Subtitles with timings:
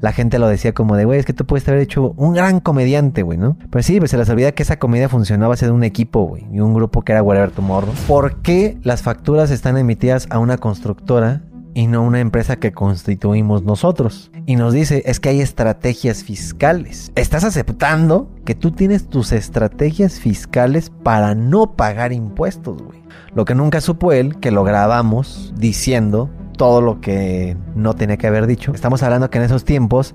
[0.00, 2.60] la gente lo decía como de, güey, es que tú puedes haber hecho un gran
[2.60, 3.56] comediante, güey, ¿no?
[3.70, 6.24] Pero sí, pues se les olvida que esa comedia funcionaba a ser de un equipo,
[6.24, 7.92] güey, y un grupo que era Whatever Tomorrow.
[8.06, 11.42] ¿Por qué las facturas están emitidas a una constructora
[11.78, 14.32] y no una empresa que constituimos nosotros.
[14.46, 17.12] Y nos dice, es que hay estrategias fiscales.
[17.14, 23.00] Estás aceptando que tú tienes tus estrategias fiscales para no pagar impuestos, güey.
[23.32, 28.26] Lo que nunca supo él, que lo grabamos diciendo todo lo que no tenía que
[28.26, 28.74] haber dicho.
[28.74, 30.14] Estamos hablando que en esos tiempos,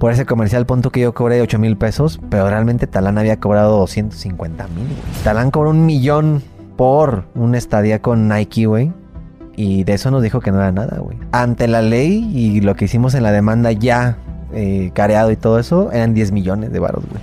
[0.00, 3.78] por ese comercial punto que yo cobré 8 mil pesos, pero realmente Talán había cobrado
[3.78, 4.88] 250 mil.
[5.22, 6.42] Talán cobró un millón
[6.76, 8.92] por una estadía con Nike, güey.
[9.54, 11.16] Y de eso nos dijo que no era nada, güey.
[11.30, 14.18] Ante la ley y lo que hicimos en la demanda ya
[14.52, 17.22] eh, careado y todo eso, eran 10 millones de baros, güey.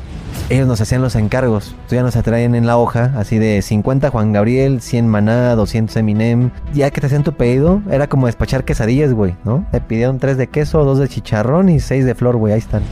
[0.49, 1.75] Ellos nos hacían los encargos.
[1.87, 5.95] Tú ya nos atraían en la hoja, así de 50 Juan Gabriel, 100 Maná, 200
[5.97, 6.51] Eminem.
[6.73, 9.65] Ya que te hacían tu pedido, era como despachar quesadillas, güey, ¿no?
[9.71, 12.83] Te pidieron 3 de queso, 2 de chicharrón y 6 de flor, güey, ahí están.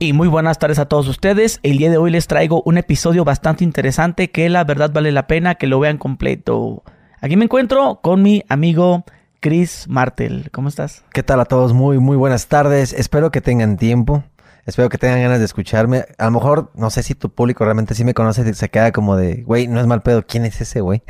[0.00, 1.58] Y muy buenas tardes a todos ustedes.
[1.64, 5.26] El día de hoy les traigo un episodio bastante interesante que la verdad vale la
[5.26, 6.84] pena que lo vean completo.
[7.20, 9.04] Aquí me encuentro con mi amigo
[9.40, 10.50] Chris Martel.
[10.52, 11.02] ¿Cómo estás?
[11.12, 11.72] ¿Qué tal a todos?
[11.72, 12.92] Muy, muy buenas tardes.
[12.92, 14.22] Espero que tengan tiempo.
[14.68, 16.04] Espero que tengan ganas de escucharme.
[16.18, 18.92] A lo mejor, no sé si tu público realmente sí me conoce y se queda
[18.92, 20.26] como de, güey, no es mal pedo.
[20.26, 21.02] ¿Quién es ese güey?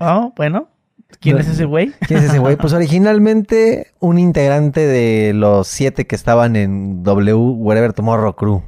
[0.00, 0.66] Oh, bueno.
[1.20, 1.92] ¿Quién es ese güey?
[2.08, 2.56] ¿Quién es ese güey?
[2.56, 8.64] Pues originalmente un integrante de los siete que estaban en W Wherever Tomorrow Crew.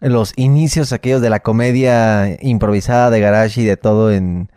[0.00, 4.50] En los inicios aquellos de la comedia improvisada de garage y de todo en...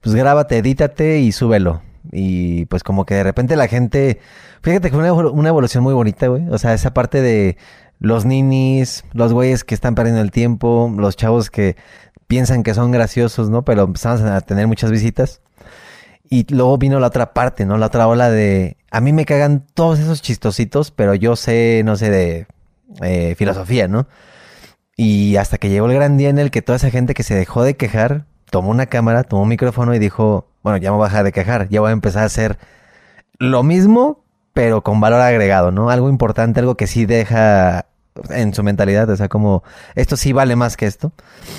[0.00, 1.82] Pues grábate, edítate y súbelo.
[2.12, 4.20] Y pues como que de repente la gente...
[4.62, 6.48] Fíjate que fue una, una evolución muy bonita, güey.
[6.48, 7.58] O sea, esa parte de
[8.00, 11.76] los ninis, los güeyes que están perdiendo el tiempo, los chavos que
[12.26, 13.64] piensan que son graciosos, ¿no?
[13.64, 15.40] Pero empezamos a tener muchas visitas.
[16.28, 17.76] Y luego vino la otra parte, ¿no?
[17.78, 18.76] La otra ola de...
[18.90, 22.46] A mí me cagan todos esos chistositos, pero yo sé, no sé, de
[23.02, 24.06] eh, filosofía, ¿no?
[24.96, 27.34] Y hasta que llegó el gran día en el que toda esa gente que se
[27.34, 31.06] dejó de quejar, tomó una cámara, tomó un micrófono y dijo, bueno, ya me voy
[31.06, 32.58] a dejar de quejar, ya voy a empezar a hacer
[33.38, 34.23] lo mismo,
[34.54, 35.90] pero con valor agregado, ¿no?
[35.90, 37.86] Algo importante, algo que sí deja
[38.30, 39.64] en su mentalidad, o sea, como
[39.96, 41.12] esto sí vale más que esto.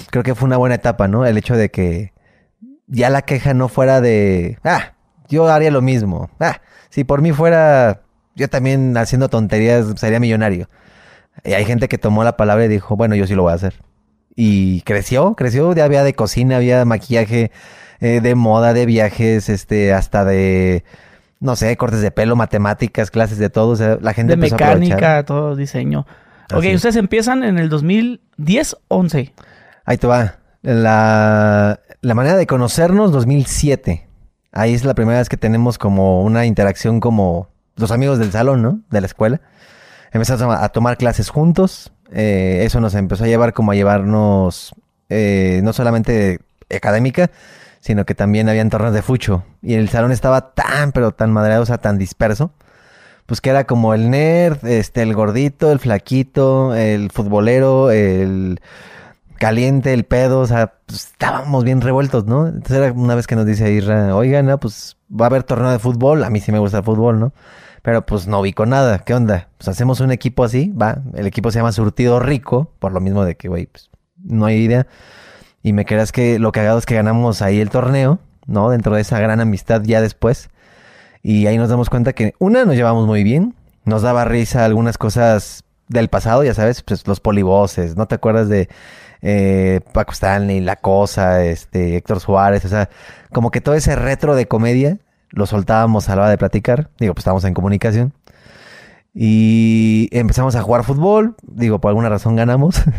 [0.09, 1.25] Creo que fue una buena etapa, ¿no?
[1.25, 2.13] El hecho de que
[2.88, 4.94] ya la queja no fuera de, ah,
[5.28, 6.29] yo haría lo mismo.
[6.39, 8.01] Ah, si por mí fuera,
[8.35, 10.69] yo también haciendo tonterías sería millonario.
[11.44, 13.55] Y hay gente que tomó la palabra y dijo, bueno, yo sí lo voy a
[13.55, 13.81] hacer.
[14.38, 17.51] Y creció, creció, ya había de cocina, había maquillaje,
[18.00, 20.84] eh, de moda, de viajes, este, hasta de,
[21.40, 23.69] no sé, cortes de pelo, matemáticas, clases de todo.
[23.69, 26.06] O sea, la gente de mecánica, todo diseño.
[26.53, 29.34] ok, ustedes empiezan en el 2010, 11.
[29.85, 30.35] Ahí te va.
[30.62, 34.07] La, la manera de conocernos, 2007.
[34.51, 38.62] Ahí es la primera vez que tenemos como una interacción como los amigos del salón,
[38.62, 38.79] ¿no?
[38.90, 39.41] De la escuela.
[40.12, 41.91] Empezamos a, tomar clases juntos.
[42.12, 44.73] Eh, eso nos empezó a llevar como a llevarnos
[45.09, 46.40] eh, no solamente
[46.73, 47.29] académica,
[47.85, 49.44] sino que también había torneos de fucho.
[49.62, 52.51] Y el salón estaba tan, pero tan madreado, o sea, tan disperso.
[53.28, 58.59] Pues que era como el nerd, este, el gordito, el flaquito, el futbolero, el
[59.38, 62.47] caliente el pedo, o sea, pues, estábamos bien revueltos, ¿no?
[62.47, 65.69] Entonces era una vez que nos dice Irra, oigan, no, pues va a haber torneo
[65.69, 67.34] de fútbol, a mí sí me gusta el fútbol, ¿no?
[67.84, 69.50] Pero pues no vi con nada, ¿qué onda?
[69.59, 73.25] Pues hacemos un equipo así, va, el equipo se llama Surtido Rico, por lo mismo
[73.25, 73.91] de que, güey, pues
[74.23, 74.88] no hay idea.
[75.65, 78.69] Y me creas que lo cagado es que ganamos ahí el torneo, ¿no?
[78.69, 80.51] Dentro de esa gran amistad ya después.
[81.23, 84.99] Y ahí nos damos cuenta que, una, nos llevamos muy bien, nos daba risa algunas
[84.99, 88.69] cosas del pasado, ya sabes, pues los polivoces, ¿no te acuerdas de
[89.23, 92.89] eh, Paco Stanley, La Cosa, este, Héctor Suárez, o sea,
[93.33, 94.99] como que todo ese retro de comedia
[95.31, 98.13] lo soltábamos a la hora de platicar, digo, pues estábamos en comunicación.
[99.15, 102.83] Y empezamos a jugar fútbol, digo, por alguna razón ganamos.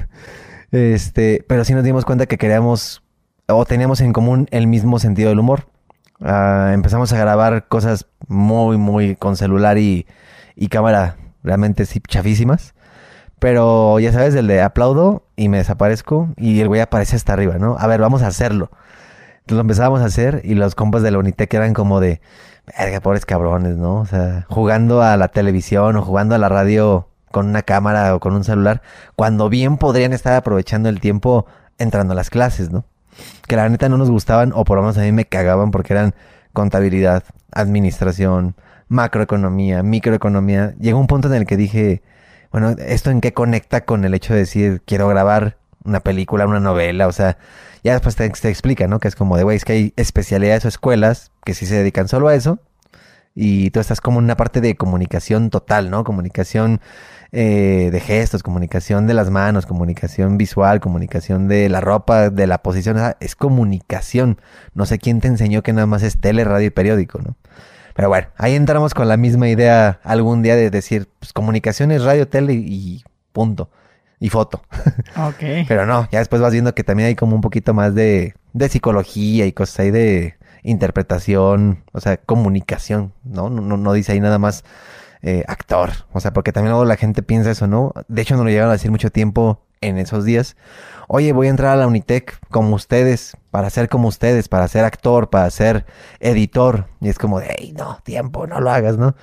[0.76, 3.02] este, pero sí nos dimos cuenta que queríamos
[3.48, 5.68] o teníamos en común el mismo sentido del humor.
[6.20, 10.06] Ah, empezamos a grabar cosas muy, muy con celular y,
[10.70, 12.74] cámara realmente sí, chafísimas.
[13.38, 17.58] Pero ya sabes, el de aplaudo y me desaparezco y el güey aparece hasta arriba,
[17.58, 17.76] ¿no?
[17.78, 18.70] A ver, vamos a hacerlo.
[19.40, 22.20] Entonces lo empezábamos a hacer y los compas de la Unitec eran como de,
[22.78, 24.00] verga, pobres cabrones, ¿no?
[24.00, 28.20] O sea, jugando a la televisión o jugando a la radio con una cámara o
[28.20, 28.82] con un celular,
[29.14, 31.46] cuando bien podrían estar aprovechando el tiempo
[31.78, 32.84] entrando a las clases, ¿no?
[33.46, 35.92] Que la neta no nos gustaban o por lo menos a mí me cagaban porque
[35.92, 36.14] eran
[36.52, 38.56] contabilidad, administración,
[38.88, 40.74] macroeconomía, microeconomía.
[40.78, 42.02] Llegó un punto en el que dije,
[42.50, 46.60] bueno, ¿esto en qué conecta con el hecho de decir quiero grabar una película, una
[46.60, 47.06] novela?
[47.06, 47.38] O sea,
[47.82, 48.98] ya después te, explica, ¿no?
[48.98, 52.08] Que es como de, güey, es que hay especialidades o escuelas que sí se dedican
[52.08, 52.58] solo a eso
[53.34, 56.02] y tú estás como en una parte de comunicación total, ¿no?
[56.02, 56.80] Comunicación
[57.38, 62.62] eh, de gestos, comunicación de las manos, comunicación visual, comunicación de la ropa, de la
[62.62, 64.40] posición, es comunicación.
[64.72, 67.36] No sé quién te enseñó que nada más es tele, radio y periódico, ¿no?
[67.94, 72.04] Pero bueno, ahí entramos con la misma idea algún día de decir, pues comunicación es
[72.04, 73.68] radio, tele y punto.
[74.18, 74.62] Y foto.
[75.18, 75.66] Ok.
[75.68, 78.68] Pero no, ya después vas viendo que también hay como un poquito más de, de
[78.70, 83.50] psicología y cosas ahí de interpretación, o sea, comunicación, ¿no?
[83.50, 84.64] No, no, no dice ahí nada más
[85.22, 87.92] eh, actor, o sea, porque también luego la gente piensa eso, ¿no?
[88.08, 90.56] De hecho, no lo llegaron a decir mucho tiempo en esos días.
[91.08, 94.84] Oye, voy a entrar a la Unitec como ustedes, para ser como ustedes, para ser
[94.84, 95.86] actor, para ser
[96.20, 96.86] editor.
[97.00, 99.14] Y es como de, hey, no, tiempo, no lo hagas, ¿no?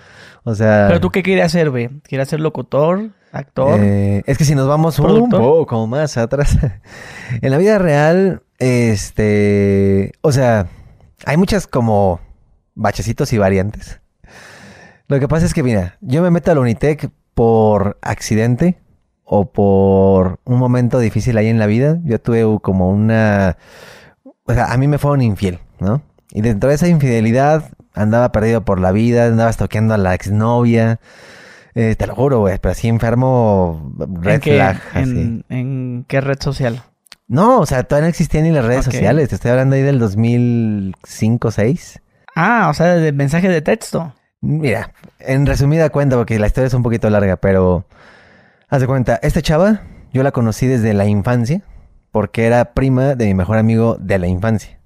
[0.44, 0.86] O sea...
[0.88, 1.90] ¿Pero tú qué quieres hacer, güey?
[2.04, 3.80] ¿Quieres ser locutor, actor?
[3.82, 6.58] Eh, es que si nos vamos un poco más atrás,
[7.42, 10.14] en la vida real, este...
[10.22, 10.68] O sea,
[11.26, 12.22] hay muchas como
[12.76, 14.00] bachecitos y variantes.
[15.14, 18.80] Lo que pasa es que, mira, yo me meto a la Unitec por accidente
[19.24, 22.00] o por un momento difícil ahí en la vida.
[22.04, 23.58] Yo tuve como una...
[24.46, 26.02] O sea, a mí me fueron infiel, ¿no?
[26.32, 31.00] Y dentro de esa infidelidad andaba perdido por la vida, andaba estoqueando a la exnovia.
[31.76, 34.82] Eh, te lo juro, güey, pero así enfermo, red ¿En qué, flag.
[34.96, 36.82] en, ¿En qué red social?
[37.28, 39.30] No, o sea, todavía no existían ni las redes sociales.
[39.30, 42.02] Te estoy hablando ahí del 2005, 6.
[42.36, 44.12] Ah, o sea, de mensaje de texto.
[44.46, 47.86] Mira, en resumida cuenta, porque la historia es un poquito larga, pero
[48.68, 51.62] haz de cuenta, esta chava yo la conocí desde la infancia,
[52.12, 54.82] porque era prima de mi mejor amigo de la infancia.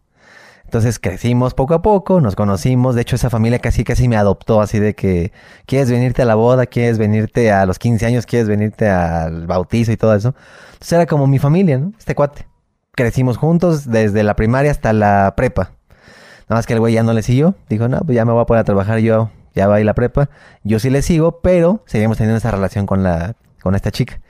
[0.64, 4.62] Entonces crecimos poco a poco, nos conocimos, de hecho esa familia casi casi me adoptó
[4.62, 5.32] así de que
[5.66, 9.92] quieres venirte a la boda, quieres venirte a los 15 años, quieres venirte al bautizo
[9.92, 10.36] y todo eso.
[10.74, 11.94] Entonces era como mi familia, ¿no?
[11.98, 12.46] Este cuate.
[12.92, 15.72] Crecimos juntos desde la primaria hasta la prepa.
[16.48, 17.56] Nada más que el güey ya no le siguió.
[17.70, 19.32] Dijo, no, pues ya me voy a poner a trabajar yo.
[19.58, 20.30] Ya va a la prepa.
[20.64, 24.22] Yo sí le sigo, pero seguimos teniendo esa relación con la, con esta chica.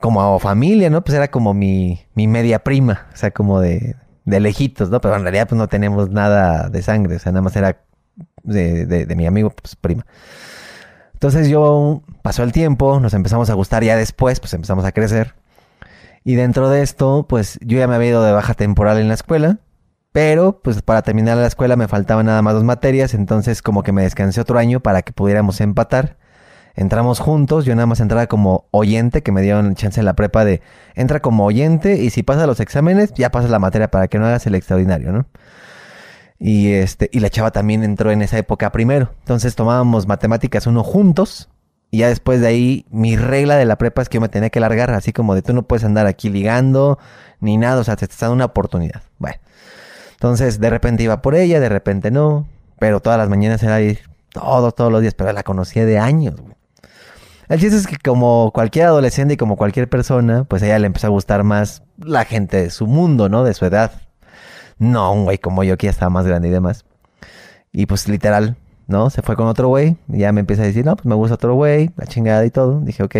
[0.00, 1.02] Como familia, ¿no?
[1.02, 3.06] Pues era como mi, mi media prima.
[3.12, 5.00] O sea, como de, de lejitos, ¿no?
[5.00, 7.16] Pero en realidad pues no tenemos nada de sangre.
[7.16, 7.78] O sea, nada más era
[8.42, 10.04] de, de, de mi amigo, pues prima.
[11.14, 15.34] Entonces yo pasó el tiempo, nos empezamos a gustar ya después, pues empezamos a crecer.
[16.24, 19.14] Y dentro de esto, pues yo ya me había ido de baja temporal en la
[19.14, 19.58] escuela,
[20.18, 23.92] pero pues para terminar la escuela me faltaban nada más dos materias, entonces como que
[23.92, 26.16] me descansé otro año para que pudiéramos empatar.
[26.74, 30.44] Entramos juntos, yo nada más entraba como oyente, que me dieron chance en la prepa
[30.44, 30.60] de
[30.96, 34.26] entra como oyente y si pasas los exámenes, ya pasas la materia para que no
[34.26, 35.26] hagas el extraordinario, ¿no?
[36.40, 39.12] Y este, y la chava también entró en esa época primero.
[39.20, 41.48] Entonces tomábamos matemáticas uno juntos.
[41.92, 44.50] Y ya después de ahí, mi regla de la prepa es que yo me tenía
[44.50, 46.98] que largar, así como de tú no puedes andar aquí ligando,
[47.38, 49.02] ni nada, o sea, te estás dando una oportunidad.
[49.18, 49.38] Bueno.
[50.18, 52.44] Entonces, de repente iba por ella, de repente no.
[52.80, 54.00] Pero todas las mañanas era ir
[54.30, 56.56] todos, todos los días, pero la conocía de años, güey.
[57.48, 60.86] El chiste es que como cualquier adolescente y como cualquier persona, pues a ella le
[60.86, 63.44] empezó a gustar más la gente de su mundo, ¿no?
[63.44, 63.92] De su edad.
[64.78, 66.84] No, un güey como yo que ya estaba más grande y demás.
[67.72, 68.56] Y pues literal,
[68.88, 69.10] ¿no?
[69.10, 69.96] Se fue con otro güey.
[70.08, 72.50] Y ya me empieza a decir, no, pues me gusta otro güey, la chingada y
[72.50, 72.80] todo.
[72.80, 73.16] Dije, ok.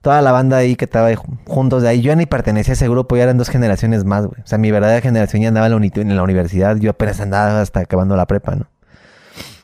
[0.00, 1.10] Toda la banda ahí que estaba
[1.46, 4.40] juntos de ahí, yo ni pertenecía a ese grupo, ya eran dos generaciones más, güey.
[4.42, 7.20] O sea, mi verdadera generación ya andaba en la, uni- en la universidad, yo apenas
[7.20, 8.66] andaba hasta acabando la prepa, ¿no?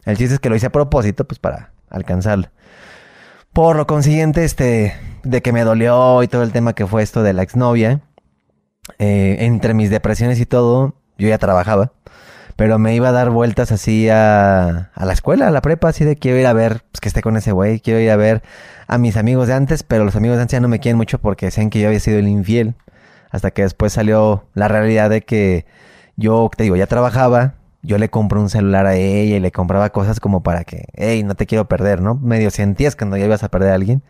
[0.05, 2.47] El chiste es que lo hice a propósito, pues para alcanzarlo.
[3.53, 7.25] Por lo consiguiente, este, de que me dolió y todo el tema que fue esto
[7.25, 8.01] de la exnovia,
[9.01, 11.93] eh, entre mis depresiones y todo, yo ya trabajaba,
[12.59, 16.17] pero me iba a dar vueltas así a, la escuela, a la prepa, así de
[16.17, 18.43] quiero ir a ver, pues que esté con ese güey, quiero ir a ver
[18.89, 21.19] a mis amigos de antes, pero los amigos de antes ya no me quieren mucho
[21.21, 22.75] porque decían que yo había sido el infiel,
[23.31, 25.67] hasta que después salió la realidad de que
[26.17, 29.91] yo, te digo, ya trabajaba, yo le compré un celular a ella y le compraba
[29.91, 32.17] cosas como para que, hey, no te quiero perder, ¿no?
[32.17, 34.03] Medio sentías cuando ya ibas a perder a alguien.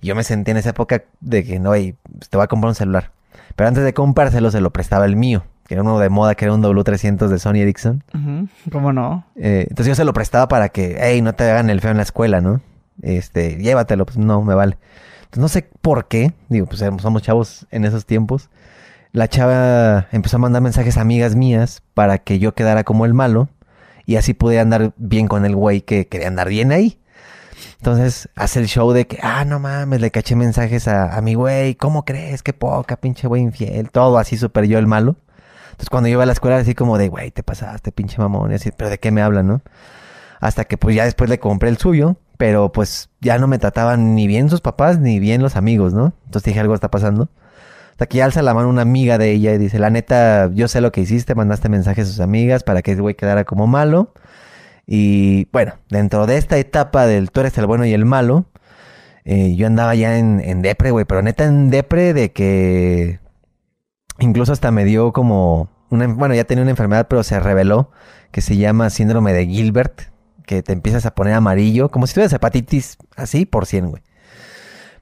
[0.00, 2.48] Y yo me sentí en esa época de que, no, hey, pues, te voy a
[2.48, 3.12] comprar un celular.
[3.54, 6.44] Pero antes de comprárselo, se lo prestaba el mío, que era uno de moda, que
[6.44, 8.02] era un W300 de Sony Ericsson.
[8.14, 9.24] Ujú, ¿Cómo no?
[9.36, 11.96] Eh, entonces yo se lo prestaba para que, hey, no te hagan el feo en
[11.96, 12.60] la escuela, ¿no?
[13.02, 14.78] Este, llévatelo, pues no, me vale.
[15.24, 18.50] Entonces no sé por qué, digo, pues somos chavos en esos tiempos.
[19.12, 23.14] La chava empezó a mandar mensajes a amigas mías para que yo quedara como el
[23.14, 23.48] malo
[24.06, 26.98] y así pudiera andar bien con el güey que quería andar bien ahí.
[27.78, 31.34] Entonces hace el show de que, ah, no mames, le caché mensajes a, a mi
[31.34, 32.42] güey, ¿cómo crees?
[32.42, 35.16] Qué poca, pinche güey infiel, todo así súper yo el malo.
[35.74, 38.52] Entonces cuando yo iba a la escuela así como de, güey, te pasaste, pinche mamón,
[38.52, 39.60] y así, pero ¿de qué me hablan, no?
[40.38, 44.14] Hasta que pues ya después le compré el suyo, pero pues ya no me trataban
[44.14, 46.14] ni bien sus papás ni bien los amigos, ¿no?
[46.26, 47.28] Entonces dije, algo está pasando.
[47.90, 50.68] Hasta que ya alza la mano una amiga de ella y dice, la neta, yo
[50.68, 53.66] sé lo que hiciste, mandaste mensajes a sus amigas para que ese güey quedara como
[53.66, 54.14] malo.
[54.86, 58.46] Y bueno, dentro de esta etapa del tú eres el bueno y el malo,
[59.24, 63.18] eh, yo andaba ya en, en depre, güey, pero neta en depre de que
[64.18, 67.90] incluso hasta me dio como una, bueno, ya tenía una enfermedad, pero se reveló
[68.30, 70.02] que se llama síndrome de Gilbert,
[70.44, 74.02] que te empiezas a poner amarillo, como si tuvieras hepatitis así por 100, güey.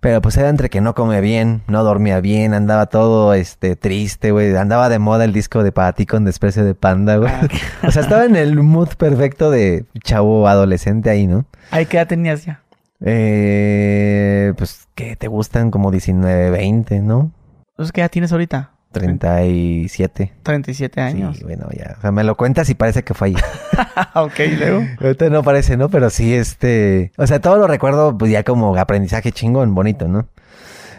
[0.03, 4.33] Pero pues era entre que no come bien, no dormía bien, andaba todo este triste,
[4.33, 4.55] güey.
[4.57, 7.31] Andaba de moda el disco de Para ti con desprecio de panda, güey.
[7.31, 7.47] Ah,
[7.87, 11.47] o sea, estaba en el mood perfecto de chavo adolescente ahí, ¿no?
[11.71, 12.65] Ay, ¿qué edad tenías ya?
[13.01, 17.31] Eh, pues que te gustan como 19, 20, ¿no?
[17.71, 18.72] Entonces, ¿qué edad tienes ahorita?
[18.93, 20.33] 37.
[20.43, 21.39] 37 años.
[21.39, 21.97] Sí, bueno, ya.
[21.99, 23.45] O sea, me lo cuentas y parece que fue ayer.
[24.15, 24.83] ok, ¿y luego.
[25.01, 25.89] Ahorita no parece, ¿no?
[25.89, 27.13] Pero sí, este...
[27.17, 30.29] O sea, todo lo recuerdo pues ya como aprendizaje chingón, bonito, ¿no?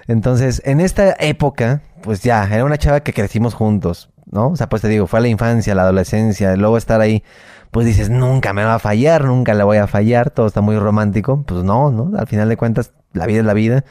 [0.07, 4.49] Entonces, en esta época, pues ya, era una chava que crecimos juntos, ¿no?
[4.49, 7.23] O sea, pues te digo, fue la infancia, la adolescencia, luego estar ahí,
[7.71, 10.77] pues dices, nunca me va a fallar, nunca le voy a fallar, todo está muy
[10.77, 11.43] romántico.
[11.43, 12.17] Pues no, ¿no?
[12.17, 13.85] Al final de cuentas, la vida es la vida.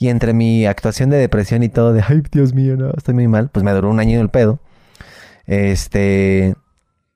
[0.00, 3.28] Y entre mi actuación de depresión y todo de, ay, Dios mío, no, estoy muy
[3.28, 4.58] mal, pues me duró un año el pedo.
[5.44, 6.54] Este,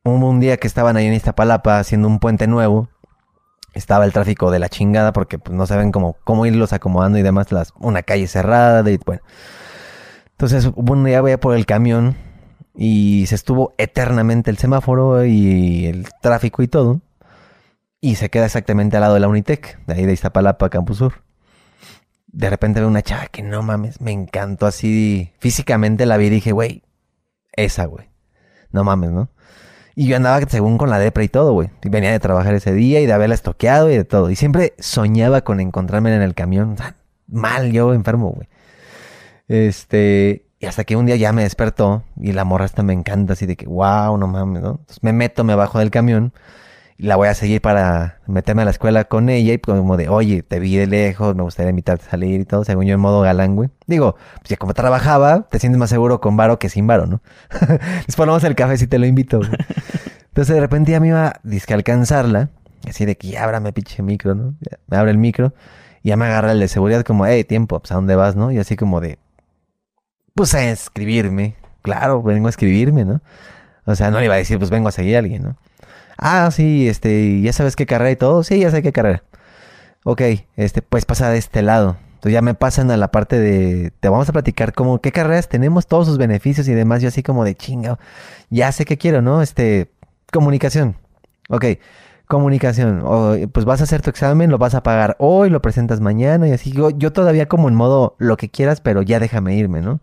[0.04, 2.90] hubo un día que estaban ahí en Iztapalapa haciendo un puente nuevo.
[3.72, 7.22] Estaba el tráfico de la chingada porque pues, no saben cómo, cómo irlos acomodando y
[7.22, 7.52] demás.
[7.52, 9.22] Las, una calle cerrada y bueno.
[10.32, 12.16] Entonces, un día voy por el camión
[12.76, 17.00] y se estuvo eternamente el semáforo y el tráfico y todo.
[18.02, 21.23] Y se queda exactamente al lado de la Unitec, de ahí de Iztapalapa, Campus Sur
[22.34, 26.30] de repente veo una chava que no mames, me encantó así físicamente la vi y
[26.30, 26.82] dije, güey,
[27.52, 28.10] esa, güey.
[28.72, 29.28] No mames, ¿no?
[29.94, 31.70] Y yo andaba según con la depra y todo, güey.
[31.84, 34.30] Venía de trabajar ese día y de haberla estoqueado y de todo.
[34.30, 36.74] Y siempre soñaba con encontrarme en el camión.
[37.28, 38.48] Mal, yo enfermo, güey.
[39.46, 43.34] Este, y hasta que un día ya me despertó y la morra esta me encanta,
[43.34, 44.70] así de que, wow, no mames, ¿no?
[44.70, 46.32] Entonces me meto, me bajo del camión
[46.98, 50.42] la voy a seguir para meterme a la escuela con ella y como de, oye,
[50.42, 53.20] te vi de lejos, me gustaría invitarte a salir y todo, según yo en modo
[53.20, 53.70] galán, güey.
[53.86, 57.20] Digo, pues ya como trabajaba, te sientes más seguro con varo que sin varo, ¿no?
[57.50, 59.50] Después ponemos el café si te lo invito, güey.
[60.28, 61.40] Entonces de repente ya me iba a
[61.74, 62.50] alcanzarla,
[62.88, 64.54] así de que ya ábrame pinche micro, ¿no?
[64.88, 65.54] me abre el micro
[66.02, 68.52] y ya me agarra el de seguridad como, hey, tiempo, pues a dónde vas, ¿no?
[68.52, 69.18] Y así como de,
[70.34, 71.56] pues a escribirme.
[71.82, 73.20] Claro, vengo a escribirme, ¿no?
[73.86, 75.56] O sea, no le iba a decir, pues vengo a seguir a alguien, ¿no?
[76.26, 78.42] Ah, sí, este, ya sabes qué carrera y todo.
[78.44, 79.22] Sí, ya sé qué carrera.
[80.04, 80.22] Ok,
[80.56, 81.98] este, pues pasa de este lado.
[82.14, 85.50] Entonces ya me pasan a la parte de, te vamos a platicar como qué carreras
[85.50, 87.02] tenemos, todos sus beneficios y demás.
[87.02, 87.98] Yo así como de chinga,
[88.48, 89.42] ya sé qué quiero, ¿no?
[89.42, 89.90] Este,
[90.32, 90.96] comunicación.
[91.50, 91.66] Ok,
[92.26, 93.02] comunicación.
[93.04, 96.48] O, pues vas a hacer tu examen, lo vas a pagar hoy, lo presentas mañana
[96.48, 96.72] y así.
[96.72, 100.00] Yo, yo todavía como en modo lo que quieras, pero ya déjame irme, ¿no?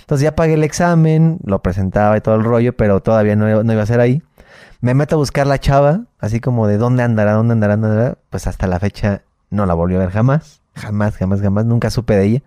[0.00, 3.72] Entonces ya pagué el examen, lo presentaba y todo el rollo, pero todavía no, no
[3.72, 4.22] iba a ser ahí.
[4.80, 8.18] Me meto a buscar la chava, así como de dónde andará, dónde andará, dónde andará.
[8.30, 10.60] Pues hasta la fecha no la volvió a ver jamás.
[10.74, 11.64] Jamás, jamás, jamás.
[11.64, 12.42] Nunca supe de ella.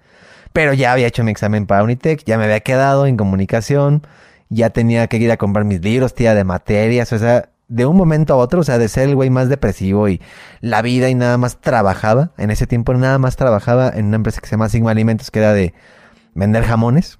[0.54, 4.04] Pero ya había hecho mi examen para Unitec, ya me había quedado en comunicación,
[4.50, 7.96] ya tenía que ir a comprar mis libros, tía, de materias, o sea, de un
[7.96, 10.22] momento a otro, o sea, de ser el güey más depresivo y
[10.62, 12.32] la vida y nada más trabajaba.
[12.38, 15.40] En ese tiempo nada más trabajaba en una empresa que se llama Sigma Alimentos, que
[15.40, 15.74] era de
[16.34, 17.20] vender jamones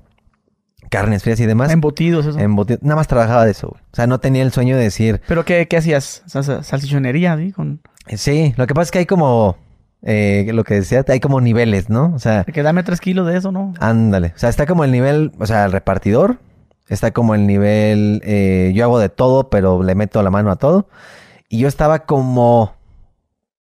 [0.90, 1.72] carnes frías y demás.
[1.72, 2.40] Embutidos, eso.
[2.40, 2.84] Embutidos.
[2.84, 3.82] Nada más trabajaba de eso, güey.
[3.82, 5.22] O sea, no tenía el sueño de decir.
[5.28, 6.24] ¿Pero qué, qué hacías?
[6.28, 7.52] ¿Salchichonería, sí?
[7.52, 7.82] Con...
[8.16, 9.58] Sí, lo que pasa es que hay como.
[10.02, 12.14] Eh, lo que decía, hay como niveles, ¿no?
[12.16, 12.44] O sea.
[12.44, 13.74] Que dame tres kilos de eso, ¿no?
[13.80, 14.34] Ándale.
[14.36, 16.40] O sea, está como el nivel, o sea, el repartidor.
[16.88, 18.22] Está como el nivel.
[18.26, 20.88] Eh, yo hago de todo, pero le meto la mano a todo.
[21.50, 22.74] Y yo estaba como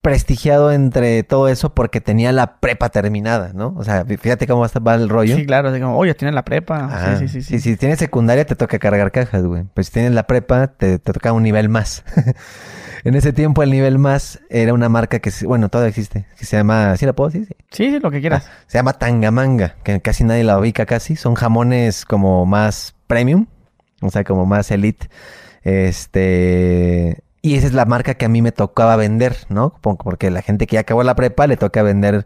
[0.05, 3.73] prestigiado entre todo eso porque tenía la prepa terminada, ¿no?
[3.75, 5.35] O sea, fíjate cómo va el rollo.
[5.35, 7.17] Sí, claro, así como, oye, tienes la prepa.
[7.17, 7.59] sí, sí, sí, sí.
[7.59, 9.63] Si tienes secundaria te toca cargar cajas, güey.
[9.73, 12.03] Pues si tienes la prepa te, te toca un nivel más.
[13.03, 16.55] en ese tiempo el nivel más era una marca que, bueno, todavía existe, que se
[16.55, 17.57] llama, ¿sí la puedo decir?
[17.71, 18.45] Sí, sí, lo que quieras.
[18.47, 21.15] Ah, se llama Tangamanga, que casi nadie la ubica casi.
[21.15, 23.47] Son jamones como más premium,
[24.03, 25.09] o sea, como más elite.
[25.63, 29.75] Este, y esa es la marca que a mí me tocaba vender, ¿no?
[29.79, 32.25] Porque la gente que ya acabó la prepa le toca vender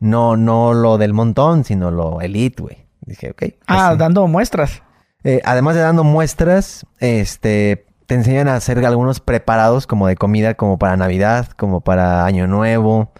[0.00, 2.86] no, no lo del montón, sino lo elite, güey.
[3.02, 3.38] Dije, ok.
[3.40, 4.82] Pues ah, dando muestras.
[5.22, 10.54] Eh, además de dando muestras, este, te enseñan a hacer algunos preparados como de comida,
[10.54, 13.12] como para Navidad, como para Año Nuevo.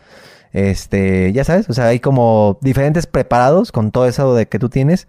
[0.55, 4.71] Este, ya sabes, o sea, hay como diferentes preparados con todo eso de que tú
[4.71, 5.09] tienes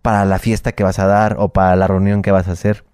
[0.00, 2.84] para la fiesta que vas a dar o para la reunión que vas a hacer.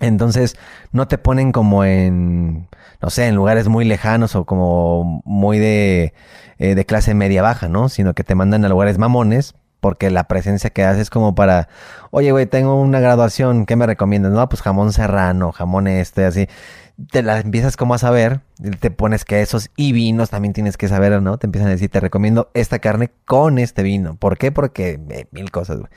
[0.00, 0.56] Entonces,
[0.92, 2.68] no te ponen como en,
[3.02, 6.14] no sé, en lugares muy lejanos o como muy de,
[6.58, 7.88] eh, de clase media baja, ¿no?
[7.88, 11.68] Sino que te mandan a lugares mamones porque la presencia que haces es como para,
[12.10, 14.32] oye, güey, tengo una graduación, ¿qué me recomiendas?
[14.32, 16.48] No, pues jamón serrano, jamón este, así.
[17.10, 18.40] te la empiezas como a saber,
[18.80, 21.38] te pones quesos y vinos también tienes que saber, ¿no?
[21.38, 24.16] Te empiezan a decir, te recomiendo esta carne con este vino.
[24.16, 24.50] ¿Por qué?
[24.52, 25.90] Porque eh, mil cosas, güey.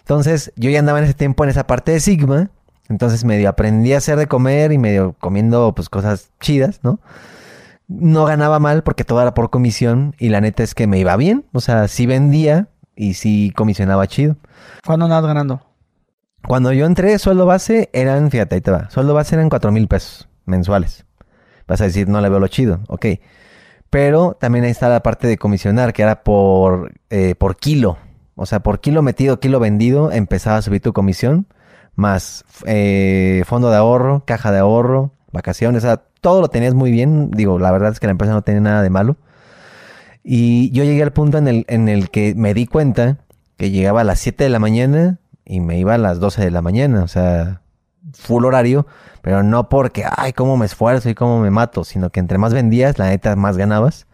[0.00, 2.50] Entonces, yo ya andaba en ese tiempo en esa parte de Sigma.
[2.88, 7.00] Entonces medio aprendí a hacer de comer y medio comiendo pues cosas chidas, ¿no?
[7.88, 11.16] No ganaba mal porque todo era por comisión y la neta es que me iba
[11.16, 11.44] bien.
[11.52, 14.36] O sea, sí vendía y sí comisionaba chido.
[14.84, 15.62] ¿Cuándo andabas ganando?
[16.46, 18.90] Cuando yo entré, sueldo base eran, fíjate, ahí te va.
[18.90, 21.04] Sueldo base eran cuatro mil pesos mensuales.
[21.68, 23.06] Vas a decir, no le veo lo chido, ok.
[23.90, 27.98] Pero también ahí está la parte de comisionar, que era por, eh, por kilo.
[28.34, 31.46] O sea, por kilo metido, kilo vendido, empezaba a subir tu comisión.
[31.94, 35.84] Más eh, fondo de ahorro, caja de ahorro, vacaciones.
[35.84, 37.30] O sea, todo lo tenías muy bien.
[37.30, 39.16] Digo, la verdad es que la empresa no tenía nada de malo.
[40.24, 43.18] Y yo llegué al punto en el, en el que me di cuenta
[43.56, 46.50] que llegaba a las 7 de la mañana y me iba a las 12 de
[46.50, 47.02] la mañana.
[47.02, 47.62] O sea,
[48.14, 48.86] full horario.
[49.20, 51.84] Pero no porque, ay, cómo me esfuerzo y cómo me mato.
[51.84, 54.06] Sino que entre más vendías, la neta, más ganabas.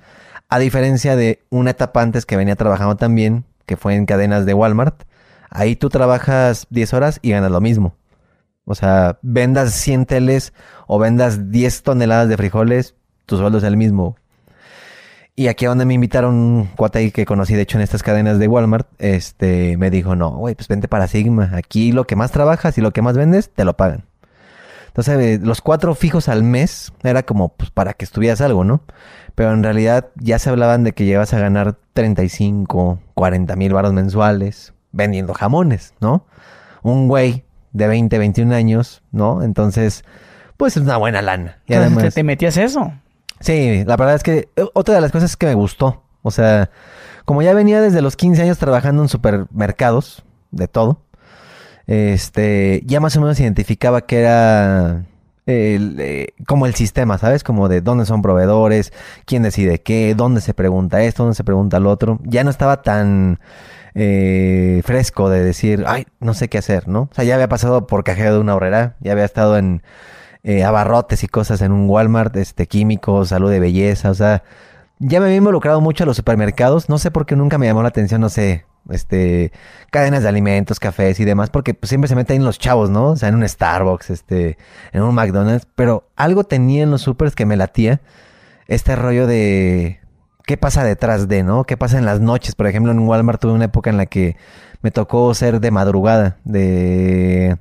[0.49, 4.55] A diferencia de una etapa antes que venía trabajando también, que fue en cadenas de
[4.55, 5.03] Walmart.
[5.51, 7.95] Ahí tú trabajas 10 horas y ganas lo mismo.
[8.65, 10.53] O sea, vendas 100 teles
[10.87, 14.17] o vendas 10 toneladas de frijoles, tu sueldo es el mismo.
[15.35, 18.39] Y aquí a donde me invitaron un cuate que conocí, de hecho, en estas cadenas
[18.39, 21.53] de Walmart, este, me dijo, no, güey, pues vente para Sigma.
[21.55, 24.05] Aquí lo que más trabajas y lo que más vendes, te lo pagan.
[24.89, 28.83] Entonces, eh, los cuatro fijos al mes era como, pues, para que estuvieras algo, ¿no?
[29.37, 33.93] Pero en realidad ya se hablaban de que llevas a ganar 35, 40 mil baros
[33.93, 36.27] mensuales vendiendo jamones, ¿no?
[36.83, 39.43] Un güey de 20, 21 años, ¿no?
[39.43, 40.05] Entonces,
[40.57, 41.59] pues es una buena lana.
[41.67, 42.15] Y además...
[42.15, 42.93] ¿Te metías eso?
[43.41, 46.71] Sí, la verdad es que eh, otra de las cosas que me gustó, o sea,
[47.25, 51.03] como ya venía desde los 15 años trabajando en supermercados, de todo,
[51.87, 55.05] este, ya más o menos identificaba que era
[55.47, 57.45] el, eh, como el sistema, ¿sabes?
[57.45, 58.93] Como de dónde son proveedores,
[59.27, 62.19] quién decide qué, dónde se pregunta esto, dónde se pregunta lo otro.
[62.25, 63.39] Ya no estaba tan
[63.95, 67.03] eh, fresco de decir, ay, no sé qué hacer, ¿no?
[67.03, 69.83] O sea, ya había pasado por cajero de una horrera, ya había estado en
[70.43, 74.43] eh, abarrotes y cosas en un Walmart, este, químicos, salud de belleza, o sea,
[74.99, 77.83] ya me había involucrado mucho a los supermercados, no sé por qué nunca me llamó
[77.83, 79.53] la atención, no sé, este,
[79.91, 83.11] cadenas de alimentos, cafés y demás, porque pues, siempre se meten los chavos, ¿no?
[83.11, 84.59] O sea, en un Starbucks, este,
[84.93, 88.01] en un McDonald's, pero algo tenía en los supers que me latía,
[88.67, 90.01] este rollo de
[90.49, 91.65] qué pasa detrás de, ¿no?
[91.65, 92.55] ¿Qué pasa en las noches?
[92.55, 94.35] Por ejemplo, en Walmart tuve una época en la que
[94.81, 97.59] me tocó ser de madrugada, de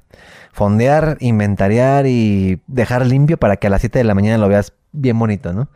[0.54, 4.71] fondear, inventariar y dejar limpio para que a las 7 de la mañana lo veas
[4.93, 5.67] bien bonito, ¿no?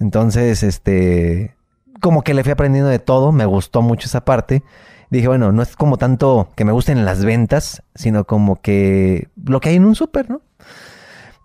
[0.00, 1.56] Entonces, este,
[2.00, 4.62] como que le fui aprendiendo de todo, me gustó mucho esa parte.
[5.10, 9.60] Dije, bueno, no es como tanto que me gusten las ventas, sino como que lo
[9.60, 10.40] que hay en un súper, ¿no?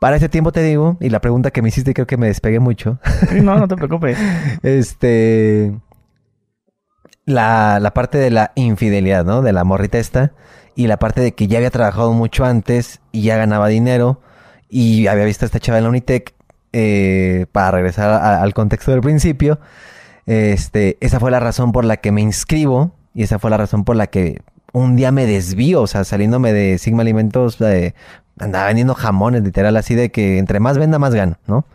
[0.05, 2.59] Para ese tiempo te digo, y la pregunta que me hiciste creo que me despegué
[2.59, 2.99] mucho.
[3.41, 4.15] No, no te preocupes.
[4.61, 5.73] este.
[7.25, 9.41] La, la parte de la infidelidad, ¿no?
[9.41, 10.33] De la morrita esta
[10.75, 14.21] y la parte de que ya había trabajado mucho antes y ya ganaba dinero
[14.69, 16.35] y había visto a esta chava en la Unitec
[16.71, 19.59] eh, para regresar al contexto del principio.
[20.27, 23.83] Este, esa fue la razón por la que me inscribo y esa fue la razón
[23.83, 27.95] por la que un día me desvío, o sea, saliéndome de Sigma Alimentos, eh,
[28.39, 31.65] andaba vendiendo jamones, literal, así de que entre más venda, más gano, ¿no?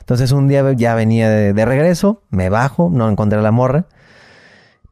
[0.00, 3.86] Entonces un día ya venía de, regreso, me bajo, no encontré la morra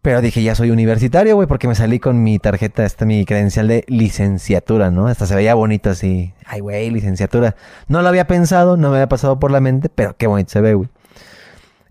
[0.02, 3.68] pero dije, ya soy universitario, güey, porque me salí con mi tarjeta, esta, mi credencial
[3.68, 5.06] de licenciatura, ¿no?
[5.06, 6.34] Hasta se veía bonito así.
[6.44, 7.54] Ay, güey, licenciatura.
[7.86, 10.60] No lo había pensado, no me había pasado por la mente, pero qué bonito se
[10.60, 10.88] ve, güey.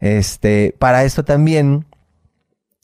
[0.02, 1.86] Este, para esto también,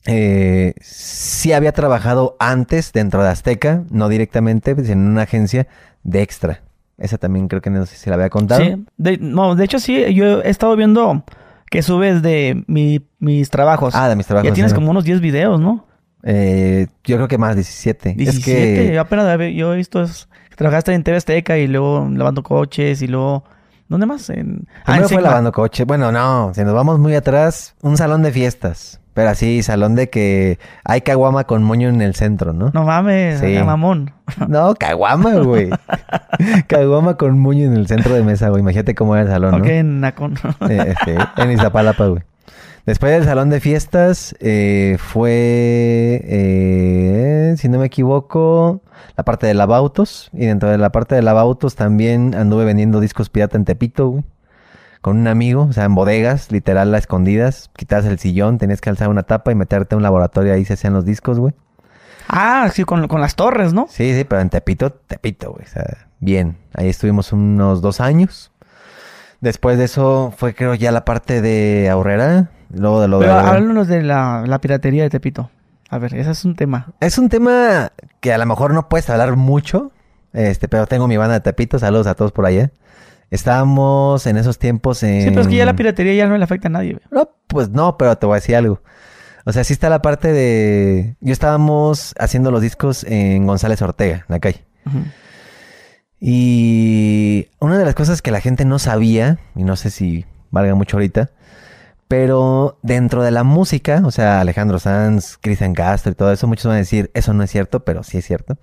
[0.06, 5.68] eh, sí había trabajado antes dentro de Azteca, no directamente, pues, en una agencia
[6.08, 6.64] de extra.
[6.98, 8.64] Esa también creo que no sé si la había contado.
[8.64, 11.24] Sí, no, de hecho sí, yo he estado viendo
[11.70, 13.94] que subes de mis trabajos.
[13.94, 14.50] Ah, de mis trabajos.
[14.50, 15.86] Ya tienes como unos 10 videos, ¿no?
[16.24, 18.16] Eh, yo creo que más, 17.
[18.16, 18.96] 17, es que...
[18.96, 23.08] yo apenas yo he visto, es, trabajaste en TV Azteca y luego lavando coches y
[23.08, 23.44] luego...
[23.90, 24.30] ¿Dónde más?
[24.30, 24.68] En...
[24.86, 25.86] Ah, fue lavando coches.
[25.86, 29.00] Bueno, no, si nos vamos muy atrás, un salón de fiestas.
[29.18, 32.70] Pero así, salón de que hay caguama con moño en el centro, ¿no?
[32.72, 33.58] No mames, sí.
[33.66, 34.12] mamón.
[34.48, 35.72] No, caguama, güey.
[36.68, 38.62] caguama con moño en el centro de mesa, güey.
[38.62, 39.58] Imagínate cómo era el salón, ¿no?
[39.58, 40.36] Ok, en Nacon.
[40.70, 42.22] eh, este, en Iztapalapa, güey.
[42.86, 48.82] Después del salón de fiestas eh, fue, eh, si no me equivoco,
[49.16, 50.30] la parte de lavautos.
[50.32, 54.24] Y dentro de la parte de lavautos también anduve vendiendo discos pirata en Tepito, güey
[55.08, 57.70] con un amigo, o sea, en bodegas, literal, a escondidas.
[57.78, 60.74] Quitabas el sillón, tenías que alzar una tapa y meterte en un laboratorio, ahí se
[60.74, 61.54] hacían los discos, güey.
[62.28, 63.88] Ah, sí, con, con las torres, ¿no?
[63.90, 65.64] Sí, sí, pero en Tepito, Tepito, güey.
[65.64, 65.86] O sea,
[66.20, 66.58] bien.
[66.74, 68.52] Ahí estuvimos unos dos años.
[69.40, 72.50] Después de eso fue creo ya la parte de Aurrera.
[72.70, 73.40] Luego de lo Pero de...
[73.40, 75.50] háblanos de la, la piratería de Tepito.
[75.90, 76.88] A ver, ese es un tema.
[77.00, 79.94] Es un tema que a lo mejor no puedes hablar mucho.
[80.34, 81.80] Este, pero tengo mi banda de Tepito.
[81.80, 82.72] Saludos a todos por allá.
[83.30, 85.24] Estábamos en esos tiempos en...
[85.24, 86.94] Sí, pero es que ya la piratería ya no le afecta a nadie.
[86.94, 87.04] güey.
[87.12, 88.82] No, pues no, pero te voy a decir algo.
[89.46, 91.16] O sea, sí está la parte de...
[91.20, 94.66] Yo estábamos haciendo los discos en González Ortega, en la calle.
[96.20, 100.76] Y una de las cosas que la gente no sabía, y no sé si valga
[100.76, 101.32] mucho ahorita,
[102.08, 106.66] pero dentro de la música, o sea, Alejandro Sanz, Cristian Castro y todo eso, muchos
[106.66, 108.58] van a decir, eso no es cierto, pero sí es cierto.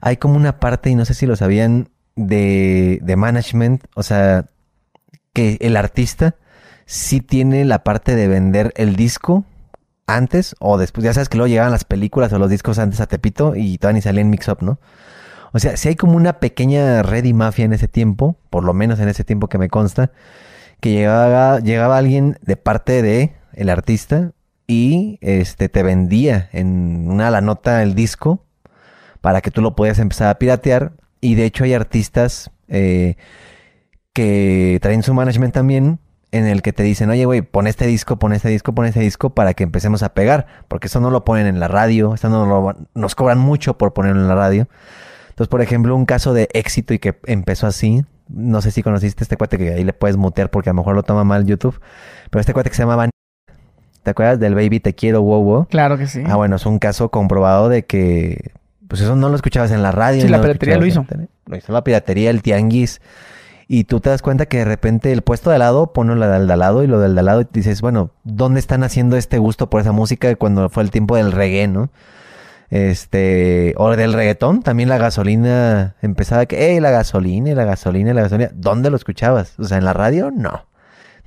[0.00, 4.46] Hay como una parte, y no sé si lo sabían, de, de management, o sea,
[5.32, 6.34] que el artista
[6.86, 9.44] sí tiene la parte de vender el disco
[10.06, 11.04] antes o después.
[11.04, 13.98] Ya sabes que luego llegaban las películas o los discos antes a Tepito y todavía
[13.98, 14.78] ni salían mix-up, ¿no?
[15.52, 18.74] O sea, si hay como una pequeña red y mafia en ese tiempo, por lo
[18.74, 20.10] menos en ese tiempo que me consta,
[20.80, 24.32] que llegaba, llegaba alguien de parte de el artista
[24.66, 28.44] y este te vendía en una la nota el disco
[29.20, 30.92] para que tú lo podías empezar a piratear.
[31.20, 33.16] Y de hecho hay artistas eh,
[34.12, 35.98] que traen su management también
[36.32, 39.00] en el que te dicen, oye, güey, pon este disco, pon este disco, pon este
[39.00, 40.46] disco para que empecemos a pegar.
[40.68, 43.92] Porque eso no lo ponen en la radio, esto no lo- nos cobran mucho por
[43.92, 44.68] ponerlo en la radio.
[45.28, 49.22] Entonces, por ejemplo, un caso de éxito y que empezó así, no sé si conociste
[49.22, 51.78] este cuate que ahí le puedes mutear porque a lo mejor lo toma mal YouTube,
[52.30, 53.08] pero este cuate que se llamaba...
[54.02, 55.66] ¿Te acuerdas del Baby Te Quiero Wow Wow?
[55.68, 56.22] Claro que sí.
[56.26, 58.52] Ah, bueno, es un caso comprobado de que
[58.88, 60.22] pues eso no lo escuchabas en la radio.
[60.22, 61.06] Sí, no la piratería lo hizo.
[61.46, 63.00] Lo hizo la piratería, el tianguis.
[63.68, 66.28] Y tú te das cuenta que de repente el puesto de al lado pone lo
[66.28, 68.84] del de al lado y lo del de al lado y dices, bueno, ¿dónde están
[68.84, 71.90] haciendo este gusto por esa música cuando fue el tiempo del reggae, no?
[72.70, 78.10] Este, o del reggaetón, también la gasolina empezaba que, hey, la gasolina, y la gasolina,
[78.10, 78.50] y la gasolina.
[78.54, 79.58] ¿Dónde lo escuchabas?
[79.58, 80.66] O sea, en la radio, no.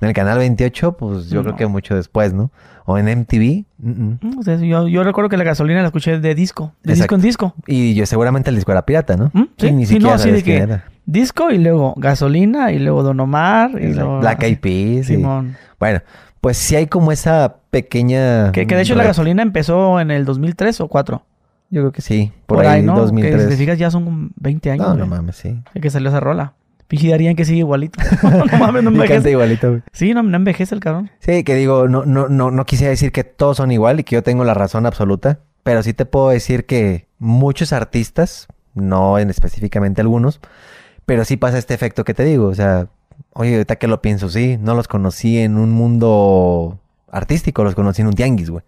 [0.00, 1.42] En el canal 28, pues yo No.
[1.44, 2.50] creo que mucho después, ¿no?
[2.86, 4.18] O en MTV, mm, mm.
[4.22, 6.72] Mm, o sea, yo, yo recuerdo que la gasolina la escuché de disco.
[6.82, 7.54] De disco en disco.
[7.66, 9.30] Y yo seguramente el disco era pirata, ¿no?
[9.34, 9.42] ¿Mm?
[9.58, 10.84] Sí, ni sí, siquiera no, así de que- era.
[11.06, 14.00] Disco y luego gasolina y luego Don Omar y Exacto.
[14.00, 14.20] luego...
[14.20, 15.10] Black Eyed Peas.
[15.10, 15.56] y- Simón.
[15.78, 16.00] Bueno,
[16.40, 18.52] pues sí hay como esa pequeña...
[18.52, 21.22] Que, que de hecho la gasolina empezó en el 2003 o 4.
[21.70, 22.32] Yo creo que sí.
[22.46, 22.94] Por, Por, ahí, ahí, ¿no?
[22.94, 23.42] Que 2003.
[23.42, 24.86] si te fijas ya son como 20 años.
[24.88, 25.60] no, no mames, sí.
[25.80, 26.54] que salió esa rola.
[26.90, 28.00] Pinche Darían que sigue igualito.
[28.24, 29.30] no mames, no envejece.
[29.30, 29.82] igualito, güey.
[29.92, 31.08] Sí, no, no envejece el cabrón.
[31.20, 34.16] Sí, que digo, no, no, no, no quisiera decir que todos son igual y que
[34.16, 39.30] yo tengo la razón absoluta, pero sí te puedo decir que muchos artistas, no en
[39.30, 40.40] específicamente algunos,
[41.06, 42.88] pero sí pasa este efecto que te digo, o sea,
[43.34, 48.02] oye, ahorita que lo pienso, sí, no los conocí en un mundo artístico, los conocí
[48.02, 48.64] en un tianguis, güey.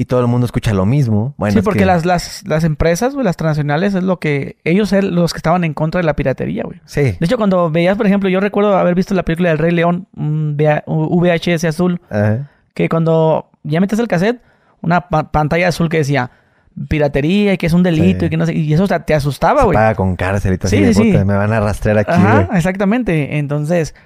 [0.00, 1.34] Y todo el mundo escucha lo mismo.
[1.38, 4.56] Bueno, sí, porque que- las, las, las empresas, güey, las transnacionales, es lo que...
[4.62, 6.80] Ellos eran los que estaban en contra de la piratería, güey.
[6.84, 9.72] Sí, De hecho, cuando veías, por ejemplo, yo recuerdo haber visto la película del Rey
[9.72, 12.48] León, un VHS azul, ajá.
[12.74, 14.40] que cuando ya metes el cassette,
[14.82, 16.30] una pa- pantalla azul que decía
[16.88, 18.26] piratería y que es un delito Sí.
[18.26, 19.74] y que no sé, y eso te asustaba, güey.
[19.74, 22.48] paga con cárcel y todo Sí, así sí, puta, me van a arrastrar aquí, Ajá,
[22.54, 23.38] exactamente.
[23.38, 23.96] Entonces,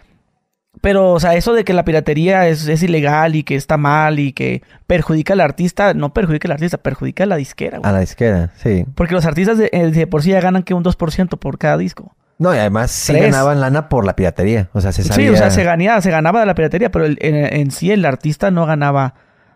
[0.82, 4.18] pero, o sea, eso de que la piratería es, es ilegal y que está mal
[4.18, 7.88] y que perjudica al artista, no perjudica al artista, perjudica a la disquera, güey.
[7.88, 8.84] A la izquierda, sí.
[8.94, 11.78] Porque los artistas de, eh, de por sí ya ganan que un 2% por cada
[11.78, 12.14] disco.
[12.38, 13.30] No, y además sí Tres.
[13.30, 14.68] ganaban lana por la piratería.
[14.72, 15.28] O sea, se sabía...
[15.28, 17.90] Sí, o sea, se ganaba, se ganaba de la piratería, pero el- en, en sí
[17.92, 19.14] el artista no ganaba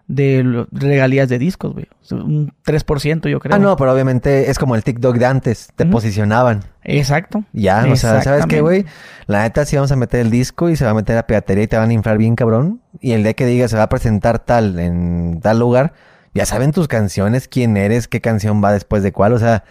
[0.08, 1.88] de regalías de discos, güey.
[2.10, 3.54] Un 3% yo creo.
[3.54, 5.68] Ah, no, pero obviamente es como el TikTok de antes.
[5.74, 6.64] Te posicionaban.
[6.84, 7.44] Exacto.
[7.52, 8.84] Ya, o sea, ¿sabes qué, güey?
[9.26, 11.64] La neta sí vamos a meter el disco y se va a meter a piratería
[11.64, 12.80] y te van a inflar bien cabrón.
[13.00, 15.92] Y el día que diga se va a presentar tal en tal lugar,
[16.34, 19.32] ya saben tus canciones, quién eres, qué canción va después de cuál.
[19.32, 19.64] O sea,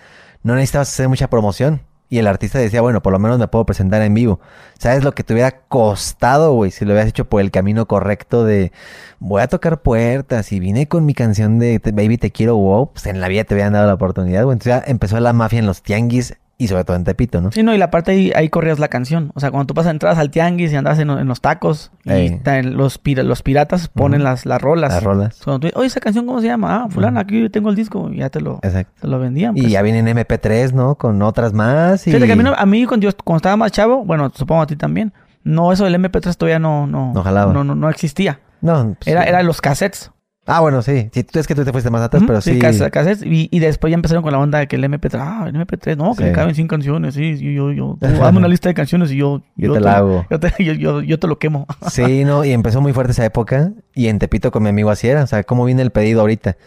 [0.43, 1.81] no necesitabas hacer mucha promoción.
[2.07, 4.39] Y el artista decía, bueno, por lo menos me puedo presentar en vivo.
[4.77, 6.71] ¿Sabes lo que te hubiera costado, güey?
[6.71, 8.71] Si lo hubieras hecho por el camino correcto de
[9.19, 13.07] voy a tocar puertas y vine con mi canción de Baby Te Quiero Wow, pues
[13.07, 14.53] en la vida te hubieran dado la oportunidad, güey.
[14.53, 17.51] Entonces ya empezó la mafia en los tianguis y sobre todo en Tepito, ¿no?
[17.51, 19.31] Sí, no, y la parte ahí, ahí corrías la canción.
[19.35, 22.39] O sea, cuando tú pasas entradas al tianguis y andas en, en los tacos y
[22.63, 24.93] los, pira- los piratas ponen las, las rolas.
[24.93, 25.41] Las rolas.
[25.43, 26.83] Cuando tú, oye, esa canción, ¿cómo se llama?
[26.85, 28.09] Ah, fulana, aquí tengo el disco.
[28.09, 28.93] Y ya te lo, Exacto.
[29.01, 29.57] te lo vendían.
[29.57, 29.71] Y pues.
[29.73, 30.95] ya vienen MP3, ¿no?
[30.95, 32.07] Con otras más.
[32.07, 32.11] Y...
[32.11, 34.61] Fíjate que a mí, no- a mí cuando, yo, cuando estaba más chavo, bueno, supongo
[34.61, 35.11] a ti también,
[35.43, 37.51] no, eso del MP3 todavía no, no, No jalaba.
[37.53, 38.39] no, no, no existía.
[38.61, 40.11] No, pues, Era, era los cassettes.
[40.47, 41.09] Ah, bueno, sí.
[41.11, 42.59] Sí, tú es que tú te fuiste más atrás, pero sí.
[42.59, 43.23] cas- cassettes.
[43.25, 45.97] Y, y después ya empezaron con la onda de que el MP3, ah, el MP3,
[45.97, 46.23] no, que Sí.
[46.25, 49.17] le caben 100 canciones, sí, sí, yo, yo, tú hazme una lista de canciones y
[49.17, 49.41] yo...
[49.55, 50.25] Yo te la hago.
[50.29, 51.65] Yo te, yo, yo- yo te lo quemo.
[51.89, 53.71] Sí, no, y empezó muy fuerte esa época.
[53.95, 55.23] Y en Tepito con mi amigo así era.
[55.23, 56.57] O sea, cómo viene el pedido ahorita.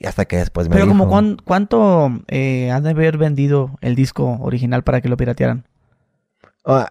[0.00, 3.78] Y hasta que después me Pero como dijo- cuán- cuánto eh, han de haber vendido
[3.82, 5.64] el disco original para que lo piratearan.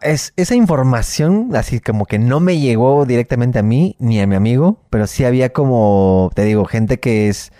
[0.01, 4.35] Es, esa información así como que no me llegó directamente a mí ni a mi
[4.35, 7.51] amigo, pero sí había como, te digo, gente que es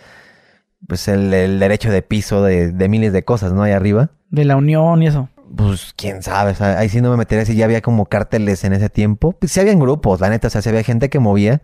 [0.87, 3.61] pues el, el derecho de piso de, de miles de cosas, ¿no?
[3.61, 4.09] Ahí arriba.
[4.31, 5.29] De la unión y eso.
[5.55, 8.63] Pues quién sabe, o sea, ahí sí no me metería si ya había como cárteles
[8.63, 9.33] en ese tiempo.
[9.33, 11.61] Pues sí habían grupos, la neta, o sea, sí había gente que movía,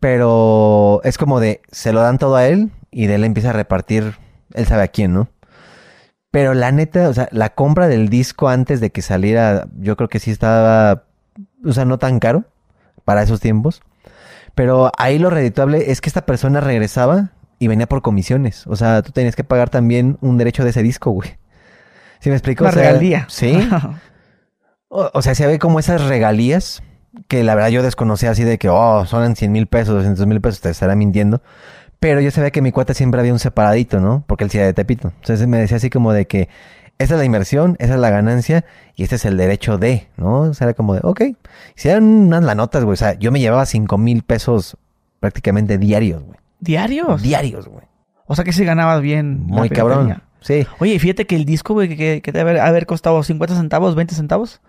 [0.00, 3.52] pero es como de, se lo dan todo a él y de él empieza a
[3.54, 4.14] repartir,
[4.54, 5.28] él sabe a quién, ¿no?
[6.32, 10.08] Pero la neta, o sea, la compra del disco antes de que saliera, yo creo
[10.08, 11.04] que sí estaba,
[11.64, 12.44] o sea, no tan caro
[13.04, 13.82] para esos tiempos.
[14.54, 18.66] Pero ahí lo redituable es que esta persona regresaba y venía por comisiones.
[18.66, 21.36] O sea, tú tenías que pagar también un derecho de ese disco, güey.
[22.18, 22.64] ¿Sí me explico?
[22.64, 23.26] La O sea, regalía.
[23.28, 23.68] Sí.
[24.94, 26.82] O, o sea, se ve como esas regalías
[27.26, 30.42] que la verdad yo desconocía así de que, oh, son 100 mil pesos, 200 mil
[30.42, 31.40] pesos, te estará mintiendo.
[32.02, 34.24] Pero yo sabía que mi cuate siempre había un separadito, ¿no?
[34.26, 35.12] Porque él sí era de Tepito.
[35.20, 36.48] Entonces me decía así como de que
[36.98, 38.64] esa es la inversión, esa es la ganancia
[38.96, 40.40] y este es el derecho de, ¿no?
[40.40, 41.22] O sea, era como de, ok.
[41.76, 42.94] Si eran unas lanotas, güey.
[42.94, 44.76] O sea, yo me llevaba 5 mil pesos
[45.20, 46.40] prácticamente diarios, güey.
[46.58, 47.22] ¿Diarios?
[47.22, 47.84] Diarios, güey.
[48.26, 49.44] O sea que sí ganabas bien.
[49.46, 50.24] Muy cabrón.
[50.40, 50.66] Sí.
[50.80, 54.12] Oye, fíjate que el disco, güey, que, que debe haber, haber costado 50 centavos, 20
[54.16, 54.60] centavos.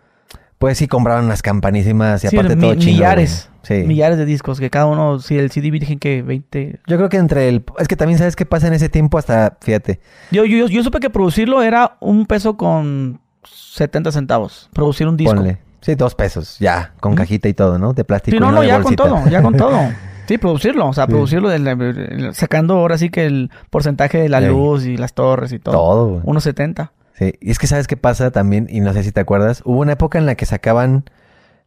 [0.60, 3.50] Pues sí, compraban unas campanísimas y Sí, aparte mi- todo chino, millares.
[3.64, 3.76] Sí.
[3.86, 6.80] Millares de discos, que cada uno, si el CD dije que 20.
[6.88, 7.64] Yo creo que entre el...
[7.80, 10.00] Es que también sabes qué pasa en ese tiempo hasta, fíjate.
[10.32, 14.70] Yo, yo, yo supe que producirlo era un peso con 70 centavos.
[14.74, 15.36] Producir un disco.
[15.36, 15.58] Ponle.
[15.82, 17.94] Sí, dos pesos, ya, con cajita y todo, ¿no?
[17.94, 18.36] De plástico.
[18.36, 19.78] Sí, y no, no, ya con todo, ya con todo.
[20.26, 21.12] Sí, producirlo, o sea, Sí.
[21.12, 24.48] producirlo, el- sacando ahora sí que el porcentaje de la Sí.
[24.48, 25.76] luz y las torres y todo.
[25.76, 26.22] Todo, güey.
[26.24, 26.94] Unos 70.
[27.18, 29.82] Sí, y es que sabes qué pasa también, y no sé si te acuerdas, hubo
[29.82, 31.06] una época en la que sacaban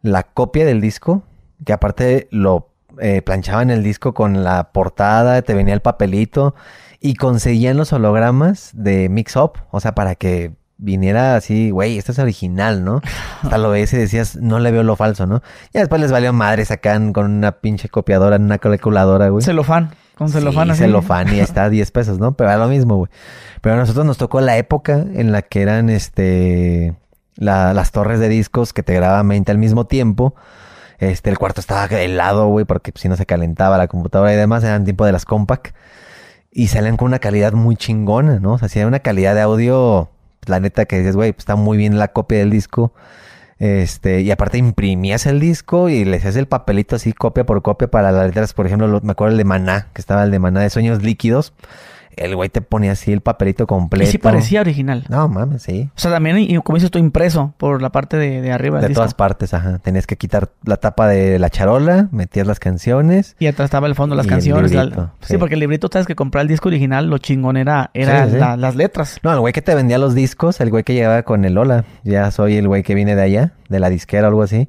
[0.02, 1.22] la copia del disco,
[1.64, 6.54] que aparte lo eh, planchaban el disco con la portada, te venía el papelito,
[7.00, 12.12] y conseguían los hologramas de Mix Up, o sea, para que viniera así, güey, esto
[12.12, 13.00] es original, ¿no?
[13.42, 15.42] Hasta lo ves y decías, no le veo lo falso, ¿no?
[15.72, 19.44] Y después les valió madre, sacan con una pinche copiadora, en una calculadora, güey.
[19.44, 20.80] Celofán, con celofán sí, así.
[20.80, 22.36] celofán y está a 10 pesos, ¿no?
[22.36, 23.10] Pero era lo mismo, güey.
[23.60, 26.94] Pero a nosotros nos tocó la época en la que eran, este,
[27.36, 30.34] la- las torres de discos que te grababan 20 al mismo tiempo.
[30.98, 34.64] Este, el cuarto estaba helado, güey, porque si no se calentaba la computadora y demás,
[34.64, 35.74] eran tiempo de las compact.
[36.50, 38.54] Y salían con una calidad muy chingona, ¿no?
[38.54, 40.08] O sea, si era una calidad de audio,
[40.46, 42.94] la neta que dices, güey, pues está muy bien la copia del disco.
[43.58, 47.88] Este, y aparte imprimías el disco y le hacías el papelito así, copia por copia
[47.88, 48.52] para las letras.
[48.52, 51.02] Por ejemplo, lo- me acuerdo el de Maná, que estaba el de Maná de Sueños
[51.02, 51.52] Líquidos.
[52.16, 54.10] El güey te ponía así el papelito Y completo.
[54.10, 55.04] sí parecía original.
[55.10, 55.90] No, mames, sí.
[55.94, 58.88] O sea, también, y como dices tú, impreso por la parte de, de arriba De
[58.88, 59.00] disco.
[59.02, 59.78] todas partes, ajá.
[59.80, 63.36] Tenías que quitar la tapa de la charola, metías las canciones.
[63.38, 64.72] Y atrás estaba el fondo las Y el canciones.
[64.72, 65.26] la- librito, sí.
[65.34, 65.38] sí.
[65.38, 68.38] porque el librito, sabes que comprar el disco original, lo chingón era, era Sí, sí.
[68.38, 69.18] la- las letras.
[69.22, 71.84] No, el güey que te vendía los discos, el güey que llegaba con el hola,
[72.02, 74.68] ya soy el güey que viene de allá, de la disquera o algo así,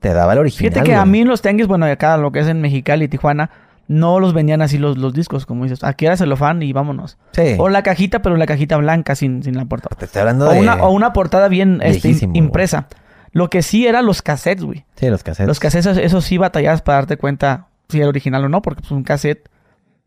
[0.00, 0.72] te daba el original.
[0.72, 3.50] Fíjate que a mí los tianguis, bueno, acá lo que es en Mexicali y Tijuana,
[3.88, 5.84] no los vendían así los, los discos, como dices.
[5.84, 7.18] Aquí era celofán y vámonos.
[7.32, 7.54] Sí.
[7.58, 9.96] O la cajita, pero la cajita blanca sin, sin la portada.
[9.96, 10.60] Te estoy hablando O de...
[10.60, 12.88] una, o una portada bien este, impresa.
[13.32, 14.84] Lo que sí eran los cassettes, güey.
[14.96, 15.46] Sí, los cassettes.
[15.48, 18.90] Los cassettes, eso sí batallas para darte cuenta si era original o no, porque pues
[18.92, 19.48] un cassette,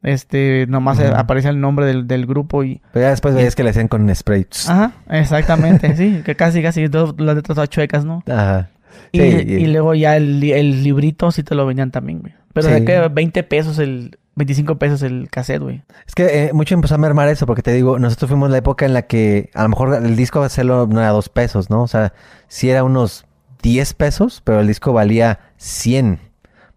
[0.02, 2.82] este, nomás eh, aparece el nombre del, del grupo y...
[2.92, 4.48] Pero ya después veías que le hacían con spray.
[4.68, 8.24] Ajá, exactamente, sí, que casi, casi dos- las letras todas chuecas, ¿no?
[8.28, 8.70] Ajá.
[9.12, 12.34] Y, Sí, y luego ya el, el librito sí te lo vendían también, güey.
[12.54, 12.74] Pero Sí.
[12.74, 14.18] de que 20 pesos el...
[14.36, 15.84] 25 pesos el cassette, güey.
[16.08, 18.86] Es que eh, mucho empezó a mermar eso, porque te digo, nosotros fuimos la época
[18.86, 21.82] en la que a lo mejor el disco hacerlo no era dos pesos, ¿no?
[21.84, 22.14] O sea,
[22.48, 23.26] sí era unos
[23.64, 26.20] 10 pesos, pero el disco valía 100,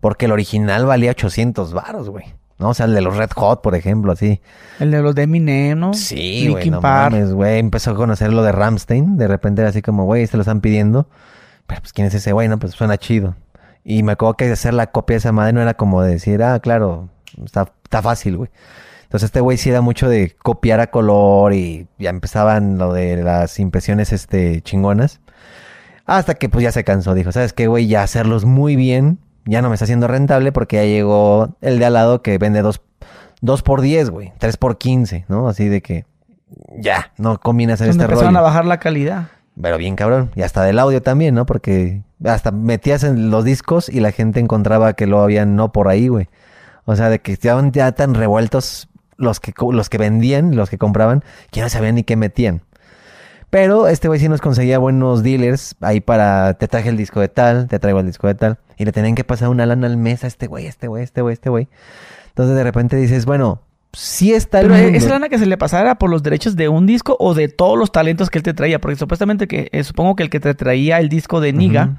[0.01, 2.25] porque el original valía 800 varos, güey.
[2.59, 2.71] ¿No?
[2.71, 4.41] O sea, el de los Red Hot, por ejemplo, así.
[4.81, 5.95] El de los de Eminem, ¿no?
[5.95, 7.13] Sí, güey, no Park.
[7.13, 7.59] mames, güey.
[7.61, 9.17] Empezó a conocer lo de Ramstein.
[9.17, 11.09] De repente era así como, güey, se lo están pidiendo.
[11.67, 12.49] Pero pues, ¿quién es ese güey?
[12.49, 13.35] No, pues suena chido.
[13.85, 16.61] Y me acuerdo que hacer la copia de esa madre no era como decir, ah,
[16.61, 17.09] claro,
[17.45, 18.51] está, está fácil, güey.
[19.05, 23.23] Entonces este güey sí era mucho de copiar a color y ya empezaban lo de
[23.23, 25.21] las impresiones este chingonas.
[26.07, 27.87] Hasta que pues ya se cansó, dijo, ¿sabes qué, güey?
[27.87, 31.85] Ya hacerlos muy bien, ya no me está haciendo rentable porque ya llegó el de
[31.85, 32.81] al lado que vende dos,
[33.43, 35.47] dos por 10, güey, tres por 15, ¿no?
[35.47, 36.07] Así de que
[36.79, 38.39] ya, no combina hacer este empezaron rollo.
[38.39, 39.29] a bajar la calidad.
[39.61, 40.31] Pero bien cabrón.
[40.35, 41.45] Y hasta del audio también, ¿no?
[41.45, 45.89] Porque hasta metías en los discos y la gente encontraba que lo habían no por
[45.89, 46.29] ahí, güey.
[46.85, 50.79] O sea, de que estaban ya tan revueltos los que, los que vendían, los que
[50.79, 52.63] compraban, que no sabían ni qué metían.
[53.51, 57.29] Pero este güey sí nos conseguía buenos dealers ahí para, te traje el disco de
[57.29, 58.59] tal, te traigo el disco de tal.
[58.79, 61.21] Y le tenían que pasar una lana al mes a este güey, este güey, este
[61.21, 61.69] güey, este güey.
[62.29, 63.61] Entonces de repente dices, bueno,
[63.93, 64.97] sí está el Pero mundo.
[64.97, 67.79] esa lana que se le pasara por los derechos de un disco o de todos
[67.79, 70.55] los talentos que él te traía, porque supuestamente que eh, supongo que el que te
[70.55, 71.97] traía el disco de Niga.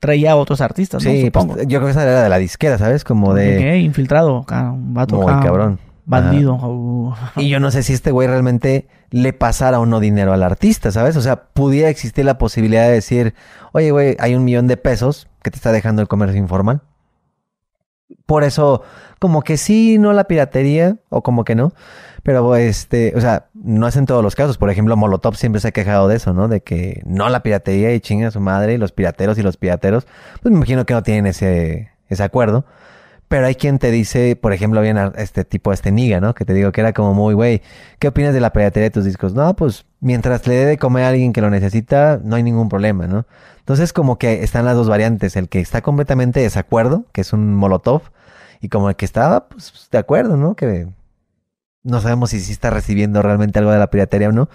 [0.00, 1.10] Traía a otros artistas, ¿no?
[1.10, 1.62] Sí, pues, Supongo.
[1.62, 3.04] yo creo que esa era de la disquera, ¿sabes?
[3.04, 3.58] Como de...
[3.58, 3.78] ¿Qué?
[3.78, 5.78] infiltrado, acá, un vato Muy acá, cabrón.
[6.06, 6.54] bandido.
[6.54, 7.14] uh.
[7.36, 10.90] Y yo no sé si este güey realmente le pasara o no dinero al artista,
[10.90, 11.16] ¿sabes?
[11.16, 13.34] O sea, pudiera existir la posibilidad de decir,
[13.72, 16.80] oye, güey, hay un millón de pesos que te está dejando el comercio informal.
[18.26, 18.82] Por eso,
[19.18, 21.72] como que sí, no la piratería, o como que no.
[22.22, 24.58] Pero, este, o sea, no es en todos los casos.
[24.58, 26.48] Por ejemplo, Molotov siempre se ha quejado de eso, ¿no?
[26.48, 29.56] De que no la piratería y chinga a su madre y los pirateros y los
[29.56, 30.06] pirateros.
[30.42, 32.64] Pues me imagino que no tienen ese, ese acuerdo.
[33.28, 36.34] Pero hay quien te dice, por ejemplo, había una- este tipo, este Niga, ¿no?
[36.34, 37.62] Que te digo que era como muy, güey,
[38.00, 39.34] ¿qué opinas de la piratería de tus discos?
[39.34, 42.68] No, pues mientras le dé de comer a alguien que lo necesita, no hay ningún
[42.68, 43.26] problema, ¿no?
[43.60, 47.32] Entonces como que están las dos variantes, el que está completamente de desacuerdo, que es
[47.32, 48.02] un molotov,
[48.60, 50.56] y como el que estaba, pues, de acuerdo, ¿no?
[50.56, 50.88] Que
[51.82, 54.48] no sabemos si sí está recibiendo realmente algo de la piratería o no.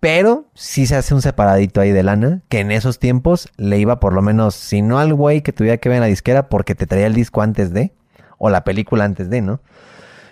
[0.00, 4.00] Pero sí se hace un separadito ahí de lana, que en esos tiempos le iba
[4.00, 6.74] por lo menos, si no al güey que tuviera que ver en la disquera, porque
[6.74, 7.92] te traía el disco antes de,
[8.38, 9.60] o la película antes de, ¿no?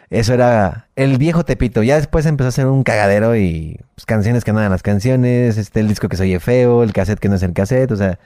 [0.09, 1.83] Eso era el viejo Tepito.
[1.83, 5.59] Ya después empezó a ser un cagadero y pues, canciones que no eran las canciones,
[5.59, 7.97] este, el disco que se oye feo, el cassette que no es el cassette, o
[7.97, 8.19] sea,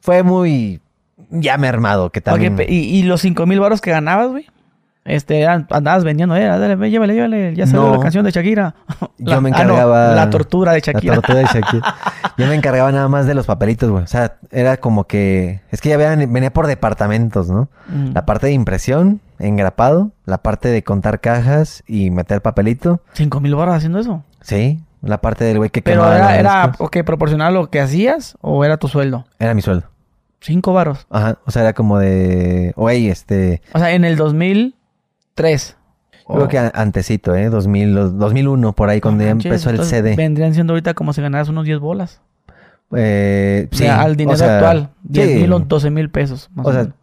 [0.00, 0.80] fue muy
[1.28, 2.56] ya mermado que también.
[2.66, 4.46] ¿y, y los cinco mil baros que ganabas, güey?
[5.08, 7.92] Este, andabas vendiendo, eh, dale, llévale, llévale, ya salió No.
[7.96, 8.74] la canción de Shakira.
[9.00, 11.14] Yo La- me ah, no, encargaba- la tortura de La Shakira.
[11.14, 11.94] tortura de Shakira.
[12.36, 14.04] Yo me encargaba nada más de los papelitos, güey.
[14.04, 15.62] O sea, era como que...
[15.70, 17.68] Es que ya vean, venía por departamentos, ¿no?
[17.88, 18.12] Mm.
[18.12, 23.00] La parte de impresión, engrapado, la parte de contar cajas y meter papelito.
[23.14, 24.22] Cinco mil baros haciendo eso.
[24.42, 28.62] Sí, la parte del güey que Pero era, era ok, proporcional lo que hacías o
[28.64, 29.24] era tu sueldo.
[29.38, 29.86] Era mi sueldo.
[30.40, 31.06] Cinco varos.
[31.10, 32.72] Ajá, o sea, era como de...
[32.76, 33.60] Güey, este...
[33.72, 34.16] O sea, en el
[35.42, 35.76] 2003.
[36.26, 37.48] Creo que a- antecito, ¿eh?
[37.48, 40.14] 2000, los- 2001, por ahí, cuando ya empezó el CD.
[40.14, 42.20] Vendrían siendo ahorita como si ganaras unos 10 bolas.
[42.94, 44.90] Eh, O sí, sea, al dinero o sea, actual.
[45.04, 45.34] 10 sí.
[45.36, 46.50] mil o 12 mil pesos.
[46.54, 46.94] Más O o, sea, menos.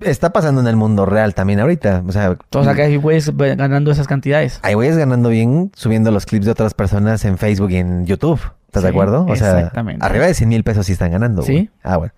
[0.00, 2.02] está pasando en el mundo real también ahorita.
[2.06, 4.60] O sea, O sea, que hay güeyes ganando esas cantidades.
[4.62, 8.40] hay güeyes ganando bien subiendo los clips de otras personas en Facebook y en YouTube.
[8.66, 9.26] ¿Estás de acuerdo?
[9.28, 10.04] O sea, exactamente.
[10.06, 11.42] arriba de 100 mil pesos sí están ganando.
[11.42, 11.52] ¿Sí?
[11.52, 11.70] güey.
[11.82, 12.12] Ah, bueno.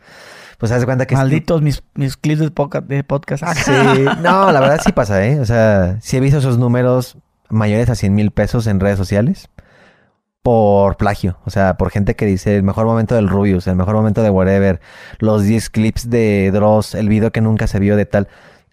[0.62, 1.16] Pues haz de cuenta que...
[1.16, 2.86] Malditos mis, mis clips de podcast.
[2.86, 3.42] De podcast.
[3.64, 3.72] Sí,
[4.22, 5.40] no, la verdad sí pasa, ¿eh?
[5.40, 9.48] O sea, sí he visto esos números mayores a 100 mil pesos en redes sociales
[10.40, 11.36] por plagio.
[11.44, 14.30] O sea, por gente que dice el mejor momento del Rubius, el mejor momento de
[14.30, 14.80] whatever,
[15.18, 18.28] los 10 clips de Dross, el video que nunca se vio de tal.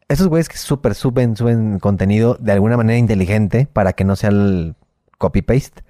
[0.10, 4.30] Esos güeyes que súper suben, suben contenido de alguna manera inteligente para que no sea
[4.30, 4.76] el
[5.18, 5.82] copy-paste.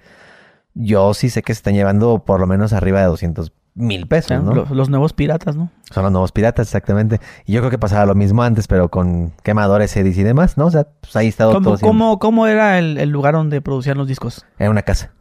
[0.72, 4.42] Yo sí sé que se están llevando por lo menos arriba de 200 mil pesos,
[4.42, 4.52] ¿no?
[4.54, 5.70] los, los nuevos piratas, ¿no?
[5.90, 7.20] Son los nuevos piratas, exactamente.
[7.46, 10.66] Y yo creo que pasaba lo mismo antes, pero con quemadores, edis y demás, ¿no?
[10.66, 11.88] O sea, pues ahí estaba todo ¿Cómo, siempre.
[11.88, 14.44] cómo, cómo era el, el lugar donde producían los discos?
[14.58, 15.12] En una casa.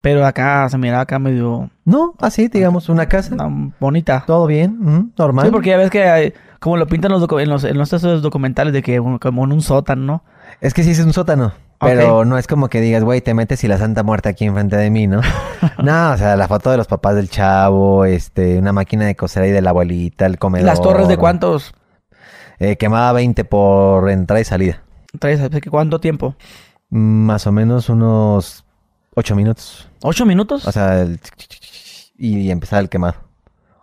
[0.00, 3.34] Pero acá se miraba acá medio No, así, digamos, una casa.
[3.80, 4.22] bonita.
[4.26, 5.46] Todo bien, normal.
[5.46, 8.72] Sí, porque ya ves que hay- como lo pintan los en los, en los documentales
[8.72, 10.24] de que como en un sótano, ¿no?
[10.60, 11.52] Es que sí es un sótano.
[11.80, 14.76] Pero no es como que digas, güey, te metes y la Santa Muerte aquí enfrente
[14.76, 15.20] de mí, ¿no?
[15.82, 19.44] no, o sea, la foto de los papás del chavo, este, una máquina de coser
[19.44, 20.66] ahí de la abuelita, el comedor.
[20.66, 21.74] ¿Las torres de cuántos
[22.58, 24.82] Eh, quemaba 20 por entrada y salida.
[25.70, 26.34] ¿Cuánto tiempo?
[26.90, 28.64] Más o menos unos
[29.14, 29.88] 8 minutos.
[30.02, 30.66] ¿Ocho minutos?
[30.66, 31.20] O sea, el...
[32.16, 33.14] y empezaba el quemado.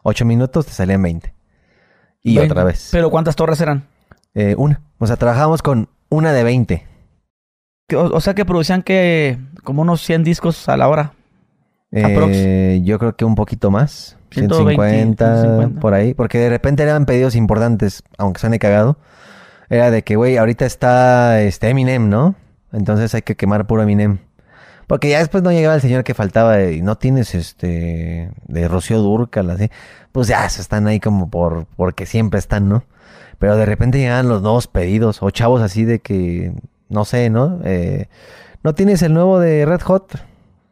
[0.03, 1.33] 8 minutos te salían 20.
[2.23, 2.89] Y otra vez.
[2.91, 3.87] ¿Pero cuántas torres eran?
[4.33, 4.81] Eh, una.
[4.97, 6.87] O sea, trabajábamos con una de 20.
[7.93, 11.13] O, o sea que producían que como unos 100 discos a la hora.
[11.91, 14.17] Eh, yo creo que un poquito más.
[14.31, 15.79] 120, 150, 150.
[15.79, 16.13] por ahí.
[16.13, 18.97] Porque de repente eran pedidos importantes, aunque suene cagado.
[19.69, 22.35] Era de que, güey, ahorita está este Eminem, ¿no?
[22.71, 24.19] Entonces hay que quemar puro Eminem.
[24.87, 28.99] Porque ya después no llegaba el señor que faltaba y no tienes este de Rocío
[28.99, 29.69] Durcal, así.
[30.11, 32.83] Pues ya se están ahí como por porque siempre están, ¿no?
[33.39, 36.53] Pero de repente llegaban los nuevos pedidos o chavos así de que
[36.89, 37.59] no sé, ¿no?
[37.63, 38.07] Eh,
[38.63, 40.19] no tienes el nuevo de Red Hot.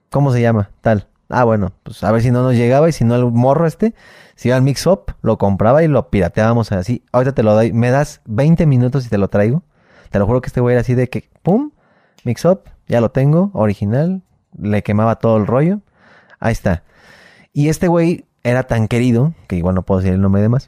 [0.09, 0.71] ¿Cómo se llama?
[0.81, 1.07] Tal.
[1.29, 3.95] Ah, bueno, pues a ver si no nos llegaba y si no el morro este,
[4.35, 7.03] si iba al mix up, lo compraba y lo pirateábamos así.
[7.11, 9.63] Ahorita te lo doy, me das 20 minutos y te lo traigo.
[10.11, 11.71] Te lo juro que este güey era así de que, pum,
[12.23, 14.21] mix up, ya lo tengo, original,
[14.59, 15.79] le quemaba todo el rollo.
[16.39, 16.83] Ahí está.
[17.51, 20.67] Y este güey era tan querido, que igual no puedo decir el nombre de más.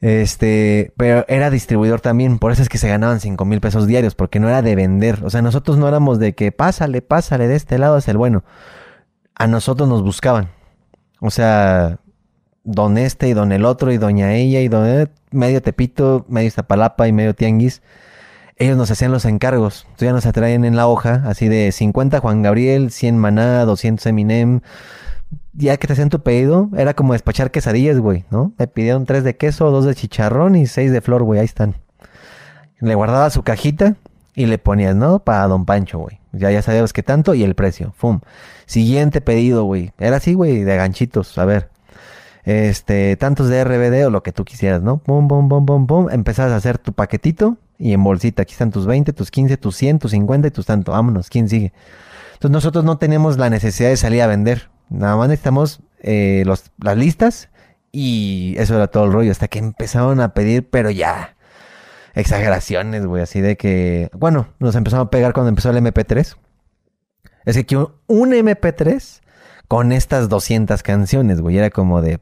[0.00, 4.14] Este, pero era distribuidor también, por eso es que se ganaban 5 mil pesos diarios,
[4.14, 5.24] porque no era de vender.
[5.24, 8.44] O sea, nosotros no éramos de que pásale, pásale, de este lado es el bueno.
[9.34, 10.50] A nosotros nos buscaban.
[11.20, 11.98] O sea,
[12.64, 16.48] don este y don el otro y doña ella y don eh, medio Tepito, medio
[16.48, 17.82] Iztapalapa y medio Tianguis.
[18.56, 19.84] ellos nos hacían los encargos.
[19.86, 24.06] Entonces ya nos atraían en la hoja, así de 50 Juan Gabriel, 100 Maná, 200
[24.06, 24.60] Eminem.
[25.58, 28.52] Ya que te hacían tu pedido, era como despachar quesadillas, güey, ¿no?
[28.58, 31.74] Me pidieron tres de queso, dos de chicharrón y seis de flor, güey, ahí están.
[32.78, 33.96] Le guardaba su cajita
[34.36, 35.18] y le ponías, ¿no?
[35.18, 36.20] Para Don Pancho, güey.
[36.30, 37.92] Ya, ya sabías qué tanto y el precio.
[37.96, 38.20] Fum.
[38.66, 39.90] Siguiente pedido, güey.
[39.98, 41.36] Era así, güey, de ganchitos.
[41.38, 41.70] A ver.
[42.44, 44.98] Este, tantos de RBD o lo que tú quisieras, ¿no?
[44.98, 46.08] Pum, pum, pum, pum, pum.
[46.10, 48.42] Empezabas a hacer tu paquetito y en bolsita.
[48.42, 50.92] Aquí están tus 20, tus 15, tus 100, tus 50 y tus tanto.
[50.92, 51.72] Vámonos, ¿quién sigue?
[52.34, 54.68] Entonces nosotros no tenemos la necesidad de salir a vender.
[54.90, 57.48] Nada más necesitamos eh, las listas
[57.92, 59.30] y eso era todo el rollo.
[59.30, 61.36] Hasta que empezaron a pedir, pero ya.
[62.14, 63.22] Exageraciones, güey.
[63.22, 64.10] Así de que.
[64.12, 66.36] Bueno, nos empezamos a pegar cuando empezó el MP3.
[67.44, 69.20] Es que un, un MP3
[69.68, 71.58] con estas 200 canciones, güey.
[71.58, 72.20] Era como de,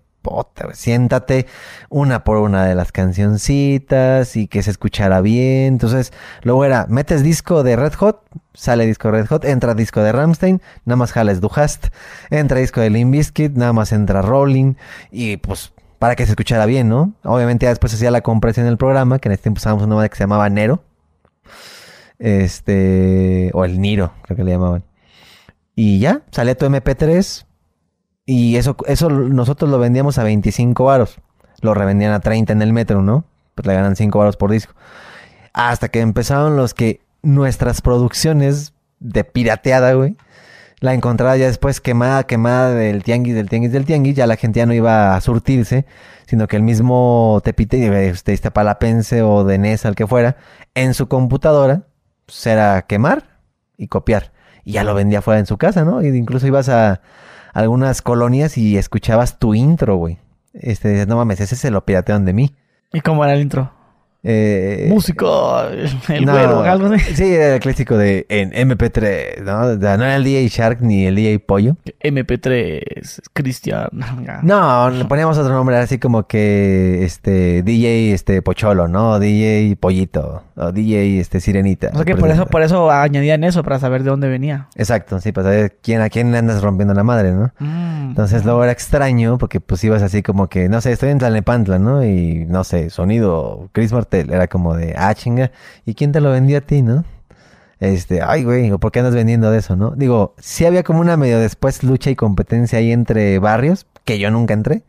[0.73, 1.47] siéntate
[1.89, 5.75] una por una de las cancioncitas y que se escuchara bien.
[5.75, 6.13] Entonces,
[6.43, 8.23] luego era, metes disco de Red Hot,
[8.55, 11.89] sale disco de Red Hot, entra disco de Ramstein, nada más jales Du Hast,
[12.31, 14.75] entra disco de Limp Bizkit, nada más entra Rolling
[15.11, 17.15] y pues para que se escuchara bien, ¿no?
[17.25, 20.11] Obviamente ya después hacía la compresión del programa, que en este tiempo usábamos una madre
[20.11, 20.83] que se llamaba Nero.
[22.19, 24.85] Este, o el Niro, creo que le llamaban.
[25.75, 27.46] Y ya, salía tu MP3.
[28.27, 31.19] Y eso, eso nosotros lo vendíamos a 25 varos.
[31.63, 33.25] Lo revendían a 30 en el metro, ¿no?
[33.55, 34.75] Pues le ganan 5 varos por disco.
[35.53, 40.17] Hasta que empezaron los que nuestras producciones de pirateada, güey,
[40.81, 44.17] la encontraba ya después quemada, quemada del tianguis, del tianguis, del tianguis.
[44.17, 45.87] Ya la gente ya no iba a surtirse,
[46.27, 50.37] sino que el mismo Tepite, este, Iztapalapense o de NES, al que fuera,
[50.75, 51.85] en su computadora,
[52.27, 53.39] pues era quemar
[53.79, 54.33] y copiar.
[54.65, 56.03] Y ya lo vendía fuera en su casa, ¿no?
[56.03, 57.01] Y incluso ibas a
[57.57, 60.19] algunas colonias y escuchabas tu intro, güey.
[60.53, 62.55] Este, no mames, ese se lo piratean de mí.
[62.93, 63.73] ¿Y cómo era el intro?
[64.23, 65.63] Eh, Músico,
[66.09, 67.15] el no, güero, algo así.
[67.15, 69.77] Sí, era el clásico de en MP3, ¿no?
[69.77, 71.77] No era el DJ Shark ni el DJ Pollo.
[72.03, 73.89] MP3, Cristian.
[74.43, 79.21] No, le poníamos otro nombre, así como que este DJ este Pocholo, ¿no?
[79.21, 81.91] DJ Pollito, o DJ este Sirenita.
[81.93, 84.69] O sea que por eso, por eso añadían eso, para saber de dónde venía.
[84.75, 87.53] Exacto, sí, para saber quién, a quién le andas rompiendo la madre, ¿no?
[87.59, 88.11] Mm.
[88.11, 91.79] Entonces luego era extraño porque pues ibas así como que, no sé, estoy en Tlalnepantla,
[91.79, 92.05] ¿no?
[92.05, 95.51] Y no sé, sonido Chris Era como de, ah, chinga,
[95.85, 97.05] ¿y quién te lo vendió a ti, no?
[97.79, 99.91] Este, ay, güey, ¿por qué andas vendiendo de eso, no?
[99.91, 104.31] Digo, sí había como una medio después lucha y competencia ahí entre barrios, que yo
[104.31, 104.83] nunca entré,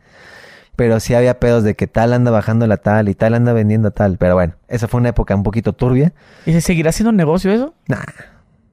[0.77, 3.91] pero sí había pedos de que tal anda bajando la tal y tal anda vendiendo
[3.91, 6.13] tal, pero bueno, esa fue una época un poquito turbia.
[6.45, 7.73] ¿Y se seguirá siendo un negocio eso?
[7.87, 7.97] Nah,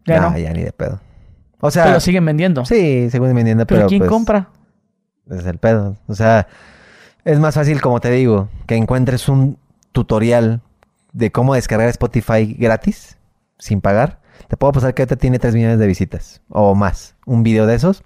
[0.07, 0.39] Ya nah, no.
[0.39, 1.01] ya ni de pedo.
[1.61, 2.65] O sea, Pero siguen vendiendo.
[2.67, 4.49] sí, según vendiendo, ¿Pero, pero, quién pues, compra?
[5.31, 5.97] Es el pedo.
[6.07, 6.47] O sea,
[7.25, 9.57] es más fácil, como te digo, que encuentres un
[9.95, 10.61] tutorial
[11.15, 13.17] de cómo descargar Spotify gratis,
[13.59, 14.21] sin pagar.
[14.49, 17.15] Te puedo pasar que ahorita tiene 3 millones de visitas o más.
[17.25, 18.03] Un video de esos.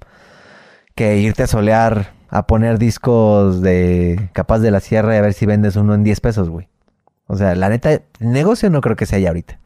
[0.95, 5.33] Que irte a solear a poner discos de Capaz de la Sierra y a ver
[5.33, 6.69] si vendes uno en 10 pesos, güey.
[7.27, 9.59] O sea, la neta, negocio no creo que sea ya ahorita.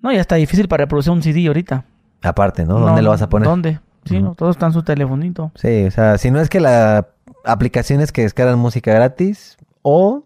[0.00, 1.84] No, ya está difícil para reproducir un CD ahorita.
[2.22, 2.78] Aparte, ¿no?
[2.78, 3.48] ¿Dónde lo vas a poner?
[3.48, 3.80] ¿Dónde?
[4.04, 5.52] Sí, no, todo está en su telefonito.
[5.54, 7.08] Sí, o sea, si no es que la
[7.44, 10.24] aplicaciones que descargan música gratis o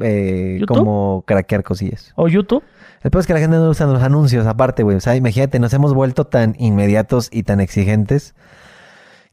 [0.00, 2.12] eh, como craquear cosillas.
[2.16, 2.62] ¿O YouTube?
[3.02, 4.96] El peor es que la gente no usa los anuncios aparte, güey.
[4.96, 8.34] O sea, imagínate, nos hemos vuelto tan inmediatos y tan exigentes.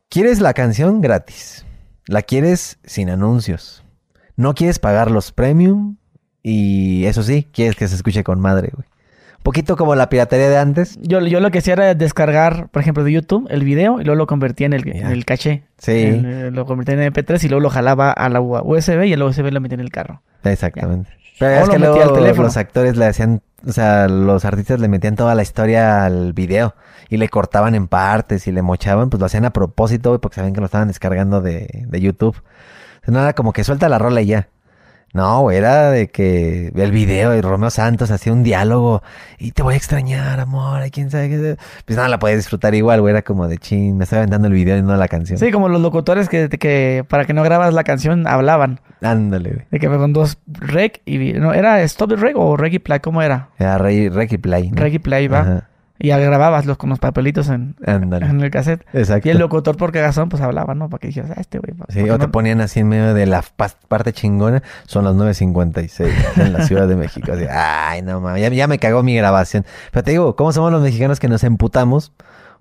[0.10, 1.66] Quieres la canción gratis.
[2.06, 3.86] La quieres sin anuncios.
[4.36, 5.98] No quieres pagar los premium.
[6.44, 8.91] Y eso sí, quieres que se escuche con madre, güey.
[9.44, 11.00] Poquito como la piratería de antes.
[11.02, 14.16] Yo, yo lo que hacía era descargar, por ejemplo, de YouTube el video y luego
[14.18, 15.02] lo convertía en el, Ya.
[15.02, 15.64] en el caché.
[15.80, 19.14] Sí, En, eh, lo convertía en MP3 y luego lo jalaba a la USB y
[19.14, 20.22] el USB lo metía en el carro.
[20.44, 21.10] exactamente.
[21.40, 22.44] Pero O es lo que luego al teléfono.
[22.44, 26.76] los actores le hacían, o sea, los artistas le metían toda la historia al video
[27.10, 30.54] y le cortaban en partes y le mochaban, pues lo hacían a propósito, porque sabían
[30.54, 32.38] que lo estaban descargando de, de YouTube.
[32.38, 34.50] O sea, no era como que suelta la rola y ya.
[35.14, 39.04] No, era de que el video y Romeo Santos hacía un diálogo
[39.38, 41.58] y te voy a extrañar, amor, quién sabe qué.
[41.86, 44.54] Pues nada, la podías disfrutar igual, güey, era como de chin, me estaba aventando el
[44.54, 45.38] video y no la canción.
[45.38, 48.80] Sí, como los locutores que, que para que no grabas la canción hablaban.
[49.02, 49.66] Ándale, güey.
[49.72, 51.34] De que con dos rec y...
[51.34, 53.00] No, ¿Era Stop the Rec o Reggae Play?
[53.00, 53.50] ¿Cómo era?
[53.58, 54.72] Era y Play.
[54.72, 54.82] ¿no?
[54.82, 55.40] Reggae Play, va.
[55.40, 55.70] Ajá,
[56.02, 58.26] Y ya grababas los, con los papelitos en, Ándale.
[58.26, 58.86] en el cassette.
[58.94, 59.28] Exacto.
[59.28, 60.90] Y el locutor por cagazón pues hablaba, ¿no?
[60.90, 61.74] Para que dijeras, ah, este güey.
[61.90, 63.44] Sí, porque o te ponían así en medio de la
[63.88, 64.64] parte chingona.
[64.88, 67.32] Son las 9.56 en la Ciudad de México.
[67.32, 69.66] Así, ay, no mames, ya, ya me cagó mi grabación.
[69.92, 72.12] Pero te digo, ¿cómo somos los mexicanos que nos emputamos?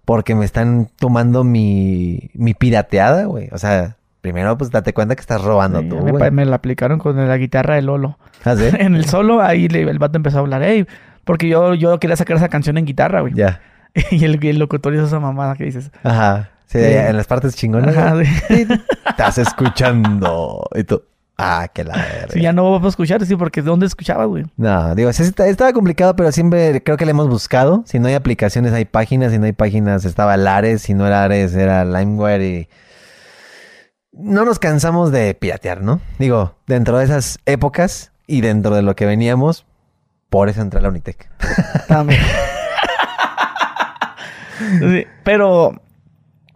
[0.04, 3.48] Porque me están tomando mi, mi pirateada, güey.
[3.52, 6.98] O sea, primero pues date cuenta que estás robando Sí, tú, me, me la aplicaron
[6.98, 8.18] con la guitarra de Lolo.
[8.44, 8.64] ¿Ah, sí?
[8.78, 10.86] en el solo, ahí le- el vato empezó a hablar, hey,
[11.24, 13.34] Porque yo, yo quería sacar esa canción en guitarra, güey.
[13.34, 13.60] Ya.
[14.12, 15.90] Y el, el locutor hizo esa mamada que dices.
[16.04, 16.50] Ajá.
[16.66, 16.84] Sí, Sí.
[16.84, 17.96] en las partes chingonas.
[17.96, 18.14] Ajá,
[18.48, 18.66] sí.
[19.08, 20.64] Estás escuchando.
[20.76, 21.02] Y tú,
[21.36, 21.96] ah, que la.
[22.32, 24.44] Sí, ya no vamos a escuchar, sí, porque ¿dónde escuchabas, güey?
[24.56, 27.82] No, digo, sí, está- estaba complicado, pero siempre creo que le hemos buscado.
[27.86, 29.32] Si no hay aplicaciones, hay páginas.
[29.32, 30.82] Si no hay páginas, estaba Lares.
[30.82, 32.42] Si no era Ares, era LimeWare.
[32.44, 32.68] Y
[34.12, 36.00] no nos cansamos de piratear, ¿no?
[36.18, 39.66] Digo, dentro de esas épocas y dentro de lo que veníamos,
[40.30, 41.28] por eso entré a la Unitec.
[41.86, 42.20] También.
[44.78, 45.80] Sí, pero,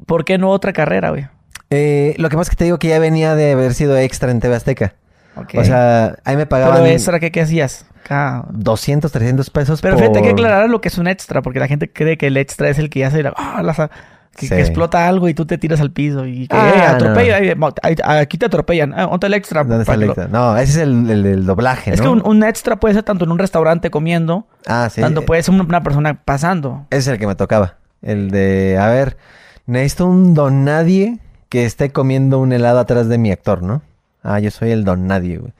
[0.06, 1.26] ¿por qué no otra carrera, güey?
[1.70, 4.30] Eh, lo que pasa es que te digo que ya venía de haber sido extra
[4.30, 4.94] en TV Azteca.
[5.36, 5.54] Ok.
[5.56, 7.86] O sea, ahí me pagaban pero extra, ¿qué, qué hacías?
[8.04, 8.44] Acá.
[8.50, 10.02] 200, 300 pesos Pero por...
[10.02, 12.36] fíjate hay que aclarar lo que es un extra, porque la gente cree que el
[12.36, 13.24] extra es el que ya se...
[13.34, 13.88] ah, las-
[14.34, 14.54] que, Sí.
[14.54, 16.84] que explota algo y tú te tiras al piso y que Ah, eh, no.
[16.94, 17.38] atropella.
[17.40, 18.92] eh, aquí te atropellan.
[18.94, 19.64] Ah, ¿Dónde está el extra?
[19.64, 20.28] ¿Dónde está el extra?
[20.28, 22.04] No, ese es el, el, el doblaje, Es ¿no?
[22.04, 25.00] que un, un extra puede ser tanto en un restaurante comiendo, Ah, sí.
[25.00, 26.86] tanto puede ser una, una persona pasando.
[26.90, 27.76] Ese es el que me tocaba.
[28.02, 29.16] El de, a ver,
[29.66, 31.18] necesito un don nadie
[31.48, 33.82] que esté comiendo un helado atrás de mi actor, ¿no?
[34.22, 35.52] Ah, yo soy el don nadie, güey.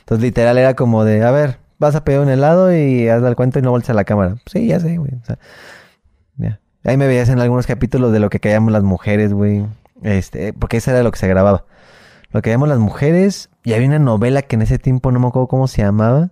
[0.00, 3.36] Entonces, literal, era como de, a ver, vas a pedir un helado y haz el
[3.36, 4.36] cuento y no voltees a la cámara.
[4.46, 5.12] Sí, ya sé, güey.
[5.20, 5.38] O sea,
[6.36, 6.58] ya.
[6.84, 9.64] Ahí me veías en algunos capítulos de lo que callamos las mujeres, güey.
[10.02, 11.64] Este, porque eso era lo que se grababa.
[12.32, 13.50] Lo que llamamos las mujeres.
[13.62, 16.30] Y había una novela que en ese tiempo no me acuerdo cómo se llamaba.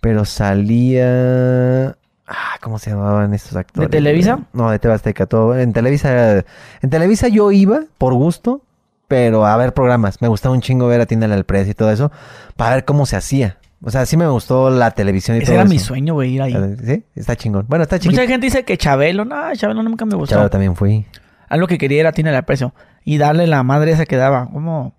[0.00, 1.96] Pero salía.
[2.28, 3.90] Ah, ¿cómo se llamaban estos actores?
[3.90, 4.34] Televisa?
[4.34, 4.46] güey?
[4.52, 5.58] No, de TV Azteca, todo.
[5.58, 6.44] En Televisa.
[6.82, 8.62] En Televisa yo iba por gusto.
[9.08, 10.20] Pero a ver programas.
[10.20, 12.12] Me gustaba un chingo ver a Tienda al Precio y todo eso.
[12.56, 13.58] Para ver cómo se hacía.
[13.82, 15.70] O sea, sí me gustó la televisión y Ese todo era eso.
[15.72, 16.56] mi sueño, güey, ir ahí.
[16.84, 17.66] Sí, está chingón.
[17.68, 18.20] Bueno, está chiquito.
[18.20, 20.34] Mucha gente dice que Chabelo, no, Chabelo nunca me gustó.
[20.36, 21.06] Chavo también fui.
[21.48, 22.74] Algo que quería era tiene el precio.
[23.04, 24.48] Y darle la madre esa que daba.
[24.50, 24.94] ¿Cómo?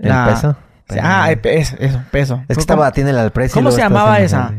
[0.00, 0.56] ¿El peso?
[1.02, 2.34] Ah, el pe- eso, eso, peso.
[2.34, 3.54] Es que ¿Cómo- estaba, tiene al precio.
[3.54, 4.52] ¿Cómo se llamaba esa?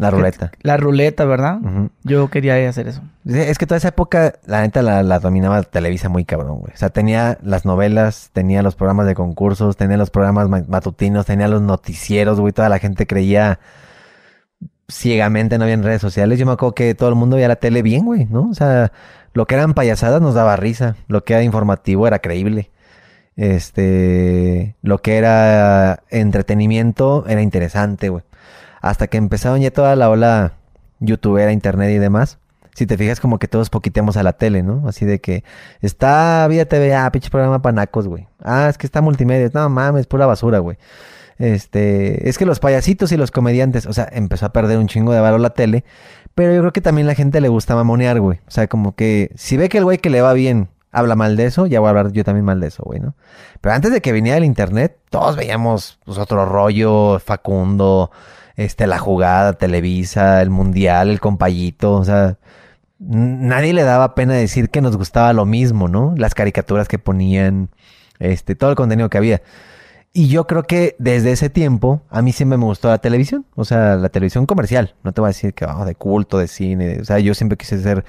[0.00, 0.50] La ruleta.
[0.62, 1.58] La ruleta, ¿verdad?
[2.04, 3.02] Yo quería hacer eso.
[3.26, 6.72] Es que toda esa época, la neta, la, la dominaba Televisa muy cabrón, güey.
[6.72, 11.26] O sea, tenía las novelas, tenía los programas de concursos, tenía los programas ma- matutinos,
[11.26, 12.52] tenía los noticieros, güey.
[12.52, 13.58] Toda la gente creía
[14.88, 16.38] ciegamente, no había en redes sociales.
[16.38, 18.48] Yo me acuerdo que todo el mundo veía la tele bien, güey, ¿no?
[18.48, 18.92] O sea,
[19.34, 20.96] lo que eran payasadas nos daba risa.
[21.08, 22.70] Lo que era informativo era creíble.
[23.36, 28.24] Este, lo que era entretenimiento era interesante, güey.
[28.80, 30.54] Hasta que empezaron ya toda la ola
[31.00, 32.38] youtubera, internet y demás.
[32.74, 34.88] Si te fijas como que todos poquiteamos a la tele, ¿no?
[34.88, 35.44] Así de que
[35.80, 38.28] está Vida TV, ah, pinche programa panacos, güey.
[38.42, 39.50] Ah, es que está multimedia.
[39.52, 40.78] No mames, pura basura, güey.
[41.38, 45.12] Este, es que los payasitos y los comediantes, o sea, empezó a perder un chingo
[45.12, 45.84] de valor la tele,
[46.34, 48.40] pero yo creo que también la gente le gusta mamonear, güey.
[48.46, 51.36] O sea, como que si ve que el güey que le va bien habla mal
[51.36, 53.14] de eso, ya voy a hablar yo también mal de eso, güey, ¿no?
[53.60, 58.10] Pero antes de que viniera el internet, todos veíamos pues, otro rollo, Facundo,
[58.60, 62.36] este, la jugada, Televisa, el mundial, el compayito, o sea,
[62.98, 66.14] nadie le daba pena decir que nos gustaba lo mismo, ¿no?
[66.18, 67.70] Las caricaturas que ponían,
[68.18, 69.40] este, todo el contenido que había.
[70.12, 73.64] Y yo creo que desde ese tiempo a mí siempre me gustó la televisión, o
[73.64, 74.94] sea, la televisión comercial.
[75.04, 77.56] No te voy a decir que vamos de culto, de cine, o sea, yo siempre
[77.56, 78.04] quise ser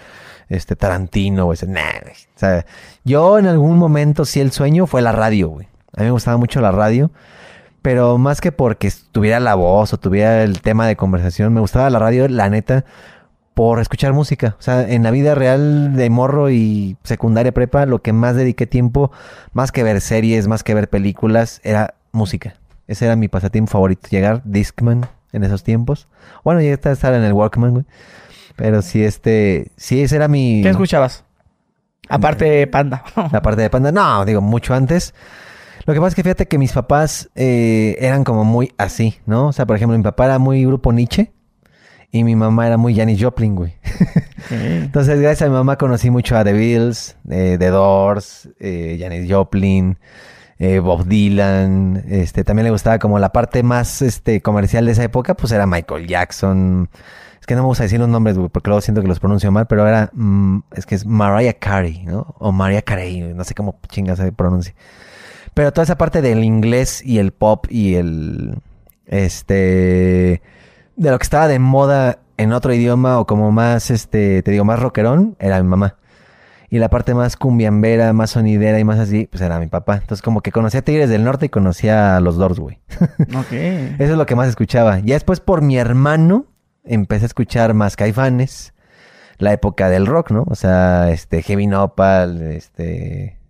[0.49, 2.13] este Tarantino, güey, nah, güey.
[2.13, 2.65] o sea,
[3.05, 5.67] yo en algún momento sí el sueño fue la radio, güey.
[5.95, 7.09] A mí me gustaba mucho la radio,
[7.81, 11.89] pero más que porque tuviera la voz o tuviera el tema de conversación, me gustaba
[11.89, 12.85] la radio, la neta,
[13.53, 14.55] por escuchar música.
[14.59, 18.67] O sea, en la vida real de morro y secundaria prepa, lo que más dediqué
[18.67, 19.11] tiempo,
[19.53, 22.55] más que ver series, más que ver películas, era música.
[22.87, 24.07] Ese era mi pasatiempo favorito.
[24.09, 26.07] Llegar Discman en esos tiempos.
[26.43, 27.85] Bueno, ya está estar en el Walkman, güey.
[28.55, 30.61] Pero sí, este, sí, ese era mi...
[30.61, 31.23] ¿Qué escuchabas?
[32.09, 33.03] Aparte de Panda.
[33.31, 33.91] La parte de panda.
[33.91, 35.13] No, digo, mucho antes.
[35.91, 39.47] Lo que pasa es que fíjate que mis papás eh, eran como muy así, ¿no?
[39.47, 41.33] O sea, por ejemplo, mi papá era muy grupo Nietzsche
[42.13, 43.73] y mi mamá era muy Janis Joplin, güey.
[44.49, 49.29] Entonces, gracias a mi mamá conocí mucho a The Beatles, eh, The Doors, eh, Janis
[49.29, 49.97] Joplin,
[50.59, 52.05] eh, Bob Dylan.
[52.07, 55.67] Este, también le gustaba como la parte más este, comercial de esa época, pues era
[55.67, 56.89] Michael Jackson.
[57.41, 59.51] Es que no me gusta decir los nombres, güey, porque luego siento que los pronuncio
[59.51, 62.33] mal, pero era, mm, es que es Mariah Carey, ¿no?
[62.39, 64.73] O Mariah Carey, no sé cómo chingas se pronuncia.
[65.53, 68.55] Pero toda esa parte del inglés y el pop y el,
[69.05, 70.41] este,
[70.95, 74.65] de lo que estaba de moda en otro idioma o como más, este, te digo,
[74.65, 75.97] más rockerón, era mi mamá.
[76.69, 79.95] Y la parte más cumbiambera, más sonidera y más así, pues era mi papá.
[79.95, 82.79] Entonces como que conocía a Tigres del Norte y conocía a los Doors, güey.
[83.37, 83.51] Ok.
[83.51, 84.99] Eso es lo que más escuchaba.
[84.99, 86.45] Ya después por mi hermano
[86.85, 88.73] empecé a escuchar más Caifanes,
[89.37, 90.45] la época del rock, ¿no?
[90.47, 93.40] O sea, este Heavy Nopal, este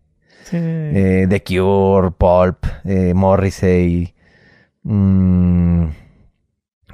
[0.44, 0.58] Sí.
[0.60, 4.14] eh, The Cure, Pulp, eh, Morrissey,
[4.84, 5.86] mm,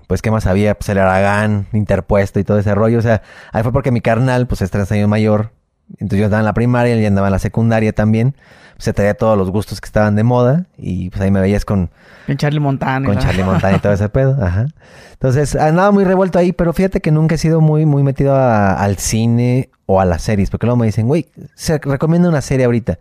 [0.07, 2.99] pues qué más había, pues el Aragán interpuesto y todo ese rollo.
[2.99, 3.21] O sea,
[3.51, 5.51] ahí fue porque mi carnal, pues es tres años mayor.
[5.93, 8.35] Entonces yo estaba en la primaria, él ya andaba en la secundaria también.
[8.75, 10.65] Pues, se traía todos los gustos que estaban de moda.
[10.77, 11.89] Y pues ahí me veías con,
[12.25, 13.05] Con Charlie Montana.
[13.05, 13.21] con ¿no?
[13.21, 14.37] Charlie Montana y todo ese pedo.
[14.41, 14.67] Ajá.
[15.13, 18.73] Entonces andaba muy revuelto ahí, pero fíjate que nunca he sido muy, muy metido a-
[18.73, 20.49] al cine o a las series.
[20.49, 22.99] Porque luego me dicen, güey, se recomienda una serie ahorita.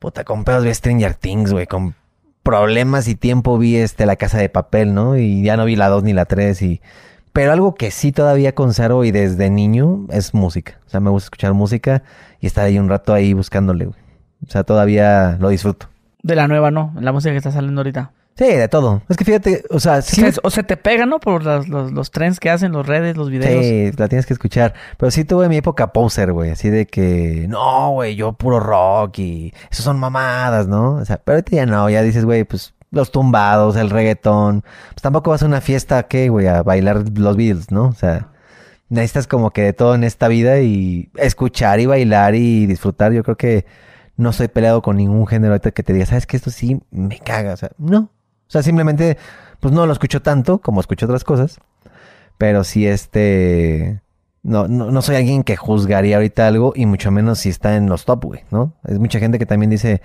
[0.00, 1.66] Puta, con pedos vi Stranger Things, güey.
[1.66, 1.94] Con
[2.42, 5.18] problemas y tiempo vi este La Casa de Papel, ¿no?
[5.18, 6.80] Y ya no vi la 2 ni la 3 y...
[7.34, 10.80] Pero algo que sí todavía conservo y desde niño es música.
[10.86, 12.02] O sea, me gusta escuchar música
[12.40, 14.00] y estar ahí un rato ahí buscándole, güey.
[14.44, 15.86] O sea, todavía lo disfruto.
[16.22, 16.94] De la nueva, ¿no?
[16.98, 18.12] La música que está saliendo ahorita.
[18.40, 19.02] Sí, de todo.
[19.10, 20.24] Es que fíjate, o sea, sí...
[20.24, 21.20] Es o se te pega, ¿no?
[21.20, 23.62] Por las- los, los trends que hacen, los redes, los videos.
[23.62, 24.72] Sí, la tienes que escuchar.
[24.96, 26.50] Pero sí tuve mi época poser, güey.
[26.50, 30.94] Así de que, no, güey, yo puro rock y eso son mamadas, ¿no?
[30.94, 34.62] O sea, pero ahorita ya no, ya dices, güey, pues los tumbados, el reggaetón.
[34.88, 36.46] Pues tampoco vas a una fiesta, ¿qué, güey?
[36.46, 37.88] A bailar los Beatles, ¿no?
[37.88, 38.28] O sea,
[38.88, 43.12] necesitas como que de todo en esta vida y escuchar y bailar y disfrutar.
[43.12, 43.66] Yo creo que
[44.16, 47.18] no estoy peleado con ningún género ahorita que te diga, ¿sabes que Esto sí me
[47.18, 47.52] caga.
[47.52, 48.08] O sea, no.
[48.50, 49.16] O sea, simplemente,
[49.60, 51.60] pues no lo escucho tanto como escucho otras cosas.
[52.36, 54.00] Pero sí, este.
[54.42, 57.88] No, no, no soy alguien que juzgaría ahorita algo y mucho menos si está en
[57.88, 58.72] los top, güey, ¿no?
[58.88, 60.02] Es mucha gente que también dice,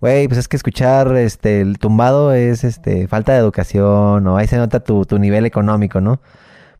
[0.00, 4.46] güey, pues es que escuchar este el tumbado es este falta de educación o ahí
[4.46, 6.22] se nota tu, tu nivel económico, ¿no?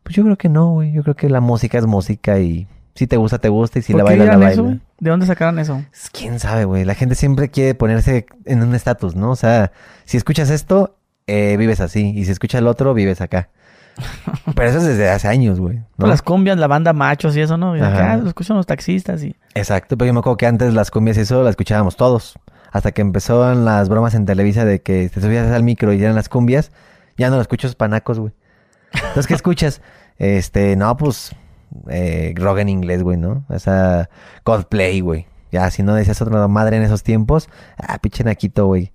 [0.01, 0.93] Pues yo creo que no, güey.
[0.93, 3.93] Yo creo que la música es música y si te gusta, te gusta y si
[3.93, 4.79] ¿Por la qué bailas, la dirán eso?
[4.99, 5.83] ¿De dónde sacaron eso?
[5.89, 6.85] Pues, ¿Quién sabe, güey?
[6.85, 9.31] La gente siempre quiere ponerse en un estatus, ¿no?
[9.31, 9.73] O sea,
[10.05, 10.95] si escuchas esto,
[11.27, 12.13] eh, vives así.
[12.15, 13.49] Y si escuchas el otro, vives acá.
[14.55, 15.77] Pero eso es desde hace años, güey.
[15.77, 15.85] ¿no?
[15.97, 17.77] Pues Las cumbias, la banda machos y eso, ¿no?
[17.77, 19.35] Y acá lo escuchan los taxistas y...
[19.53, 22.39] Exacto, pero yo me acuerdo que antes las cumbias y eso las escuchábamos todos.
[22.71, 26.15] Hasta que empezaron las bromas en Televisa de que te subías al micro y eran
[26.15, 26.71] las cumbias,
[27.17, 28.33] ya no lo escucho esos panacos, güey.
[28.93, 29.81] Entonces, ¿qué escuchas?
[30.19, 31.35] Este, no, pues,
[31.89, 33.43] eh, rock en inglés, güey, ¿no?
[33.49, 34.09] O sea,
[34.43, 35.25] Coldplay, güey.
[35.51, 38.93] Ya, si no decías otra madre en esos tiempos, ah, pinche naquito, güey.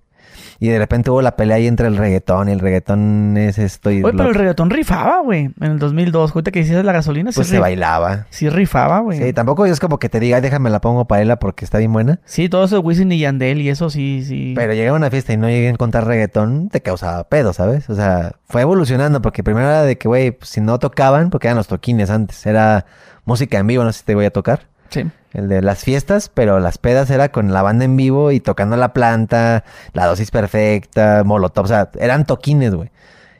[0.60, 3.92] Y de repente hubo la pelea ahí entre el reggaetón y el reggaetón es esto
[3.92, 5.50] y Oye, pero el reggaetón rifaba, güey.
[5.60, 6.32] En el 2002.
[6.34, 8.26] Ahorita que hiciste la gasolina, pues sí, se bailaba.
[8.30, 9.18] sí rifaba, güey.
[9.18, 9.32] Sí, Sí.
[9.32, 11.92] tampoco es como que te diga, "Ay, déjame la pongo para ella porque está bien
[11.92, 12.18] buena.
[12.50, 14.54] todo eso de Wisin y Yandel y eso sí, sí.
[14.56, 17.88] Pero llegué a una fiesta y no llegué a encontrar reggaetón, te causaba pedo, ¿sabes?
[17.88, 21.46] O sea, fue evolucionando porque primero era de que, güey, pues, si no tocaban, porque
[21.46, 22.84] eran los toquines antes, era
[23.24, 24.66] música en vivo, no sé si te voy a tocar.
[24.90, 25.04] Sí.
[25.32, 28.76] El de las fiestas, pero las pedas era con la banda en vivo y tocando
[28.76, 32.90] la planta, la dosis perfecta, molotov, o sea, eran toquines, güey.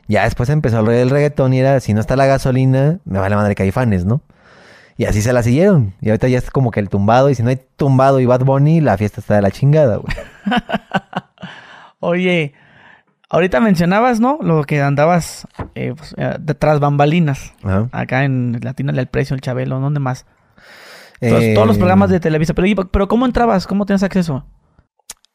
[0.07, 3.19] Ya después empezó el rollo del reggaetón y era, si no está la gasolina, me
[3.19, 4.21] vale madre caifanes, ¿no?
[4.97, 5.93] Y así se la siguieron.
[6.01, 8.43] Y ahorita ya es como que el tumbado, y si no hay tumbado y Bad
[8.43, 10.13] Bunny, la fiesta está de la chingada, güey.
[11.99, 12.53] Oye,
[13.29, 14.39] ahorita mencionabas, ¿no?
[14.41, 17.53] Lo que andabas eh, pues, eh, detrás bambalinas.
[17.63, 17.87] Ajá.
[17.91, 20.25] Acá en Latina del Precio, el Chabelo, ¿dónde más?
[21.19, 22.53] Todos, Eh, todos los programas de Televisa.
[22.53, 23.67] Pero, ¿y- pero ¿cómo entrabas?
[23.67, 24.45] ¿Cómo tenías acceso?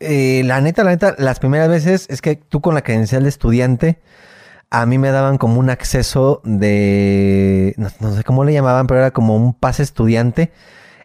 [0.00, 3.28] Eh, la neta, la neta, las primeras veces es que tú con la credencial de
[3.28, 4.00] estudiante,
[4.70, 9.00] a mí me daban como un acceso de, no, no sé cómo le llamaban, pero
[9.00, 10.52] era como un pase estudiante.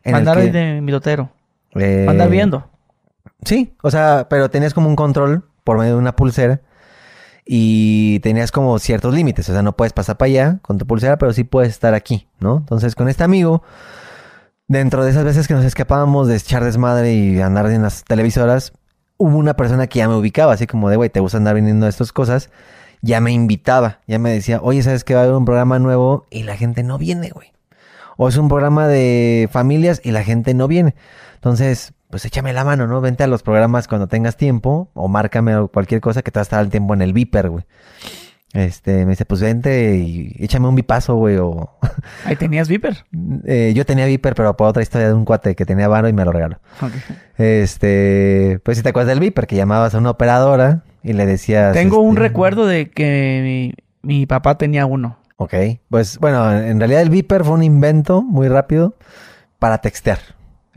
[0.03, 1.29] En el Andar que, de mitotero.
[1.75, 2.69] eh, Andar viendo.
[3.45, 6.61] Sí, o sea, pero tenías como un control por medio de una pulsera
[7.45, 11.17] y tenías como ciertos límites, o sea, no puedes pasar para allá con tu pulsera,
[11.17, 12.57] pero sí puedes estar aquí, ¿no?
[12.57, 13.63] Entonces, con este amigo,
[14.69, 18.71] dentro de esas veces que nos escapábamos de echar desmadre y andar en las televisoras,
[19.17, 21.87] hubo una persona que ya me ubicaba, así como de, güey, te gusta andar viniendo
[21.87, 22.49] a estas cosas,
[23.01, 26.27] ya me invitaba, ya me decía, oye, ¿sabes que va a haber un programa nuevo?
[26.29, 27.51] Y la gente no viene, güey.
[28.15, 30.93] O es un programa de familias y la gente no viene.
[31.35, 33.01] Entonces, pues échame la mano, ¿no?
[33.01, 36.43] Vente a los programas cuando tengas tiempo o márcame cualquier cosa que te va a
[36.43, 37.65] estar al tiempo en el Viper, güey.
[38.53, 41.69] Este, me dice, pues vente y échame un bipazo, güey, o...
[42.25, 43.05] Ahí tenías Viper.
[43.45, 46.13] Eh, yo tenía Viper, pero por otra historia de un cuate que tenía varo y
[46.13, 46.59] me lo regaló.
[46.81, 46.91] Ok.
[47.37, 51.73] Este, pues si te acuerdas del Viper, que llamabas a una operadora y le decías...
[51.73, 55.19] Tengo un este, recuerdo de que mi, mi papá tenía uno.
[55.37, 55.53] Ok,
[55.89, 58.95] pues bueno, en realidad el Viper fue un invento muy rápido
[59.59, 60.19] para textear.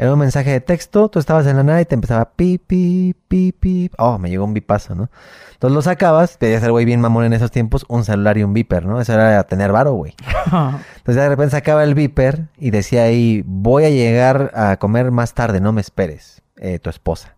[0.02, 3.14] Era un mensaje de texto, tú estabas en la nada y te empezaba pi, pi,
[3.28, 3.88] pi, pi.
[3.98, 5.08] Oh, me llegó un bipazo, ¿no?
[5.52, 8.52] Entonces lo sacabas, te ser güey bien mamón en esos tiempos, un celular y un
[8.52, 9.00] Viper, ¿no?
[9.00, 10.16] Eso era tener varo, güey.
[10.46, 15.34] Entonces de repente sacaba el Viper y decía ahí, voy a llegar a comer más
[15.34, 17.36] tarde, no me esperes, eh, tu esposa.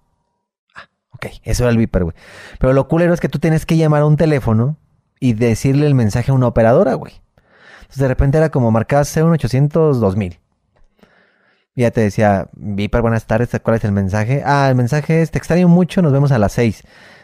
[0.74, 2.16] Ah, ok, eso era el Viper, güey.
[2.58, 4.78] Pero lo culero es que tú tienes que llamar a un teléfono
[5.20, 7.12] y decirle el mensaje a una operadora, güey.
[7.82, 10.40] Entonces de repente era como marcabas 01800 2000.
[11.76, 14.42] Ya te decía, Viper, buenas tardes, ¿cuál es el mensaje?
[14.46, 16.82] Ah, el mensaje es, te extraño mucho, nos vemos a las 6.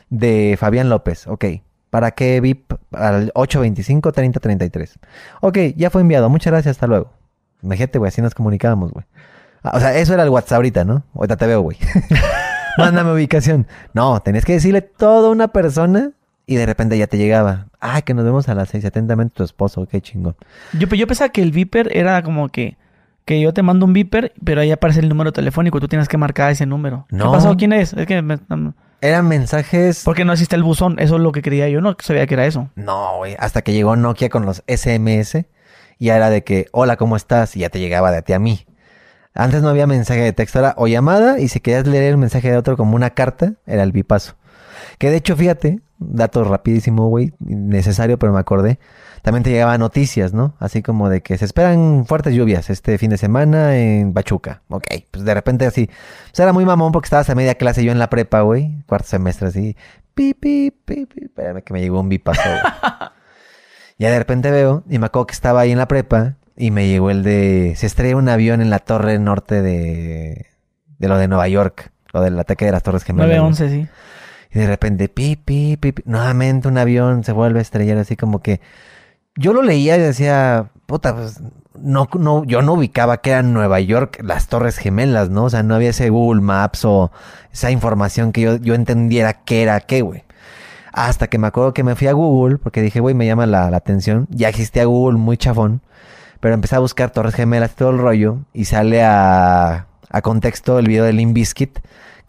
[0.09, 1.45] De Fabián López, ok.
[1.89, 2.73] ¿Para qué VIP?
[2.93, 4.97] Al 825-3033.
[5.41, 6.29] Ok, ya fue enviado.
[6.29, 7.13] Muchas gracias, hasta luego.
[7.63, 9.05] Imagínate, güey, así nos comunicábamos, güey.
[9.63, 11.05] Ah, o sea, eso era el WhatsApp ahorita, ¿no?
[11.15, 11.77] Ahorita te veo, güey.
[12.79, 13.69] Mándame ubicación.
[13.93, 16.11] No, tenías que decirle toda una persona
[16.47, 17.69] y de repente ya te llegaba.
[17.81, 18.85] Ah, que nos vemos a las seis.
[18.85, 19.87] Atentamente tu esposo.
[19.87, 20.35] Qué chingón.
[20.73, 22.77] Yo, yo pensaba que el Viper era como que,
[23.25, 26.17] que yo te mando un Viper, pero ahí aparece el número telefónico tú tienes que
[26.17, 27.07] marcar ese número.
[27.11, 27.27] No.
[27.27, 27.57] ¿Qué pasó?
[27.57, 27.93] ¿Quién es?
[27.93, 28.39] Es que me-
[29.01, 30.03] Eran mensajes...
[30.05, 30.99] ¿Por qué no existe el buzón?
[30.99, 32.69] Eso es lo que quería yo, no sabía que era eso.
[32.75, 33.37] No, güey.
[33.39, 35.47] Hasta que llegó Nokia con los SMS.
[35.99, 37.57] Y ya era de que, hola, ¿cómo estás?
[37.57, 38.67] Y ya te llegaba de a ti a mí.
[39.35, 41.39] Antes no había mensaje de texto, era o llamada.
[41.39, 44.35] Y si querías leer el mensaje de otro como una carta, era el bipaso.
[44.99, 47.33] Que de hecho, fíjate, dato rapidísimo, güey.
[47.39, 48.79] Necesario, pero me acordé.
[49.23, 50.55] También te llegaban noticias, ¿no?
[50.59, 54.63] Así como de que se esperan fuertes lluvias este fin de semana en Pachuca.
[54.69, 55.87] Ok, pues de repente así.
[56.31, 58.83] Pues era muy mamón porque estabas a media clase yo en la prepa, güey.
[58.87, 59.77] Cuarto semestre así.
[60.15, 61.25] Pi, pi, pi, pi.
[61.25, 62.61] Espérame que me llegó un bipaso, güey.
[64.01, 66.89] Ya de repente veo, y me acuerdo que estaba ahí en la prepa, y me
[66.89, 67.75] llegó el de.
[67.77, 70.47] Se estrella un avión en la torre norte de.
[70.99, 73.29] de lo de Nueva York, lo del ataque de las Torres Gemelas.
[73.29, 73.39] güey.
[73.39, 73.89] 911, sí.
[74.53, 78.17] Y de repente, pi, pi, pi, pi, nuevamente un avión se vuelve a estrellar, así
[78.17, 78.63] como que.
[79.37, 81.41] Yo lo leía y decía, puta, pues.
[81.79, 85.45] No, no, yo no ubicaba que era Nueva York las Torres Gemelas, ¿no?
[85.45, 87.11] O sea, no había ese Google Maps o
[87.53, 90.25] esa información que yo, yo entendiera qué era qué, güey.
[90.93, 93.71] Hasta que me acuerdo que me fui a Google, porque dije, güey, me llama la,
[93.71, 94.27] la atención.
[94.31, 95.81] Ya existía Google muy chafón.
[96.41, 98.39] Pero empecé a buscar Torres Gemelas todo el rollo.
[98.53, 101.79] Y sale a, a contexto el video de Limp Bizkit,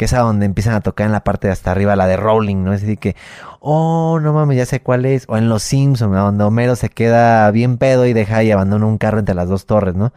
[0.02, 2.18] que es a donde empiezan a tocar en la parte de hasta arriba, la de
[2.18, 2.74] Rowling, ¿no?
[2.74, 3.16] Es decir, que,
[3.60, 5.26] oh, no mames, ya sé cuál es.
[5.28, 6.24] O en Los Simpsons, ¿no?
[6.24, 9.68] donde Homero se queda bien pedo y deja y abandona un carro entre las dos
[9.68, 10.12] torres, ¿no?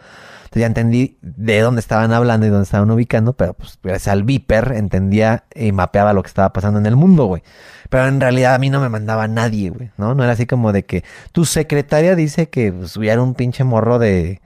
[0.45, 4.23] Entonces ya entendí de dónde estaban hablando y dónde estaban ubicando, pero pues gracias al
[4.23, 7.43] Viper entendía y mapeaba lo que estaba pasando en el mundo, güey.
[7.91, 10.15] Pero en realidad a mí no me mandaba nadie, güey, ¿no?
[10.15, 13.99] No era así como de que tu secretaria dice que pues, hubiera un pinche morro
[13.99, 14.41] de...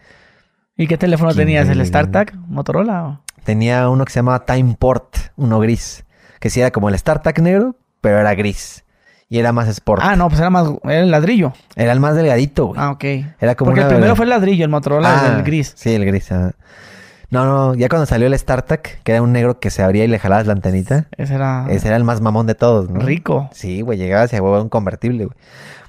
[0.77, 1.69] ¿Y qué teléfono ¿Quién tenías?
[1.69, 2.35] ¿El StarTAC?
[2.35, 3.21] ¿Motorola?
[3.45, 6.05] Tenía uno que se llamaba Timeport, uno gris,
[6.41, 8.85] que sí era como el StarTAC negro, pero era gris.
[9.31, 10.01] Y era más sport.
[10.03, 10.67] Ah, no, pues era más...
[10.85, 11.53] Era el ladrillo.
[11.77, 12.81] Era el más delgadito, güey.
[12.81, 13.05] Ah, ok.
[13.39, 15.75] Era como Porque el primero fue el ladrillo, el Motorola, Ah, el gris.
[15.77, 16.33] Sí, el gris.
[16.33, 16.53] ah.
[17.31, 20.09] No, no, ya cuando salió el StarTAC, que era un negro que se abría y
[20.09, 23.01] le jalabas la antenita, Ese era ese era el más mamón de todos, ¿no?
[23.01, 23.51] rico.
[23.53, 25.37] Sí, güey, llegaba hacia huevo un convertible, güey.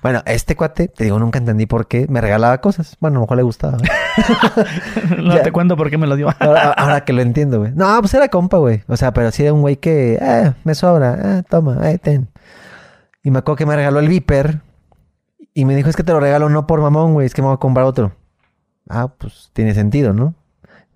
[0.02, 2.98] Bueno, este cuate, te digo, nunca entendí por qué me regalaba cosas.
[3.00, 3.78] Bueno, a lo mejor le gustaba.
[3.78, 5.18] ¿no?
[5.24, 5.44] no Ya.
[5.44, 6.30] te cuento por qué me lo dio.
[6.40, 7.72] ahora, ahora que lo entiendo, güey.
[7.74, 8.84] No, pues era compa, güey.
[8.88, 12.30] O sea, pero sí era un güey que, eh, me sobra, eh, toma, eh, ten.
[13.24, 14.62] Y me acuerdo que me regaló el Viper
[15.54, 17.48] y me dijo, es que te lo regalo no por mamón, güey, es que me
[17.48, 18.14] voy a comprar otro.
[18.90, 20.34] Ah, pues tiene sentido, ¿no?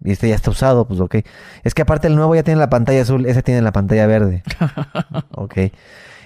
[0.03, 1.17] Y este ya está usado, pues ok.
[1.63, 4.43] Es que aparte el nuevo ya tiene la pantalla azul, ese tiene la pantalla verde.
[5.31, 5.57] ok.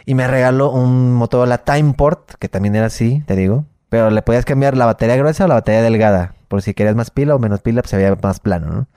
[0.06, 3.66] Y me regaló un Motorola Timeport, que también era así, te digo.
[3.90, 6.34] Pero le podías cambiar la batería gruesa o la batería delgada.
[6.48, 8.88] Por si querías más pila o menos pila, pues se veía más plano, ¿no?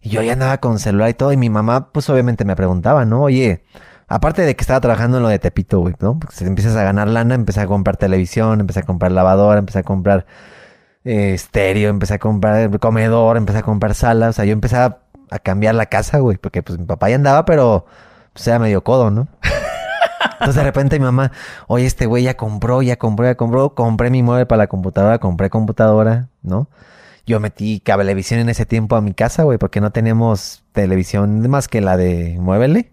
[0.00, 1.32] Y yo ya andaba con celular y todo.
[1.32, 3.22] Y mi mamá, pues obviamente me preguntaba, ¿no?
[3.22, 3.64] Oye,
[4.06, 6.18] aparte de que estaba trabajando en lo de Tepito, güey, ¿no?
[6.18, 9.80] Porque si empiezas a ganar lana, empecé a comprar televisión, empecé a comprar lavadora, empecé
[9.80, 10.26] a comprar
[11.04, 14.30] eh, estéreo, empecé a comprar comedor, empecé a comprar sala.
[14.30, 14.98] O sea, yo empecé a,
[15.30, 16.36] a cambiar la casa, güey.
[16.38, 17.86] Porque pues mi papá ya andaba, pero
[18.32, 19.28] pues era medio codo, ¿no?
[20.32, 21.32] Entonces de repente mi mamá,
[21.68, 25.18] oye, este güey ya compró, ya compró, ya compró, compré mi mueble para la computadora,
[25.18, 26.68] compré computadora, ¿no?
[27.26, 31.68] Yo metí cablevisión en ese tiempo a mi casa, güey, porque no teníamos televisión más
[31.68, 32.92] que la de muévele.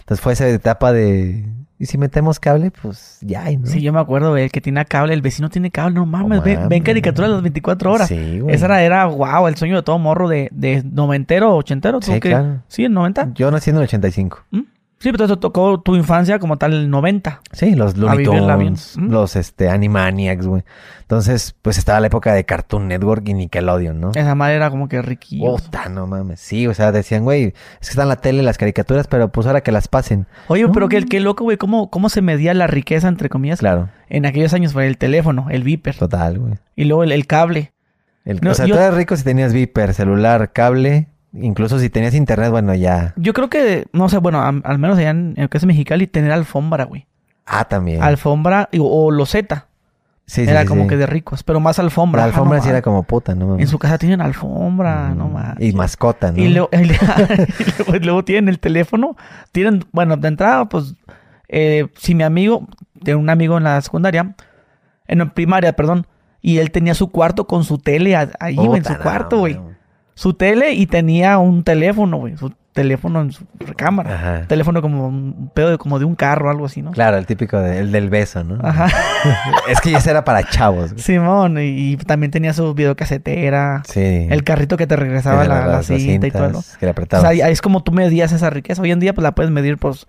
[0.00, 1.44] Entonces fue esa etapa de,
[1.78, 2.70] ¿y si metemos cable?
[2.70, 3.66] Pues ya, hay, ¿no?
[3.66, 6.42] Sí, yo me acuerdo, güey, el que tiene cable, el vecino tiene cable, no mames,
[6.42, 8.08] ven, ven caricaturas las 24 horas.
[8.08, 8.54] Sí, güey.
[8.54, 12.00] Esa era, era, wow, el sueño de todo morro de, de noventero, ochentero.
[12.00, 12.62] ¿tú Sí, claro.
[12.68, 13.32] Sí, en 90.
[13.34, 14.44] Yo nací en el 85.
[14.50, 14.60] ¿Mm?
[15.00, 17.40] Sí, pero eso tocó tu infancia como tal el 90.
[17.52, 18.24] Sí, los Looney.
[18.24, 19.10] Tunes, Mm.
[19.10, 20.64] los este, Animaniacs, güey.
[21.02, 24.10] Entonces, pues estaba la época de Cartoon Network y Nickelodeon, ¿no?
[24.14, 25.56] Esa madre era como que riquillo.
[25.56, 26.40] Puta, no mames.
[26.40, 29.46] Sí, o sea, decían, güey, es que están en la tele las caricaturas, pero pues
[29.46, 30.26] ahora que las pasen.
[30.48, 33.88] Oye, pero qué, qué loco, güey, ¿cómo, cómo se medía la riqueza, entre comillas, Claro,
[34.08, 36.54] en aquellos años fue el teléfono, el Viper, total, güey.
[36.76, 37.72] y luego el, el cable.
[38.24, 41.90] El- No, o sea, yo- tú eras rico si tenías Viper, celular, cable, incluso si
[41.90, 43.12] tenías internet, bueno, ya.
[43.16, 46.06] Yo creo que, no sé, bueno, al menos allá en, en lo que es Mexicali,
[46.06, 47.06] tener alfombra, güey.
[47.46, 48.02] Ah, también.
[48.02, 49.66] Alfombra y- o loseta.
[50.26, 50.88] sí, sí, era sí, como sí.
[50.88, 52.20] que de ricos, pero más alfombra.
[52.20, 53.58] La Ah, alfombra no sí era como puta, ¿no?
[53.58, 55.56] En su casa tienen alfombra, no Mm, más.
[55.60, 56.38] Y mascota, ¿no?
[56.38, 56.68] Y luego,
[57.94, 59.16] y luego, tienen el teléfono.
[59.52, 60.94] Tienen, bueno, de entrada, pues,
[61.48, 62.66] eh, si mi amigo,
[63.02, 64.34] tengo un amigo en la secundaria,
[65.06, 66.06] en la primaria, perdón,
[66.42, 69.54] y él tenía su cuarto con su tele ahí, güey, en su no, cuarto, güey.
[69.54, 69.77] güey.
[70.18, 72.36] Su tele y tenía un teléfono, güey.
[72.36, 74.14] Su teléfono en su recámara.
[74.14, 74.46] Ajá.
[74.48, 76.90] Teléfono como un pedo de, como de un carro, algo así, ¿no?
[76.90, 78.58] Claro, el típico de- el del beso, ¿no?
[78.66, 78.88] Ajá.
[79.68, 80.92] es que ese era para chavos.
[80.92, 81.02] güey.
[81.04, 84.26] Simón, y, y también tenía su videocasetera, Sí.
[84.28, 86.62] el carrito que te regresaba la, la las cinta y todo, ¿no?
[86.80, 87.22] Que le O apretabas.
[87.22, 88.82] sea, ahí- ahí es como tú medías esa riqueza.
[88.82, 90.06] Hoy en día, pues la puedes medir, pues,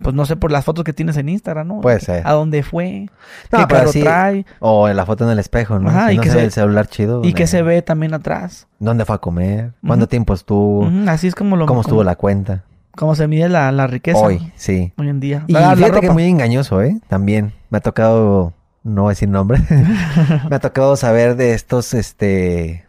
[0.00, 1.80] pues no sé, por las fotos que tienes en Instagram, ¿no?
[1.80, 2.26] Puede ser.
[2.26, 3.08] A dónde fue,
[3.50, 5.88] No, qué carro sí- trae, O en la foto en el espejo, ¿no?
[5.90, 7.20] Ajá, Si y no que se ve el celular chido.
[7.24, 8.68] y que ¿dónde- se ve también atrás.
[8.78, 9.72] ¿Dónde fue a comer?
[9.86, 10.88] ¿Cuánto tiempo estuvo?
[11.08, 12.62] Así es como lo ¿Cómo estuvo la cuenta?
[12.96, 14.92] como se mide la, la riqueza Hoy, sí.
[14.98, 15.44] hoy en día.
[15.46, 16.12] Y La- la fíjate que ropa.
[16.14, 16.98] muy engañoso, ¿eh?
[17.08, 17.52] También.
[17.70, 19.60] Me ha tocado, no voy a decir nombre,
[20.50, 22.84] me ha tocado saber de estos, este,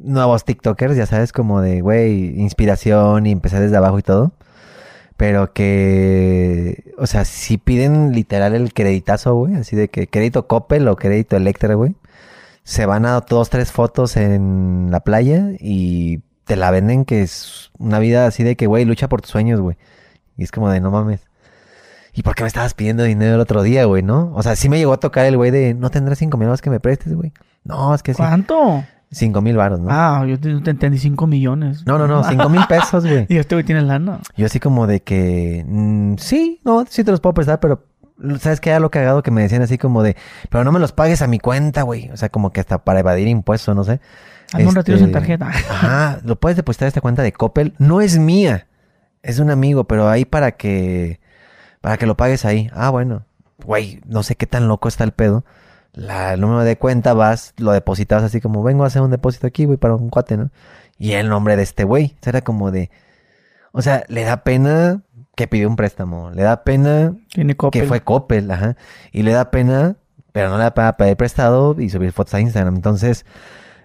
[0.00, 4.32] nuevos TikTokers, ya sabes, como de, güey, inspiración y empezar desde abajo y todo.
[5.18, 10.86] Pero que, o sea, si piden literal el creditazo, güey, así de que crédito Coppel
[10.86, 11.96] o crédito Electra, güey,
[12.62, 17.72] se van a dos, tres fotos en la playa y te la venden que es
[17.80, 19.76] una vida así de que, güey, lucha por tus sueños, güey.
[20.36, 21.22] Y es como de, no mames.
[22.14, 24.32] ¿Y por qué me estabas pidiendo dinero el otro día, güey, no?
[24.36, 26.70] O sea, sí me llegó a tocar el güey de, ¿no tendrás cinco mil que
[26.70, 27.32] me prestes, güey?
[27.64, 28.18] No, es que sí.
[28.18, 28.84] ¿Cuánto?
[29.10, 29.88] Cinco mil baros, ¿no?
[29.90, 31.86] Ah, yo te, te entendí 5 millones.
[31.86, 33.26] No, no, no, cinco mil pesos, güey.
[33.30, 34.20] Y este güey tiene lana.
[34.36, 37.86] Yo así como de que, mm, sí, no, sí te los puedo prestar, pero
[38.38, 40.14] ¿sabes qué era lo cagado que me decían así como de,
[40.50, 42.10] pero no me los pagues a mi cuenta, güey?
[42.10, 44.00] O sea, como que hasta para evadir impuestos, no sé.
[44.52, 45.46] Hazme un retiro sin Este, tarjeta.
[45.70, 47.74] Ajá, lo puedes depositar a esta cuenta de Coppel.
[47.78, 48.66] No es mía,
[49.22, 51.18] es un amigo, pero ahí para que,
[51.80, 52.70] para que lo pagues ahí.
[52.74, 53.24] Ah, bueno,
[53.64, 55.44] güey, no sé qué tan loco está el pedo.
[55.98, 59.48] La, el número de cuenta vas, lo depositabas así como, vengo a hacer un depósito
[59.48, 60.50] aquí, güey, para un cuate, ¿no?
[60.96, 62.14] Y el nombre de este güey.
[62.20, 62.90] O sea, Era como de,
[63.72, 65.02] o sea, le da pena
[65.34, 67.14] que pidió un préstamo, le da pena
[67.72, 68.76] que fue Coppel, ajá.
[69.10, 69.96] Y le da pena,
[70.32, 72.76] pero no le da pena pedir prestado y subir fotos a Instagram.
[72.76, 73.26] Entonces,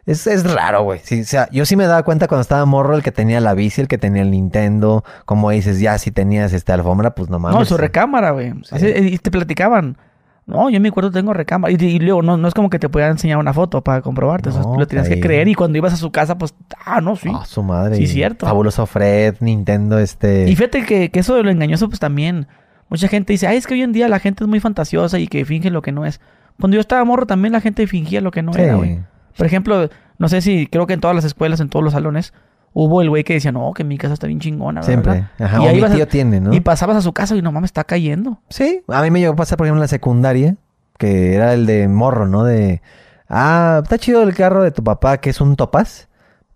[0.05, 0.99] es, es raro, güey.
[1.03, 3.53] Sí, o sea, yo sí me daba cuenta cuando estaba morro el que tenía la
[3.53, 5.03] bici, el que tenía el Nintendo.
[5.26, 7.57] Como dices, ya si tenías esta alfombra, pues no mames.
[7.57, 8.53] No, su recámara, güey.
[8.64, 8.88] Sí.
[8.88, 9.97] Y te platicaban.
[10.46, 11.72] No, yo en mi cuarto tengo recámara.
[11.74, 14.50] Y, y luego, no, no es como que te puedan enseñar una foto para comprobarte.
[14.50, 15.48] o sea, No, tú lo tenías que creer.
[15.48, 16.54] Y cuando ibas a su casa, pues,
[16.86, 17.30] ah, no, sí.
[17.34, 17.96] Ah, su madre.
[17.96, 18.46] Sí, cierto.
[18.46, 20.50] Fabuloso Fred, Nintendo, este.
[20.50, 22.48] Y fíjate que, que eso de lo engañoso, pues también.
[22.89, 25.28] Mucha gente dice, ay, es que hoy en día la gente es muy fantasiosa y
[25.28, 26.20] que finge lo que no es.
[26.60, 28.62] Cuando yo estaba morro, también la gente fingía lo que no Sí.
[28.62, 29.00] era, güey.
[29.38, 29.89] Por ejemplo,
[30.20, 32.34] no sé si, creo que en todas las escuelas, en todos los salones,
[32.74, 35.12] hubo el güey que decía, no, que mi casa está bien chingona, Siempre.
[35.14, 35.30] ¿verdad?
[35.40, 35.58] Ajá.
[35.62, 36.54] Y o ahí mi a- tío tiene, ¿no?
[36.54, 38.40] Y pasabas a su casa y no mames, está cayendo.
[38.50, 40.56] Sí, a mí me llegó a pasar, por ejemplo, en la secundaria,
[40.98, 42.44] que era el de morro, ¿no?
[42.44, 42.82] De,
[43.30, 46.08] ah, está chido el carro de tu papá, que es un Topaz,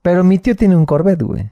[0.02, 1.50] pero mi tío tiene un Corvette, güey.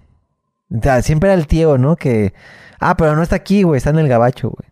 [0.76, 1.96] O sea, siempre era el tío, ¿no?
[1.96, 2.34] Que,
[2.80, 4.70] ah, pero no está aquí, güey, está en el gabacho, güey.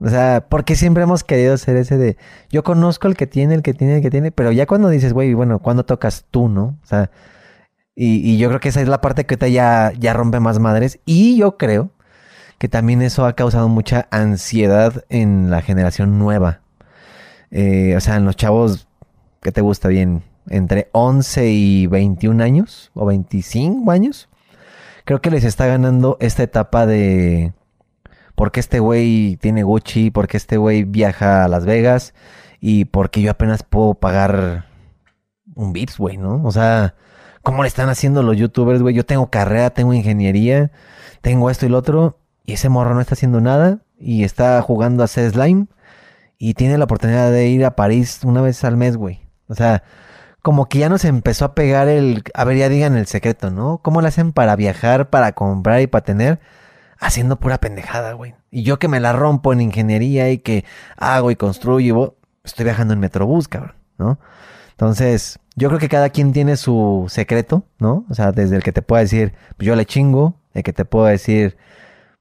[0.00, 2.16] O sea, porque siempre hemos querido ser ese de,
[2.50, 5.12] yo conozco el que tiene, el que tiene, el que tiene, pero ya cuando dices,
[5.12, 6.78] güey, bueno, ¿cuándo tocas tú, no?
[6.82, 7.10] O sea,
[8.00, 11.00] y, yo creo que esa es la parte que ahorita ya, ya rompe más madres.
[11.04, 11.90] Y yo creo
[12.58, 16.60] que también eso ha causado mucha ansiedad en la generación nueva.
[17.50, 18.86] Eh, o sea, en los chavos,
[19.42, 20.22] ¿qué te gusta bien?
[20.48, 24.28] Entre 11 y 21 años o 25 años.
[25.04, 27.52] Creo que les está ganando esta etapa de
[28.36, 32.14] por qué este güey tiene Gucci, por qué este güey viaja a Las Vegas
[32.60, 34.66] y por qué yo apenas puedo pagar
[35.56, 36.40] un Beats, güey, ¿no?
[36.44, 36.94] O sea,
[37.48, 38.94] ¿cómo le están haciendo los youtubers, güey?
[38.94, 40.70] Yo tengo carrera, tengo ingeniería,
[41.22, 45.02] tengo esto y lo otro y ese morro no está haciendo nada y está jugando
[45.02, 45.66] a hacer slime
[46.36, 49.22] y tiene la oportunidad de ir a París una vez al mes, güey.
[49.46, 49.82] O sea,
[50.42, 52.22] como que ya nos empezó a pegar el...
[52.34, 53.78] A ver, ya digan el secreto, ¿no?
[53.78, 56.40] ¿Cómo le hacen para viajar, para comprar y para tener?
[56.98, 58.34] Haciendo pura pendejada, güey.
[58.50, 60.66] Y yo que me la rompo en ingeniería y que
[60.98, 64.18] hago y construyo y estoy viajando en Metrobús, cabrón, ¿no?
[64.72, 68.04] Entonces, yo creo que cada quien tiene su secreto, ¿no?
[68.08, 70.84] O sea, desde el que te pueda decir, pues yo le chingo, el que te
[70.84, 71.56] pueda decir,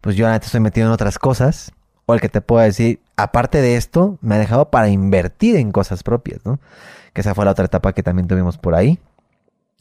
[0.01, 1.71] pues yo ahora te estoy metido en otras cosas,
[2.07, 5.71] o el que te pueda decir, aparte de esto, me ha dejado para invertir en
[5.71, 6.59] cosas propias, ¿no?
[7.13, 8.99] Que esa fue la otra etapa que también tuvimos por ahí.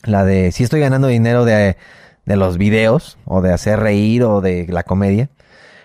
[0.03, 1.79] La de si estoy ganando dinero de,
[2.27, 5.31] de los videos, o de hacer reír, o de la comedia.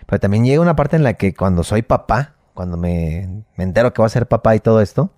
[0.08, 3.94] Pero también llega una parte en la que cuando soy papá, cuando me, me entero
[3.94, 5.12] que voy a ser papá y todo esto,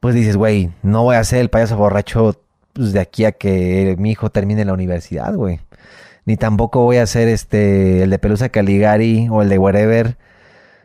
[0.00, 2.40] pues dices, güey, no voy a ser el payaso borracho
[2.72, 5.60] pues, de aquí a que mi hijo termine la universidad, güey.
[6.24, 10.18] Ni tampoco voy a ser este el de Pelusa Caligari o el de Wherever,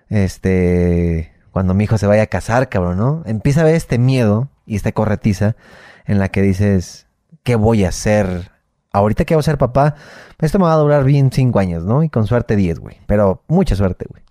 [0.09, 3.23] este, cuando mi hijo se vaya a casar, cabrón, ¿no?
[3.25, 5.55] Empieza a ver este miedo y esta corretiza
[6.05, 7.07] en la que dices,
[7.43, 8.51] ¿qué voy a hacer?
[8.93, 9.95] Ahorita que voy a ser papá,
[10.39, 12.03] esto me va a durar bien cinco años, ¿no?
[12.03, 12.97] Y con suerte diez, güey.
[13.07, 14.23] Pero mucha suerte, güey.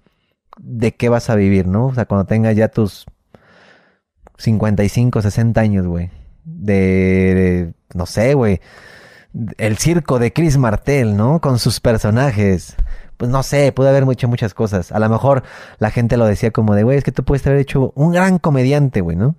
[0.59, 1.87] ¿De qué vas a vivir, no?
[1.87, 3.07] O sea, cuando tengas ya tus
[4.41, 6.11] 55, 60 años, güey.
[6.45, 8.61] De, no sé, güey.
[9.59, 11.41] el circo de Chris Martel, ¿no?
[11.41, 12.77] Con sus personajes.
[13.17, 14.93] Pues no sé, puede haber hecho muchas cosas.
[14.93, 15.43] A lo mejor
[15.79, 18.39] la gente lo decía como de, güey, es que tú puedes haber hecho un gran
[18.39, 19.37] comediante, güey, ¿no?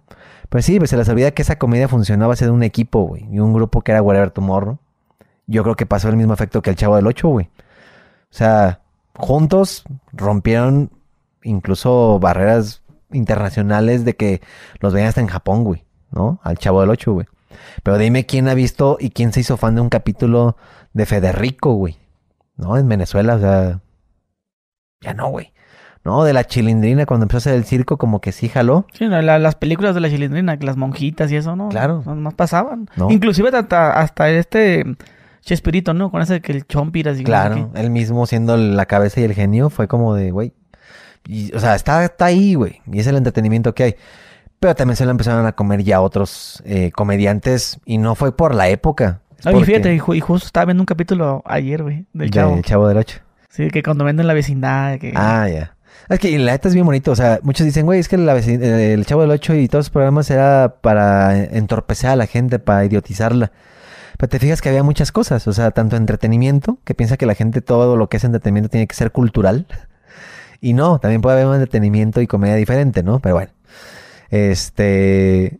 [0.49, 3.25] Pero sí, pues se les olvida que esa comedia funcionaba ser un equipo, güey.
[3.31, 4.77] Y un grupo que era Whatever Tomorrow.
[5.47, 7.47] Yo creo que pasó el mismo efecto que el Chavo del Ocho, güey.
[7.47, 8.81] O sea,
[9.15, 9.83] juntos
[10.13, 10.91] rompieron
[11.43, 12.80] incluso barreras
[13.13, 14.41] internacionales de que
[14.79, 16.39] los veían hasta en Japón, güey, ¿no?
[16.43, 17.27] Al Chavo del Ocho, güey.
[17.83, 20.55] Pero dime quién ha visto y quién se hizo fan de un capítulo
[20.93, 21.97] de Federico, güey.
[22.55, 22.77] ¿No?
[22.77, 23.79] En Venezuela, o sea.
[25.01, 25.51] Ya no, güey.
[26.03, 28.87] No, de la chilindrina, cuando empezó a hacer el circo, como que sí jaló.
[28.93, 31.69] Sí, no, la- las películas de la chilindrina, las monjitas y eso, ¿no?
[31.69, 32.01] Claro.
[32.05, 32.89] No, no pasaban.
[32.95, 33.11] No.
[33.11, 34.83] Inclusive hasta, hasta este
[35.41, 36.11] Chespirito, ¿no?
[36.11, 39.69] Con ese que el chompiras y Claro, él mismo siendo la cabeza y el genio,
[39.71, 40.53] fue como de, güey.
[41.25, 42.81] Y, o sea, está, está ahí, güey.
[42.91, 43.95] Y es el entretenimiento que hay.
[44.59, 47.79] Pero también se lo empezaron a comer ya otros eh, comediantes.
[47.85, 49.21] Y no fue por la época.
[49.45, 52.61] Oye, porque- fíjate, y, ju- y justo estaba viendo un capítulo ayer, güey, del chavo.
[52.61, 53.19] Chavo del Ocho.
[53.49, 55.13] Sí, que cuando venden la vecindad, que...
[55.15, 55.75] Ah, ya.
[56.09, 57.11] Es que la neta es bien bonito.
[57.11, 59.85] O sea, muchos dicen, güey, es que la eh, el Chavo del Ocho y todos
[59.85, 63.51] los programas era para entorpecer a la gente, para idiotizarla.
[64.17, 65.47] Pero te fijas que había muchas cosas.
[65.47, 68.87] O sea, tanto entretenimiento, que piensa que la gente todo lo que es entretenimiento tiene
[68.87, 69.65] que ser cultural.
[70.61, 73.19] Y no, también puede haber un entretenimiento y comedia diferente, ¿no?
[73.19, 73.51] Pero bueno.
[74.29, 75.59] Este.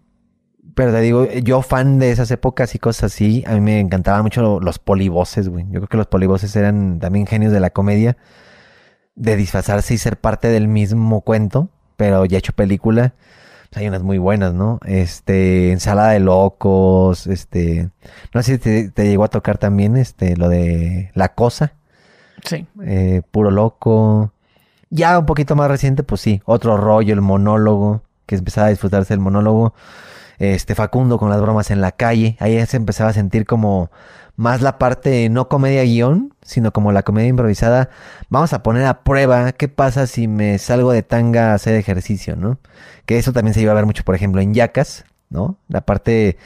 [0.76, 4.24] Pero te digo, yo fan de esas épocas y cosas así, a mí me encantaban
[4.24, 5.66] mucho los polivoces, güey.
[5.66, 8.16] Yo creo que los polivoces eran también genios de la comedia
[9.16, 13.14] de disfrazarse y ser parte del mismo cuento, pero ya hecho película.
[13.70, 14.80] Pues hay unas muy buenas, ¿no?
[14.86, 17.89] Este, ensalada de locos, este,
[18.34, 21.74] no sé si te, te llegó a tocar también, este, lo de la cosa,
[22.45, 22.66] Sí.
[22.86, 24.34] eh, puro loco.
[24.92, 29.14] Ya un poquito más reciente, pues sí, otro rollo, el monólogo, que empezaba a disfrutarse
[29.14, 29.74] el monólogo.
[30.38, 33.89] Este, Facundo con las bromas en la calle, ahí se empezaba a sentir como
[34.36, 37.89] más la parte no comedia guion, sino como la comedia improvisada.
[38.30, 42.36] Vamos a poner a prueba qué pasa si me salgo de tanga a hacer ejercicio,
[42.36, 42.58] ¿no?
[43.06, 45.58] Que eso también se iba a ver mucho, por ejemplo, en Yacas, ¿no?
[45.70, 46.38] La parte,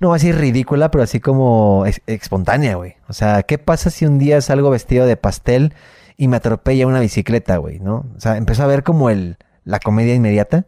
[0.00, 2.96] no así ridícula, pero así como espontánea, güey.
[3.08, 5.74] O sea, ¿qué pasa si un día salgo vestido de pastel
[6.16, 8.06] y me atropella una bicicleta, güey, ¿no?
[8.16, 10.66] O sea, empezó a ver como el, la comedia inmediata.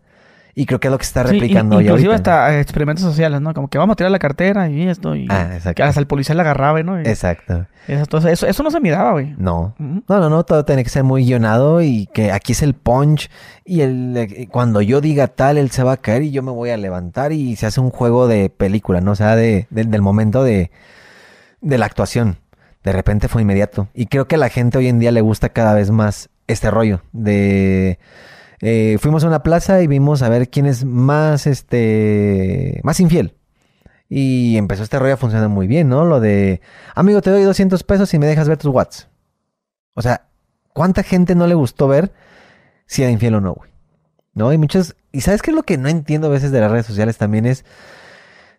[0.58, 2.46] Y creo que es lo que se está Sí, replicando in- hoy inclusive ahorita.
[2.46, 3.52] hasta experimentos sociales, ¿no?
[3.52, 5.74] Como que vamos a tirar la cartera y esto y Ah, exacto.
[5.74, 6.98] que hasta el policía la agarraba, ¿no?
[6.98, 7.66] Y Exacto.
[7.86, 9.34] eso, eso, eso no se miraba, güey.
[9.36, 9.74] No.
[9.78, 13.28] No, no, no, todo tiene que ser muy guionado y que aquí es el punch
[13.66, 16.52] y el eh, cuando yo diga tal, él se va a caer y yo me
[16.52, 19.10] voy a levantar y se hace un juego de película, ¿no?
[19.10, 20.70] O sea, de, de- del momento de,
[21.60, 22.38] de la actuación.
[22.86, 23.88] De repente fue inmediato.
[23.94, 26.70] Y creo que a la gente hoy en día le gusta cada vez más este
[26.70, 27.98] rollo de...
[28.60, 33.34] eh, fuimos a una plaza y vimos a ver quién es más, este, más infiel.
[34.08, 36.04] Y empezó este rollo a funcionar muy bien, ¿no?
[36.04, 36.60] Lo de,
[36.94, 39.08] amigo, te doy 200 pesos y me dejas ver tus watts.
[39.94, 40.28] O sea,
[40.72, 42.12] ¿cuánta gente no le gustó ver
[42.86, 43.72] si era infiel o no, güey?
[44.32, 44.52] ¿No?
[44.52, 44.94] Y muchos...
[45.10, 47.46] ¿Y sabes qué es lo que no entiendo a veces de las redes sociales también
[47.46, 47.64] es...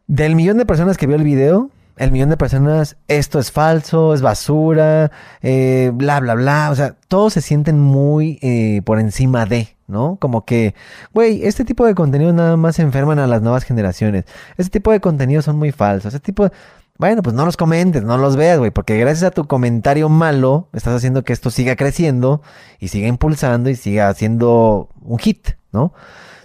[0.05, 4.13] Del millón de personas que vio el video, el millón de personas, esto es falso,
[4.13, 6.69] es basura, eh, bla, bla, bla.
[6.71, 10.17] O sea, todos se sienten muy eh, por encima de, ¿no?
[10.19, 10.75] Como que,
[11.13, 14.25] güey, este tipo de contenido nada más enferman a las nuevas generaciones.
[14.57, 16.13] Este tipo de contenidos son muy falsos.
[16.13, 16.51] Este tipo de...
[16.99, 20.67] Bueno, pues no los comentes, no los veas, güey, porque gracias a tu comentario malo
[20.73, 22.41] estás haciendo que esto siga creciendo
[22.79, 25.93] y siga impulsando y siga haciendo un hit, ¿no?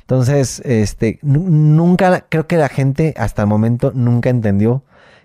[0.02, 4.82] Entonces, este, nu- nunca, creo que la gente hasta el momento nunca entendió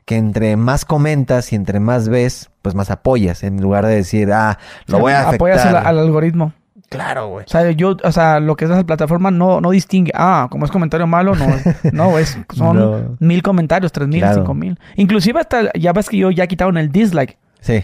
[0.08, 4.32] que entre más comentas y entre más ves, pues más apoyas, en lugar de decir,
[4.32, 5.36] ah, lo voy a afectar.
[5.36, 6.54] Apoyas al, al algoritmo.
[6.90, 7.44] Claro, güey.
[7.46, 10.14] O sea, yo, o sea, lo que es la plataforma no, no distingue.
[10.16, 11.46] Ah, como es comentario malo, no.
[11.92, 13.18] no, es, son No.
[13.20, 14.36] mil comentarios, tres mil, Claro.
[14.36, 14.80] cinco mil.
[14.96, 17.38] Inclusive hasta, ya ves que yo ya quitaron el dislike.
[17.60, 17.84] Sí,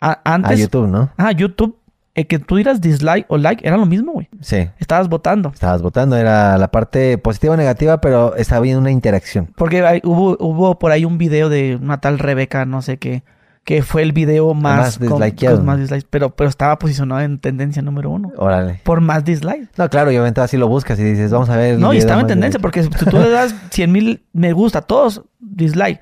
[0.00, 1.10] A- a antes, YouTube, ¿no?
[1.16, 1.76] ah, YouTube,
[2.14, 4.28] eh, que tú dieras dislike o like, era lo mismo, güey.
[4.40, 4.68] Sí.
[4.78, 5.50] Estabas votando.
[5.52, 9.48] Estabas votando, era la parte positiva o negativa, pero estaba bien una interacción.
[9.56, 13.24] Porque hay- hubo, hubo por ahí un video de una tal Rebeca, no sé qué,
[13.64, 15.56] que fue el video más, más dislikeado.
[15.56, 18.30] con más dislikes, pero, pero estaba posicionado en tendencia número uno.
[18.36, 18.80] Órale.
[18.84, 19.68] Por más dislikes.
[19.78, 21.74] No, claro, y obviamente así lo buscas y dices, vamos a ver.
[21.74, 24.52] el No, y estaba en tendencia, de- porque si tú le das 100 mil me
[24.52, 26.00] gusta a todos, dislike,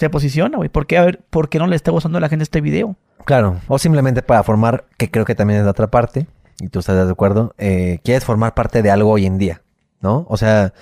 [0.00, 0.70] se posiciona, güey.
[0.70, 2.96] ¿Por qué, a ver, ¿Por qué no le está gustando a la gente este video?
[3.26, 6.26] Claro, o simplemente para formar, que creo que también es la otra parte,
[6.58, 9.60] y tú estás de acuerdo, eh, quieres formar parte de algo hoy en día,
[10.00, 10.24] ¿no?
[10.30, 10.72] O sea,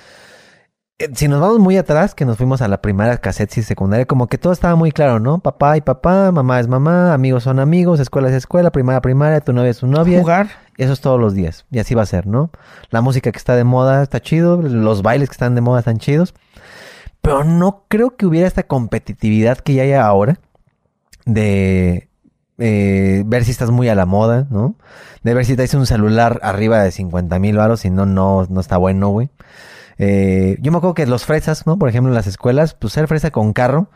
[1.01, 4.07] eh, si nos vamos muy atrás, que nos fuimos a la primaria, cassette y secundaria,
[4.07, 5.41] como que todo estaba muy claro, ¿no?
[5.41, 9.53] Papá y papá, mamá es mamá, amigos son amigos, escuela es escuela, primaria primaria, tu
[9.53, 10.21] novia es tu novia.
[10.21, 10.49] Jugar.
[10.77, 11.67] Eso es todos los días.
[11.73, 12.53] Y así va a ser, ¿no?
[12.91, 14.63] La música que está de moda está chido.
[14.63, 16.35] Los bailes que están de moda están chidos.
[17.23, 20.39] Pero no creo que hubiera esta competitividad que ya hay ahora.
[21.25, 22.09] de
[22.59, 24.75] eh, ver si estás muy a la moda, ¿no?
[25.23, 28.61] De ver si traes un celular arriba de 50 mil baros, si no, no, no
[28.61, 29.31] está bueno, güey.
[29.99, 31.79] Eh, yo me acuerdo que los fresas, ¿no?
[31.79, 33.91] Por ejemplo, en las escuelas, pues ser fresa con carro,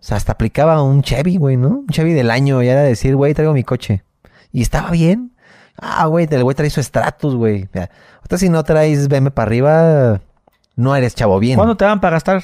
[0.00, 1.68] o sea, hasta aplicaba un Chevy, güey, ¿no?
[1.80, 4.04] Un Chevy del año, y era decir, güey, traigo mi coche.
[4.52, 5.32] Y estaba bien.
[5.76, 7.64] Ah, güey, el güey trae su Stratus, güey.
[7.64, 10.20] O sea, si no traes BM para arriba,
[10.78, 11.56] no eres chavo bien.
[11.56, 12.42] ¿Cuándo te dan para gastar?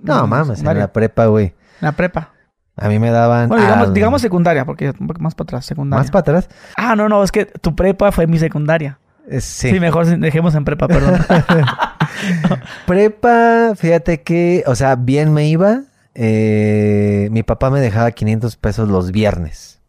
[0.00, 1.54] No, Mm, mames, en la prepa, güey.
[1.80, 2.32] La prepa.
[2.76, 3.48] A mí me daban...
[3.48, 6.00] Bueno, digamos, ah, digamos secundaria, porque un poco más para atrás, secundaria.
[6.02, 6.48] Más para atrás.
[6.76, 8.98] Ah, no, no, es que tu prepa fue mi secundaria.
[9.28, 9.80] Eh, Sí, Sí.
[9.80, 11.18] mejor dejemos en prepa, perdón.
[12.86, 15.82] Prepa, fíjate que, o sea, bien me iba.
[16.14, 19.80] Eh, mi papá me dejaba 500 pesos los viernes.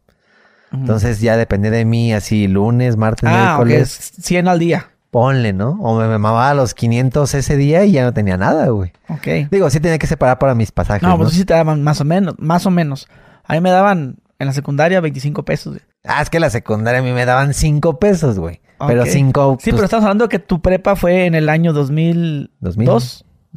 [0.72, 4.12] Entonces ya dependía de mí, así lunes, martes, ah, miércoles.
[4.22, 4.90] 100 al día.
[5.12, 5.72] Ponle, ¿no?
[5.82, 8.92] O me mamaba los 500 ese día y ya no tenía nada, güey.
[9.08, 9.50] Ok.
[9.52, 11.02] Digo, sí tenía que separar para mis pasajes.
[11.02, 13.08] No, No, pues sí te daban más o menos, más o menos.
[13.44, 15.74] A mí me daban en la secundaria 25 pesos.
[15.74, 15.84] güey.
[16.06, 18.62] Ah, es que la secundaria a mí me daban 5 pesos, güey.
[18.88, 19.10] Pero Ok.
[19.10, 19.58] 5...
[19.60, 22.50] Sí, pero estamos hablando de que tu prepa fue en el año 2002.
[22.62, 22.90] 2000.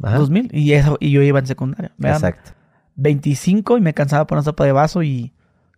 [0.03, 0.17] Ajá.
[0.17, 0.49] 2000.
[0.53, 1.91] Y, eso, y yo iba en secundaria.
[1.97, 2.51] Me Exacto.
[2.95, 5.32] 25 y me cansaba por una sopa de vaso y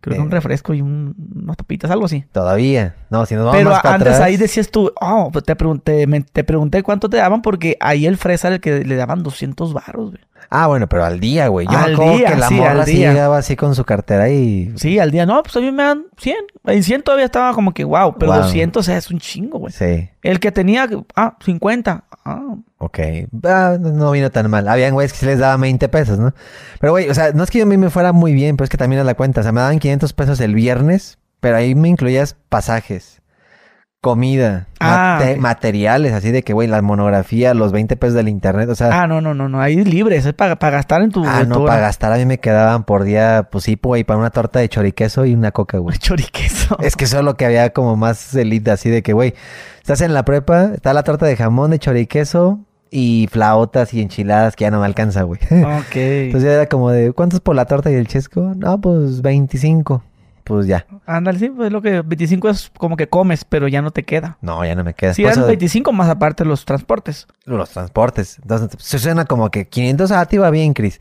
[0.06, 2.24] creo que un refresco y un- unas papitas, algo así.
[2.32, 2.94] Todavía.
[3.10, 5.54] No, si nos vamos Pero más para antes atrás- ahí decías tú, oh, pues te
[5.56, 8.96] pregunté, me- te pregunté cuánto te daban porque ahí el fresa era el que le
[8.96, 10.22] daban 200 baros, güey.
[10.48, 11.66] Ah, bueno, pero al día, güey.
[11.66, 13.12] Yo me Al acuerdo día, que la sí, morra al sí día.
[13.12, 14.72] llegaba así con su cartera y...
[14.76, 16.36] Sí, al día, no, pues a mí me dan 100.
[16.66, 18.42] En 100 todavía estaba como que, wow, pero Wow.
[18.42, 19.72] 200 es un chingo, güey.
[19.72, 22.04] Sí, El que tenía, ah, 50.
[22.24, 22.98] Ah, ok.
[23.44, 24.66] Ah, no- no vino tan mal.
[24.68, 26.34] Habían güeyes que sí les daba 20 pesos, ¿no?
[26.80, 28.70] Pero, güey, o sea, no es que a mí me fuera muy bien, pero es
[28.70, 29.40] que también a la cuenta.
[29.40, 33.20] O sea, me daban 500 pesos el viernes, pero ahí me incluías pasajes,
[34.00, 38.68] comida, Ah, mate- materiales, así de que, güey, la monografía, los 20 pesos del internet,
[38.68, 39.02] o sea...
[39.02, 41.24] ah, no, no, no, no, ahí libre, eso es para, para gastar en tu...
[41.26, 44.30] Ah, no, para gastar a mí me quedaban por día, pues sí, güey, para una
[44.30, 45.98] torta de choriqueso y una coca, güey.
[45.98, 46.76] Choriqueso.
[46.80, 49.34] Es que eso es lo que había como más elite, así de que, güey,
[49.80, 54.54] estás en la prepa, está la torta de jamón, de choriqueso y flautas y enchiladas
[54.54, 55.40] que ya no me alcanza, güey.
[55.50, 55.96] Ok.
[55.96, 58.52] Entonces ya era como de, ¿cuántos por la torta y el chesco?
[58.56, 60.04] No, pues 25.
[60.46, 60.86] Pues ya.
[61.06, 64.38] Ándale, sí, pues lo que 25 es como que comes, pero ya no te queda.
[64.40, 65.12] No, ya no me queda.
[65.12, 67.26] Si eran eso, 25 más aparte los transportes.
[67.46, 68.38] los transportes.
[68.40, 71.00] Entonces, se suena como que 500, ah, te iba bien, Cris.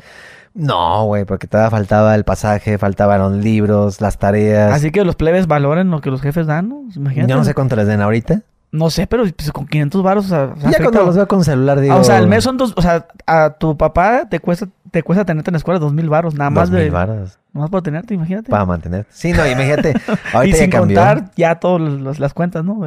[0.56, 4.74] No, güey, porque todavía faltaba el pasaje, faltaban los libros, las tareas.
[4.74, 6.82] Así que los plebes valoren lo que los jefes dan, ¿no?
[6.96, 7.30] Imagínate.
[7.30, 8.42] Yo no sé cuánto les den ahorita.
[8.72, 11.44] No sé, pero pues, con 500 baros, o sea, ya afecta- cuando los veo con
[11.44, 11.94] celular, digo...
[11.94, 15.02] Ah, o sea, al mes son dos, o sea, a tu papá te cuesta, te
[15.02, 17.64] cuesta tenerte en la escuela dos mil baros, nada más dos de, mil varos nada
[17.64, 18.52] más por tenerte, imagínate.
[18.52, 19.06] para mantener.
[19.10, 19.94] Sí, no, imagínate.
[20.46, 20.98] y sin cambió.
[21.00, 22.82] contar ya todas las cuentas, ¿no?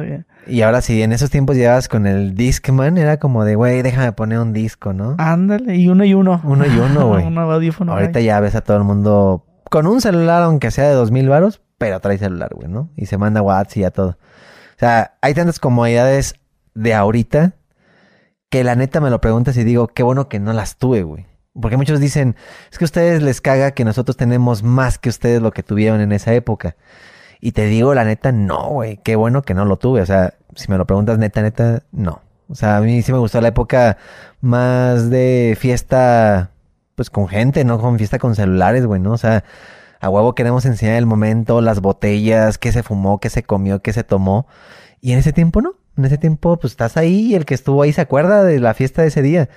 [0.47, 4.11] Y ahora sí, en esos tiempos llevabas con el Discman, era como de, güey, déjame
[4.11, 5.15] poner un disco, ¿no?
[5.17, 6.39] Ándale, y uno y uno.
[6.43, 7.25] Uno y uno, güey.
[7.25, 7.93] un audífono.
[7.93, 11.27] Ahorita ya ves a todo el mundo con un celular, aunque sea de dos mil
[11.29, 12.89] varos, pero trae celular, güey, ¿no?
[12.95, 14.17] Y se manda WhatsApp y ya todo.
[14.79, 16.35] O sea, hay tantas comodidades
[16.73, 17.51] de ahorita
[18.49, 21.27] que la neta me lo preguntas y digo, qué bueno que no las tuve, güey.
[21.61, 22.37] Porque muchos dicen,
[22.71, 25.99] es que a ustedes les caga que nosotros tenemos más que ustedes lo que tuvieron
[25.99, 26.77] en esa época.
[27.41, 29.01] Y te digo, la neta, no, güey.
[29.03, 29.99] Qué bueno que no lo tuve.
[29.99, 32.21] O sea, si me lo preguntas neta, neta, no.
[32.47, 33.97] O sea, a mí sí me gustó la época
[34.39, 36.51] más de fiesta,
[36.95, 39.11] pues con gente, no con fiesta con celulares, güey, ¿no?
[39.11, 39.43] O sea,
[39.99, 43.93] a huevo queremos enseñar el momento, las botellas, qué se fumó, qué se comió, qué
[43.93, 44.47] se tomó.
[45.01, 45.73] Y en ese tiempo, no.
[45.97, 48.73] En ese tiempo, pues estás ahí y el que estuvo ahí se acuerda de la
[48.73, 49.49] fiesta de ese día.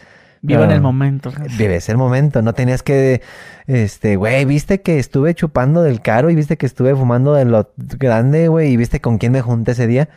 [0.45, 1.31] Viva en Ah, el momento.
[1.57, 3.23] Vives el momento, no tenías que,
[3.69, 7.71] este, güey, viste que estuve chupando del caro y viste que estuve fumando de lo
[7.77, 10.09] grande, güey, y viste con quién me junté ese día.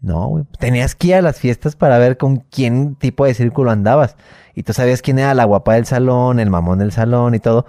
[0.00, 3.70] No, güey, tenías que ir a las fiestas para ver con quién tipo de círculo
[3.70, 4.16] andabas.
[4.54, 7.66] Y tú sabías quién era la guapa del salón, el mamón del salón y todo,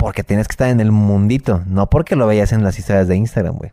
[0.00, 3.16] porque tienes que estar en el mundito, no porque lo veías en las historias de
[3.16, 3.72] Instagram, güey.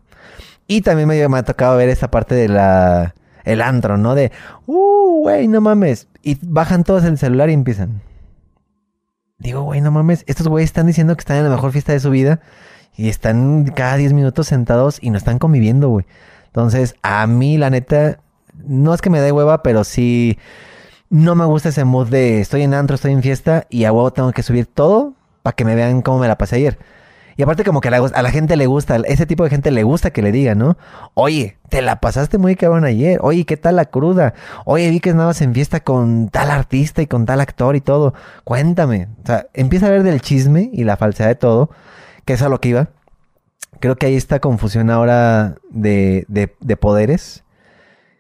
[0.67, 4.13] Y también me, me ha tocado ver esta parte de la, el antro, ¿no?
[4.13, 4.33] De,
[4.65, 6.09] uh, güey, no mames.
[6.21, 8.01] Y bajan todos el celular y empiezan.
[9.37, 12.01] Digo, güey, no mames, estos güeyes están diciendo que están en la mejor fiesta de
[12.01, 12.41] su vida
[12.97, 16.05] y están cada 10 minutos sentados y no están conviviendo, güey.
[16.47, 18.19] Entonces, a mí, la neta,
[18.65, 20.37] no es que me dé hueva, pero sí
[21.09, 24.11] no me gusta ese mood de estoy en antro, estoy en fiesta y a huevo
[24.11, 25.13] tengo que subir todo
[25.47, 26.77] para que me vean cómo me la pasé ayer.
[27.37, 30.11] Y aparte como que a la, gente le gusta, ese tipo de gente le gusta
[30.11, 30.77] que le digan, ¿no?
[31.13, 33.19] Oye, te la pasaste muy cabrón ayer.
[33.21, 34.33] Oye, ¿qué tal la cruda?
[34.65, 38.13] Oye, vi que andabas en fiesta con tal artista y con tal actor y todo.
[38.43, 39.07] Cuéntame.
[39.23, 41.69] O sea, empieza a ver del chisme y la falsedad de todo,
[42.25, 42.89] que es a lo que iba.
[43.79, 47.45] Creo que hay esta confusión ahora de poderes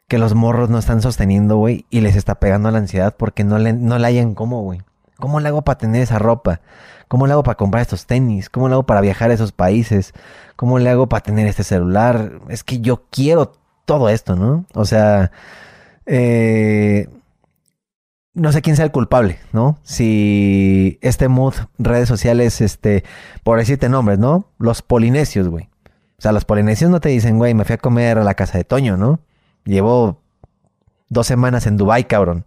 [0.07, 3.57] que los morros no están sosteniendo, güey, y les está pegando la ansiedad porque no
[3.57, 4.81] le, no le hayan cómo, güey.
[5.17, 6.61] ¿Cómo le hago para tener esa ropa?
[7.07, 8.49] ¿Cómo le hago para comprar estos tenis?
[8.49, 10.13] ¿Cómo le hago para viajar a esos países?
[10.55, 12.39] ¿Cómo le hago para tener este celular?
[12.49, 13.53] Es que yo quiero
[13.85, 14.65] todo esto, ¿no?
[14.73, 15.31] O sea,
[16.05, 17.07] eh,
[18.33, 19.79] no sé quién sea el culpable, ¿no?
[19.83, 23.03] Si este mood, redes sociales, este,
[23.43, 24.51] por decirte nombres, ¿no?
[24.59, 25.69] Los polinesios, güey.
[26.19, 28.57] O sea, los polinesios no te dicen, güey, me fui a comer a la casa
[28.57, 29.19] de Toño, ¿no?
[29.65, 30.21] Llevo
[31.09, 32.45] dos semanas en Dubai, cabrón.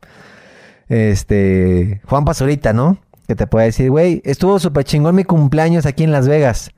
[0.89, 2.99] Este, Juan Pazurita, ¿no?
[3.31, 6.73] Que te puede decir, güey, estuvo súper chingón mi cumpleaños aquí en Las Vegas.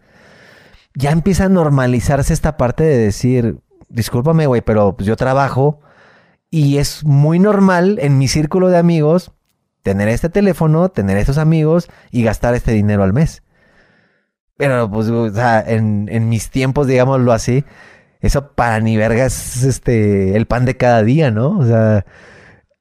[0.94, 3.56] Ya empieza a normalizarse esta parte de decir,
[3.88, 5.80] discúlpame, güey, pero pues yo trabajo
[6.50, 9.32] y es muy normal en mi círculo de amigos
[9.82, 13.42] tener este teléfono, tener estos amigos y gastar este dinero al mes.
[14.58, 17.64] Pero pues, o sea, en, en mis tiempos, digámoslo así,
[18.20, 21.58] eso para ni verga es este, el pan de cada día, ¿no?
[21.58, 22.04] O sea,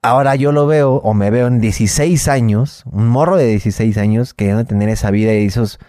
[0.02, 4.34] ahora yo lo veo o me veo en 16 años, un morro de 16 años
[4.34, 5.80] queriendo tener esa vida y esos,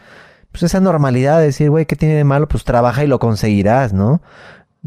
[0.51, 2.49] pues esa normalidad de decir, güey, ¿qué tiene de malo?
[2.49, 4.21] Pues trabaja y lo conseguirás, ¿no?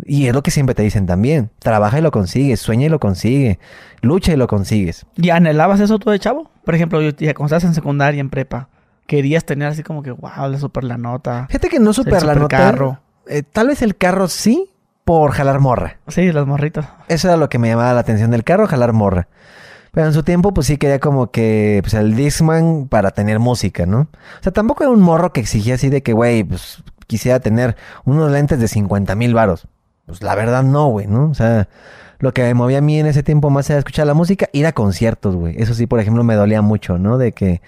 [0.03, 1.49] Y es lo que siempre te dicen también.
[1.59, 3.59] Trabaja y lo consigues, sueña y lo consigue,
[4.01, 5.05] lucha y lo consigues.
[5.15, 6.51] ¿Y anhelabas eso tú de chavo?
[6.63, 8.67] Por ejemplo, yo, cuando estás en secundaria, en prepa,
[9.07, 11.47] querías tener así como que, wow, la super la nota.
[11.47, 12.57] Fíjate que no super la nota.
[12.57, 12.99] carro.
[13.27, 14.69] Eh, tal vez el carro sí,
[15.05, 15.99] por jalar morra.
[16.07, 16.87] Sí, las morritas.
[17.07, 19.27] Eso era lo que me llamaba la atención del carro, jalar morra.
[19.91, 23.85] Pero en su tiempo, pues sí quería como que, pues el Discman para tener música,
[23.85, 24.01] ¿no?
[24.01, 27.77] O sea, tampoco era un morro que exigía así de que, güey, pues quisiera tener
[28.03, 29.67] unos lentes de 50 mil varos.
[30.05, 31.29] Pues la verdad no, güey, ¿no?
[31.29, 31.69] O sea,
[32.19, 34.65] lo que me movía a mí en ese tiempo más era escuchar la música, ir
[34.65, 35.55] a conciertos, güey.
[35.57, 37.17] Eso sí, por ejemplo, me dolía mucho, ¿no?
[37.17, 37.61] De que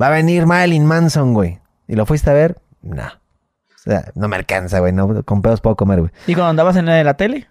[0.00, 1.58] va a venir Marilyn Manson, güey.
[1.86, 2.58] ¿Y lo fuiste a ver?
[2.82, 3.23] No.
[3.86, 4.92] O sea, no me alcanza, güey.
[4.92, 6.12] No, con pedos puedo comer, güey.
[6.26, 7.48] ¿Y cuando andabas en la, de la tele?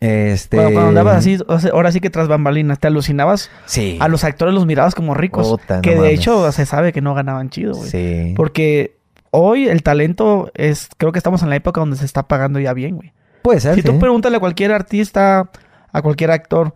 [0.00, 0.56] Este...
[0.56, 1.38] Cuando, cuando andabas así,
[1.72, 3.50] ahora sí que tras bambalinas, ¿te alucinabas?
[3.64, 3.96] Sí.
[4.00, 5.48] A los actores los mirabas como ricos.
[5.48, 6.12] Puta, no que de mames.
[6.14, 7.88] hecho se sabe que no ganaban chido, güey.
[7.88, 8.34] Sí.
[8.36, 8.98] Porque
[9.30, 12.72] hoy el talento es, creo que estamos en la época donde se está pagando ya
[12.72, 13.12] bien, güey.
[13.42, 13.86] Puede ser, Si sí.
[13.86, 15.50] tú pregúntale a cualquier artista,
[15.92, 16.74] a cualquier actor,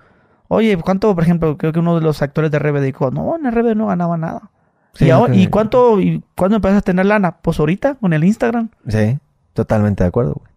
[0.49, 3.51] oye, ¿cuánto, por ejemplo, creo que uno de los actores de RBD dijo, no, en
[3.51, 4.51] RBD no ganaba nada.
[4.99, 7.37] Sí, ¿Y, ahora- creo ¿Y que- cuánto, y cuándo empezaste a tener lana?
[7.41, 8.69] Pues ahorita, con el Instagram.
[8.89, 9.19] Sí,
[9.55, 10.49] totalmente de acuerdo, güey.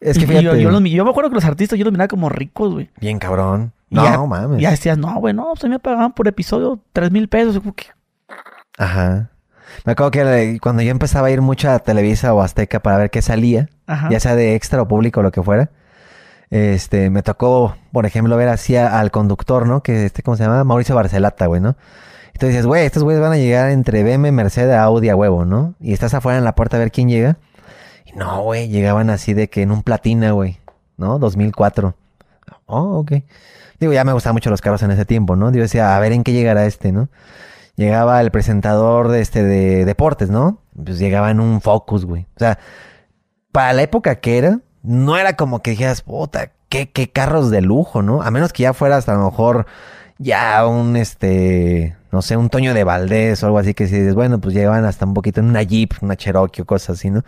[0.00, 0.42] Es que fíjate...
[0.44, 2.72] yo, yo, los mi- yo me acuerdo que los artistas yo los miraba como ricos,
[2.72, 2.90] güey.
[3.00, 3.72] Bien cabrón.
[3.90, 4.60] No, ya- mames.
[4.60, 7.60] Ya decías, no, güey, no, pues a mí me pagaban por episodio tres mil pesos.
[7.76, 7.84] Que,
[8.78, 9.30] Ajá.
[9.84, 13.10] Me acuerdo que cuando yo empezaba a ir mucho a Televisa o Azteca para ver
[13.10, 14.08] qué salía, Ajá.
[14.10, 15.70] ya sea de extra o público o lo que fuera,
[16.50, 19.82] este, me tocó, por ejemplo, ver así al conductor, ¿no?
[19.82, 20.62] Que este, ¿cómo se llama?
[20.64, 21.76] Mauricio Barcelata, güey, ¿no?
[22.34, 25.74] Entonces dices, güey, estos güeyes van a llegar entre BM, Mercedes, Audi a huevo, ¿no?
[25.80, 27.36] Y estás afuera en la puerta a ver quién llega.
[28.04, 30.58] Y no, güey, llegaban así de que en un platina, güey,
[30.96, 31.20] ¿no?
[31.20, 31.94] 2004.
[32.66, 33.12] Oh, ok.
[33.78, 35.52] Digo, ya me gustaban mucho los carros en ese tiempo, ¿no?
[35.52, 37.08] Yo decía, a ver en qué llegará este, ¿no?
[37.76, 40.58] Llegaba el presentador de este de deportes, ¿no?
[40.74, 42.26] Pues llegaba en un Focus, güey.
[42.34, 42.58] O sea,
[43.52, 47.62] para la época que era, no era como que dijeras, puta, qué, qué carros de
[47.62, 48.22] lujo, ¿no?
[48.22, 49.66] A menos que ya fueras a lo mejor
[50.18, 54.14] ya un, este, no sé, un Toño de Valdés o algo así que si dices,
[54.14, 57.24] bueno, pues llegaban hasta un poquito en una Jeep, una Cherokee o cosas así, ¿no?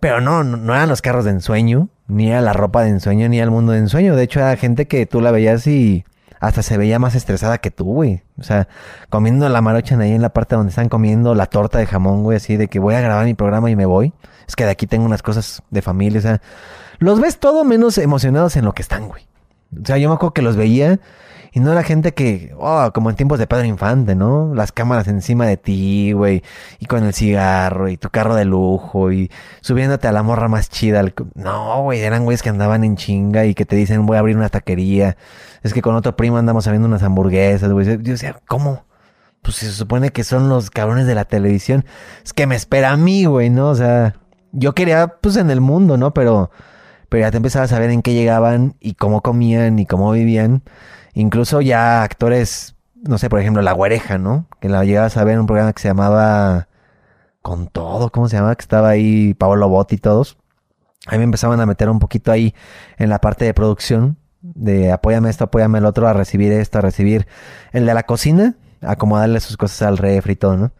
[0.00, 3.36] Pero no, no, eran los carros de ensueño, ni era la ropa de ensueño, ni
[3.36, 4.16] era el mundo de ensueño.
[4.16, 6.04] De hecho, era gente que tú la veías y
[6.40, 8.22] hasta se veía más estresada que tú, güey.
[8.36, 8.66] O sea,
[9.10, 12.36] comiendo la maruchan ahí en la parte donde están comiendo la torta de jamón, güey,
[12.36, 14.12] así de que voy a grabar mi programa y me voy.
[14.48, 16.42] Es que de aquí tengo unas cosas de familia, o sea,
[16.98, 19.26] los ves todo menos emocionados en lo que están, güey.
[19.80, 20.98] O sea, yo me acuerdo que los veía
[21.56, 24.52] y no era gente que, oh, como en tiempos de Pedro Infante, ¿no?
[24.56, 26.42] Las cámaras encima de ti, güey,
[26.80, 30.68] y con el cigarro y tu carro de lujo y subiéndote a la morra más
[30.68, 30.98] chida.
[30.98, 34.18] al No, güey, eran güeyes que andaban en chinga y que te dicen, voy a
[34.18, 35.16] abrir una taquería.
[35.62, 37.86] Es que con otro primo andamos abriendo unas hamburguesas, güey.
[37.86, 38.84] Yo decía, ¿cómo?
[39.40, 41.84] Pues se supone que son los cabrones de la televisión.
[42.24, 43.68] Es que me espera a mí, güey, ¿no?
[43.68, 44.16] O sea,
[44.50, 46.12] yo quería, pues, en el mundo, ¿no?
[46.14, 46.50] Pero,
[47.08, 50.64] pero ya te empezabas a ver en qué llegaban y cómo comían y cómo vivían.
[51.14, 54.46] Incluso ya actores, no sé, por ejemplo, La Güereja, ¿no?
[54.60, 56.68] Que la llegabas a ver en un programa que se llamaba
[57.40, 58.54] Con Todo, ¿cómo se llama?
[58.56, 60.36] Que estaba ahí Pablo Bot y todos.
[61.06, 62.54] A mí me empezaban a meter un poquito ahí
[62.98, 66.80] en la parte de producción, de apóyame esto, apóyame el otro, a recibir esto, a
[66.80, 67.26] recibir
[67.72, 70.72] el de la cocina, acomodarle sus cosas al refri y todo, ¿no?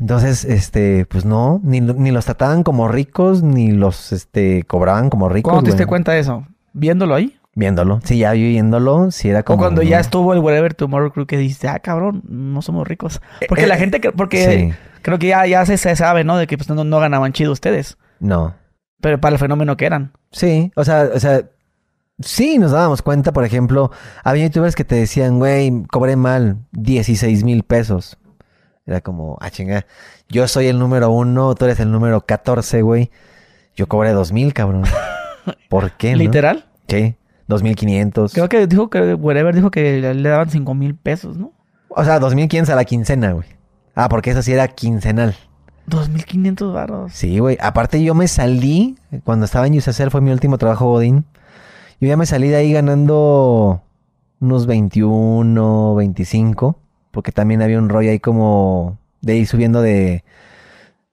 [0.00, 5.28] Entonces, este, pues no, ni, ni los trataban como ricos, ni los, este, cobraban como
[5.28, 5.50] ricos.
[5.50, 6.46] ¿Cuándo te diste cuenta de eso?
[6.72, 7.37] ¿Viéndolo ahí?
[7.58, 8.00] Viéndolo.
[8.04, 9.58] Sí, ya viéndolo, sí era O como...
[9.58, 10.00] cuando ya ¿no?
[10.00, 13.20] estuvo el Whatever Tomorrow Crew que dijiste, ah, cabrón, no somos ricos.
[13.48, 14.74] Porque Eh, la eh, gente, que- porque sí.
[15.02, 16.36] creo que ya, ya se, se sabe, ¿no?
[16.36, 17.98] De que pues, no, no ganaban chido ustedes.
[18.20, 18.54] No.
[19.00, 20.12] Pero para el fenómeno que eran.
[20.30, 21.42] Sí, o sea, o sea,
[22.20, 23.92] Sí, nos dábamos cuenta, por ejemplo,
[24.24, 28.18] había youtubers que te decían, güey, cobré mal 16 mil pesos.
[28.86, 29.84] Era como, ah, chinga,
[30.28, 33.10] yo soy el número uno, tú eres el número 14, güey.
[33.76, 34.82] Yo cobré dos mil, cabrón.
[35.68, 36.12] ¿Por qué?
[36.12, 36.18] no?
[36.18, 36.64] ¿Literal?
[36.88, 37.14] Sí,
[37.48, 38.32] 2500.
[38.32, 41.52] Creo que dijo que Wherever dijo que le daban cinco mil pesos, ¿no?
[41.88, 43.48] O sea, 2500 a la quincena, güey.
[43.94, 45.34] Ah, porque eso sí era quincenal.
[45.88, 47.12] 2.500 barros.
[47.12, 47.56] Sí, güey.
[47.60, 51.24] Aparte yo me salí, cuando estaba en Yusacel, fue mi último trabajo Godín.
[52.00, 53.82] Yo ya me salí de ahí ganando
[54.40, 56.78] unos 21, 25.
[57.10, 60.22] Porque también había un rollo ahí como de ir subiendo de,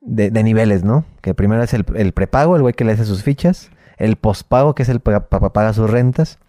[0.01, 1.05] de, de niveles, ¿no?
[1.21, 3.71] Que primero es el, el prepago, el güey que le hace sus fichas.
[3.97, 6.39] El pospago, que es el papá paga sus rentas.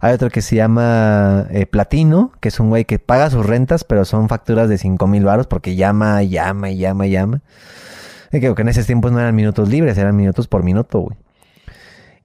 [0.00, 3.84] Hay otro que se llama eh, Platino, que es un güey que paga sus rentas,
[3.84, 7.40] pero son facturas de 5 mil baros porque llama, llama, llama, llama.
[8.32, 11.16] Y creo que en esos tiempos no eran minutos libres, eran minutos por minuto, güey.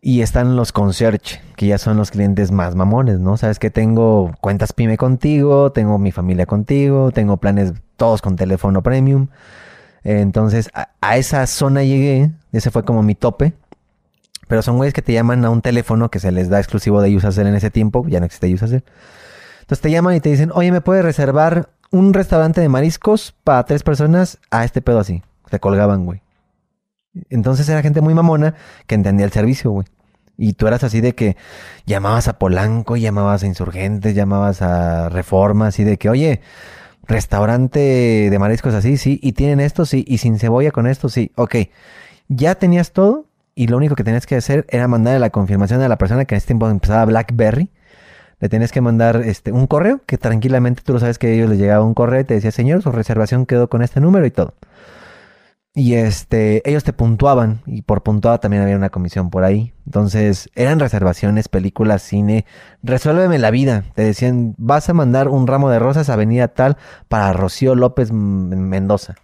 [0.01, 3.37] Y están los concierge, que ya son los clientes más mamones, ¿no?
[3.37, 8.81] Sabes que tengo cuentas pyme contigo, tengo mi familia contigo, tengo planes todos con teléfono
[8.81, 9.27] premium.
[10.03, 13.53] Entonces, a esa zona llegué, ese fue como mi tope.
[14.47, 17.15] Pero son güeyes que te llaman a un teléfono que se les da exclusivo de
[17.15, 18.05] Usacell en ese tiempo.
[18.07, 18.83] Ya no existe Usacell.
[19.61, 23.65] Entonces te llaman y te dicen, oye, ¿me puedes reservar un restaurante de mariscos para
[23.65, 25.23] tres personas a este pedo así?
[25.49, 26.21] Te colgaban, güey.
[27.29, 28.55] Entonces era gente muy mamona
[28.85, 29.85] que entendía el servicio, güey.
[30.37, 31.35] Y tú eras así de que
[31.85, 36.41] llamabas a Polanco, llamabas a Insurgentes, llamabas a Reforma, así de que, oye,
[37.07, 41.31] restaurante de mariscos así, sí, y tienen esto, sí, y sin cebolla con esto, sí,
[41.35, 41.55] ok.
[42.27, 43.25] Ya tenías todo,
[43.57, 46.35] y lo único que tenías que hacer era mandarle la confirmación a la persona que
[46.35, 47.71] en ese tiempo empezaba BlackBerry.
[48.39, 51.49] Le tenías que mandar este, un correo que tranquilamente tú lo sabes que a ellos
[51.49, 54.31] les llegaba un correo y te decía, señor, su reservación quedó con este número y
[54.31, 54.53] todo.
[55.73, 59.73] Y este, ellos te puntuaban y por puntuada también había una comisión por ahí.
[59.87, 62.45] Entonces, eran reservaciones, películas, cine.
[62.83, 63.85] Resuélveme la vida.
[63.95, 66.77] Te decían, vas a mandar un ramo de rosas a Avenida Tal
[67.07, 69.15] para Rocío López Mendoza.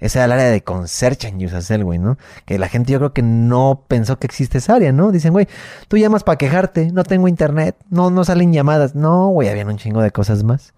[0.00, 2.18] Esa era el área de consercha en Yusacel, güey, ¿no?
[2.44, 5.10] Que la gente yo creo que no pensó que existe esa área, ¿no?
[5.10, 5.48] Dicen, güey,
[5.88, 8.94] tú llamas para quejarte, no tengo internet, no, no salen llamadas.
[8.94, 10.72] No, güey, habían un chingo de cosas más.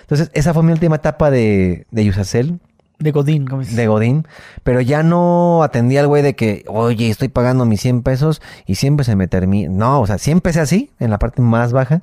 [0.00, 2.58] Entonces, esa fue mi última etapa de, de Yusacel.
[2.98, 3.76] De Godín, ¿cómo dices?
[3.76, 4.26] De Godín.
[4.62, 8.76] Pero ya no atendía al güey de que, oye, estoy pagando mis 100 pesos y
[8.76, 9.70] siempre se me termina.
[9.70, 12.02] No, o sea, sí empecé así, en la parte más baja,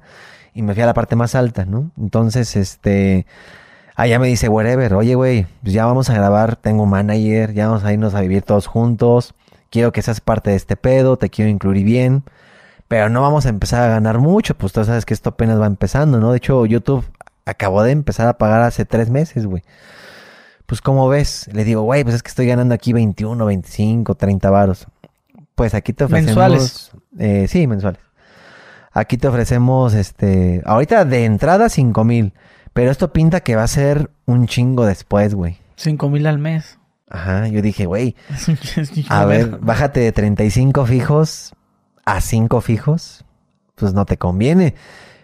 [0.53, 1.89] y me fui a la parte más alta, ¿no?
[1.97, 3.25] Entonces, este
[4.01, 7.67] Allá me dice, whatever, oye, güey, pues ya vamos a grabar, tengo un manager, ya
[7.67, 9.35] vamos a irnos a vivir todos juntos,
[9.69, 12.23] quiero que seas parte de este pedo, te quiero incluir bien,
[12.87, 15.67] pero no vamos a empezar a ganar mucho, pues tú sabes que esto apenas va
[15.67, 16.31] empezando, ¿no?
[16.31, 17.05] De hecho, YouTube
[17.45, 19.61] acabó de empezar a pagar hace tres meses, güey.
[20.65, 21.47] Pues, ¿cómo ves?
[21.53, 24.87] Le digo, güey, pues es que estoy ganando aquí 21, 25, 30 varos.
[25.53, 26.35] Pues aquí te ofrecemos...
[26.35, 26.91] ¿Mensuales?
[27.19, 28.01] Eh, sí, mensuales.
[28.93, 32.33] Aquí te ofrecemos, este, ahorita de entrada 5 mil.
[32.73, 35.57] Pero esto pinta que va a ser un chingo después, güey.
[35.75, 36.79] Cinco mil al mes.
[37.09, 38.15] Ajá, yo dije, güey,
[39.09, 41.53] a ver, bájate de 35 fijos
[42.05, 43.25] a 5 fijos.
[43.75, 44.75] Pues no te conviene.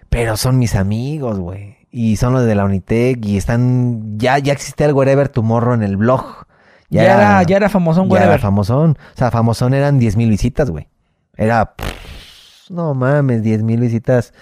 [0.09, 1.77] Pero son mis amigos, güey.
[1.89, 4.17] Y son los de la Unitec y están...
[4.19, 6.45] Ya, ya existe el Wherever Tomorrow en el blog.
[6.89, 8.33] Ya, era, ya era famosón, ya Wherever.
[8.33, 8.97] era famosón.
[9.13, 10.87] O sea, famosón eran 10 mil visitas, güey.
[11.35, 11.75] Era...
[11.75, 14.33] pff, no mames, 10 mil visitas.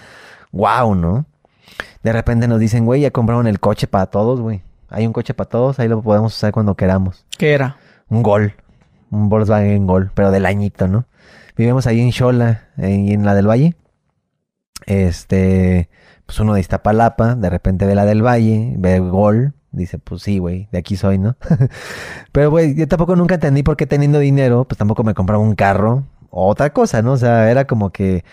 [0.50, 1.26] Wow, ¿no?
[2.06, 4.62] De repente nos dicen, güey, ya compraron el coche para todos, güey.
[4.90, 7.26] Hay un coche para todos, ahí lo podemos usar cuando queramos.
[7.36, 7.78] ¿Qué era?
[8.08, 8.54] Un Gol.
[9.10, 11.06] Un Volkswagen Gol, pero del añito, ¿no?
[11.56, 13.74] Vivimos ahí en Xola, eh, en la del Valle.
[14.86, 15.90] Este,
[16.26, 20.38] pues uno de Iztapalapa, de repente ve la del Valle, ve Gol, dice, pues sí,
[20.38, 21.34] güey, de aquí soy, ¿no?
[22.30, 25.56] pero, güey, yo tampoco nunca entendí por qué teniendo dinero, pues tampoco me compraba un
[25.56, 27.14] carro o otra cosa, ¿no?
[27.14, 28.24] O sea, era como que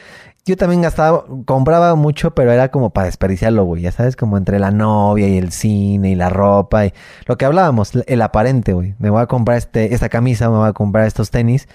[0.45, 3.82] yo también gastaba, compraba mucho, pero era como para desperdiciarlo, güey.
[3.84, 6.94] Ya sabes, como entre la novia y el cine y la ropa y
[7.26, 8.95] lo que hablábamos, el aparente, güey.
[8.99, 11.70] Me voy a comprar este, esta camisa, me voy a comprar estos tenis,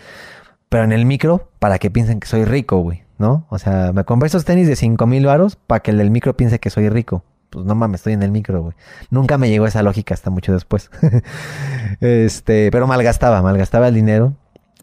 [0.69, 3.47] pero en el micro para que piensen que soy rico, güey, ¿no?
[3.49, 6.37] O sea, me compré estos tenis de cinco mil varos para que el del micro
[6.37, 7.25] piense que soy rico.
[7.51, 8.75] Pues no mames, estoy en el micro, güey.
[9.11, 10.91] Nunca me llegó esa lógica hasta mucho después.
[12.01, 14.35] este, pero malgastaba, malgastaba el dinero.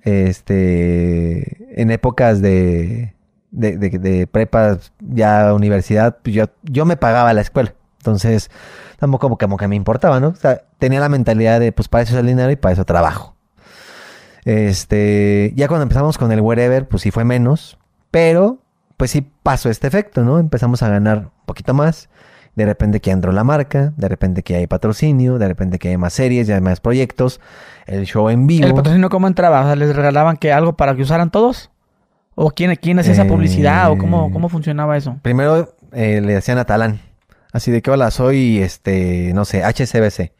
[0.03, 3.15] Este, en épocas de,
[3.56, 7.73] de, de, de prepa, ya universidad, pues yo, yo me pagaba la escuela.
[7.98, 8.52] Entonces,
[8.99, 10.30] tampoco como como que me importaba, ¿no?
[10.30, 12.86] O sea, tenía la mentalidad de, pues para eso es el dinero y para eso
[12.86, 13.36] trabajo.
[14.44, 17.80] Este, ya cuando empezamos con el wherever, pues sí fue menos,
[18.11, 18.60] pero
[18.98, 20.38] pues sí pasó este efecto, ¿no?
[20.38, 22.10] Empezamos a ganar un poquito más.
[22.56, 25.98] De repente que entró la marca, de repente que hay patrocinio, de repente que hay
[25.98, 27.41] más series, ya hay más proyectos,
[27.86, 28.65] el show en vivo.
[28.65, 29.76] ¿El patrocinio cómo entraba?
[29.76, 31.69] ¿les regalaban que algo para que usaran todos?
[32.36, 33.91] ¿O quién, quién hacía esa Eh, publicidad?
[33.91, 35.18] ¿O cómo, cómo funcionaba eso?
[35.22, 36.99] Primero eh, le decían a Talán.
[37.53, 40.34] Así de que hola, soy este, no sé, HCBC.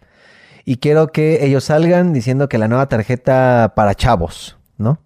[0.66, 5.00] Y quiero que ellos salgan diciendo que la nueva tarjeta para chavos, ¿no?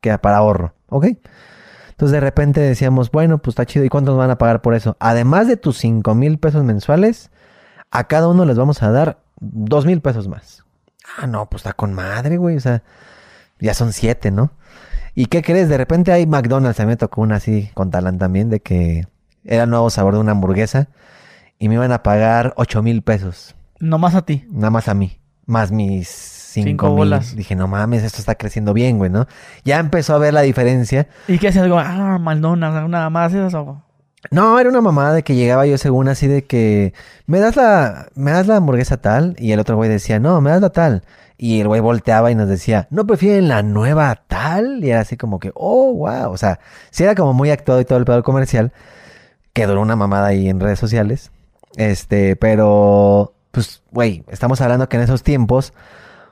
[0.00, 1.06] Que para ahorro, ¿ok?
[1.90, 3.84] Entonces de repente decíamos, bueno, pues está chido.
[3.86, 4.96] ¿Y cuánto nos van a pagar por eso?
[5.00, 7.30] Además de tus 5 mil pesos mensuales,
[7.90, 10.64] a cada uno les vamos a dar 2 mil pesos más.
[11.16, 12.56] Ah, no, pues está con madre, güey.
[12.56, 12.82] O sea,
[13.58, 14.50] ya son 7, ¿no?
[15.16, 15.68] ¿Y qué crees?
[15.70, 19.06] De repente hay McDonald's, a me tocó una así con Talán también, de que
[19.44, 20.88] era nuevo sabor de una hamburguesa
[21.58, 24.44] y me iban a pagar 8 mil pesos, Nomás a ti.
[24.50, 26.96] nada más a mí, más mis Cinco 5 mil.
[26.96, 27.34] bolas.
[27.36, 29.26] Dije, no mames, esto está creciendo bien, güey, ¿no?
[29.64, 31.08] Ya empezó a ver la diferencia.
[31.28, 31.64] ¿Y qué hacías?
[31.64, 33.82] Digo, ah, McDonald's, nada más eso.
[34.30, 36.94] No, era una mamada de que llegaba yo según así de que
[37.26, 40.50] me das la me das la hamburguesa tal y el otro güey decía, "No, me
[40.50, 41.02] das la tal."
[41.38, 45.16] Y el güey volteaba y nos decía, "¿No prefieren la nueva tal?" Y era así
[45.16, 48.22] como que, "Oh, wow." O sea, sí era como muy actuado y todo el pedo
[48.22, 48.72] comercial
[49.52, 51.30] que duró una mamada ahí en redes sociales.
[51.76, 55.72] Este, pero pues güey, estamos hablando que en esos tiempos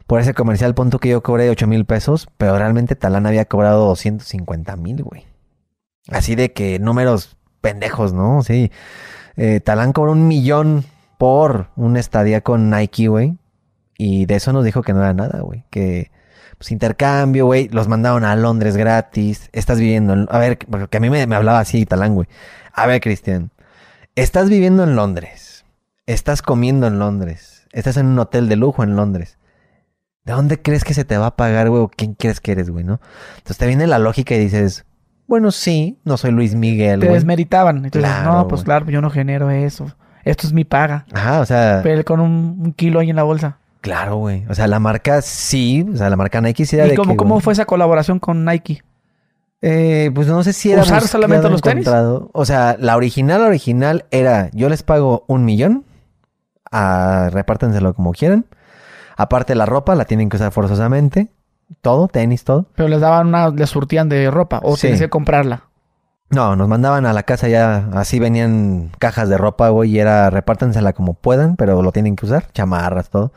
[0.07, 3.87] por ese comercial punto que yo cobré 8 mil pesos, pero realmente Talán había cobrado
[3.87, 5.27] 250 mil, güey.
[6.09, 8.43] Así de que números pendejos, ¿no?
[8.43, 8.70] Sí.
[9.36, 10.85] Eh, Talán cobró un millón
[11.16, 13.39] por una estadía con Nike, güey.
[13.97, 15.65] Y de eso nos dijo que no era nada, güey.
[15.70, 16.11] Que,
[16.59, 17.69] pues, intercambio, güey.
[17.70, 19.49] Los mandaron a Londres gratis.
[19.53, 20.27] Estás viviendo en...
[20.31, 22.28] A ver, porque a mí me, me hablaba así Talán, güey.
[22.74, 23.51] A ver, Cristian.
[24.15, 25.65] Estás viviendo en Londres.
[26.05, 27.66] Estás comiendo en Londres.
[27.73, 29.39] Estás en un hotel de lujo en Londres.
[30.24, 31.82] ¿De dónde crees que se te va a pagar, güey?
[31.82, 33.01] ¿O quién crees que eres, güey, no?
[33.39, 34.85] Entonces te viene la lógica y dices...
[35.26, 37.14] Bueno, sí, no soy Luis Miguel, Te güey.
[37.14, 37.76] desmeritaban.
[37.76, 39.86] Entonces, Claro, no, pues claro, yo no genero eso.
[40.24, 41.06] Esto es mi paga.
[41.12, 41.80] Ajá, o sea...
[41.82, 43.59] Pero él con un, un kilo ahí en la bolsa.
[43.80, 44.44] Claro, güey.
[44.48, 47.12] O sea, la marca sí, o sea, la marca Nike sí era ¿Y de cómo,
[47.12, 48.82] que, cómo fue esa colaboración con Nike?
[49.60, 51.86] Eh, pues no sé si era ¿Usar solamente los tenis?
[52.32, 55.84] O sea, la original, la original era, yo les pago un millón,
[56.70, 58.46] a, repártenselo como quieran.
[59.16, 61.28] Aparte la ropa la tienen que usar forzosamente,
[61.80, 62.66] todo, tenis, todo.
[62.74, 64.82] Pero les daban una, les surtían de ropa o Sí.
[64.82, 65.64] tenías que comprarla.
[66.30, 70.30] No, nos mandaban a la casa ya, así venían cajas de ropa, güey, y era
[70.30, 73.32] repártensela como puedan, pero lo tienen que usar, chamarras, todo.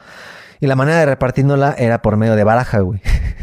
[0.59, 3.01] Y la manera de repartiéndola era por medio de baraja, güey.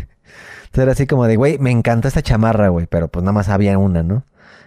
[0.65, 3.49] Entonces era así como de, güey, me encanta esta chamarra, güey, pero pues nada más
[3.49, 4.25] había una, ¿no?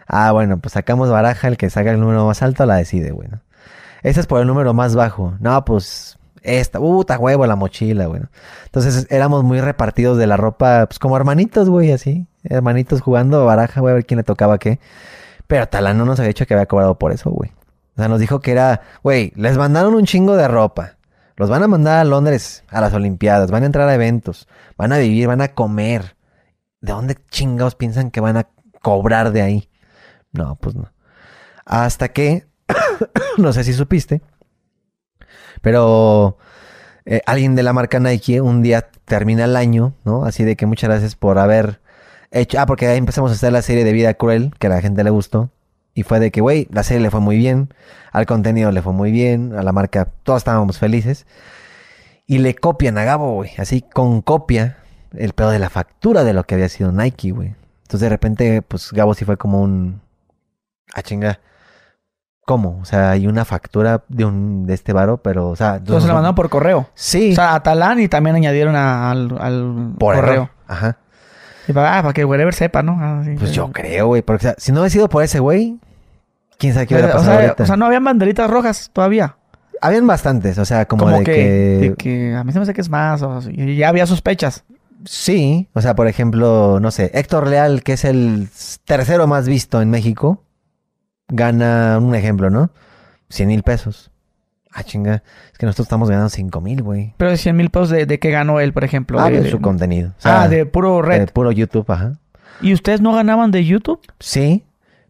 [0.07, 3.27] Ah, bueno, pues sacamos baraja, el que saca el número más alto la decide, güey,
[3.27, 3.41] ¿no?
[4.03, 5.33] Es por el número más bajo.
[5.39, 6.17] No, pues
[6.47, 8.21] esta, puta huevo, la mochila, güey.
[8.65, 12.25] Entonces éramos muy repartidos de la ropa, pues como hermanitos, güey, así.
[12.43, 14.79] Hermanitos jugando baraja, güey, a ver quién le tocaba qué.
[15.47, 17.51] Pero Talán no nos había dicho que había cobrado por eso, güey.
[17.95, 20.97] O sea, nos dijo que era, güey, les mandaron un chingo de ropa.
[21.35, 24.47] Los van a mandar a Londres a las Olimpiadas, van a entrar a eventos,
[24.77, 26.15] van a vivir, van a comer.
[26.81, 28.47] ¿De dónde chingados piensan que van a
[28.81, 29.69] cobrar de ahí?
[30.31, 30.91] No, pues no.
[31.65, 32.47] Hasta que,
[33.37, 34.21] no sé si supiste,
[35.61, 36.37] pero
[37.05, 40.25] eh, alguien de la marca Nike un día termina el año, ¿no?
[40.25, 41.79] Así de que muchas gracias por haber
[42.31, 42.59] hecho...
[42.59, 45.03] Ah, porque ahí empezamos a hacer la serie de Vida Cruel, que a la gente
[45.03, 45.49] le gustó.
[45.93, 47.73] Y fue de que, güey, la serie le fue muy bien,
[48.11, 51.25] al contenido le fue muy bien, a la marca todos estábamos felices.
[52.27, 54.77] Y le copian a Gabo, güey, así con copia,
[55.15, 57.55] el pedo de la factura de lo que había sido Nike, güey.
[57.83, 60.01] Entonces de repente, pues Gabo sí fue como un...
[60.93, 61.39] Ah, chinga.
[62.47, 62.79] ¿Cómo?
[62.81, 65.75] O sea, hay una factura de un de este varo, pero, o sea...
[65.75, 66.87] Entonces la mandaron por correo.
[66.95, 70.33] Sí, O sea, a Talán y también añadieron a- al, al por correo.
[70.33, 70.49] error.
[70.65, 70.97] Ajá.
[71.67, 72.97] Y para, ah, para que wherever sepa, ¿no?
[73.01, 73.55] Ah, sí, Pues sí.
[73.57, 74.21] yo creo, güey.
[74.21, 75.77] Porque o sea, si no hubiera sido por ese güey,
[76.57, 77.63] quién sabe qué hubiera o, pasado sea, ahorita.
[77.63, 79.35] o sea, no habían banderitas rojas todavía.
[79.81, 81.89] Habían bastantes, o sea, como, Como, de que, que...
[81.89, 83.21] de que a mí se me hace que es más.
[83.23, 84.63] O, y ya había sospechas.
[85.03, 88.47] Sí, o sea, por ejemplo, no sé, Héctor Leal, que es el
[88.85, 90.43] tercero más visto en México,
[91.27, 92.71] gana un ejemplo, ¿no?
[93.29, 94.11] 100 mil pesos.
[94.71, 95.23] Ah, chinga.
[95.51, 97.13] Es que nosotros estamos ganando 5 mil, güey.
[97.17, 99.19] Pero de 100 mil pesos de, de qué ganó él, por ejemplo.
[99.19, 100.09] Ah, de, de de- su contenido.
[100.17, 101.19] O sea, ah, de puro red.
[101.21, 102.13] de puro YouTube, ajá.
[102.61, 103.99] ¿Y ustedes no ganaban de YouTube?
[104.19, 104.63] Sí,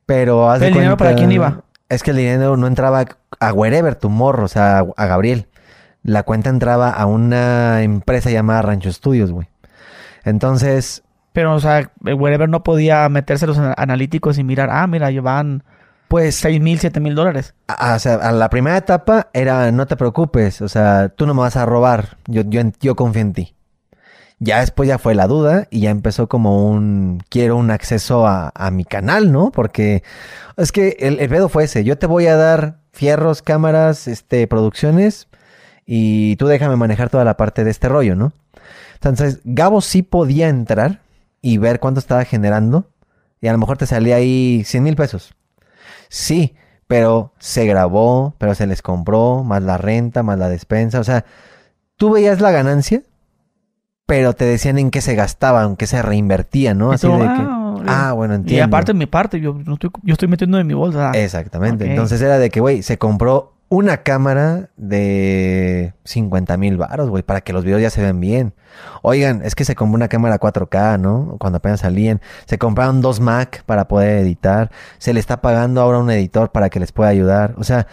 [0.06, 1.64] pero ¿El dinero para quién iba?
[1.90, 3.06] Es que el dinero no entraba
[3.40, 5.48] a Wherever Tomorrow, o sea, a Gabriel.
[6.04, 9.48] La cuenta entraba a una empresa llamada Rancho Studios, güey.
[10.24, 11.04] Entonces,
[11.34, 15.64] Pero, o sea, Wherever no podía meterse los ana- analíticos y mirar, ah, mira, llevan
[16.08, 17.54] pues, 6 mil, 7 mil dólares.
[17.68, 21.42] o sea, a la primera etapa era, no te preocupes, o sea, tú no me
[21.42, 22.44] vas a robar, yo,
[22.80, 23.54] yo confío en ti.
[24.40, 28.52] Ya después ya fue la duda y ya empezó como un, quiero un acceso a,
[28.54, 29.52] a mi canal, ¿no?
[29.52, 30.04] Porque
[30.58, 34.46] es que el, el pedo fue ese, yo te voy a dar fierros, cámaras, este,
[34.48, 35.28] producciones
[35.88, 38.34] y tú déjame manejar toda la parte de este rollo, ¿no?
[38.96, 41.02] Entonces, Gabo sí podía entrar
[41.42, 42.90] y ver cuánto estaba generando,
[43.40, 45.34] Y a lo mejor te salía ahí 100 mil pesos.
[46.10, 46.56] Sí,
[46.88, 51.00] pero se grabó, pero se les compró, más la renta, más la despensa.
[51.00, 51.26] O sea,
[51.98, 53.02] tú veías la ganancia,
[54.06, 56.92] pero te decían en qué se gastaba, en qué se reinvertía, ¿no?
[56.92, 58.60] Así de que, ah, ah, bueno, entiendo.
[58.60, 61.12] Y aparte mi parte, yo, no estoy, yo estoy metiendo en mi bolsa.
[61.12, 61.90] Exactamente.
[61.90, 67.42] Entonces era de que, güey, se compró una cámara de 50 mil baros, güey, para
[67.42, 68.54] que los videos ya se ven bien.
[69.02, 71.36] Oigan, es que se compró una cámara 4K, ¿no?
[71.40, 72.22] Cuando apenas salían.
[72.46, 74.72] Se compraron dos Mac para poder editar.
[75.00, 77.56] Se le está pagando ahora un editor para que les pueda ayudar.
[77.58, 77.88] O sea,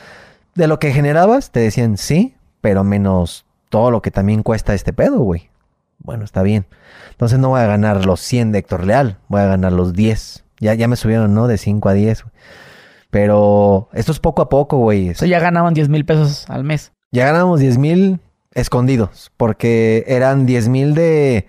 [0.55, 4.93] de lo que generabas, te decían sí, pero menos todo lo que también cuesta este
[4.93, 5.51] pedo, güey.
[5.99, 6.67] Bueno, está bien.
[7.11, 10.45] Entonces no voy a ganar los 100 de Héctor Leal, voy a ganar los 10.
[10.61, 11.49] Ya, ya me subieron, ¿no?
[11.49, 12.23] De 5 a 10.
[12.23, 12.35] güey.
[13.15, 15.11] Pero esto es poco a poco, güey.
[15.11, 16.91] O sea, ya ganaban 10 mil pesos al mes.
[17.13, 18.19] Ya ganamos 10 mil
[18.55, 21.47] escondidos, porque eran 10 mil de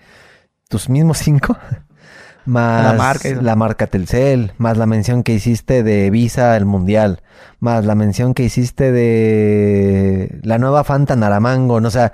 [0.68, 1.56] tus mismos 5,
[2.44, 3.42] más La marca eso.
[3.42, 7.20] la marca Telcel, más la mención que hiciste de Visa al Mundial,
[7.58, 12.12] más la mención que hiciste de la nueva Fanta Naramango, no, o sea,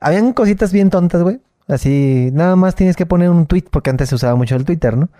[0.00, 1.40] habían cositas bien tontas, güey.
[1.66, 4.96] Así, nada más tienes que poner un tweet, porque antes se usaba mucho el Twitter,
[4.96, 5.10] ¿no?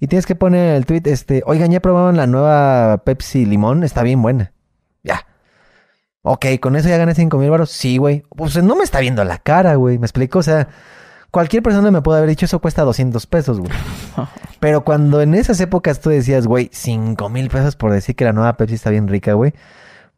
[0.00, 4.02] Y tienes que poner el tweet, este, oigan, ya probaron la nueva Pepsi Limón, está
[4.02, 4.52] bien buena.
[5.02, 5.26] Ya.
[6.22, 7.70] Ok, con eso ya gané 5 mil baros.
[7.70, 8.24] Sí, güey.
[8.34, 9.98] Pues no me está viendo la cara, güey.
[9.98, 10.38] ¿Me explico?
[10.38, 10.68] O sea,
[11.30, 13.72] cualquier persona me puede haber dicho eso cuesta 200 pesos, güey.
[14.60, 18.32] Pero cuando en esas épocas tú decías, güey, 5 mil pesos por decir que la
[18.32, 19.52] nueva Pepsi está bien rica, güey.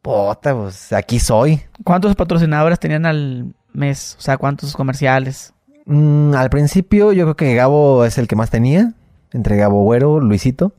[0.01, 1.61] Puta, pues aquí soy.
[1.83, 4.15] ¿Cuántos patrocinadores tenían al mes?
[4.17, 5.53] O sea, ¿cuántos comerciales?
[5.85, 8.93] Mm, al principio yo creo que Gabo es el que más tenía.
[9.31, 10.73] Entre Gabo Güero, Luisito.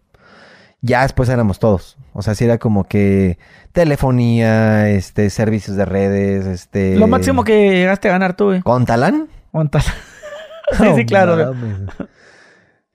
[0.81, 1.97] Ya después éramos todos.
[2.13, 3.39] O sea, sí era como que
[3.73, 6.97] telefonía, este, servicios de redes, este...
[6.97, 8.63] Lo máximo que llegaste a ganar tú, güey.
[8.63, 9.29] ¿Con Talán?
[9.51, 9.85] ¿Cuántas?
[10.79, 11.55] sí, sí, claro.
[11.55, 11.81] mames.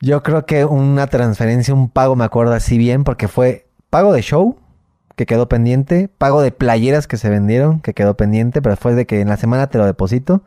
[0.04, 4.22] Yo creo que una transferencia, un pago, me acuerdo así bien, porque fue pago de
[4.22, 4.58] show,
[5.16, 9.06] que quedó pendiente, pago de playeras que se vendieron, que quedó pendiente, pero fue de
[9.06, 10.44] que en la semana te lo deposito,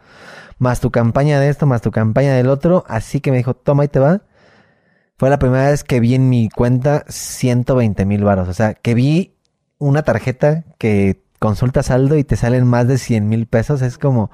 [0.58, 3.84] más tu campaña de esto, más tu campaña del otro, así que me dijo, toma
[3.84, 4.20] y te va.
[5.18, 8.94] Fue la primera vez que vi en mi cuenta 120 mil baros, o sea, que
[8.94, 9.34] vi
[9.78, 14.30] una tarjeta que consulta saldo y te salen más de 100 mil pesos, es como,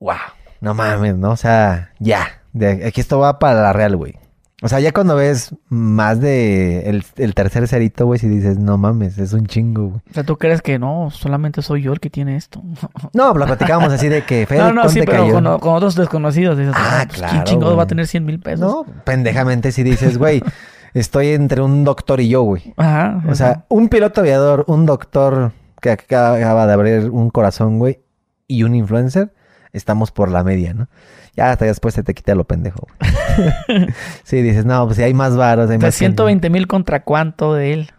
[0.00, 0.16] wow,
[0.60, 1.30] no mames, ¿no?
[1.30, 2.42] O sea, ya,
[2.86, 4.21] aquí esto va para la real, güey.
[4.62, 8.78] O sea, ya cuando ves más de el, el tercer cerito, güey, si dices, no
[8.78, 10.00] mames, es un chingo, güey.
[10.10, 11.10] O sea, ¿tú crees que no?
[11.10, 12.62] Solamente soy yo el que tiene esto.
[13.12, 15.34] No, lo platicábamos así de que Fede, no, no, sí, ¿cuánto pero cayó?
[15.34, 16.56] con, con otros desconocidos.
[16.56, 17.84] Dices, Ah, ah, pues, ¿Quién claro, chingados va güey.
[17.84, 18.60] a tener 100 mil pesos?
[18.60, 20.42] No, pendejamente si dices, güey,
[20.94, 22.72] estoy entre un doctor y yo, güey.
[22.76, 23.22] Ajá.
[23.28, 28.00] O sea, un piloto aviador, un doctor que acaba de abrir un corazón, güey,
[28.46, 29.34] y un influencer,
[29.72, 30.88] estamos por la media, ¿no?
[31.34, 32.86] Ya hasta después se te quita lo pendejo.
[34.24, 35.96] sí, dices, no, pues si hay más varos, hay de más...
[35.96, 36.16] gente".
[36.16, 37.90] 120 mil contra cuánto de él.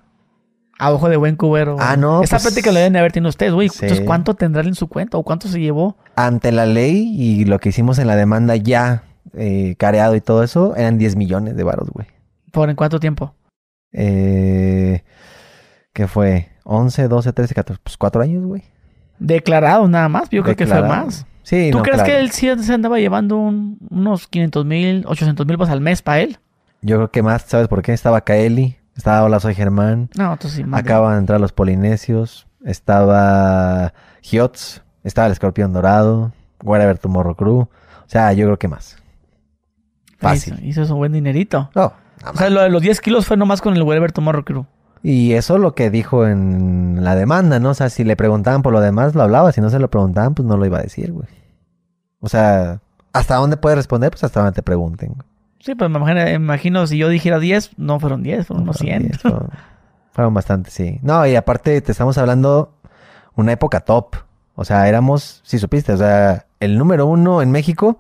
[0.80, 1.78] A ojo de buen cubero.
[1.80, 3.70] Ah, no, Esa pues- plática la deben de haber tenido ustedes, güey.
[3.70, 3.80] Sí.
[3.84, 5.18] Entonces, ¿cuánto tendrá él en su cuenta?
[5.18, 5.98] ¿O cuánto se llevó?
[6.16, 9.04] Ante la ley y lo que hicimos en la demanda ya
[9.36, 12.08] eh, careado y todo eso, eran 10 millones de varos, güey.
[12.52, 13.34] ¿Por en cuánto tiempo?
[13.92, 15.04] Eh,
[15.94, 16.50] ¿Qué fue?
[16.66, 18.64] 11, 12, 13, 14, pues cuatro años, güey.
[19.20, 20.30] Declarado nada más.
[20.30, 21.06] Yo creo que fue Declarado.
[21.06, 21.26] más.
[21.44, 22.12] Sí, ¿Tú no, crees claro.
[22.12, 26.02] que él sí se andaba llevando un- unos 500 mil, 800 mil pesos al mes
[26.02, 26.38] para él?
[26.82, 27.94] Yo creo que más, ¿sabes por qué?
[27.94, 30.72] Estaba Kaeli, estaba Hola Soy Germán, No, entonces sí.
[30.72, 36.32] acaban de entrar los polinesios, estaba Hiots, estaba el escorpión dorado,
[36.64, 37.60] Wherever Tomorrow Crew.
[37.62, 37.70] O
[38.08, 38.98] sea, yo creo que más.
[40.18, 40.54] Fácil.
[40.56, 41.70] Hizo, hizo su buen dinerito.
[41.76, 44.44] No, nada O sea, lo de los 10 kilos fue nomás con el Wherever Tomorrow
[44.46, 44.66] Crew.
[45.04, 47.72] Y eso lo que dijo en la demanda, ¿no?
[47.72, 49.52] O sea, si le preguntaban por lo demás, lo hablaba.
[49.52, 51.28] Si no se lo preguntaban, pues no lo iba a decir, güey.
[52.22, 52.80] O sea,
[53.12, 54.12] ¿hasta dónde puede responder?
[54.12, 55.16] Pues hasta donde te pregunten.
[55.60, 59.04] Sí, pues me imagino, imagino si yo dijera 10, no fueron 10, fueron unos 100.
[59.14, 59.50] Sí, Fueron,
[60.12, 61.00] fueron bastante, sí.
[61.04, 62.74] No, y aparte te estamos hablando
[63.36, 64.16] una época top.
[64.56, 68.00] O sea, éramos, si supiste, o sea, el número uno en México,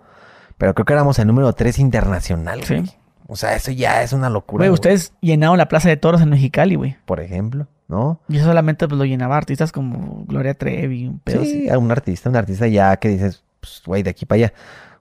[0.57, 2.75] pero creo que éramos el número tres internacional, Sí.
[2.75, 2.91] güey.
[3.33, 4.61] O sea, eso ya es una locura.
[4.61, 6.97] Güey, ustedes llenaron la Plaza de Toros en Mexicali, güey.
[7.05, 8.21] Por ejemplo, ¿no?
[8.29, 11.77] Y eso solamente pues, lo llenaba artistas como Gloria Trevi, un pedo sí, así.
[11.77, 14.53] un artista, un artista ya que dices, pues, güey, de aquí para allá.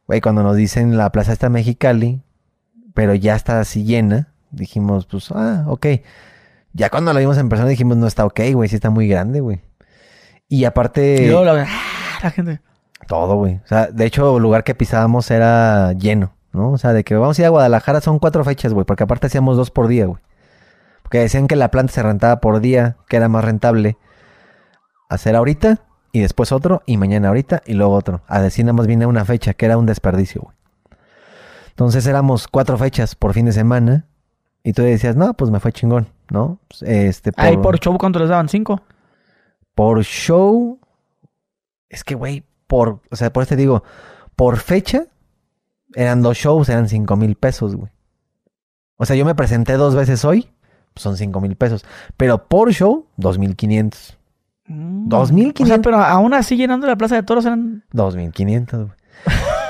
[0.06, 2.22] Güey, cuando nos dicen la plaza está en Mexicali,
[2.94, 5.86] pero ya está así llena, dijimos, pues, ah, ok.
[6.72, 9.40] Ya cuando la vimos en persona dijimos, no está ok, güey, sí está muy grande,
[9.40, 9.60] güey.
[10.48, 12.18] Y aparte, Y luego la, ¡ah!
[12.22, 12.62] la gente.
[13.06, 13.56] todo, güey.
[13.56, 16.72] O sea, de hecho, el lugar que pisábamos era lleno, ¿no?
[16.72, 19.26] O sea, de que vamos a ir a Guadalajara son cuatro fechas, güey, porque aparte
[19.26, 20.20] hacíamos dos por día, güey.
[21.02, 23.96] Porque decían que la planta se rentaba por día, que era más rentable
[25.08, 25.80] hacer ahorita
[26.12, 28.22] y después otro y mañana ahorita y luego otro.
[28.26, 30.56] A decir nada más viene una fecha, que era un desperdicio, güey.
[31.70, 34.04] Entonces éramos cuatro fechas por fin de semana
[34.62, 36.58] Y tú decías, no, pues me fue chingón, ¿no?
[36.68, 38.48] Pues, Este, Ahí por show, ¿cuánto les daban?
[38.48, 38.82] ¿Cinco?
[39.74, 40.78] por show.
[41.88, 43.00] Es que, güey, por.
[43.10, 43.82] O sea, por eso te digo,
[44.36, 45.06] por fecha,
[45.94, 47.90] eran dos shows, eran cinco mil pesos, güey.
[48.96, 50.48] O sea, yo me presenté dos veces hoy,
[50.96, 51.84] son cinco mil pesos.
[52.16, 54.18] Pero por show, dos mil quinientos.
[54.66, 55.08] Mm.
[55.08, 55.64] 2500.
[55.64, 57.84] O sea, pero aún así llenando la plaza de toros eran...
[57.90, 58.98] Dos mil quinientos, güey.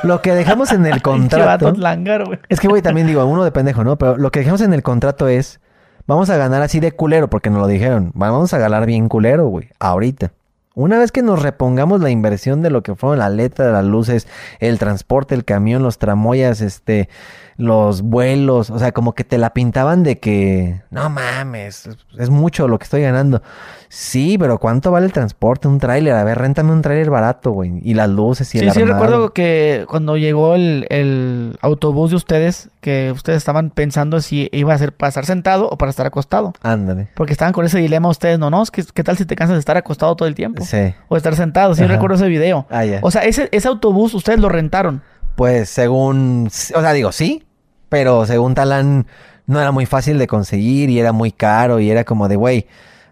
[0.03, 1.73] Lo que dejamos en el contrato.
[1.73, 2.39] güey.
[2.49, 3.97] Es que, güey, también digo, uno de pendejo, ¿no?
[3.97, 5.61] Pero lo que dejamos en el contrato es,
[6.07, 8.11] vamos a ganar así de culero, porque nos lo dijeron.
[8.15, 10.32] Vamos a ganar bien culero, güey, ahorita.
[10.74, 14.27] Una vez que nos repongamos la inversión de lo que fueron la letra, las luces,
[14.59, 17.11] el transporte, el camión, los tramoyas, este,
[17.57, 21.89] los vuelos, o sea, como que te la pintaban de que, no mames,
[22.19, 23.43] es, mucho lo que estoy ganando.
[23.89, 25.69] Sí, pero ¿cuánto vale el transporte?
[25.69, 27.81] Un tráiler, a ver, réntame un tráiler barato, güey.
[27.83, 29.03] Y las luces y Sí, el sí, armado.
[29.03, 34.73] recuerdo que cuando llegó el, el autobús de ustedes, que ustedes estaban pensando si iba
[34.73, 36.55] a ser para estar sentado o para estar acostado.
[36.62, 37.09] Ándale.
[37.15, 39.57] Porque estaban con ese dilema ustedes, no, no, es que, ¿qué tal si te cansas
[39.57, 40.65] de estar acostado todo el tiempo?
[40.65, 40.95] Sí.
[41.09, 41.93] O estar sentado, sí Ajá.
[41.93, 42.66] recuerdo ese video.
[42.70, 43.01] Ah, ya.
[43.03, 45.03] O sea, ese, ese autobús ustedes lo rentaron.
[45.34, 47.44] Pues según, o sea, digo, sí,
[47.88, 49.06] pero según Talán
[49.46, 52.66] no era muy fácil de conseguir y era muy caro y era como de, güey,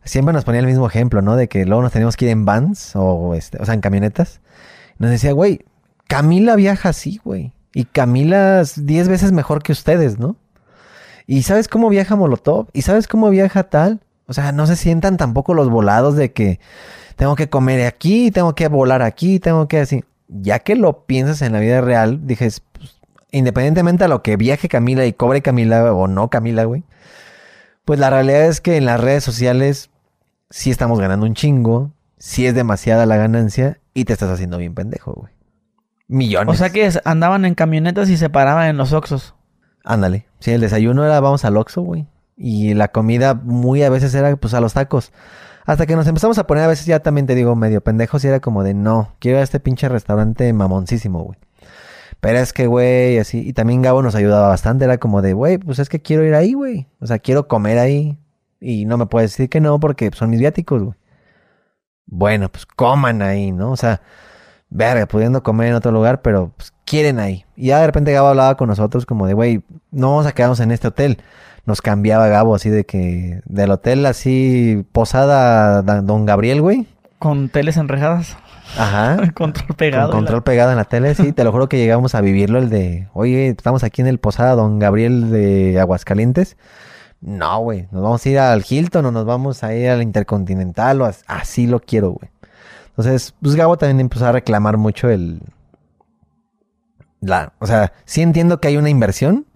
[0.04, 1.36] siempre nos ponía el mismo ejemplo, ¿no?
[1.36, 4.40] De que luego nos teníamos que ir en vans o, este, o sea, en camionetas.
[4.98, 5.64] Nos decía, güey,
[6.08, 7.52] Camila viaja así, güey.
[7.72, 10.36] Y Camila es 10 veces mejor que ustedes, ¿no?
[11.26, 12.68] ¿Y sabes cómo viaja Molotov?
[12.72, 14.00] ¿Y sabes cómo viaja tal?
[14.26, 16.58] O sea, no se sientan tampoco los volados de que
[17.16, 20.04] tengo que comer aquí, tengo que volar aquí, tengo que así.
[20.32, 23.00] Ya que lo piensas en la vida real, dijes, pues,
[23.32, 26.84] independientemente a lo que viaje Camila y cobre Camila o no Camila, güey,
[27.84, 29.90] pues la realidad es que en las redes sociales
[30.50, 34.74] sí estamos ganando un chingo, sí es demasiada la ganancia y te estás haciendo bien
[34.74, 35.32] pendejo, güey.
[36.06, 36.54] Millones.
[36.54, 39.34] O sea que andaban en camionetas y se paraban en los Oxos.
[39.84, 40.26] Ándale.
[40.40, 42.06] Sí, el desayuno era vamos al Oxxo, güey.
[42.36, 45.12] Y la comida muy a veces era pues a los tacos.
[45.70, 48.26] Hasta que nos empezamos a poner a veces ya también te digo medio pendejos y
[48.26, 51.38] era como de no, quiero ir a este pinche restaurante mamoncísimo, güey.
[52.18, 53.48] Pero es que, güey, así.
[53.48, 54.84] Y también Gabo nos ayudaba bastante.
[54.84, 56.88] Era como de, güey, pues es que quiero ir ahí, güey.
[56.98, 58.18] O sea, quiero comer ahí.
[58.60, 60.96] Y no me puedes decir que no porque son mis viáticos, güey.
[62.06, 63.70] Bueno, pues coman ahí, ¿no?
[63.70, 64.02] O sea,
[64.70, 67.44] verga, pudiendo comer en otro lugar, pero pues quieren ahí.
[67.56, 69.62] Y ya de repente Gabo hablaba con nosotros como de, güey,
[69.92, 71.18] no vamos a quedarnos en este hotel.
[71.66, 76.86] Nos cambiaba Gabo así de que del hotel así posada da- Don Gabriel, güey.
[77.18, 78.36] Con teles enrejadas.
[78.78, 79.18] Ajá.
[79.34, 80.10] control pegado.
[80.10, 82.70] Con control pegado en la tele, sí, te lo juro que llegamos a vivirlo el
[82.70, 86.56] de, oye, estamos aquí en el Posada Don Gabriel de Aguascalientes.
[87.20, 91.02] No, güey, nos vamos a ir al Hilton o nos vamos a ir al Intercontinental
[91.02, 92.30] o as- así lo quiero, güey.
[92.90, 95.40] Entonces, pues Gabo también empezó a reclamar mucho el...
[97.20, 99.46] La, o sea, sí entiendo que hay una inversión,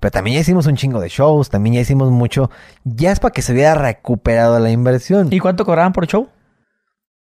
[0.00, 2.50] pero también ya hicimos un chingo de shows, también ya hicimos mucho...
[2.84, 5.28] Ya es para que se hubiera recuperado la inversión.
[5.32, 6.28] ¿Y cuánto cobraban por show?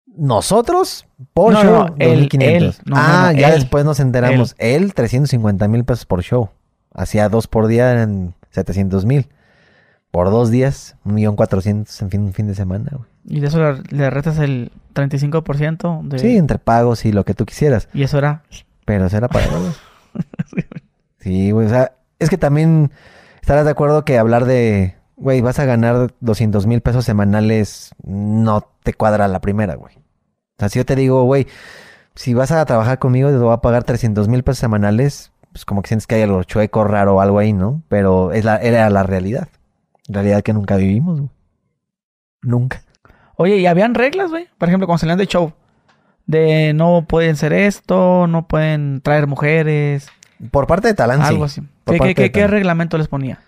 [0.06, 2.78] Nosotros, por No, show, no, él, 2500.
[2.78, 2.84] él.
[2.86, 3.54] No, ah, ya él.
[3.54, 4.54] después nos enteramos.
[4.58, 6.50] Él, 350 mil pesos por show.
[6.92, 9.28] Hacía dos por día eran 700 mil.
[10.10, 13.08] Por dos días, un millón cuatrocientos en fin, un fin de semana, güey.
[13.24, 16.18] Y de eso le, restas el 35% de...
[16.18, 17.88] Sí, entre pagos y lo que tú quisieras.
[17.92, 18.42] Y eso era...
[18.88, 19.46] Pero eso era para.
[21.18, 21.66] Sí, güey.
[21.66, 22.90] O sea, es que también
[23.42, 28.66] estarás de acuerdo que hablar de, güey, vas a ganar 200 mil pesos semanales, no
[28.82, 29.94] te cuadra la primera, güey.
[29.96, 31.46] O sea, si yo te digo, güey,
[32.14, 35.82] si vas a trabajar conmigo, te voy a pagar 300 mil pesos semanales, pues como
[35.82, 37.82] que sientes que hay algo chueco, raro o algo ahí, ¿no?
[37.90, 39.48] Pero es la, era la realidad.
[40.08, 41.30] Realidad que nunca vivimos, güey.
[42.40, 42.80] Nunca.
[43.36, 44.48] Oye, ¿y habían reglas, güey?
[44.56, 45.52] Por ejemplo, cuando salían de show.
[46.28, 50.08] De no pueden ser esto, no pueden traer mujeres,
[50.52, 51.26] Por parte de Talán, sí.
[51.26, 51.62] algo así.
[51.84, 52.50] por ¿Qué, parte qué- de qué Talán.
[52.52, 53.40] reglamento les ponía?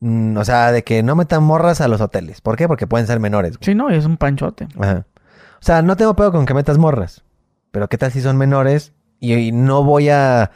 [0.00, 2.40] Mm, o sea, de que no metan morras a los hoteles.
[2.42, 2.66] ¿Por qué?
[2.68, 3.64] Porque pueden ser menores, güey.
[3.64, 4.66] Sí, no, es un panchote.
[4.78, 5.06] Ajá.
[5.54, 7.22] O sea, no tengo pedo con que metas morras.
[7.70, 10.50] Pero qué tal si son menores y, y no voy a,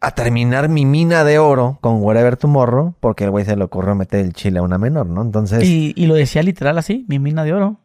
[0.00, 3.94] a terminar mi mina de oro con Wherever Tomorrow porque el güey se le ocurrió
[3.94, 5.22] meter el chile a una menor, ¿no?
[5.22, 7.78] Entonces, Y, y lo decía literal así, mi mina de oro.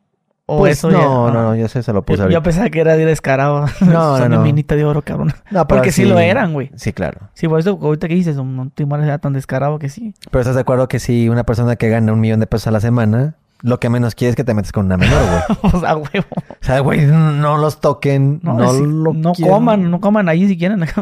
[0.47, 2.43] O pues eso no, ya- no, no, yo sé, se lo puse Yo, yo ahorita.
[2.43, 3.65] pensaba que era de descarado.
[3.81, 4.41] No, no, no.
[4.41, 5.33] minita de oro, cabrón.
[5.49, 6.71] No, pero Porque sí, lo eran, güey.
[6.75, 7.21] Sí, claro.
[7.33, 10.13] Sí, por eso ahorita que dices, no te era tan descarado que sí.
[10.29, 12.71] Pero estás de acuerdo que si una persona que gana un millón de pesos a
[12.71, 15.73] la semana, lo que menos quiere es que te metas con una menor, güey.
[15.73, 16.27] o sea, huevo.
[16.37, 20.57] O sea, güey, no los toquen, No, no, lo no coman, no coman ahí si
[20.57, 20.85] quieren.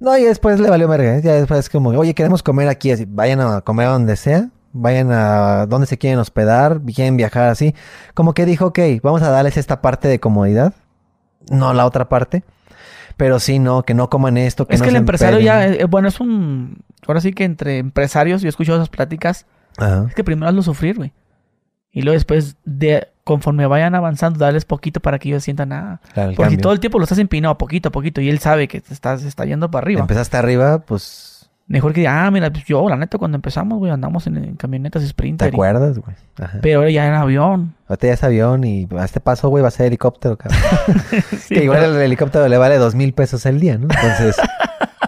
[0.00, 1.16] No, y después le valió verga.
[1.16, 1.22] ¿eh?
[1.22, 2.90] Ya después es como, oye, queremos comer aquí.
[2.90, 4.50] Así, vayan a comer a donde sea.
[4.74, 6.82] Vayan a donde se quieren hospedar.
[6.82, 7.74] Quieren viajar así.
[8.12, 10.74] Como que dijo, ok, vamos a darles esta parte de comodidad.
[11.50, 12.44] No la otra parte.
[13.16, 14.66] Pero sí, no, que no coman esto.
[14.66, 15.74] Que es no que el se empresario empeden.
[15.74, 16.82] ya, eh, bueno, es un...
[17.06, 19.46] Ahora sí que entre empresarios, yo he escuchado esas pláticas,
[19.76, 20.06] Ajá.
[20.08, 21.12] Es que primero hazlo sufrir, güey.
[21.90, 26.00] Y luego después, de conforme vayan avanzando, darles poquito para que ellos sientan nada.
[26.12, 28.38] Claro, el Porque si todo el tiempo lo estás empinado poquito a poquito y él
[28.38, 30.00] sabe que te estás, está yendo para arriba.
[30.00, 31.33] Empezaste arriba, pues,
[31.66, 34.54] Mejor que diga, ah, mira, pues yo, la neta, cuando empezamos, güey, andamos en, en
[34.56, 35.48] camionetas ¿te Sprinter.
[35.48, 36.14] y- acuerdas, güey?
[36.60, 37.74] Pero ahora ya en avión.
[37.88, 40.60] Ahorita ya es avión y a este paso, güey, va a ser helicóptero, cabrón.
[41.38, 43.84] Sí, que igual pero- el helicóptero le vale dos mil pesos al día, ¿no?
[43.84, 44.36] Entonces,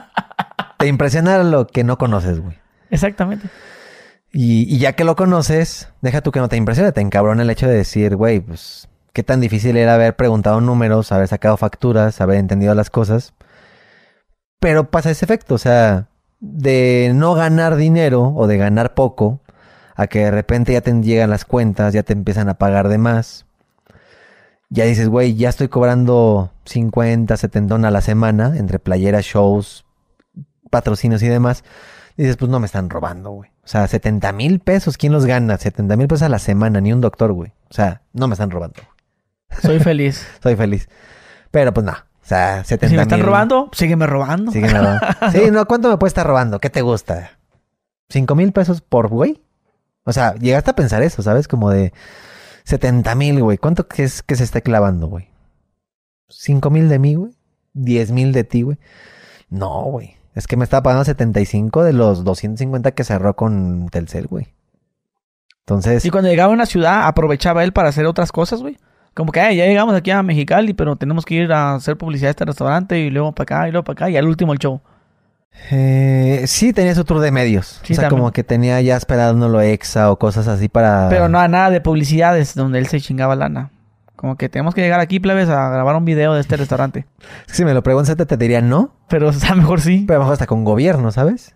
[0.78, 2.56] te impresiona lo que no conoces, güey.
[2.90, 3.48] Exactamente.
[4.32, 7.50] Y, y ya que lo conoces, deja tú que no te impresione, te encabrona el
[7.50, 12.20] hecho de decir, güey, pues, qué tan difícil era haber preguntado números, haber sacado facturas,
[12.20, 13.34] haber entendido las cosas.
[14.60, 16.08] Pero pasa ese efecto, o sea,
[16.40, 19.40] de no ganar dinero o de ganar poco,
[19.94, 22.98] a que de repente ya te llegan las cuentas, ya te empiezan a pagar de
[22.98, 23.46] más.
[24.68, 29.86] Ya dices, güey, ya estoy cobrando 50, 70 a la semana entre playeras, shows,
[30.70, 31.64] patrocinios y demás.
[32.16, 33.50] Dices, pues no me están robando, güey.
[33.64, 35.58] O sea, 70 mil pesos, ¿quién los gana?
[35.58, 37.52] 70 mil pesos a la semana, ni un doctor, güey.
[37.70, 38.82] O sea, no me están robando.
[39.62, 40.26] Soy feliz.
[40.42, 40.88] Soy feliz.
[41.50, 41.94] Pero pues no.
[42.26, 44.50] O sea, 70 si me están mil- robando, sígueme robando.
[44.50, 45.06] Sígueme robando.
[45.32, 46.58] Sí, no, ¿cuánto me puede estar robando?
[46.58, 47.30] ¿Qué te gusta?
[48.08, 49.40] ¿Cinco mil pesos por güey?
[50.04, 51.46] O sea, llegaste a pensar eso, ¿sabes?
[51.46, 51.92] Como de
[52.64, 53.58] 70 mil, güey.
[53.58, 55.28] ¿Cuánto es que se esté clavando, güey?
[56.28, 57.32] ¿Cinco mil de mí, güey?
[57.74, 58.78] ¿Diez mil de ti, güey?
[59.48, 60.16] No, güey.
[60.34, 64.48] Es que me estaba pagando 75 de los 250 que cerró con Telcel, güey.
[65.60, 68.78] Entonces, Y cuando llegaba a una ciudad, aprovechaba él para hacer otras cosas, güey.
[69.16, 72.28] Como que, "Ay, ya llegamos aquí a Mexicali, pero tenemos que ir a hacer publicidad
[72.28, 74.58] a este restaurante y luego para acá y luego para acá y al último el
[74.58, 74.82] show.
[75.70, 77.80] eh, sí tenía su tour de medios.
[77.82, 78.20] Sí, o sea, también.
[78.20, 81.08] como que tenía ya esperándolo exa o cosas así para...
[81.08, 83.70] Pero no nada de publicidades donde él se chingaba lana.
[84.16, 87.06] Como que tenemos que llegar aquí, plebes, a grabar un video de este restaurante.
[87.46, 88.90] Si me lo preguntas, te, diría no.
[89.08, 90.04] Pero, o sea, mejor sí.
[90.06, 91.54] Pero a lo mejor hasta con gobierno, ¿sabes?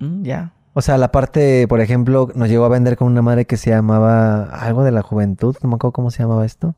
[0.00, 0.52] Mm, ya.
[0.74, 3.70] O sea, la parte, por ejemplo, nos llegó a vender con una madre que se
[3.70, 6.74] llamaba algo de la juventud, no me acuerdo cómo se llamaba esto.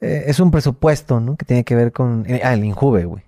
[0.00, 1.36] Eh, es un presupuesto, ¿no?
[1.36, 2.24] Que tiene que ver con...
[2.28, 3.24] eh, ah, el Injuve, güey.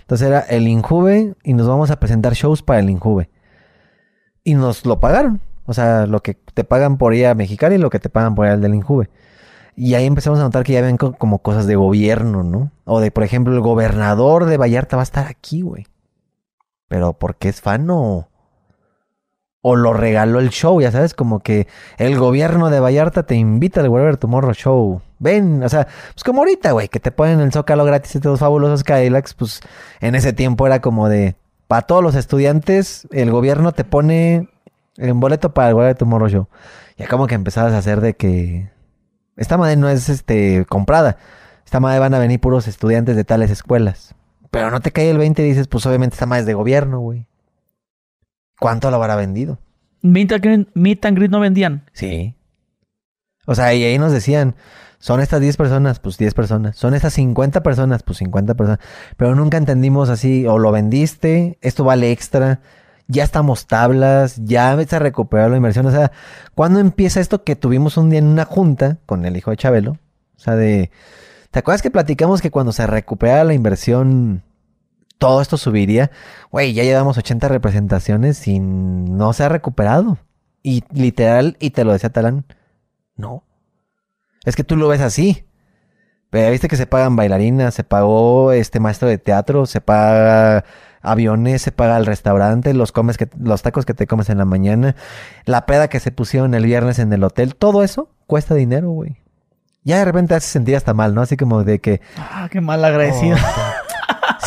[0.00, 3.28] Entonces era el Injuve y nos vamos a presentar shows para el Injuve.
[4.44, 5.40] Y nos lo pagaron.
[5.64, 8.36] O sea, lo que te pagan por ir a Mexicali y lo que te pagan
[8.36, 9.10] por ir al del Injuve.
[9.74, 12.70] Y ahí empezamos a notar que ya ven co- como cosas de gobierno, ¿no?
[12.84, 15.86] O de, por ejemplo, el gobernador de Vallarta va a estar aquí, güey.
[16.88, 18.28] Pero porque es fan o...
[19.68, 21.66] O lo regaló el show, ya sabes, como que
[21.98, 25.02] el gobierno de Vallarta te invita al Whatever Tomorrow Show.
[25.18, 28.38] Ven, o sea, pues como ahorita, güey, que te ponen el Zócalo gratis de los
[28.38, 29.60] fabulosos Cadillacs, pues
[29.98, 31.34] en ese tiempo era como de...
[31.66, 34.48] Para todos los estudiantes, el gobierno te pone
[34.98, 36.48] en boleto para el Whatever Tomorrow Show.
[36.96, 38.70] Ya como que empezabas a hacer de que...
[39.36, 41.16] Esta madre no es este comprada.
[41.64, 44.14] Esta madre van a venir puros estudiantes de tales escuelas.
[44.52, 47.00] Pero no te cae el 20 y dices, pues obviamente esta madre es de gobierno,
[47.00, 47.26] güey.
[48.58, 49.58] ¿Cuánto lo habrá vendido?
[50.02, 51.84] Meet and, greet, meet and greet no vendían.
[51.92, 52.34] Sí.
[53.46, 54.54] O sea, y ahí nos decían,
[54.98, 56.76] son estas 10 personas, pues 10 personas.
[56.76, 58.80] Son estas 50 personas, pues 50 personas.
[59.16, 62.60] Pero nunca entendimos así, o lo vendiste, esto vale extra,
[63.08, 65.86] ya estamos tablas, ya ves a recuperar la inversión.
[65.86, 66.12] O sea,
[66.54, 69.92] ¿cuándo empieza esto que tuvimos un día en una junta con el hijo de Chabelo?
[70.36, 70.90] O sea, de...
[71.50, 74.42] ¿Te acuerdas que platicamos que cuando se recupera la inversión,
[75.18, 76.10] todo esto subiría?
[76.50, 80.18] Güey, ya llevamos 80 representaciones y no se ha recuperado.
[80.62, 82.44] Y literal, y te lo decía Talán,
[83.16, 83.44] no.
[84.44, 85.46] Es que tú lo ves así.
[86.30, 90.64] Pero ya viste que se pagan bailarinas, se pagó este maestro de teatro, se paga
[91.02, 94.44] aviones, se paga el restaurante, los comes que, los tacos que te comes en la
[94.44, 94.96] mañana,
[95.44, 99.16] la peda que se pusieron el viernes en el hotel, todo eso cuesta dinero, güey.
[99.84, 101.22] Ya de repente hace sentir hasta mal, ¿no?
[101.22, 102.00] Así como de que.
[102.18, 103.36] Ah, qué mal agradecido.
[103.36, 103.75] Oh,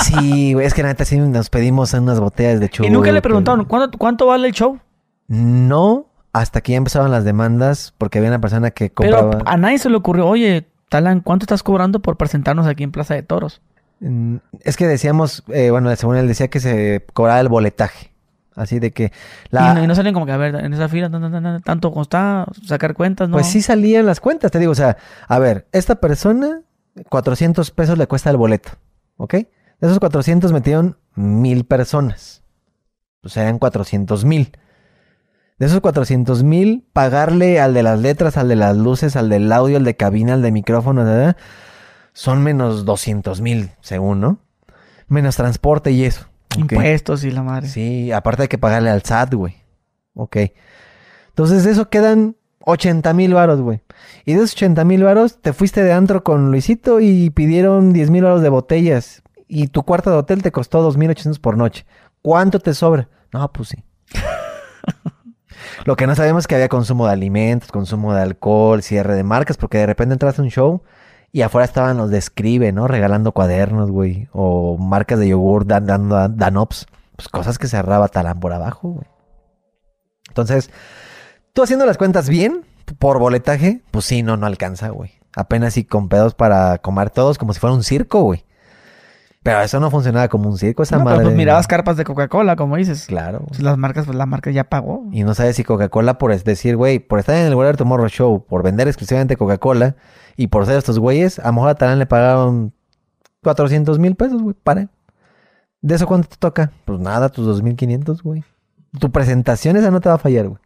[0.10, 2.88] sí, güey, es que la neta sí nos pedimos unas botellas de chulo.
[2.88, 4.80] y nunca le preguntaron, ¿cuánto, ¿cuánto vale el show?
[5.28, 9.30] No, hasta que ya empezaron las demandas, porque había una persona que compraba.
[9.32, 12.92] Pero a nadie se le ocurrió, oye, Talan, ¿cuánto estás cobrando por presentarnos aquí en
[12.92, 13.62] Plaza de Toros?
[14.00, 18.12] Mm, Es que decíamos, eh, bueno, según él decía que se cobraba el boletaje.
[18.56, 19.14] Así de que
[19.52, 19.72] la...
[19.72, 21.94] Y, no, y no salen como que, a ver, en esa fila, tan, tan, tanto
[21.94, 23.34] costaba sacar cuentas, ¿no?
[23.34, 26.62] Pues sí salían las cuentas, te digo, o sea, a ver, esta persona,
[27.08, 28.72] 400 pesos le cuesta el boleto,
[29.16, 29.36] ¿ok?
[29.80, 32.44] De esos 400 metieron mil personas.
[33.22, 34.52] Pues eran 400 mil.
[35.58, 39.52] De esos 400 mil, pagarle al de las letras, al de las luces, al del
[39.52, 41.04] audio, al de cabina, al de micrófono,
[42.14, 44.40] son menos 200 mil, según, ¿no?
[45.08, 46.28] Menos transporte y eso.
[46.58, 47.68] Impuestos y la madre.
[47.68, 49.56] Sí, aparte hay que pagarle al SAT, güey.
[50.14, 50.38] Ok.
[51.30, 52.36] Entonces de eso quedan
[52.66, 53.82] 80 mil varos, güey.
[54.26, 58.10] Y de esos 80 mil varos te fuiste de antro con Luisito y pidieron 10
[58.10, 59.24] mil varos de botellas.
[59.50, 61.86] Y tu cuarto de hotel te costó 2.800 por noche.
[62.22, 63.10] ¿Cuánto te sobra?
[63.34, 63.84] No, pues sí.
[65.86, 69.24] Lo que no sabemos es que había consumo de alimentos, consumo de alcohol, cierre de
[69.24, 70.84] marcas, porque de repente entras a un show
[71.32, 72.88] y afuera estaban los de Escribe, ¿no?
[72.88, 74.30] Regalando cuadernos, güey.
[74.34, 76.86] O marcas de yogur dando dan, Danops.
[77.16, 79.08] Pues cosas que cerraba Talán por abajo, güey.
[80.28, 80.70] Entonces,
[81.54, 82.66] tú haciendo las cuentas bien,
[83.00, 85.12] por boletaje, pues sí, no, no alcanza, güey.
[85.36, 88.46] Apenas sí con pedos para comer todos como si fuera un circo, güey.
[89.42, 91.26] Pero eso no funcionaba como un circo, esa No, pero madre.
[91.28, 93.06] pues mirabas carpas de Coca-Cola, como dices.
[93.06, 93.46] Claro.
[93.48, 95.06] Pues las marcas, pues la marca ya pagó.
[95.12, 98.46] Y no sabes si Coca-Cola, por decir, güey, por estar en el Whatever Tomorrow Show,
[98.46, 99.96] por vender exclusivamente Coca-Cola
[100.36, 102.74] y por ser estos güeyes, a lo mejor a Talán le pagaron
[103.44, 104.90] 400 mil pesos, güey, para.
[105.82, 106.72] ¿De eso cuánto te toca?
[106.84, 108.44] Pues nada, tus 2.500, güey.
[109.00, 110.60] Tu presentación esa no te va a fallar, güey.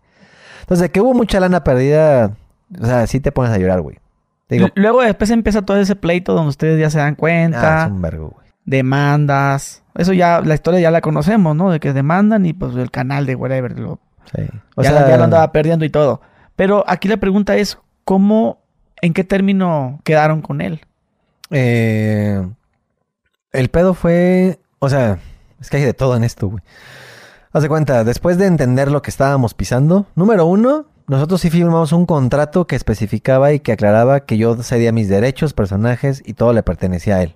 [0.62, 2.32] Entonces, de que hubo mucha lana perdida,
[2.82, 4.00] o sea, sí te pones a llorar, güey.
[4.50, 7.84] Digo, Luego después empieza todo ese pleito donde ustedes ya se dan cuenta.
[7.84, 8.44] ah, es un vergo, güey.
[8.66, 9.84] Demandas.
[9.96, 11.70] Eso ya, la historia ya la conocemos, ¿no?
[11.72, 13.78] De que demandan y pues el canal de whatever.
[13.80, 14.00] lo-
[14.34, 14.42] Sí.
[14.78, 16.22] ya, ya lo andaba perdiendo y todo.
[16.56, 18.60] Pero aquí la pregunta es, ¿cómo,
[19.02, 20.82] en qué término quedaron con él?
[21.52, 22.42] Eh,
[23.52, 25.20] el pedo fue, o sea,
[25.60, 26.64] es que hay de todo en esto, güey.
[27.52, 31.92] Haz de cuenta, después de entender lo que estábamos pisando, número uno, nosotros sí firmamos
[31.92, 36.54] un contrato que especificaba y que aclaraba que yo cedía mis derechos, personajes y todo
[36.54, 37.36] le pertenecía a él.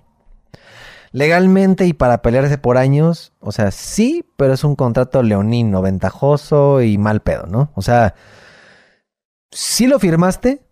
[1.12, 6.82] Legalmente y para pelearse por años, o sea, sí, pero es un contrato leonino, ventajoso
[6.82, 7.70] y mal pedo, ¿no?
[7.74, 8.14] O sea,
[9.50, 10.62] sí lo firmaste,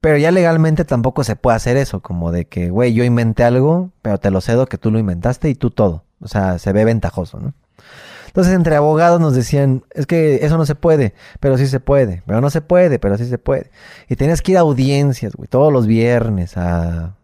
[0.00, 3.90] pero ya legalmente tampoco se puede hacer eso, como de que, güey, yo inventé algo,
[4.02, 6.04] pero te lo cedo que tú lo inventaste y tú todo.
[6.20, 7.54] O sea, se ve ventajoso, ¿no?
[8.26, 12.22] Entonces, entre abogados nos decían, es que eso no se puede, pero sí se puede,
[12.26, 13.70] pero no se puede, pero sí se puede.
[14.08, 17.14] Y tenías que ir a audiencias, güey, todos los viernes a...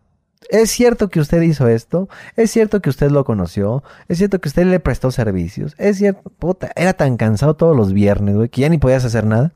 [0.50, 4.48] Es cierto que usted hizo esto, es cierto que usted lo conoció, es cierto que
[4.48, 8.62] usted le prestó servicios, es cierto, puta, era tan cansado todos los viernes, güey, que
[8.62, 9.52] ya ni podías hacer nada.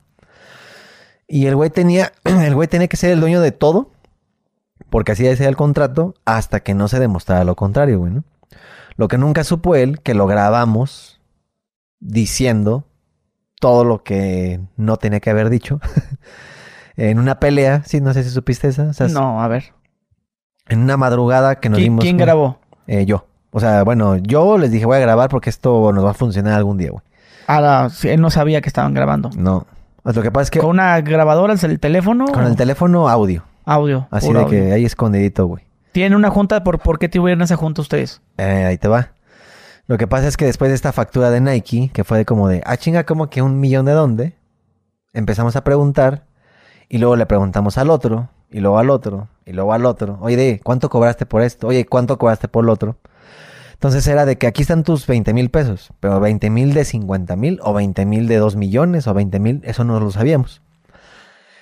[1.27, 3.91] Y el güey tenía, el güey tenía que ser el dueño de todo,
[4.89, 8.25] porque así decía el contrato, hasta que no se demostrara lo contrario, güey, ¿no?
[8.97, 11.21] Lo que nunca supo él, que lo grabamos
[11.99, 12.85] diciendo
[13.59, 15.81] todo lo que no tenía que haber dicho.
[16.97, 18.93] en una pelea, sí, no sé si supiste esa.
[19.09, 19.73] no, a ver.
[20.69, 22.03] En una madrugada que nos ¿Quién, dimos.
[22.03, 22.59] quién grabó?
[22.86, 23.27] Eh, yo.
[23.51, 26.55] O sea, bueno, yo les dije voy a grabar porque esto nos va a funcionar
[26.55, 27.03] algún día, güey.
[27.91, 29.31] Sí, él no sabía que estaban grabando.
[29.36, 29.66] No.
[30.03, 32.27] Lo que pasa es que ¿Con una grabadora el teléfono?
[32.27, 33.45] con o el teléfono audio.
[33.65, 34.07] Audio.
[34.11, 34.49] Así de audio.
[34.49, 35.65] que ahí escondidito, güey.
[35.93, 36.65] ¿Tienen una junta?
[36.65, 38.20] ¿Por, ¿Por qué tuvieron esa junta ustedes?
[38.36, 39.11] Eh, ahí te va.
[39.86, 42.49] Lo que pasa es que después de esta factura de Nike, que fue de como
[42.49, 44.35] de, ah, chinga, como que un millón de dónde,
[45.12, 46.24] empezamos a preguntar
[46.89, 50.17] y luego le preguntamos al otro, y luego al otro, y luego al otro.
[50.21, 51.67] Oye, ¿cuánto cobraste por esto?
[51.67, 52.97] Oye, ¿cuánto cobraste por lo otro?
[53.73, 57.35] Entonces era de que aquí están tus 20 mil pesos, pero 20 mil de 50
[57.35, 60.63] mil, o 20 mil de 2 millones, o 20 mil, eso no lo sabíamos.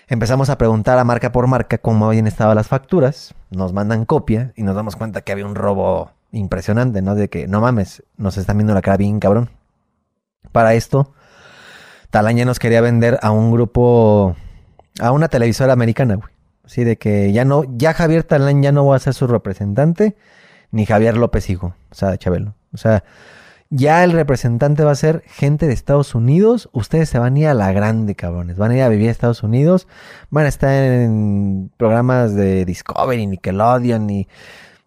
[0.07, 4.53] Empezamos a preguntar a marca por marca cómo habían estado las facturas, nos mandan copia
[4.55, 7.15] y nos damos cuenta que había un robo impresionante, ¿no?
[7.15, 9.49] De que, no mames, nos están viendo la cara bien cabrón.
[10.53, 11.15] Para esto,
[12.11, 14.37] Talán ya nos quería vender a un grupo,
[15.01, 16.33] a una televisora americana, güey.
[16.65, 20.17] Así de que ya no, ya Javier Talán ya no va a ser su representante,
[20.71, 22.55] ni Javier López hijo, o sea, Chabelo.
[22.73, 23.05] O sea,
[23.75, 26.69] ya el representante va a ser gente de Estados Unidos.
[26.73, 28.59] Ustedes se van a ir a la grande, cabrones.
[28.59, 29.89] Van a ir a vivir a Estados Unidos.
[30.29, 34.29] Van a estar en programas de Discovery, Nickelodeon y...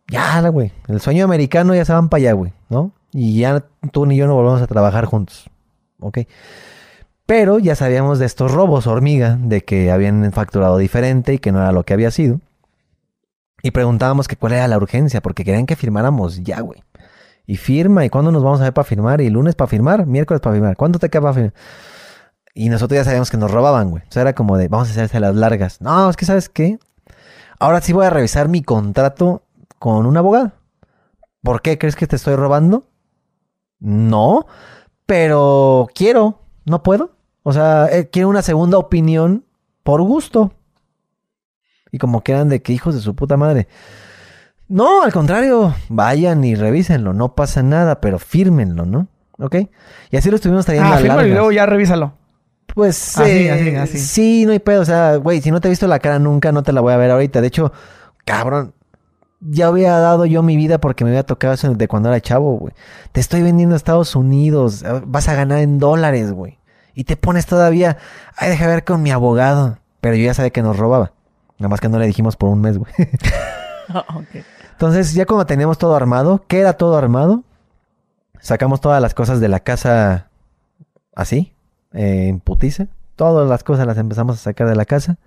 [0.08, 0.72] Ya, güey.
[0.88, 2.92] El sueño americano ya se van para allá, güey, ¿no?
[3.12, 5.50] Y ya tú ni yo no volvemos a trabajar juntos.
[6.00, 6.20] ¿Ok?
[7.26, 11.60] Pero ya sabíamos de estos robos hormiga, de que habían facturado diferente y que no
[11.60, 12.40] era lo que había sido.
[13.64, 16.84] Y preguntábamos que cuál era la urgencia, porque querían que firmáramos ya, güey.
[17.48, 19.22] Y firma, ¿y cuándo nos vamos a ver para firmar?
[19.22, 20.06] ¿Y lunes para firmar?
[20.06, 20.78] ¿Miércoles para firmar?
[20.78, 21.54] ¿Cuánto te queda para firmar?
[22.54, 24.04] Y nosotros ya sabíamos que nos robaban, güey.
[24.08, 25.82] O sea, era como de, vamos a hacerse las largas.
[25.82, 26.78] No, es que, ¿sabes qué?
[27.60, 29.44] Ahora sí voy a revisar mi contrato
[29.80, 30.52] con un abogado.
[31.42, 31.78] ¿Por qué?
[31.78, 32.86] ¿Crees que te estoy robando?
[33.80, 34.46] No,
[35.06, 37.15] pero quiero, no puedo.
[37.48, 39.46] O sea, eh, quiero una segunda opinión
[39.84, 40.52] por gusto.
[41.92, 43.68] Y como que eran de que hijos de su puta madre.
[44.68, 49.08] No, al contrario, vayan y revísenlo, no pasa nada, pero fírmenlo, ¿no?
[49.38, 49.58] ¿Ok?
[50.10, 52.14] Y así lo estuvimos trayendo Ah, a fírmalo y luego ya revísalo.
[52.74, 54.00] Pues Así, eh, así, así.
[54.00, 54.82] sí, no hay pedo.
[54.82, 56.94] O sea, güey, si no te he visto la cara nunca, no te la voy
[56.94, 57.42] a ver ahorita.
[57.42, 57.72] De hecho,
[58.26, 58.74] cabrón,
[59.40, 62.58] ya había dado yo mi vida porque me había tocado eso de cuando era chavo,
[62.58, 62.74] güey.
[63.12, 66.58] Te estoy vendiendo a Estados Unidos, vas a ganar en dólares, güey.
[66.96, 67.98] Y te pones todavía,
[68.38, 69.78] ay, deja ver con mi abogado.
[70.02, 71.12] Pero yo ya sabía que nos robaba.
[71.60, 72.94] Nada más que no le dijimos por un mes, güey.
[74.72, 77.44] Entonces, ya cuando teníamos todo armado, ¿qué era todo armado?
[78.40, 80.30] Sacamos todas las cosas de la casa
[81.16, 81.54] así,
[81.94, 82.88] eh, en putiza.
[83.16, 85.18] Todas las cosas las empezamos a sacar de la casa.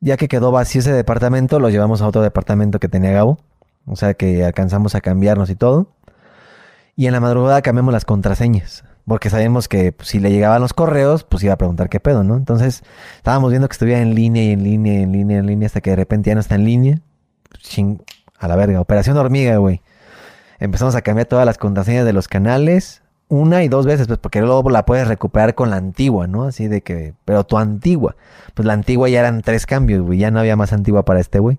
[0.00, 3.38] Ya que quedó vacío ese departamento, lo llevamos a otro departamento que tenía Gabo.
[3.86, 5.92] O sea que alcanzamos a cambiarnos y todo.
[6.96, 8.84] Y en la madrugada cambiamos las contraseñas.
[9.06, 12.36] Porque sabemos que si le llegaban los correos, pues iba a preguntar qué pedo, ¿no?
[12.36, 12.82] Entonces
[13.16, 15.66] estábamos viendo que estuviera en línea y en línea y en línea y en línea
[15.66, 17.00] hasta que de repente ya no está en línea.
[17.58, 18.02] Ching,
[18.38, 18.80] a la verga.
[18.80, 19.82] Operación hormiga, güey.
[20.58, 23.02] Empezamos a cambiar todas las contraseñas de los canales.
[23.28, 26.44] Una y dos veces, pues porque luego la puedes recuperar con la antigua, ¿no?
[26.44, 28.16] Así de que, pero tu antigua.
[28.54, 30.18] Pues la antigua ya eran tres cambios, güey.
[30.18, 31.58] Ya no había más antigua para este, güey.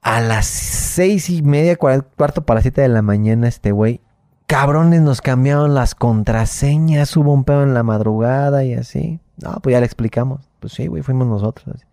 [0.00, 4.00] A las seis y media, cuarto para siete de la mañana, este güey
[4.46, 9.20] cabrones nos cambiaron las contraseñas, hubo un pedo en la madrugada y así.
[9.36, 10.48] No, pues ya le explicamos.
[10.60, 11.84] Pues sí, güey, fuimos nosotros.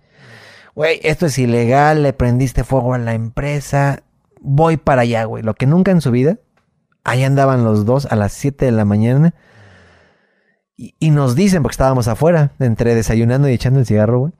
[0.75, 4.03] Güey, esto es ilegal, le prendiste fuego a la empresa.
[4.39, 5.43] Voy para allá, güey.
[5.43, 6.37] Lo que nunca en su vida.
[7.03, 9.33] Ahí andaban los dos a las 7 de la mañana.
[10.77, 14.33] Y, y, nos dicen, porque estábamos afuera, entre desayunando y echando el cigarro, güey.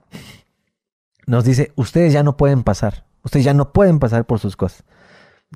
[1.26, 3.04] Nos dice, ustedes ya no pueden pasar.
[3.24, 4.84] Ustedes ya no pueden pasar por sus cosas.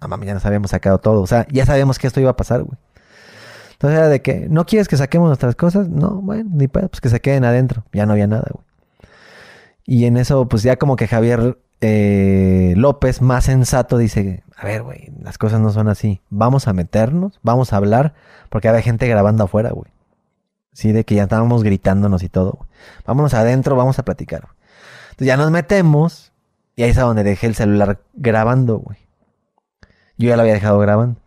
[0.01, 1.23] No mames, ya nos habíamos sacado todo.
[1.23, 2.79] O sea, ya sabíamos que esto iba a pasar, güey.
[3.73, 5.89] Entonces era de que, ¿no quieres que saquemos nuestras cosas?
[5.89, 7.85] No, bueno, ni pedo, pues que se queden adentro.
[7.93, 8.65] Ya no había nada, güey.
[9.85, 14.83] Y en eso, pues ya como que Javier eh, López, más sensato, dice, a ver,
[14.83, 16.21] güey, las cosas no son así.
[16.31, 18.15] Vamos a meternos, vamos a hablar,
[18.49, 19.93] porque había gente grabando afuera, güey.
[20.73, 22.53] Sí, de que ya estábamos gritándonos y todo.
[22.53, 22.69] Güey.
[23.07, 24.49] Vámonos adentro, vamos a platicar.
[25.11, 26.33] Entonces ya nos metemos
[26.75, 28.99] y ahí es a donde dejé el celular grabando, güey.
[30.19, 31.21] Yo ya lo había dejado grabando.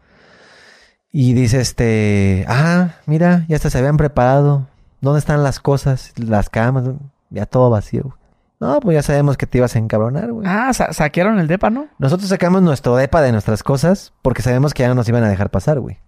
[1.12, 4.68] Y dice este, ah, mira, ya hasta se habían preparado.
[5.02, 6.14] ¿Dónde están las cosas?
[6.18, 6.86] Las camas,
[7.30, 8.16] ya todo vacío.
[8.60, 10.46] No, pues ya sabemos que te ibas a encabronar, güey.
[10.48, 11.88] Ah, saquearon el depa, ¿no?
[11.98, 15.30] Nosotros sacamos nuestro depa de nuestras cosas porque sabemos que ya no nos iban a
[15.30, 16.00] dejar pasar, güey.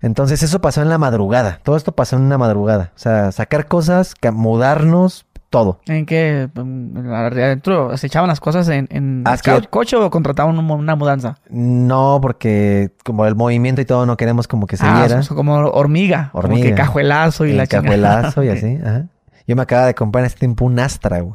[0.00, 1.60] Entonces eso pasó en la madrugada.
[1.62, 2.92] Todo esto pasó en una madrugada.
[2.96, 5.80] O sea, sacar cosas, mudarnos, todo.
[5.86, 6.48] ¿En qué?
[6.54, 9.36] Mm, ¿Adentro se echaban las cosas en, en ah,
[9.68, 11.38] coche o contrataban una mudanza?
[11.50, 15.20] No, porque como el movimiento y todo no queremos como que se ah, viera.
[15.28, 16.30] como hormiga.
[16.32, 16.62] Hormiga.
[16.62, 19.06] Como que cajuelazo y la Cajuelazo y así, ajá.
[19.46, 21.34] Yo me acaba de comprar en este tiempo un Astra, güey.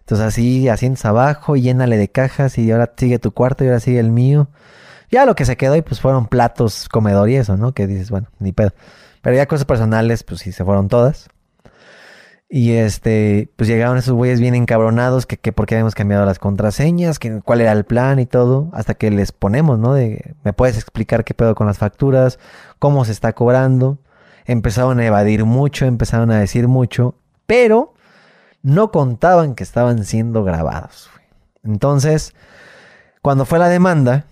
[0.00, 4.00] Entonces así, asientos abajo, llénale de cajas y ahora sigue tu cuarto y ahora sigue
[4.00, 4.48] el mío.
[5.08, 7.72] Ya lo que se quedó y pues fueron platos, comedor y eso, ¿no?
[7.72, 8.72] Que dices, bueno, ni pedo.
[9.22, 11.28] Pero ya cosas personales, pues sí, se fueron todas.
[12.52, 16.40] Y este, pues llegaron esos güeyes bien encabronados, que, que por qué habíamos cambiado las
[16.40, 19.94] contraseñas, cuál era el plan y todo, hasta que les ponemos, ¿no?
[19.94, 22.40] De, ¿me puedes explicar qué pedo con las facturas?
[22.80, 24.00] ¿Cómo se está cobrando?
[24.46, 27.14] Empezaron a evadir mucho, empezaron a decir mucho,
[27.46, 27.94] pero
[28.62, 31.08] no contaban que estaban siendo grabados.
[31.62, 32.34] Entonces,
[33.22, 34.24] cuando fue la demanda,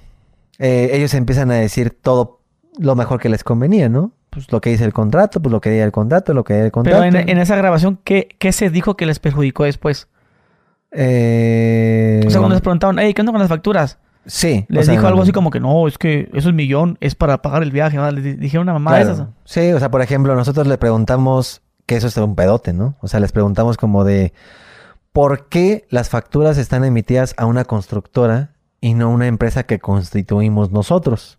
[0.58, 2.40] eh, ellos empiezan a decir todo
[2.78, 4.10] lo mejor que les convenía, ¿no?
[4.30, 6.66] Pues lo que dice el contrato, pues lo que dice el contrato, lo que dice
[6.66, 7.00] el contrato.
[7.00, 10.08] Pero en, esa grabación, ¿qué, ¿qué, se dijo que les perjudicó después?
[10.90, 12.22] Eh...
[12.26, 13.98] O sea, cuando les preguntaron, hey, ¿qué onda con las facturas?
[14.26, 14.66] Sí.
[14.68, 17.62] Les dijo algo así como que no, es que eso es millón, es para pagar
[17.62, 17.96] el viaje.
[17.96, 18.10] ¿no?
[18.10, 19.26] Les dijeron una mamá de esas.
[19.44, 22.96] Sí, o sea, por ejemplo, nosotros le preguntamos que eso es un pedote, ¿no?
[23.00, 24.34] O sea, les preguntamos como de
[25.12, 29.78] ¿por qué las facturas están emitidas a una constructora y no a una empresa que
[29.78, 31.38] constituimos nosotros?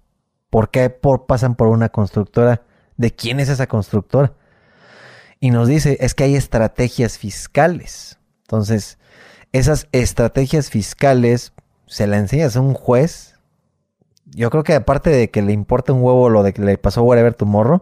[0.50, 2.64] ¿Por qué por, pasan por una constructora?
[3.00, 4.34] De quién es esa constructora.
[5.40, 8.20] Y nos dice, es que hay estrategias fiscales.
[8.42, 8.98] Entonces,
[9.54, 11.54] esas estrategias fiscales
[11.88, 13.36] se la enseñas a un juez.
[14.26, 17.02] Yo creo que aparte de que le importa un huevo lo de que le pasó
[17.04, 17.82] Whatever tu morro,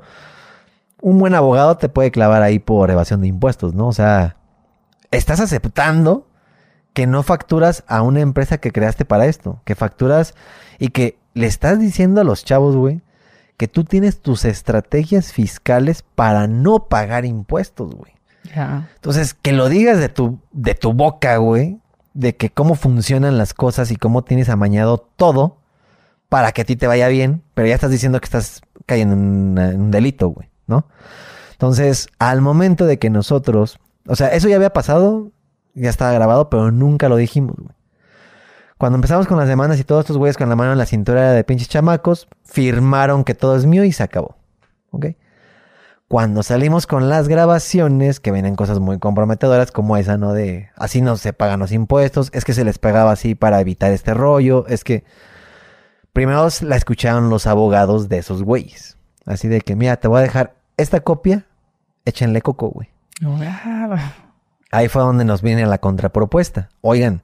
[1.01, 3.87] un buen abogado te puede clavar ahí por evasión de impuestos, ¿no?
[3.87, 4.37] O sea,
[5.09, 6.27] estás aceptando
[6.93, 10.35] que no facturas a una empresa que creaste para esto, que facturas
[10.77, 13.01] y que le estás diciendo a los chavos, güey,
[13.57, 18.13] que tú tienes tus estrategias fiscales para no pagar impuestos, güey.
[18.55, 21.79] Entonces, que lo digas de tu, de tu boca, güey,
[22.13, 25.57] de que cómo funcionan las cosas y cómo tienes amañado todo
[26.29, 29.81] para que a ti te vaya bien, pero ya estás diciendo que estás cayendo en,
[29.81, 30.87] un delito, güey, ¿no?
[31.51, 35.31] Entonces, al momento de que nosotros, o sea, eso ya había pasado,
[35.73, 37.76] ya estaba grabado, pero nunca lo dijimos, güey.
[38.77, 41.31] Cuando empezamos con las demandas y todos estos güeyes con la mano en la cintura
[41.31, 44.35] de pinches chamacos, firmaron que todo es mío y se acabó.
[44.91, 45.07] ¿Ok?
[46.07, 50.31] Cuando salimos con las grabaciones, que vienen cosas muy comprometedoras como esa, ¿no?
[50.31, 53.91] De así no se pagan los impuestos, es que se les pagaba así para evitar
[53.91, 55.03] este rollo, es que
[56.13, 58.97] primero la escucharon los abogados de esos güeyes.
[59.25, 61.45] Así de que, mira, te voy a dejar esta copia,
[62.05, 62.89] échenle coco, güey.
[64.71, 66.69] Ahí fue donde nos viene la contrapropuesta.
[66.79, 67.21] Oigan,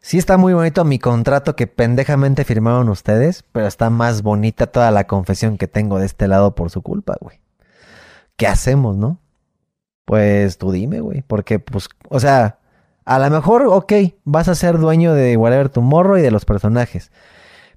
[0.00, 4.90] Sí está muy bonito mi contrato que pendejamente firmaron ustedes, pero está más bonita toda
[4.90, 7.40] la confesión que tengo de este lado por su culpa, güey.
[8.36, 9.18] ¿Qué hacemos, no?
[10.04, 11.22] Pues tú dime, güey.
[11.26, 12.58] Porque, pues, o sea,
[13.04, 13.92] a lo mejor, ok,
[14.24, 17.10] vas a ser dueño de Whatever Tomorrow y de los personajes.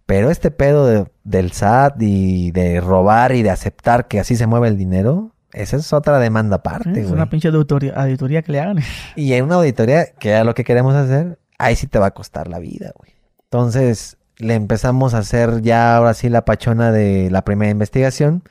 [0.06, 4.48] Pero este pedo de- del SAT y de robar y de aceptar que así se
[4.48, 7.12] mueve el dinero, esa es otra demanda aparte, es güey.
[7.14, 8.80] una pinche auditoría, auditoría que le hagan.
[9.16, 12.12] Y en una auditoría, que es lo que queremos hacer, ahí sí te va a
[12.12, 13.14] costar la vida, güey.
[13.44, 18.44] Entonces, le empezamos a hacer ya ahora sí la pachona de la primera investigación.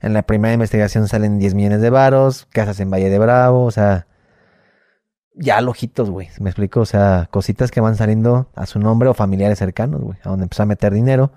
[0.00, 3.70] En la primera investigación salen 10 millones de varos, casas en Valle de Bravo, o
[3.70, 4.06] sea,
[5.34, 6.28] ya lojitos, güey.
[6.40, 6.80] ¿Me explico?
[6.80, 10.44] O sea, cositas que van saliendo a su nombre o familiares cercanos, güey, a donde
[10.44, 11.32] empezó a meter dinero.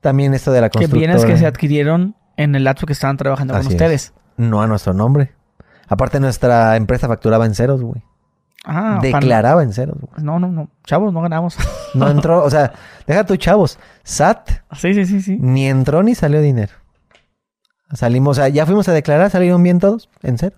[0.00, 1.14] También esto de la Que constructora.
[1.14, 3.80] bienes que se adquirieron en el lapso que estaban trabajando Así con es.
[3.82, 4.12] ustedes.
[4.36, 5.32] No a nuestro nombre.
[5.86, 8.02] Aparte, nuestra empresa facturaba en ceros, güey.
[8.64, 10.24] Ah, pan- Declaraba en ceros, güey.
[10.24, 10.70] No, no, no.
[10.84, 11.56] Chavos, no ganamos.
[11.94, 12.72] No entró, o sea,
[13.06, 13.78] deja tus chavos.
[14.02, 15.36] SAT sí, sí, sí, sí.
[15.40, 16.72] ni entró ni salió dinero.
[17.92, 20.56] Salimos, o sea, ya fuimos a declarar, salieron bien todos, en cero.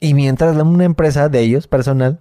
[0.00, 2.20] Y mientras una empresa de ellos, personal,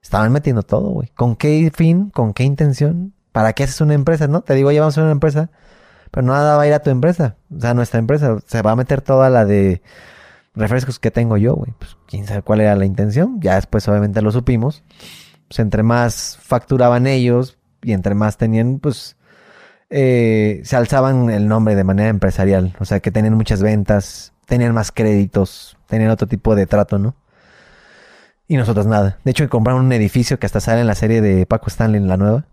[0.00, 1.08] estaban metiendo todo, güey.
[1.16, 2.10] ¿Con qué fin?
[2.10, 3.12] ¿Con qué intención?
[3.32, 4.42] ¿Para qué haces una empresa, no?
[4.42, 5.50] Te digo, ya vamos a una empresa,
[6.12, 7.34] pero nada va a ir a tu empresa.
[7.52, 9.82] O sea, nuestra empresa se va a meter toda la de
[10.54, 11.72] refrescos que tengo yo, güey.
[11.78, 13.40] Pues quién sabe cuál era la intención.
[13.40, 14.82] Ya después, obviamente, lo supimos.
[15.48, 19.16] Pues entre más facturaban ellos y entre más tenían, pues
[19.90, 22.76] eh, se alzaban el nombre de manera empresarial.
[22.78, 27.14] O sea, que tenían muchas ventas, tenían más créditos, tenían otro tipo de trato, ¿no?
[28.46, 29.18] Y nosotros nada.
[29.24, 32.08] De hecho, compraron un edificio que hasta sale en la serie de Paco Stanley, en
[32.08, 32.46] la nueva.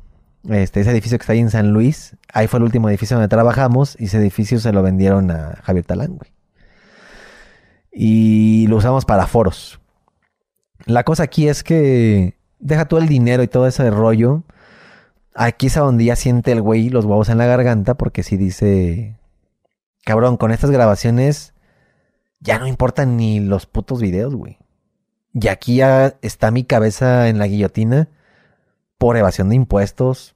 [0.47, 3.27] Este, ese edificio que está ahí en San Luis, ahí fue el último edificio donde
[3.27, 6.36] trabajamos y ese edificio se lo vendieron a Javier Talán, güey.
[7.99, 9.79] Y lo usamos para foros.
[10.85, 14.43] La cosa aquí es que deja todo el dinero y todo ese rollo.
[15.33, 18.37] Aquí es a donde ya siente el güey los huevos en la garganta porque si
[18.37, 19.17] dice,
[20.05, 21.55] cabrón, con estas grabaciones
[22.39, 24.59] ya no importan ni los putos videos, güey.
[25.33, 28.09] Y aquí ya está mi cabeza en la guillotina
[28.99, 30.35] por evasión de impuestos,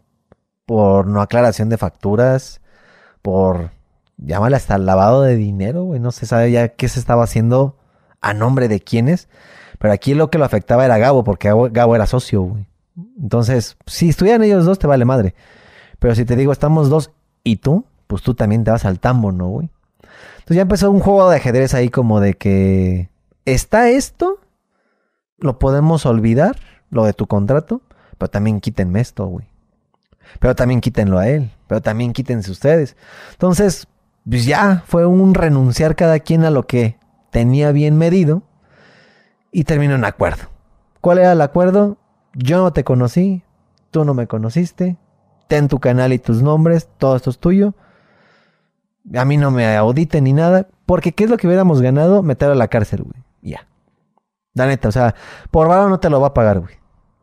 [0.66, 2.60] por no aclaración de facturas,
[3.22, 3.70] por,
[4.22, 6.00] llámale hasta lavado de dinero, güey.
[6.00, 7.78] No se sabe ya qué se estaba haciendo
[8.22, 9.28] a nombre de quiénes.
[9.80, 12.68] Pero aquí lo que lo afectaba era Gabo, porque Gabo, era socio, güey.
[13.20, 15.34] Entonces, si estuvieran ellos dos, te vale madre.
[16.00, 17.12] Pero si te digo, estamos dos
[17.44, 19.70] y tú, pues tú también te vas al tambo, ¿no, güey?
[20.34, 23.10] Entonces ya empezó un juego de ajedrez ahí como de que
[23.46, 24.40] está esto,
[25.38, 26.58] lo podemos olvidar,
[26.90, 27.82] lo de tu contrato,
[28.18, 29.48] pero también quítenme esto, güey.
[30.40, 32.96] Pero también quítenlo a él, pero también quítense ustedes.
[33.32, 33.88] Entonces,
[34.30, 36.98] pues ya fue un renunciar cada quien a lo que
[37.32, 38.44] tenía bien medido
[39.52, 40.44] y terminó un acuerdo.
[41.02, 41.98] ¿Cuál era el acuerdo?
[42.34, 43.44] Yo no te conocí,
[43.90, 44.98] tú no me conociste,
[45.48, 47.74] ten tu canal y tus nombres, todo esto es tuyo.
[49.16, 52.22] A mí no me auditen ni nada, porque ¿qué es lo que hubiéramos ganado?
[52.22, 53.24] Meter a la cárcel, güey.
[53.42, 53.68] Ya.
[54.54, 55.16] La neta, o sea,
[55.50, 56.76] por varo no te lo va a pagar, güey.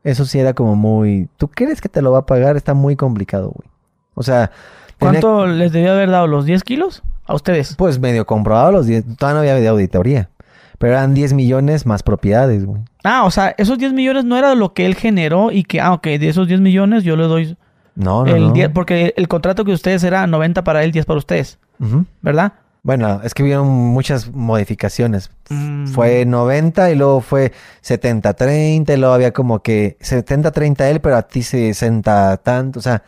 [0.03, 1.29] Eso sí era como muy...
[1.37, 2.57] ¿Tú crees que te lo va a pagar?
[2.57, 3.71] Está muy complicado, güey.
[4.15, 4.51] O sea...
[4.99, 6.27] ¿Cuánto les debió haber dado?
[6.27, 7.03] ¿Los 10 kilos?
[7.27, 7.75] A ustedes.
[7.77, 9.17] Pues medio comprobado los 10...
[9.17, 10.31] Todavía no había de auditoría.
[10.79, 12.83] Pero eran 10 millones más propiedades, güey.
[13.05, 15.93] Ah, o sea, esos 10 millones no era lo que él generó y que, ah,
[15.93, 17.57] ok, de esos 10 millones yo le doy
[17.95, 18.53] No, no, el no.
[18.53, 22.05] 10, porque el, contrato que ustedes era 90 para él, 10 para ustedes, Ujú.
[22.23, 22.53] ¿verdad?
[22.83, 25.31] Bueno, es que hubieron muchas modificaciones.
[25.51, 25.89] Mm.
[25.89, 27.53] Fue 90 y luego fue
[27.83, 32.79] 70-30 y luego había como que 70-30 él, pero a ti 60 tanto.
[32.79, 33.03] O sea,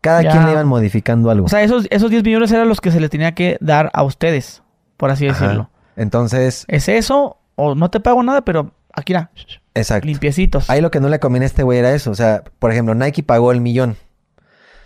[0.00, 0.30] cada Ya.
[0.32, 1.46] quien le iban modificando algo.
[1.46, 4.02] O sea, esos, esos 10 millones eran los que se les tenía que dar a
[4.02, 4.62] ustedes,
[4.96, 5.42] por así Ajá.
[5.44, 5.70] decirlo.
[5.96, 7.38] Entonces, ¿Es eso?
[7.56, 9.30] O no te pago nada, pero aquí era,
[9.74, 10.06] exacto.
[10.06, 10.70] limpiecitos.
[10.70, 12.10] Ahí lo que no le conviene a este güey era eso.
[12.10, 13.96] O sea, por ejemplo, Nike pagó el millón.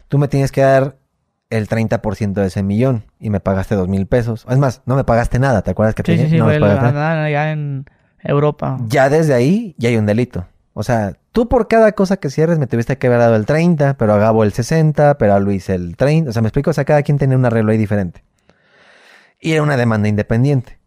[0.08, 0.96] Tú me tienes que dar
[1.50, 4.44] el 30% de ese millón y me pagaste dos mil pesos.
[4.48, 5.62] Es más, no me pagaste nada.
[5.62, 7.24] ¿Te acuerdas que te Sí, sí, sí, no me pagaste nada.
[7.24, 7.84] allá en
[8.18, 8.78] Europa.
[8.88, 10.46] Ya desde ahí ya hay un delito.
[10.72, 13.98] O sea, tú por cada cosa que cierres me tuviste que haber dado el 30,
[13.98, 16.30] pero a Gabo el 60, pero a Luis el 30.
[16.30, 18.22] O sea, me explico, o sea, cada quien tenía un arreglo ahí diferente.
[19.40, 20.78] Y era una demanda independiente.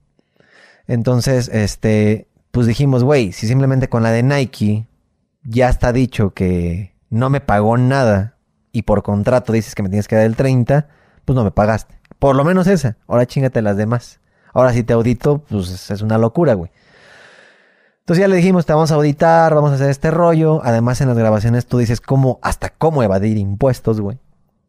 [0.88, 4.88] Entonces, este, pues dijimos, güey, si simplemente con la de Nike
[5.44, 8.38] ya está dicho que no me pagó nada
[8.72, 10.88] y por contrato dices que me tienes que dar el 30,
[11.26, 12.00] pues no me pagaste.
[12.20, 12.96] Por lo menos esa.
[13.06, 14.22] Ahora chingate las demás.
[14.54, 16.72] Ahora si te audito, pues es una locura, güey.
[18.08, 20.62] Entonces ya le dijimos, te vamos a auditar, vamos a hacer este rollo.
[20.64, 24.18] Además, en las grabaciones tú dices cómo, hasta cómo evadir impuestos, güey.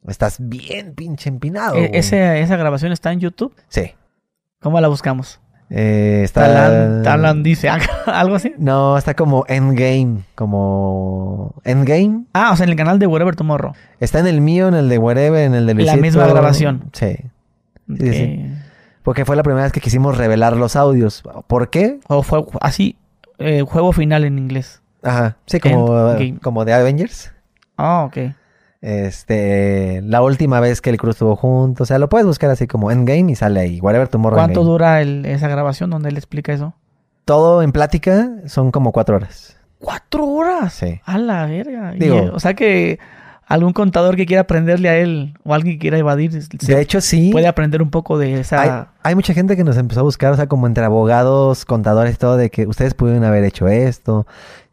[0.08, 1.76] Estás bien pinche empinado.
[1.76, 3.54] E- ese- esa grabación está en YouTube.
[3.68, 3.92] Sí.
[4.60, 5.38] ¿Cómo la buscamos?
[5.70, 6.46] Eh, está...
[6.52, 7.68] Talan, Talan dice
[8.06, 8.54] algo así.
[8.58, 11.54] No, está como Endgame, como...
[11.62, 12.24] Endgame.
[12.32, 13.72] Ah, o sea, en el canal de Wherever Tomorrow.
[14.00, 16.02] Está en el mío, en el de Wherever, en el de La Luisito.
[16.02, 16.84] misma grabación.
[16.92, 17.16] Sí.
[17.98, 18.46] Sí, sí.
[19.04, 21.22] Porque fue la primera vez que quisimos revelar los audios.
[21.46, 22.00] ¿Por qué?
[22.08, 22.96] O fue así,
[23.38, 24.82] eh, juego final en inglés.
[25.02, 25.36] Ajá.
[25.46, 27.32] Sí, como, como de Avengers.
[27.76, 28.18] Ah, ok.
[28.80, 31.82] Este, la última vez que el crew estuvo junto.
[31.82, 33.80] O sea, lo puedes buscar así como Endgame y sale ahí.
[33.80, 34.70] Whatever Tomorrow ¿Cuánto Endgame.
[34.72, 36.74] dura el- esa grabación donde él explica eso?
[37.24, 39.56] Todo en plática son como cuatro horas.
[39.78, 40.72] ¡Cuatro horas!
[40.72, 41.00] Sí.
[41.04, 41.92] A la verga.
[41.92, 42.98] Digo- eh, o sea que
[43.48, 47.30] algún contador que quiera aprenderle a él o alguien que quiera evadir De hecho, sí.
[47.32, 48.60] puede aprender un poco de esa...
[48.60, 48.70] Hay,
[49.02, 52.36] hay mucha gente que nos empezó a buscar, o sea, como entre abogados, contadores todo,
[52.36, 54.26] de que ustedes pudieron haber hecho esto.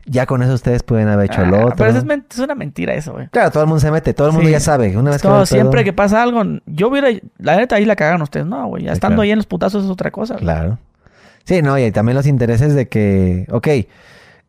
[0.07, 1.76] Ya con eso ustedes pueden haber hecho lo Ah, otro.
[1.77, 3.27] Pero eso es, una mentira eso, güey.
[3.30, 4.52] Claro, todo el mundo se mete, todo el mundo Sí.
[4.52, 4.95] ya sabe.
[4.97, 7.07] Una vez que Todo, pedo- siempre que pasa algo, yo hubiera...
[7.39, 8.45] La neta, ahí la cagaron ustedes.
[8.45, 8.84] No, güey.
[8.84, 9.22] Ya Sí, estando claro.
[9.23, 10.34] ahí en los putazos es otra cosa.
[10.35, 10.43] güey.
[10.43, 10.77] Claro.
[11.45, 13.68] Sí, no, y también los intereses de que, ok,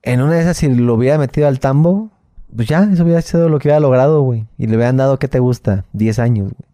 [0.03, 2.11] en una de esas si lo hubiera metido al tambo,
[2.57, 4.47] pues ya, eso hubiera sido lo que hubiera logrado, güey.
[4.59, 5.85] Y le hubieran dado, ¿qué te gusta?
[5.93, 6.45] 10 años.
[6.53, 6.69] güey.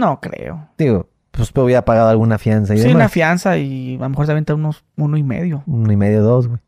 [0.00, 0.68] No creo.
[0.78, 2.96] Digo, pues hubiera pagado alguna fianza y Sí, demás.
[2.96, 5.62] una fianza y a lo mejor se aventa unos uno y medio.
[5.66, 6.60] Uno y medio, dos, güey.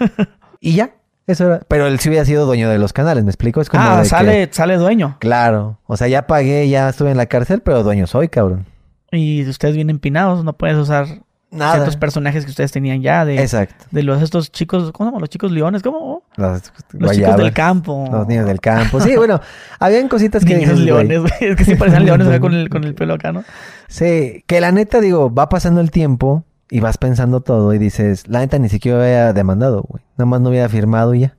[0.60, 0.94] y ya,
[1.26, 1.60] eso era.
[1.68, 3.60] Pero él sí hubiera sido dueño de los canales, ¿me explico?
[3.60, 5.16] Es como Ah, de que- sale, sale dueño.
[5.20, 5.78] Claro.
[5.86, 8.66] O sea, ya pagué, ya estuve en la cárcel, pero dueño soy, cabrón.
[9.12, 11.06] Y ustedes vienen empinados, no puedes usar
[11.54, 11.74] Nada.
[11.74, 13.86] ciertos personajes que ustedes tenían ya de, Exacto.
[13.90, 15.20] de los estos chicos, ¿cómo se llaman?
[15.20, 16.22] Los chicos leones, ¿cómo?
[16.36, 18.08] Los, Los chicos del campo.
[18.10, 19.00] Los niños del campo.
[19.00, 19.40] Sí, bueno,
[19.78, 21.32] habían cositas que Niños leones, güey.
[21.40, 23.44] Es que sí parecían leones acá con el, con el pelo acá, ¿no?
[23.88, 28.26] Sí, que la neta, digo, va pasando el tiempo y vas pensando todo y dices,
[28.28, 30.02] la neta ni siquiera hubiera demandado, güey.
[30.16, 31.36] Nada más no hubiera firmado y ya.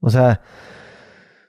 [0.00, 0.40] O sea,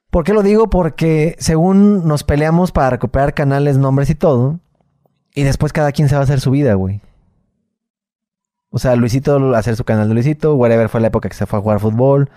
[0.09, 0.69] ¿por qué lo digo?
[0.69, 4.59] Porque según nos peleamos para recuperar canales, nombres y todo,
[5.34, 7.01] y después cada quien se va a hacer su vida, güey.
[8.72, 11.60] O sea, Luisito hacer su canal de Luisito, whatever fue la época que se fue
[11.60, 12.30] a jugar fútbol.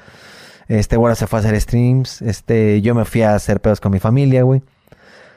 [0.66, 2.22] Este, bueno, se fue a hacer streams.
[2.22, 4.62] Este, yo me fui a hacer pedos con mi familia, güey.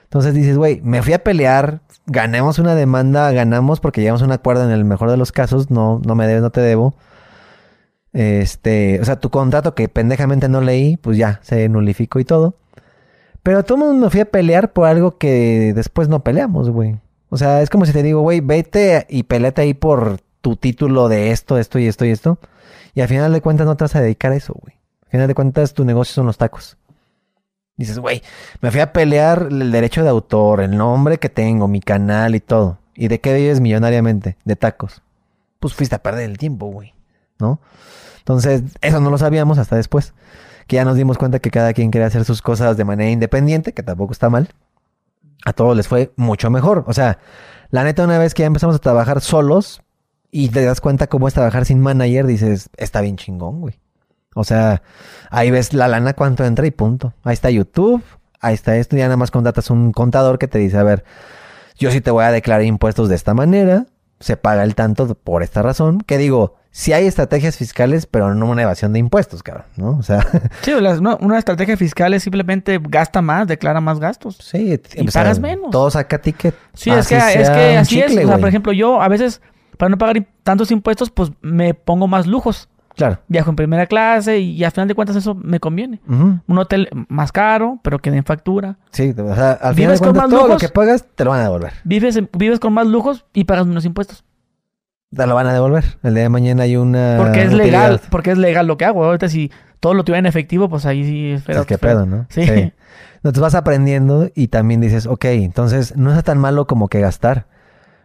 [0.06, 4.32] Entonces dices, güey, me fui a pelear, ganemos una demanda, ganamos porque llegamos a un
[4.32, 6.96] acuerdo en el mejor de los casos, no, no me debes, no te debo.
[8.14, 12.56] Este, o sea, tu contrato que pendejamente no leí, pues ya, se nulificó y todo.
[13.44, 17.00] Pero todo el mundo me fui a pelear por algo que después no peleamos, güey.
[17.30, 21.10] O sea, es como si te digo, güey, vete y peleate ahí por tu título
[21.10, 22.40] de esto, esto y esto y esto.
[22.94, 24.76] Y al final de cuentas no te vas a dedicar a eso, güey.
[25.06, 26.78] Al final de cuentas tu negocio son los tacos.
[27.78, 28.24] Dices, güey,
[28.60, 32.40] me fui a pelear el derecho de autor, el nombre que tengo, mi canal y
[32.40, 32.80] todo.
[32.96, 34.36] ¿Y de qué vives millonariamente?
[34.46, 35.04] De tacos.
[35.60, 36.96] Pues fuiste a perder el tiempo, güey.
[37.40, 37.60] ¿No?
[38.18, 40.14] Entonces, eso no lo sabíamos hasta después.
[40.66, 43.74] Que ya nos dimos cuenta que cada quien quería hacer sus cosas de manera independiente,
[43.74, 44.50] que tampoco está mal.
[45.46, 46.84] A todos les fue mucho mejor.
[46.88, 47.20] O sea,
[47.70, 49.84] la neta, una vez que ya empezamos a trabajar solos
[50.32, 53.80] y te das cuenta cómo es trabajar sin manager, dices, está bien chingón, güey.
[54.36, 54.82] O sea,
[55.32, 57.14] ahí ves la lana cuánto entra y punto.
[57.24, 58.04] Ahí está YouTube,
[58.40, 61.04] ahí está esto, ya nada más contratas un contador que te dice, a ver,
[61.78, 63.86] yo sí te voy a declarar impuestos de esta manera,
[64.20, 68.48] se paga el tanto por esta razón, que digo, sí hay estrategias fiscales, pero no
[68.48, 69.98] una evasión de impuestos, cabrón, ¿no?
[69.98, 70.20] O sea,
[70.62, 74.38] Sí, las- no, una estrategia fiscal es simplemente gasta más, declara más gastos.
[74.42, 75.72] sí, Y o sea, pagas menos.
[75.72, 76.54] Todo saca ticket.
[76.76, 78.16] Sí, es que, es que así es.
[78.24, 79.42] O sea, por ejemplo, yo a veces,
[79.78, 82.70] para no pagar tantos impuestos, pues me pongo más lujos.
[82.98, 83.20] Claro.
[83.28, 86.02] Viajo en primera clase y, al final de cuentas eso me conviene.
[86.08, 88.78] Un hotel más caro, pero que den factura.
[88.90, 91.42] Sí, o sea, al final ¿Vives de cuentas todo lo que pagas te lo van
[91.42, 91.74] a devolver.
[91.84, 94.26] Vives, vives con más lujos y pagas menos impuestos.
[95.16, 95.86] Te lo van a devolver.
[96.02, 99.06] El día de mañana hay una Porque es legal, porque es legal lo que hago.
[99.06, 101.60] Ahorita si todo lo tuviera en efectivo, pues ahí sí espera.
[101.60, 102.26] Pues, qué pedo, ¿no?
[102.30, 102.42] Sí.
[103.18, 107.46] Entonces vas aprendiendo y también dices, ok, entonces no está tan malo como que gastar.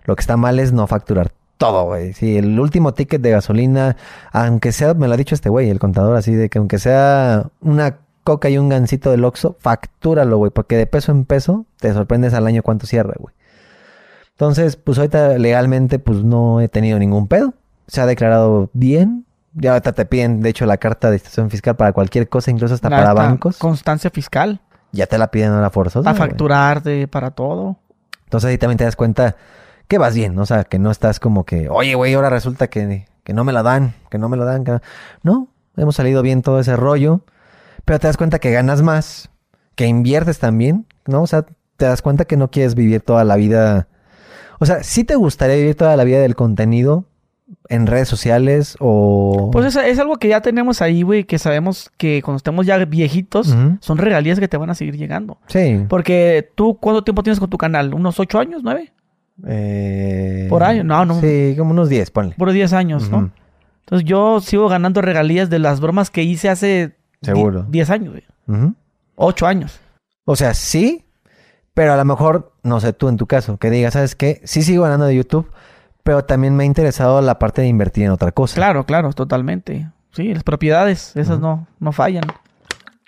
[0.04, 1.32] Lo que está mal es no facturar
[1.62, 2.12] todo, güey.
[2.12, 3.96] Sí, el último ticket de gasolina,
[4.32, 7.46] aunque sea, me lo ha dicho este güey, el contador, así de que aunque sea
[7.60, 11.92] una coca y un gancito del Oxxo, factúralo, güey, porque de peso en peso te
[11.92, 13.34] sorprendes al año cuánto cierra, güey.
[14.32, 17.54] Entonces, pues ahorita legalmente, pues no he tenido ningún pedo.
[17.86, 19.24] Se ha declarado bien.
[19.54, 22.74] Ya ahorita te piden, de hecho, la carta de institución fiscal para cualquier cosa, incluso
[22.74, 23.58] hasta La- para bancos.
[23.58, 24.60] Constancia fiscal.
[24.92, 26.08] Ya te la piden ahora forzosa.
[26.08, 26.28] A güey.
[26.28, 27.76] facturarte para todo.
[28.24, 29.36] Entonces ahí también te das cuenta
[29.92, 30.40] que vas bien, ¿no?
[30.40, 33.52] O sea, que no estás como que, oye, güey, ahora resulta que, que no me
[33.52, 34.64] la dan, que no me lo dan.
[34.64, 34.78] que
[35.22, 35.48] no".
[35.76, 37.20] Hemos salido bien todo ese rollo,
[37.84, 39.28] pero te das cuenta que ganas más,
[39.74, 41.20] que inviertes también, ¿no?
[41.20, 41.44] O sea,
[41.76, 43.86] te das cuenta que no quieres vivir toda la vida.
[44.60, 47.04] O sea, sí te gustaría vivir toda la vida del contenido
[47.68, 49.50] en redes sociales o...
[49.52, 52.82] Pues es, es algo que ya tenemos ahí, güey, que sabemos que cuando estemos ya
[52.86, 55.36] viejitos, son regalías que te van a seguir llegando.
[55.48, 55.84] Sí.
[55.86, 57.92] Porque tú, ¿cuánto tiempo tienes con tu canal?
[57.92, 58.94] ¿Unos ocho años, nueve?
[59.46, 61.20] Eh, Por ahí, no, no.
[61.20, 62.34] Sí, como unos 10, ponle.
[62.36, 63.10] Por 10 años.
[63.10, 63.30] ¿no?
[63.80, 67.62] Entonces yo sigo ganando regalías de las bromas que hice hace Seguro.
[67.64, 68.24] di- 10 años, güey.
[68.46, 68.74] Ujú.
[69.16, 69.80] 8 años.
[70.24, 71.04] O sea, sí,
[71.74, 74.42] Pero a lo mejor, no sé, tú en tu caso, que digas, ¿sabes qué?
[74.44, 75.50] Sí sigo ganando de YouTube,
[76.02, 78.54] pero también me ha interesado la parte de invertir en otra cosa.
[78.56, 79.88] Claro, claro, totalmente.
[80.10, 82.24] Sí, las propiedades, esas no, no fallan.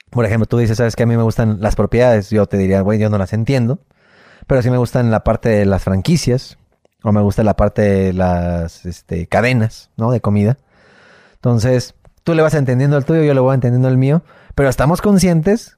[0.09, 1.03] Por ejemplo, tú dices, ¿sabes qué?
[1.03, 2.31] A mí me gustan las propiedades.
[2.31, 3.81] Yo te diría, güey, yo no las entiendo.
[4.47, 6.59] Pero sí me gustan la parte de las franquicias.
[7.03, 10.11] O me gusta la parte de las este, cadenas, ¿no?
[10.11, 10.57] De comida.
[11.35, 14.23] Entonces, tú le vas entendiendo el tuyo, yo le voy entendiendo el mío.
[14.55, 15.77] Pero estamos conscientes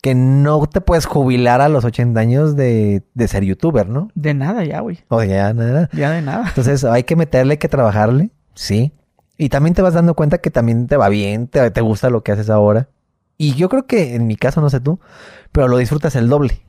[0.00, 4.10] que no te puedes jubilar a los 80 años de, de ser youtuber, ¿no?
[4.14, 5.00] De nada ya, güey.
[5.08, 5.88] O ya nada.
[5.92, 6.44] Ya de nada.
[6.48, 8.92] Entonces hay que meterle, hay que trabajarle, sí.
[9.36, 12.22] Y también te vas dando cuenta que también te va bien, te, te gusta lo
[12.22, 12.88] que haces ahora.
[13.36, 15.00] Y yo creo que en mi caso, no sé tú,
[15.52, 16.60] pero lo disfrutas el doble.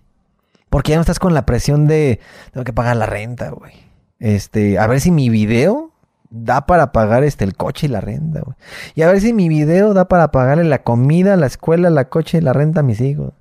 [0.70, 2.20] Porque ya no estás con la presión de
[2.52, 3.74] tengo que pagar la renta, güey.
[4.20, 5.91] Este, a ver si mi video
[6.30, 8.56] da para pagar este el coche y la renta, güey.
[8.96, 12.38] Y a ver si mi video da para pagarle la comida, la escuela, la coche
[12.38, 13.34] y la renta a mis hijos.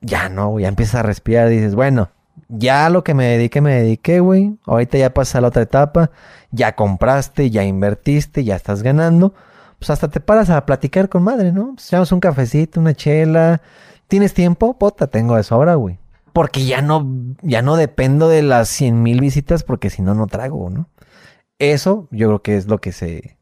[0.00, 2.10] Ya, no, güey, ya empiezas a respirar dices, bueno,
[2.48, 4.56] ya lo que me dediqué, me dediqué, güey.
[4.66, 6.10] Ahorita ya pasa la otra etapa.
[6.50, 9.34] Ya compraste, ya invertiste, ya estás ganando.
[9.78, 11.74] Pues hasta te paras a platicar con madre, ¿no?
[11.74, 13.60] Pues echamos un cafecito, una chela.
[14.08, 14.78] ¿Tienes tiempo?
[14.78, 15.98] Pota, tengo de sobra, güey.
[16.34, 17.08] Porque ya no,
[17.40, 20.90] ya no dependo de las 100 mil visitas porque si no, no trago, ¿no?
[21.58, 23.38] Eso yo creo que es lo que se,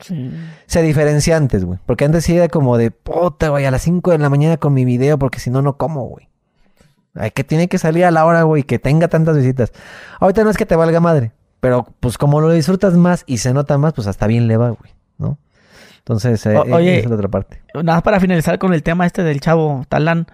[0.00, 0.30] Sí.
[0.66, 1.78] se diferencia antes, güey.
[1.84, 4.72] Porque antes sí era como de, puta, güey, a las 5 de la mañana con
[4.72, 6.28] mi video porque si no, no como, güey.
[7.14, 9.72] Hay que tiene que salir a la hora, güey, que tenga tantas visitas.
[10.20, 13.52] Ahorita no es que te valga madre, pero pues como lo disfrutas más y se
[13.52, 15.36] nota más, pues hasta bien le va, güey, ¿no?
[15.98, 17.60] Entonces, eh, O- eh, oye, esa es la otra parte.
[17.74, 20.28] Nada más para finalizar con el tema este del chavo Talán.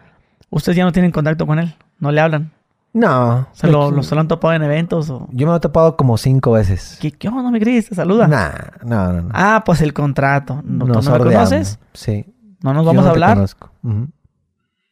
[0.50, 1.74] Ustedes ya no tienen contacto con él.
[1.98, 2.52] No le hablan.
[2.92, 3.46] No.
[3.52, 5.28] Se lo, lo- se lo han topado en eventos o...
[5.30, 6.96] Yo me lo he topado como cinco veces.
[7.00, 7.88] ¿Qué, qué onda, mi Cris?
[7.90, 8.26] Te saluda.
[8.26, 8.50] Nah,
[8.84, 9.28] no, no, no.
[9.34, 10.62] Ah, pues el contrato.
[10.64, 11.48] ¿No, ¿tú no lo sordeamos.
[11.50, 11.78] conoces?
[11.92, 12.32] Sí.
[12.62, 13.34] ¿No nos Yo vamos no a te hablar?
[13.36, 13.70] conozco.
[13.82, 14.08] Ujú.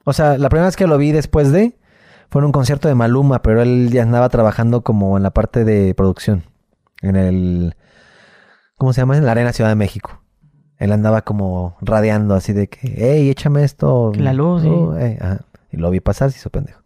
[0.05, 1.79] O sea, la primera vez que lo vi después de
[2.29, 5.65] fue en un concierto de Maluma, pero él ya andaba trabajando como en la parte
[5.65, 6.45] de producción.
[7.01, 7.75] En el.
[8.77, 9.17] ¿Cómo se llama?
[9.17, 10.21] En la Arena Ciudad de México.
[10.77, 14.13] Él andaba como radiando así de que, hey, échame esto.
[14.17, 14.69] La luz, sí.
[14.71, 15.41] Oh, ajá.
[15.73, 16.83] Y lo vi pasar, se hizo pendejo.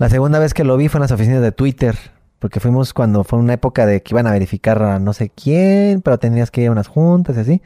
[0.00, 1.94] La segunda vez que lo vi fue en las oficinas de Twitter.
[2.38, 6.00] Porque fuimos cuando fue una época de que iban a verificar a no sé quién,
[6.00, 7.62] pero tenías que ir a unas juntas y así.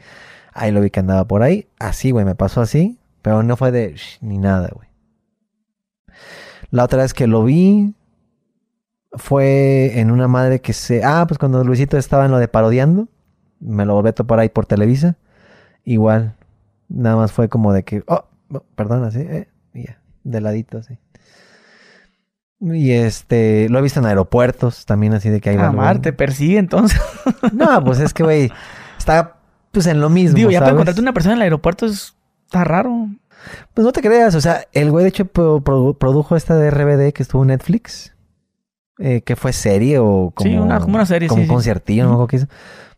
[0.53, 1.69] Ahí lo vi que andaba por ahí.
[1.79, 2.99] Así, güey, me pasó así.
[3.21, 4.89] Pero no fue de ni nada, güey.
[6.71, 7.93] La otra vez que lo vi
[9.13, 11.05] fue en una madre que se...
[11.05, 13.07] Ah, pues cuando Luisito estaba en lo de parodiando.
[13.61, 15.15] Me lo volví a topar ahí por Televisa.
[15.85, 16.35] Igual.
[16.89, 18.03] Nada más fue como de que...
[18.07, 18.25] Oh,
[18.75, 19.19] perdón, así.
[19.21, 20.01] Eh, ya.
[20.25, 20.99] De ladito, así.
[22.73, 23.67] Y este...
[23.69, 25.57] Lo he visto en aeropuertos también, así de que hay...
[25.57, 26.99] Ah, Mar, te persigue entonces.
[27.53, 28.51] No, pues es que, güey...
[28.97, 29.35] Está
[29.71, 30.75] pues en lo mismo, Digo, ya para ¿sabes?
[30.77, 32.15] encontrarte una persona en el aeropuerto es...
[32.45, 33.07] Está raro.
[33.73, 36.71] Pues no te creas, o sea, el güey de hecho pro- produ- produjo esta de
[36.71, 38.13] RBD que estuvo en Netflix.
[38.97, 41.53] Eh, que fue serie o como, Sí, una- como una serie, como sí, un sí.
[41.53, 42.47] conciertillo, no hizo.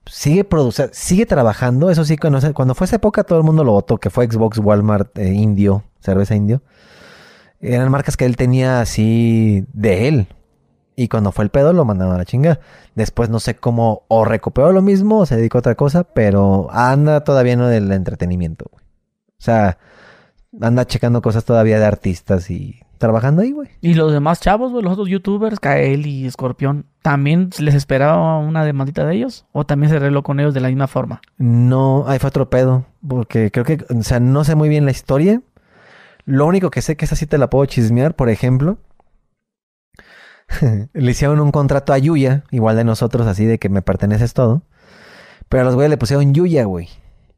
[0.06, 1.90] Sigue produciendo, sigue trabajando.
[1.90, 4.60] Eso sí, cuando, cuando fue esa época todo el mundo lo votó, que fue Xbox,
[4.60, 6.62] Walmart, eh, Indio, cerveza Indio.
[7.60, 10.28] Eran marcas que él tenía así de él.
[10.96, 12.60] Y cuando fue el pedo lo mandaron a la chinga.
[12.96, 16.70] Después no sé cómo o recuperó lo mismo o se dedicó a otra cosa, pero
[16.72, 18.84] anda todavía en lo del entretenimiento, güey.
[18.84, 19.78] O sea,
[20.60, 23.70] anda checando cosas todavía de artistas y trabajando ahí, güey.
[23.82, 28.66] Y los demás chavos, güey, los otros youtubers, Kael y Escorpión, ¿también les esperaba una
[28.66, 29.46] demandita de ellos?
[29.52, 31.22] ¿O también se arregló con ellos de la misma forma?
[31.38, 34.92] No, ahí fue otro pedo, porque creo que, o sea, no sé muy bien la
[34.92, 35.42] historia.
[36.28, 38.80] Lo único que sé que esa sí te la puedo chismear, por ejemplo.
[40.94, 44.62] le hicieron un contrato a Yuya, igual de nosotros, así de que me perteneces todo.
[45.48, 46.90] Pero a los güeyes le pusieron Yuya, güey.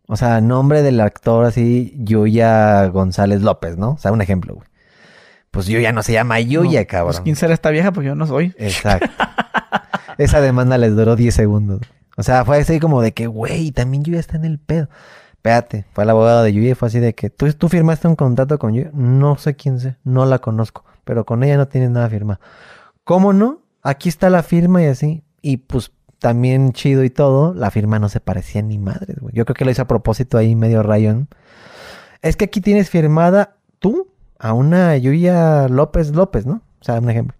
[0.07, 3.91] O sea, nombre del actor así, Yuya González López, ¿no?
[3.91, 4.67] O sea, un ejemplo, güey.
[5.51, 7.11] Pues Yuya no se llama Yuya, No, cabrón.
[7.11, 7.91] Pues, ¿Quién será esta vieja?
[7.91, 8.55] Pues yo no soy.
[8.57, 9.07] Exacto.
[10.17, 11.81] Esa demanda les duró 10 segundos.
[12.17, 14.89] O sea, fue así como de que, güey, también Yuya está en el pedo.
[15.39, 18.17] Espérate, fue el abogado de Yuya y fue así de que, ¿tú, tú firmaste un
[18.17, 18.91] contrato con Yuya?
[18.93, 22.41] No sé quién sé, no la conozco, pero con ella no tienes nada firmado.
[23.05, 23.61] ¿Cómo no?
[23.81, 25.23] Aquí está la firma y así.
[25.41, 29.33] Y pues también chido y todo, la firma no se parecía ni madres, güey.
[29.33, 31.29] Yo creo que lo hizo a propósito ahí medio rayón.
[32.21, 34.09] Es que aquí tienes firmada tú
[34.39, 36.61] a una Yuya López López, ¿no?
[36.81, 37.37] O sea, un ejemplo.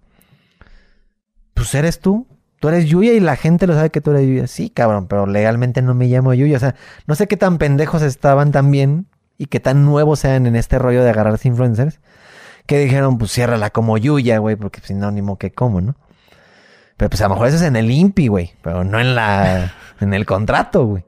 [1.54, 2.26] Pues eres tú.
[2.60, 4.48] Tú eres Yuya y la gente lo sabe que tú eres Yuya.
[4.48, 6.58] Sí, cabrón, pero legalmente no me llamo Yuya.
[6.58, 6.76] O sea,
[7.08, 9.08] no sé qué tan pendejos estaban también
[9.38, 12.00] y qué tan nuevos sean en este rollo de agarrarse influencers.
[12.66, 15.96] Que dijeron, pues ciérrala como Yuya, güey, porque sinónimo que como, ¿no?
[16.98, 19.74] Pero pues a lo mejor eso es en el INPI, güey, pero no en la
[20.02, 21.06] en el contrato, güey.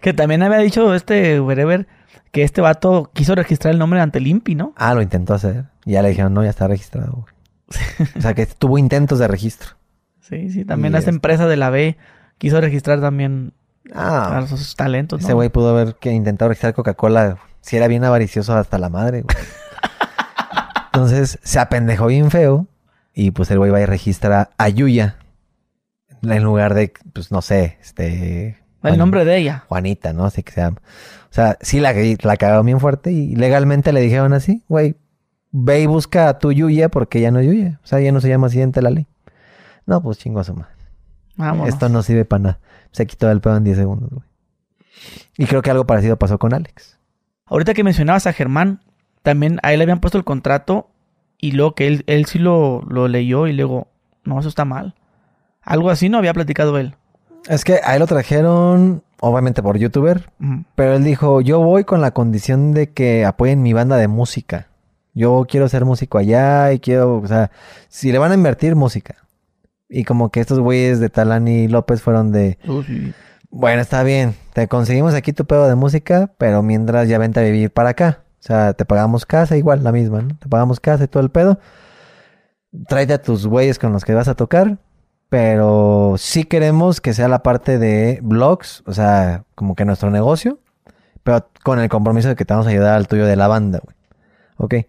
[0.00, 1.86] Que también había dicho este wherever
[2.32, 4.72] que este vato quiso registrar el nombre ante el INPI, ¿no?
[4.76, 5.66] Ah, lo intentó hacer.
[5.84, 8.08] Y ya le dijeron, no, ya está registrado, güey.
[8.16, 9.76] o sea, que tuvo intentos de registro.
[10.22, 10.64] Sí, sí.
[10.64, 11.96] También esta es- empresa de la B
[12.38, 13.52] quiso registrar también
[13.94, 15.26] Ah, a sus talentos, ¿no?
[15.26, 17.38] ese güey pudo haber que intentado registrar Coca-Cola.
[17.60, 19.36] Si era bien avaricioso hasta la madre, güey.
[20.86, 22.66] Entonces, se apendejó bien feo.
[23.14, 25.16] Y pues el güey va y registra a Yuya.
[26.22, 28.58] En lugar de, pues no sé, este...
[28.82, 29.64] El nombre de ella.
[29.68, 30.24] Juanita, ¿no?
[30.24, 30.78] Así que se llama.
[31.30, 31.92] O sea, sí la,
[32.22, 34.96] la cagaron bien fuerte y legalmente le dijeron así, güey,
[35.52, 37.80] ve y busca a tu Yuya porque ya no es Yuya.
[37.84, 39.06] O sea, ya no se llama así ante la ley.
[39.86, 40.72] No, pues chingo a su madre.
[41.36, 41.68] Vámonos.
[41.68, 42.58] Esto no sirve para nada.
[42.92, 44.26] Se quitó el pedo en 10 segundos, güey.
[45.36, 46.98] Y creo que algo parecido pasó con Alex.
[47.46, 48.80] Ahorita que mencionabas a Germán,
[49.22, 50.90] también a él le habían puesto el contrato
[51.38, 53.88] y luego que él, él sí lo, lo leyó y luego,
[54.24, 54.94] no, eso está mal.
[55.62, 56.94] Algo así no había platicado él.
[57.48, 60.30] Es que a él lo trajeron, obviamente por youtuber,
[60.74, 64.68] pero él dijo, yo voy con la condición de que apoyen mi banda de música.
[65.14, 67.50] Yo quiero ser músico allá y quiero, o sea,
[67.88, 69.16] si le van a invertir música.
[69.94, 73.12] Y como que estos güeyes de Talani y López fueron de, Uh, sí.
[73.50, 77.42] bueno, está bien, te conseguimos aquí tu pedo de música, pero mientras ya vente a
[77.42, 78.20] vivir para acá.
[78.40, 80.36] O sea, te pagamos casa igual, la misma, ¿no?
[80.38, 81.60] Te pagamos casa y todo el pedo.
[82.88, 84.78] Tráete a tus güeyes con los que vas a tocar,
[85.28, 90.58] pero sí queremos que sea la parte de blogs, o sea, como que nuestro negocio,
[91.22, 93.80] pero con el compromiso de que te vamos a ayudar al tuyo de la banda,
[93.84, 93.96] güey.
[94.56, 94.86] Ok.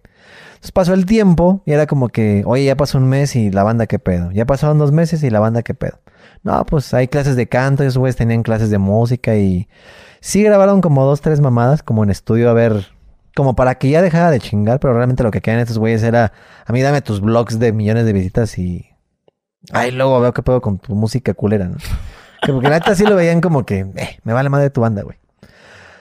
[0.63, 3.63] Entonces pasó el tiempo y era como que, oye, ya pasó un mes y la
[3.63, 4.31] banda qué pedo.
[4.31, 5.99] Ya pasaron dos meses y la banda qué pedo.
[6.41, 9.67] No, pues hay clases de canto, esos güeyes tenían clases de música y
[10.21, 12.87] sí grabaron como dos, tres mamadas, como en estudio, a ver,
[13.35, 16.31] como para que ya dejara de chingar, pero realmente lo que querían estos güeyes era,
[16.65, 18.89] a mí dame tus blogs de millones de visitas y...
[19.73, 21.75] Ay, luego veo qué pedo con tu música culera, ¿no?
[22.41, 25.01] Que porque la neta sí lo veían como que, eh, me vale madre tu banda,
[25.01, 25.17] güey.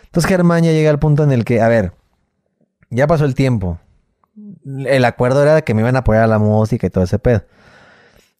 [0.04, 1.94] Entonces Germán ya llega al punto en el que, a ver,
[2.90, 3.80] ya pasó el tiempo.
[4.64, 7.42] El acuerdo era que me iban a apoyar a la música y todo ese pedo.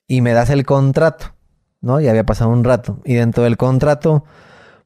[0.07, 1.35] Y me das el contrato,
[1.81, 2.01] ¿no?
[2.01, 3.01] Ya había pasado un rato.
[3.05, 4.25] Y dentro del contrato,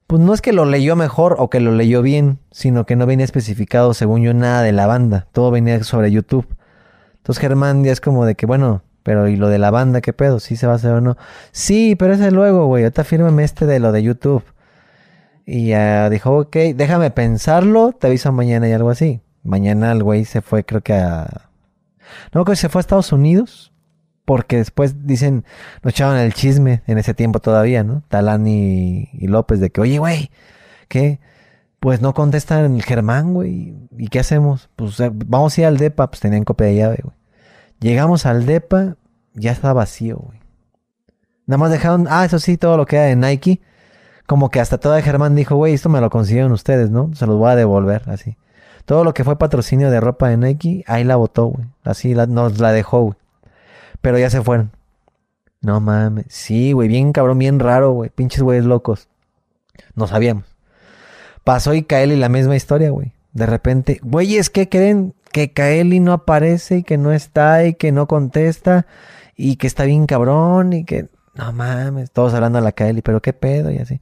[0.07, 3.07] pues no es que lo leyó mejor o que lo leyó bien, sino que no
[3.07, 5.27] venía especificado, según yo, nada de la banda.
[5.33, 6.47] Todo venía sobre YouTube.
[7.17, 10.13] Entonces Germán ya es como de que, bueno, pero ¿y lo de la banda qué
[10.13, 10.41] pedo?
[10.41, 11.17] ¿Sí se va a hacer o no?
[11.53, 12.85] Sí, pero ese luego, güey.
[12.85, 14.45] Ahorita fírmame este de lo de YouTube.
[15.45, 19.21] Y ya dijo, ok, déjame pensarlo, te aviso mañana y algo así.
[19.47, 21.49] Mañana el güey se fue, creo que a...
[22.33, 23.73] No, creo que se fue a Estados Unidos.
[24.27, 25.45] Porque después dicen,
[25.85, 28.03] nos echaban el chisme en ese tiempo todavía, ¿no?
[28.09, 30.33] Talán y, y López de que, oye, güey,
[30.89, 31.21] ¿qué?
[31.79, 33.77] Pues no contestan el Germán, güey.
[33.97, 34.69] ¿Y qué hacemos?
[34.75, 37.15] Pues vamos a ir al DEPA, pues tenían copia de llave, güey.
[37.79, 38.97] Llegamos al DEPA,
[39.35, 40.41] ya estaba vacío, güey.
[41.47, 43.61] Nada más dejaron, ah, eso sí, todo lo que era de Nike.
[44.27, 47.15] Como que hasta toda Germán dijo, güey, esto me lo consiguieron ustedes, ¿no?
[47.15, 48.37] Se los voy a devolver, así.
[48.87, 51.67] Todo lo que fue patrocinio de ropa de Nike, ahí la botó, güey.
[51.85, 53.17] Así nos la dejó, güey.
[54.01, 54.71] Pero ya se fueron.
[55.61, 56.27] No mames.
[56.29, 58.11] Sí, güey, bien cabrón, bien raro, güey.
[58.11, 59.09] Pinches güeyes locos.
[59.97, 60.45] No sabíamos.
[61.43, 63.13] Pasó y Kaeli la misma historia, güey.
[63.33, 65.15] De repente, güeyes, ¿qué creen?
[65.33, 68.87] Que Kaeli no aparece y que no está y que no contesta
[69.37, 71.09] y que está bien cabrón y que...
[71.35, 74.01] No mames, todos hablando a la Kaeli, pero qué pedo y así.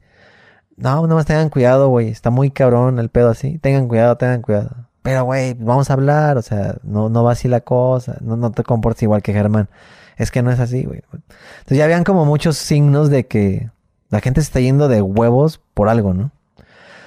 [0.77, 2.09] No, nada más tengan cuidado, güey.
[2.09, 3.57] Está muy cabrón el pedo así.
[3.59, 4.87] Tengan cuidado, tengan cuidado.
[5.01, 6.37] Pero, güey, vamos a hablar.
[6.37, 8.17] O sea, no, no va así la cosa.
[8.21, 9.69] No, no te comportes igual que Germán.
[10.17, 11.01] Es que no es así, güey.
[11.11, 13.69] Entonces ya habían como muchos signos de que
[14.09, 16.31] la gente se está yendo de huevos por algo, ¿no?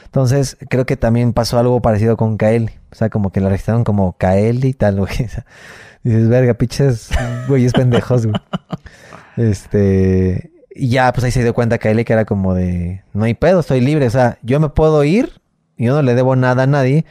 [0.04, 2.72] Entonces, creo que también pasó algo parecido con Kaeli.
[2.90, 5.24] O sea, como que la registraron como Kaeli y tal, güey.
[5.24, 5.44] O sea,
[6.02, 7.10] dices, verga, pinches
[7.46, 8.40] güeyes pendejos, güey.
[9.36, 10.50] Este.
[10.80, 13.02] Y ya, pues ahí se dio cuenta Kaeli que era como de.
[13.12, 14.06] No hay pedo, estoy libre.
[14.06, 15.40] O sea, yo me puedo ir.
[15.76, 17.04] Yo no le debo nada a nadie.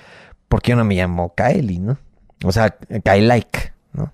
[0.48, 1.98] Porque yo no me llamo Kaeli, ¿no?
[2.46, 4.14] O sea, Kailike, ¿no?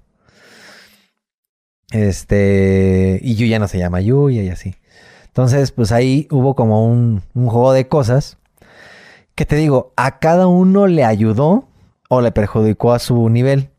[1.91, 3.19] Este.
[3.21, 4.75] Y Yuya no se llama Yuya y así.
[5.27, 8.39] Entonces, pues ahí hubo como un, un juego de cosas.
[9.35, 11.67] Que te digo, a cada uno le ayudó
[12.09, 13.69] o le perjudicó a su nivel.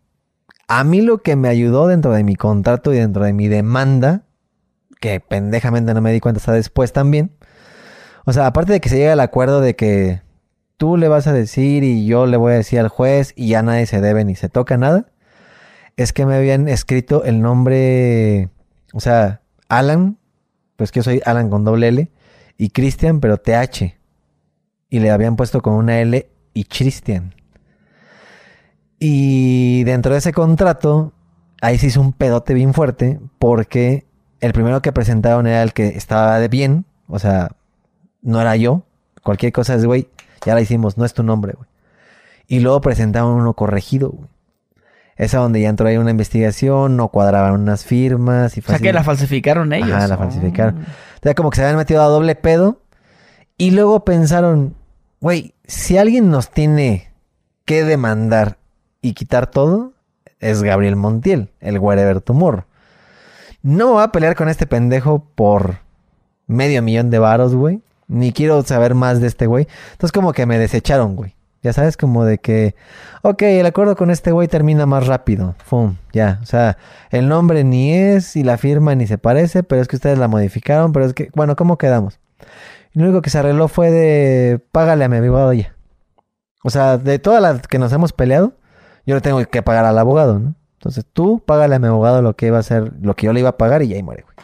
[0.69, 4.23] A mí lo que me ayudó dentro de mi contrato y dentro de mi demanda,
[5.01, 7.33] que pendejamente no me di cuenta hasta después también.
[8.25, 10.23] O sea, aparte de que se llega al acuerdo de que
[10.77, 13.63] tú le vas a decir y yo le voy a decir al juez y ya
[13.63, 15.07] nadie se debe ni se toca nada,
[15.97, 18.49] es que me habían escrito el nombre,
[18.93, 20.19] o sea, Alan,
[20.77, 22.11] pues que yo soy Alan con doble L,
[22.57, 23.97] y Christian, pero TH.
[24.91, 27.35] Y le habían puesto con una L y Christian.
[28.99, 31.13] Y dentro de ese contrato,
[31.61, 34.07] ahí se hizo un pedote bien fuerte, porque
[34.45, 37.53] el primero que presentaron era el que estaba de bien, o sea,
[38.21, 38.83] no era yo.
[39.23, 40.09] Cualquier cosa es, güey,
[40.45, 41.67] ya la hicimos, no es tu nombre, güey.
[42.47, 44.29] Y luego presentaron uno corregido, güey.
[45.17, 48.55] Esa donde ya entró ahí una investigación, no cuadraban unas firmas.
[48.59, 49.93] Y o sea que la falsificaron ellos.
[49.93, 50.85] Ajá, la falsificaron.
[51.15, 52.83] Entonces como que se habían metido a doble pedo.
[53.57, 54.75] Y luego pensaron,
[55.21, 57.13] güey, si alguien nos tiene
[57.65, 58.59] que demandar
[59.01, 59.93] y quitar todo,
[60.39, 62.65] es Gabriel Montiel, el wherever tomorrow.
[63.65, 65.79] No voy a pelear con este pendejo por
[66.47, 67.81] medio millón de varos, güey.
[68.09, 69.67] Ni quiero saber más de este güey.
[69.93, 71.35] Entonces como que me desecharon, güey.
[71.63, 72.75] Ya sabes, como de que,
[73.23, 75.55] ok, el acuerdo con este güey termina más rápido.
[75.65, 76.41] Fum, ya.
[76.43, 76.77] O sea,
[77.09, 80.29] el nombre ni es y la firma ni se parece, pero es que ustedes la
[80.29, 82.21] modificaron, pero es que, bueno, ¿cómo quedamos?
[82.93, 85.75] Lo único que se arregló fue de, págale a mi abogado ya.
[86.65, 88.59] O sea, de todas las que nos hemos peleado,
[89.07, 90.55] yo le tengo que pagar al abogado, ¿no?
[90.85, 93.41] Entonces tú págale a mi abogado lo que iba a ser, lo que yo le
[93.41, 94.35] iba a pagar y ya ahí muere, güey.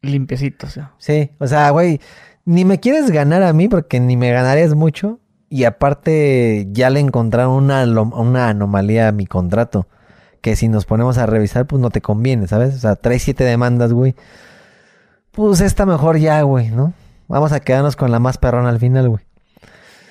[0.00, 0.92] Limpiecito, o sea.
[0.98, 2.00] Sí, o sea, güey,
[2.44, 5.18] ni me quieres ganar a mí porque ni me ganarías mucho.
[5.48, 9.88] Y aparte, ya le encontraron una, una anomalía a mi contrato.
[10.40, 12.76] Que si nos ponemos a revisar, pues no te conviene, ¿sabes?
[12.76, 14.14] O sea, traes siete demandas, güey.
[15.32, 16.92] Pues está mejor ya, güey, ¿no?
[17.26, 19.24] Vamos a quedarnos con la más perrona al final, güey.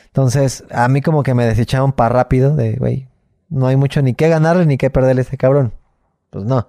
[0.08, 3.09] Entonces, a mí como que me desecharon para rápido de, güey,
[3.50, 5.74] no hay mucho ni que ganarle ni que perderle a este cabrón.
[6.30, 6.68] Pues no.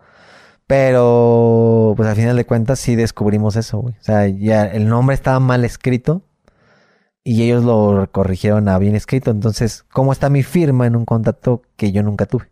[0.66, 3.94] Pero, pues al final de cuentas sí descubrimos eso, güey.
[4.01, 6.23] O sea, ya el nombre estaba mal escrito
[7.24, 9.31] y ellos lo corrigieron a bien escrito.
[9.31, 12.48] Entonces, ¿cómo está mi firma en un contrato que yo nunca tuve?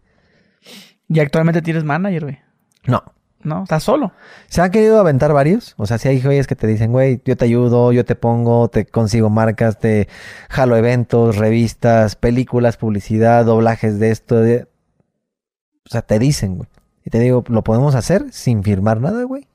[1.08, 2.38] ¿Y actualmente tienes manager, güey?
[2.86, 3.02] No.
[3.42, 3.62] ¿No?
[3.62, 4.12] ¿Estás solo?
[4.48, 5.74] Se han querido aventar varios.
[5.76, 8.68] O sea, si hay güeyes que te dicen, güey, yo te ayudo, yo te pongo,
[8.68, 10.08] te consigo marcas, te
[10.48, 14.36] jalo eventos, revistas, películas, publicidad, doblajes de esto.
[14.40, 16.68] O sea, te dicen, güey.
[17.04, 19.46] Y te digo, ¿lo podemos hacer sin firmar nada, güey?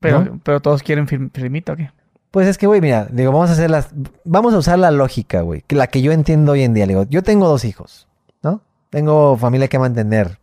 [0.00, 1.90] Pero, pero todos quieren firmita o qué?
[2.30, 3.88] Pues es que, güey, mira, digo, vamos a hacer las.
[4.24, 5.64] Vamos a usar la lógica, güey.
[5.70, 6.86] La que yo entiendo hoy en día.
[6.86, 8.06] Digo, yo tengo dos hijos,
[8.42, 8.60] ¿no?
[8.90, 10.38] Tengo familia que mantener.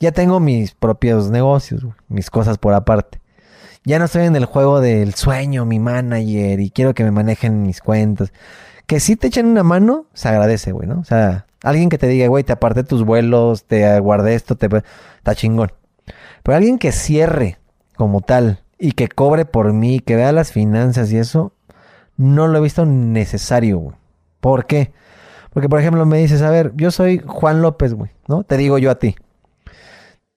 [0.00, 3.20] Ya tengo mis propios negocios, mis cosas por aparte.
[3.84, 7.62] Ya no estoy en el juego del sueño, mi manager, y quiero que me manejen
[7.62, 8.32] mis cuentas.
[8.86, 11.00] Que si te echen una mano, se agradece, güey, ¿no?
[11.00, 14.68] O sea, alguien que te diga, güey, te aparté tus vuelos, te guardé esto, te...
[15.16, 15.72] Está chingón.
[16.44, 17.58] Pero alguien que cierre
[17.96, 21.52] como tal y que cobre por mí, que vea las finanzas y eso,
[22.16, 23.96] no lo he visto necesario, güey.
[24.38, 24.92] ¿Por qué?
[25.52, 28.44] Porque, por ejemplo, me dices, a ver, yo soy Juan López, güey, ¿no?
[28.44, 29.16] Te digo yo a ti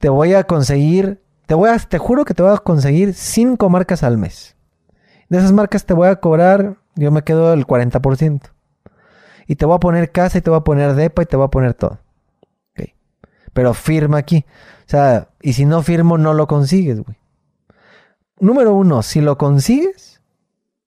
[0.02, 3.70] te voy a conseguir, te voy a, te juro que te voy a conseguir cinco
[3.70, 4.58] marcas al mes.
[5.30, 8.42] De esas marcas te voy a cobrar, yo me quedo el 40%.
[9.48, 11.46] Y te voy a poner casa y te voy a poner depa y te voy
[11.46, 12.00] a poner todo.
[12.72, 12.96] Okay.
[13.54, 14.44] Pero firma aquí.
[14.88, 17.18] O sea, y si no firmo, no lo consigues, güey.
[18.40, 20.20] Número uno, si lo consigues,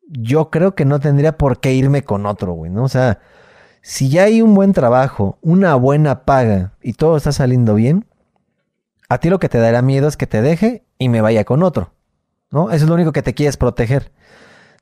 [0.08, 2.82] yo creo que no tendría por qué irme con otro, güey, ¿no?
[2.82, 3.20] O sea,
[3.80, 8.06] si ya hay un buen trabajo, una buena paga y todo está saliendo bien,
[9.08, 11.62] a ti lo que te dará miedo es que te deje y me vaya con
[11.62, 11.92] otro.
[12.50, 12.70] ¿No?
[12.70, 14.12] Eso es lo único que te quieres proteger.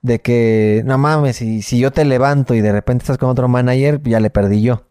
[0.02, 3.48] De que, no mames, si, si yo te levanto y de repente estás con otro
[3.48, 4.84] manager, ya le perdí yo.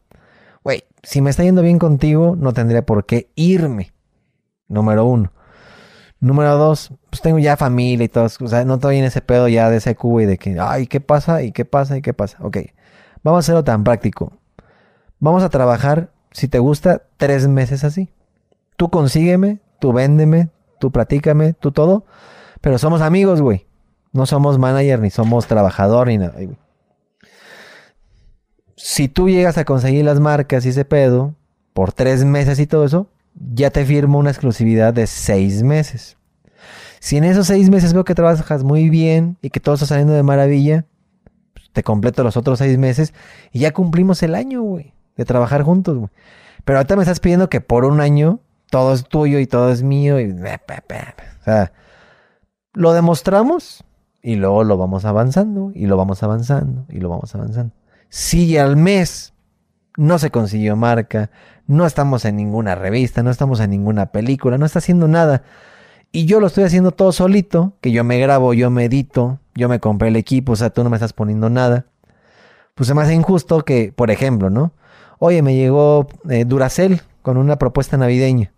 [0.64, 3.94] Güey, si me está yendo bien contigo, no tendría por qué irme.
[4.68, 5.34] Número uno.
[6.20, 8.26] Número dos, pues tengo ya familia y todo.
[8.26, 10.88] O sea, no estoy en ese pedo ya de ese cubo y de que, ay,
[10.88, 11.42] ¿qué pasa?
[11.44, 11.98] ¿Y qué pasa?
[11.98, 12.38] ¿Y qué pasa?
[12.42, 12.58] Ok,
[13.24, 14.34] vamos a hacerlo tan práctico.
[15.20, 18.10] Vamos a trabajar, si te gusta, tres meses así
[18.78, 20.50] tú consígueme, tú véndeme,
[20.80, 22.06] tú platícame, tú todo.
[22.62, 23.68] Pero somos amigos, güey.
[24.14, 26.36] No somos manager, ni somos trabajador, ni nada.
[28.76, 31.36] Si tú llegas a conseguir las marcas y ese pedo,
[31.74, 36.18] por tres meses y todo eso, ya te firmo una exclusividad de seis meses.
[37.00, 40.14] Si en esos seis meses veo que trabajas muy bien y que todo está saliendo
[40.14, 40.86] de maravilla,
[41.54, 43.14] pues, te completo los otros seis meses
[43.52, 46.10] y ya cumplimos el año, güey, de trabajar juntos, güey.
[46.66, 48.42] Pero ahorita me estás pidiendo que por un año
[48.72, 50.20] todo es tuyo y todo es mío.
[50.20, 51.74] Y, o sea,
[52.74, 53.84] lo demostramos
[54.24, 57.76] y luego lo vamos avanzando y lo vamos avanzando y lo vamos avanzando.
[58.10, 59.34] Si al mes
[59.98, 61.30] no se consiguió marca,
[61.68, 65.44] no estamos en ninguna revista, no estamos en ninguna película, no está haciendo nada.
[66.14, 69.68] Y yo lo estoy haciendo todo solito, que yo me grabo, yo me edito, yo
[69.68, 71.88] me compré el equipo, o sea, tú no me estás poniendo nada.
[72.76, 74.72] Pues se me hace injusto que, por ejemplo, ¿no?
[75.20, 78.54] Oye, me llegó eh, Duracel con una propuesta navideña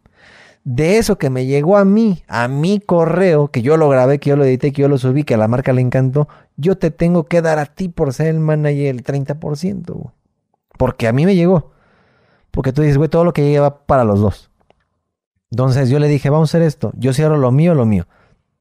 [0.64, 4.30] de eso que me llegó a mí, a mi correo, que yo lo grabé, que
[4.30, 6.92] yo lo edité, que yo lo subí, que a la marca le encantó, yo te
[6.92, 10.12] tengo que dar a ti por ser el manager el 30%,
[10.78, 11.72] Porque a mí me llegó.
[12.52, 14.52] Porque tú dices, güey, todo lo que llega va para los dos.
[15.52, 16.94] Entonces yo le dije, vamos a hacer esto.
[16.96, 18.08] Yo cierro lo mío, lo mío.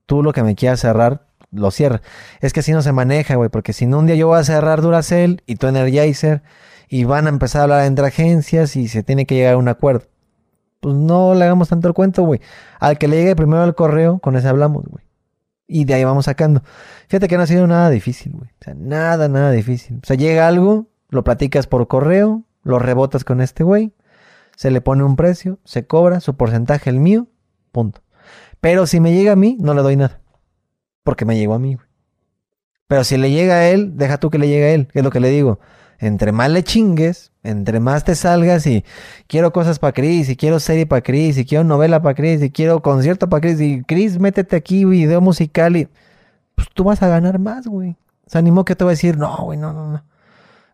[0.06, 2.00] Tú lo que me quieras cerrar, lo cierras.
[2.40, 4.44] Es que así no se maneja, güey, porque si no un día yo voy a
[4.44, 6.42] cerrar Duracell y tú Energizer
[6.88, 9.68] y van a empezar a hablar entre agencias y se tiene que llegar a un
[9.68, 10.06] acuerdo.
[10.82, 12.40] Pues no le hagamos tanto el cuento, güey.
[12.80, 15.04] Al que le llegue primero el correo, con ese hablamos, güey.
[15.68, 16.64] Y de ahí vamos sacando.
[17.06, 18.50] Fíjate que no ha sido nada difícil, güey.
[18.50, 20.00] O sea, nada, nada difícil.
[20.02, 23.92] O sea, llega algo, lo platicas por correo, lo rebotas con este güey,
[24.56, 27.28] se le pone un precio, se cobra su porcentaje, el mío,
[27.70, 28.02] punto.
[28.60, 30.20] Pero si me llega a mí, no le doy nada.
[31.04, 31.86] Porque me llegó a mí, güey.
[32.88, 35.10] Pero si le llega a él, deja tú que le llegue a él, es lo
[35.10, 35.60] que le digo.
[36.00, 38.84] Entre más le chingues, entre más te salgas y
[39.26, 42.50] quiero cosas para Chris, y quiero serie para Chris, y quiero novela para Chris, y
[42.50, 45.88] quiero concierto para Chris, y Chris, métete aquí, video musical, y
[46.54, 47.96] pues tú vas a ganar más, güey.
[48.26, 50.04] Se animó que te va a decir, no, güey, no, no, no.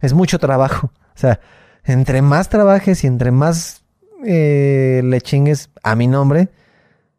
[0.01, 0.91] Es mucho trabajo.
[1.19, 1.41] O sea,
[1.83, 3.83] entre más trabajes y entre más
[4.25, 6.49] eh, le chingues a mi nombre,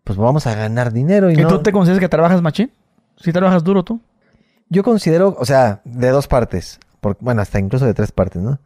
[0.06, 1.30] pues vamos a ganar dinero.
[1.30, 2.72] ¿Y, ¿Y no- tú te consideras que trabajas machín?
[3.18, 4.00] ¿Sí trabajas duro tú?
[4.70, 8.60] Yo considero, o sea, de dos partes, por- bueno, hasta incluso de tres partes, ¿no?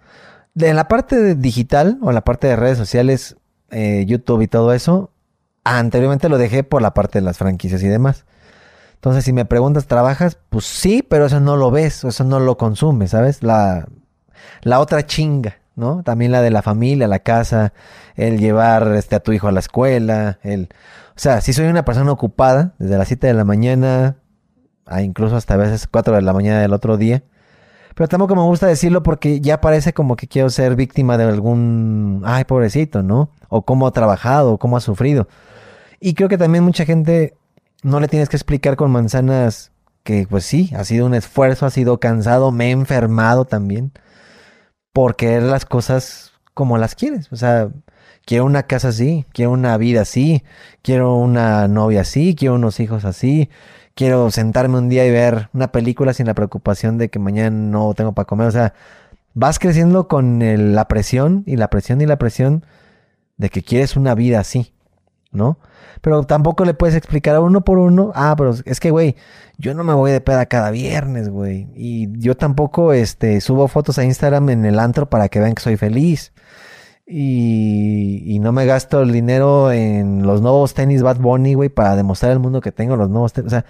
[0.55, 3.37] En la parte digital o en la parte de redes sociales,
[3.71, 5.11] eh, YouTube y todo eso,
[5.63, 8.25] anteriormente lo dejé por la parte de las franquicias y demás.
[8.95, 10.37] Entonces, si me preguntas, ¿trabajas?
[10.49, 13.43] Pues sí, pero eso no lo ves, eso no lo consumes, ¿sabes?
[13.43, 13.87] La,
[14.61, 16.03] la otra chinga, ¿no?
[16.03, 17.73] También la de la familia, la casa,
[18.15, 20.69] el llevar este, a tu hijo a la escuela, el...
[21.15, 24.17] O sea, si soy una persona ocupada, desde las 7 de la mañana,
[24.85, 27.23] a incluso hasta a veces 4 de la mañana del otro día.
[27.95, 32.21] Pero tampoco me gusta decirlo porque ya parece como que quiero ser víctima de algún,
[32.25, 33.29] ay, pobrecito, ¿no?
[33.49, 35.27] O cómo ha trabajado, o cómo ha sufrido.
[35.99, 37.35] Y creo que también mucha gente
[37.83, 39.71] no le tienes que explicar con manzanas
[40.03, 43.93] que pues sí, ha sido un esfuerzo, ha sido cansado, me he enfermado también
[44.93, 47.31] por querer las cosas como las quieres.
[47.31, 47.69] O sea,
[48.25, 50.43] quiero una casa así, quiero una vida así,
[50.81, 53.49] quiero una novia así, quiero unos hijos así,
[53.95, 57.93] quiero sentarme un día y ver una película sin la preocupación de que mañana no
[57.93, 58.47] tengo para comer.
[58.47, 58.73] O sea,
[59.33, 62.65] vas creciendo con el- la presión y la presión y la presión
[63.37, 64.73] de que quieres una vida así,
[65.31, 65.57] ¿no?
[66.01, 69.15] Pero tampoco le puedes explicar a uno por uno, ah, pero es que, güey,
[69.57, 71.67] yo no me voy de peda cada viernes, güey.
[71.75, 75.61] Y yo tampoco, este, subo fotos a Instagram en el antro para que vean que
[75.63, 76.32] soy feliz.
[77.05, 81.95] Y, y no me gasto el dinero en los nuevos tenis Bad Bunny, güey, para
[81.95, 83.47] demostrar al mundo que tengo los nuevos tenis.
[83.47, 83.65] O sea,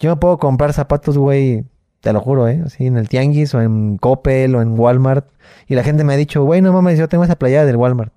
[0.00, 1.64] yo me puedo comprar zapatos, güey,
[2.00, 2.62] te lo juro, ¿eh?
[2.64, 5.26] Así en el Tianguis o en Coppel o en Walmart.
[5.66, 8.12] Y la gente me ha dicho, güey, no mames, yo tengo esa playera del Walmart.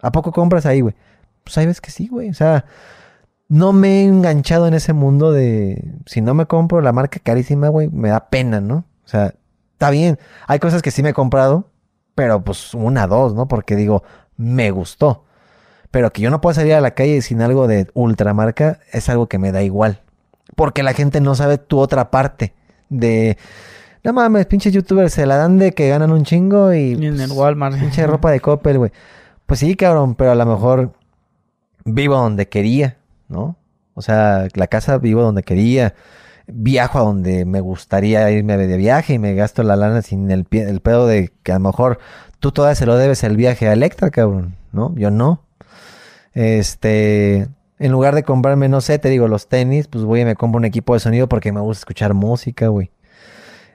[0.00, 0.94] ¿A poco compras ahí, güey?
[1.44, 2.30] Pues ahí ves que sí, güey.
[2.30, 2.64] O sea,
[3.48, 7.68] no me he enganchado en ese mundo de si no me compro la marca carísima,
[7.68, 8.84] güey, me da pena, ¿no?
[9.04, 9.34] O sea,
[9.72, 10.18] está bien.
[10.46, 11.70] Hay cosas que sí me he comprado,
[12.14, 13.46] pero pues una, dos, ¿no?
[13.46, 14.02] Porque digo,
[14.36, 15.24] me gustó.
[15.90, 19.28] Pero que yo no pueda salir a la calle sin algo de ultramarca es algo
[19.28, 20.02] que me da igual.
[20.54, 22.54] Porque la gente no sabe tu otra parte
[22.88, 23.36] de...
[24.04, 26.92] No mames, pinches youtubers se la dan de que ganan un chingo y...
[26.92, 27.78] Y en el pues, Walmart.
[27.78, 28.92] Pinche ropa de Coppel, güey.
[29.46, 30.92] Pues sí, cabrón, pero a lo mejor
[31.84, 32.98] vivo donde quería,
[33.28, 33.56] ¿no?
[33.94, 35.94] O sea, la casa vivo donde quería.
[36.46, 40.44] Viajo a donde me gustaría irme de viaje y me gasto la lana sin el,
[40.44, 41.98] pie- el pedo de que a lo mejor
[42.40, 44.94] tú todavía se lo debes el viaje a Electra, cabrón, ¿no?
[44.96, 45.42] Yo no.
[46.34, 47.48] Este,
[47.78, 50.58] en lugar de comprarme, no sé, te digo, los tenis, pues voy y me compro
[50.58, 52.90] un equipo de sonido porque me gusta escuchar música, güey.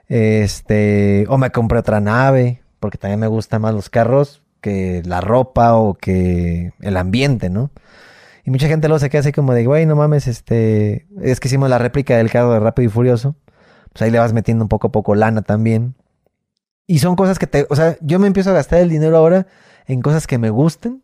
[0.08, 5.20] Este, o me compré otra nave, porque también me gustan más los carros que la
[5.20, 7.70] ropa o que el ambiente, ¿no?
[8.44, 11.48] Y mucha gente luego se queda así como de, güey, no mames, este, es que
[11.48, 13.36] hicimos la réplica del carro de Rápido y Furioso.
[13.92, 15.94] Pues ahí le vas metiendo un poco a poco lana también.
[16.86, 19.46] Y son cosas que te, o sea, yo me empiezo a gastar el dinero ahora
[19.86, 21.02] en cosas que me gusten,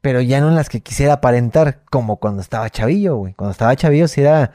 [0.00, 3.34] pero ya no en las que quisiera aparentar, como cuando estaba chavillo, güey.
[3.34, 4.52] Cuando estaba chavillo si era,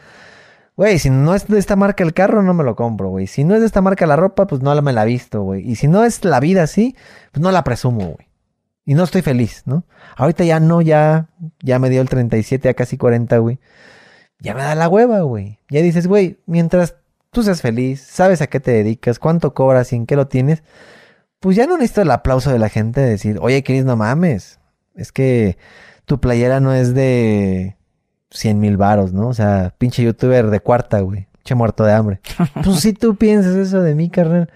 [0.75, 3.27] güey, si no es de esta marca el carro, no me lo compro, güey.
[3.27, 5.69] Si no es de esta marca la ropa, pues no me la visto, güey.
[5.69, 6.95] Y si no es la vida así,
[7.31, 8.29] pues no la presumo, güey.
[8.85, 9.85] Y no estoy feliz, ¿no?
[10.17, 11.29] Ahorita ya no, ya,
[11.61, 13.59] ya me dio el 37 a casi 40, güey.
[14.39, 15.59] Ya me da la hueva, güey.
[15.69, 16.95] Ya dices, güey, mientras
[17.33, 20.63] tú seas feliz, sabes a qué te dedicas, cuánto cobras y en qué lo tienes,
[21.39, 24.59] pues ya no necesito el aplauso de la gente de decir, oye, Chris, no mames.
[24.95, 25.57] Es que
[26.05, 27.75] tu playera no es de
[28.31, 29.27] 100 mil varos, ¿no?
[29.27, 31.27] O sea, pinche youtuber de cuarta, güey.
[31.43, 32.21] Che muerto de hambre.
[32.63, 34.49] pues si tú piensas eso de mí, carnal.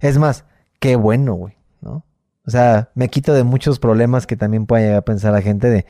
[0.00, 0.44] Es más,
[0.78, 2.04] qué bueno, güey, ¿no?
[2.46, 5.70] O sea, me quito de muchos problemas que también pueda llegar a pensar la gente
[5.70, 5.86] de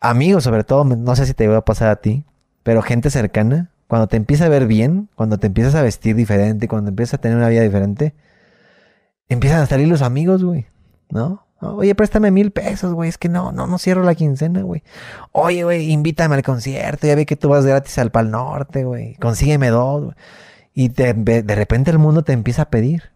[0.00, 2.24] amigos, sobre todo, no sé si te va a pasar a ti,
[2.62, 6.66] pero gente cercana, cuando te empieza a ver bien, cuando te empiezas a vestir diferente,
[6.66, 8.12] cuando empiezas a tener una vida diferente,
[9.28, 10.66] empiezan a salir los amigos, güey,
[11.10, 11.46] ¿no?
[11.60, 13.08] Oye, préstame mil pesos, güey.
[13.08, 14.82] Es que no, no, no cierro la quincena, güey.
[15.30, 17.06] Oye, güey, invítame al concierto.
[17.06, 19.14] Ya vi que tú vas gratis al Pal Norte, güey.
[19.14, 20.16] Consígueme dos, güey.
[20.74, 23.12] Y de repente el mundo te empieza a pedir.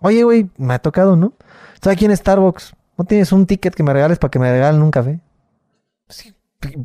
[0.00, 1.34] Oye, güey, me ha tocado, ¿no?
[1.72, 2.74] Estoy aquí en Starbucks.
[2.98, 5.20] ¿No tienes un ticket que me regales para que me regalen un café?
[6.08, 6.34] Sí.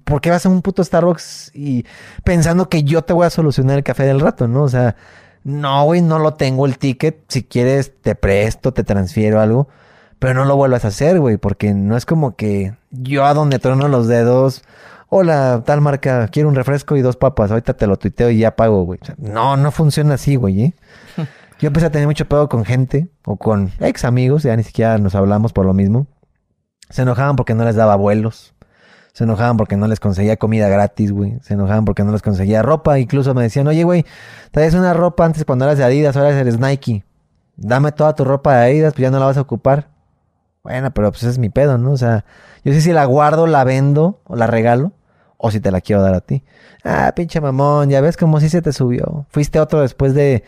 [0.03, 1.85] ¿Por qué vas a un puto Starbucks y
[2.23, 4.63] pensando que yo te voy a solucionar el café del rato, no?
[4.63, 4.95] O sea,
[5.43, 7.23] no, güey, no lo tengo el ticket.
[7.29, 9.67] Si quieres, te presto, te transfiero algo.
[10.19, 13.57] Pero no lo vuelvas a hacer, güey, porque no es como que yo a donde
[13.59, 14.63] trono los dedos.
[15.09, 17.49] Hola, tal marca, quiero un refresco y dos papas.
[17.49, 18.99] Ahorita te lo tuiteo y ya pago, güey.
[19.01, 20.61] O sea, no, no funciona así, güey.
[20.61, 20.75] ¿eh?
[21.59, 24.97] Yo empecé a tener mucho pedo con gente o con ex amigos, ya ni siquiera
[24.97, 26.07] nos hablamos por lo mismo.
[26.89, 28.53] Se enojaban porque no les daba vuelos.
[29.13, 31.37] Se enojaban porque no les conseguía comida gratis, güey.
[31.41, 32.97] Se enojaban porque no les conseguía ropa.
[32.99, 34.05] Incluso me decían, oye, güey,
[34.51, 37.03] traes una ropa antes cuando eras de Adidas, ahora eres Nike.
[37.57, 39.89] Dame toda tu ropa de Adidas, pues ya no la vas a ocupar.
[40.63, 41.91] Bueno, pero pues es mi pedo, ¿no?
[41.91, 42.25] O sea,
[42.63, 44.93] yo sé si la guardo, la vendo o la regalo
[45.37, 46.43] o si te la quiero dar a ti.
[46.83, 49.25] Ah, pinche mamón, ya ves como si se te subió.
[49.29, 50.43] Fuiste otro después de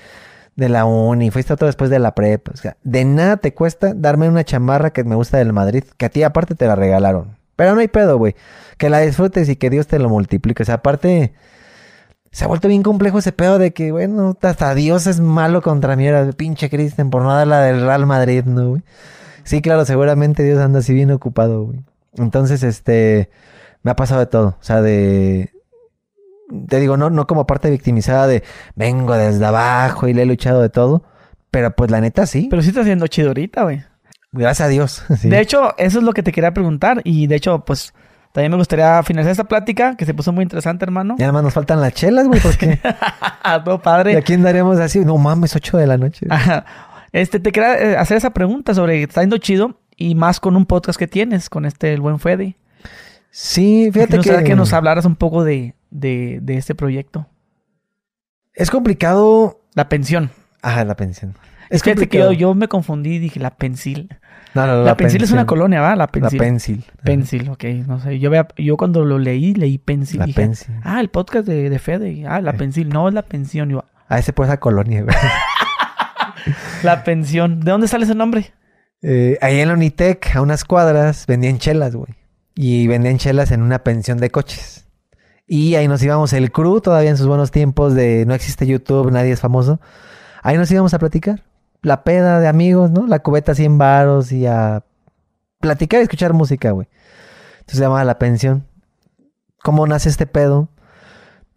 [0.55, 2.51] de la uni, fuiste otro después de la prepa.
[2.53, 6.05] O sea, de nada te cuesta darme una chamarra que me gusta del Madrid, que
[6.05, 7.37] a ti aparte te la regalaron.
[7.55, 8.35] Pero no hay pedo, güey.
[8.77, 10.63] Que la disfrutes y que Dios te lo multiplique.
[10.63, 11.33] O sea, aparte,
[12.31, 15.95] se ha vuelto bien complejo ese pedo de que, bueno, hasta Dios es malo contra
[15.95, 18.81] mí, era pinche Cristian, por no dar la del Real Madrid, ¿no, güey?
[19.43, 21.81] Sí, claro, seguramente Dios anda así bien ocupado, güey.
[22.15, 23.29] Entonces, este,
[23.83, 24.57] me ha pasado de todo.
[24.59, 25.51] O sea, de,
[26.67, 28.43] te digo, no, no como parte victimizada de
[28.75, 31.03] vengo desde abajo y le he luchado de todo.
[31.51, 32.47] Pero pues la neta sí.
[32.49, 33.83] Pero sí está haciendo chido ahorita, güey.
[34.33, 35.03] Gracias a Dios.
[35.23, 37.01] De hecho, eso es lo que te quería preguntar.
[37.03, 37.93] Y de hecho, pues
[38.31, 41.15] también me gustaría finalizar esta plática que se puso muy interesante, hermano.
[41.19, 42.79] Y además nos faltan las chelas, güey, porque.
[43.65, 44.13] no, padre.
[44.13, 45.05] ¿Y a quién daremos así?
[45.05, 46.25] No mames, 8 de la noche.
[47.11, 50.65] este, te quería eh, hacer esa pregunta sobre está yendo chido y más con un
[50.65, 52.57] podcast que tienes, con este, el buen Fede.
[53.29, 54.43] Sí, fíjate que...
[54.43, 57.27] que nos hablaras un poco de, de, de este proyecto.
[58.53, 59.59] Es complicado.
[59.75, 60.31] La pensión.
[60.61, 61.35] Ajá, la pensión.
[61.69, 64.15] Es, que yo, yo, me confundí y dije la pensil.
[64.53, 65.95] No, no, la, la pensil, es una colonia, ¿va?
[65.95, 66.37] La pensil.
[66.37, 66.85] La pensil.
[67.03, 67.63] Pensil, ok.
[67.87, 68.19] No sé.
[68.19, 70.19] Yo, vea, yo cuando lo leí, leí pensil.
[70.19, 70.75] La pensil.
[70.83, 72.25] Ah, el podcast de, de Fede.
[72.27, 72.57] Ah, la eh.
[72.57, 72.89] pensil.
[72.89, 73.69] No, es la pensión.
[73.69, 75.15] Yo, ah, ese puede ser colonia, güey.
[76.83, 77.61] la pensión.
[77.61, 78.53] ¿De dónde sale ese nombre?
[79.01, 82.13] Eh, ahí en la Unitec, a unas cuadras, vendían chelas, güey.
[82.55, 84.85] Y vendían chelas en una pensión de coches.
[85.47, 89.11] Y ahí nos íbamos el crew, todavía en sus buenos tiempos de no existe YouTube,
[89.11, 89.81] nadie es famoso.
[90.41, 91.43] Ahí nos íbamos a platicar.
[91.83, 93.05] La peda de amigos, ¿no?
[93.05, 94.83] La cubeta 100 varos y a
[95.59, 96.87] platicar y escuchar música, güey.
[97.59, 98.65] Entonces se llamaba La Pensión.
[99.61, 100.69] ¿Cómo nace este pedo?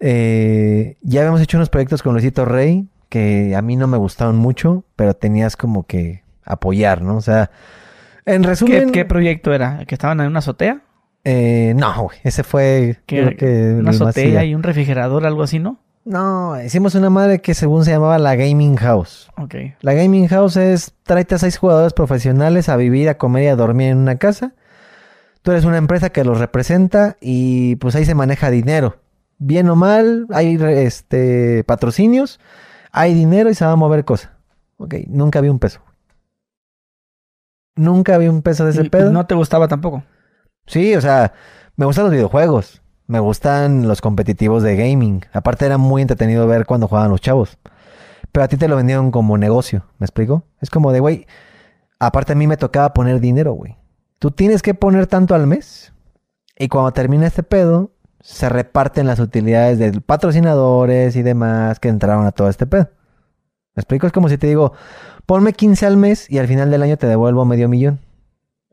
[0.01, 4.37] Eh, ya habíamos hecho unos proyectos con Luisito Rey que a mí no me gustaron
[4.37, 7.17] mucho, pero tenías como que apoyar, ¿no?
[7.17, 7.51] O sea,
[8.25, 8.87] en resumen...
[8.87, 9.85] ¿Qué, qué proyecto era?
[9.87, 10.83] ¿Que estaban en una azotea?
[11.25, 12.19] Eh, no, güey.
[12.23, 12.99] Ese fue.
[13.07, 15.79] que una azotea y un refrigerador, algo así, ¿no?
[16.07, 19.29] No, hicimos una madre que según se llamaba la Gaming House.
[19.37, 19.57] Ok.
[19.81, 23.57] La Gaming House es tráete a seis jugadores profesionales a vivir, a comer y a
[23.57, 24.53] dormir en una casa.
[25.43, 28.99] Tú eres una empresa que los representa y pues ahí se maneja dinero.
[29.39, 32.39] Bien o mal, hay este patrocinios,
[32.93, 34.39] hay dinero y se va a mover cosa.
[34.77, 35.81] Ok, nunca vi un peso.
[37.75, 39.11] Nunca vi un peso de ese pedo.
[39.11, 40.05] ¿No te gustaba tampoco?
[40.67, 41.33] Sí, o sea,
[41.75, 42.81] me gustan los videojuegos.
[43.07, 45.25] Me gustan los competitivos de gaming.
[45.33, 47.59] Aparte era muy entretenido ver cuando jugaban los chavos.
[48.33, 50.43] Pero a ti te lo vendieron como negocio, ¿me explico?
[50.61, 51.27] Es como de, güey,
[51.99, 53.77] aparte a mí me tocaba poner dinero, güey.
[54.19, 55.93] Tú tienes que poner tanto al mes.
[56.59, 62.27] Y cuando termina este pedo, se reparten las utilidades de patrocinadores y demás que entraron
[62.27, 62.91] a todo este pedo.
[63.77, 64.07] ¿Me explico?
[64.07, 64.73] Es como si te digo,
[65.27, 68.01] ponme 15 al mes y al final del año te devuelvo medio millón.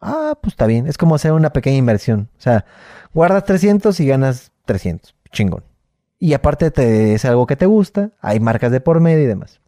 [0.04, 0.88] Ah, pues está bien.
[0.88, 2.30] Es como hacer una pequeña inversión.
[2.38, 2.66] O sea,
[3.14, 5.16] guardas 300 y ganas 300.
[5.32, 5.64] Chingón.
[6.20, 8.12] Y aparte te, es algo que te gusta.
[8.22, 9.62] Hay marcas de por medio y demás.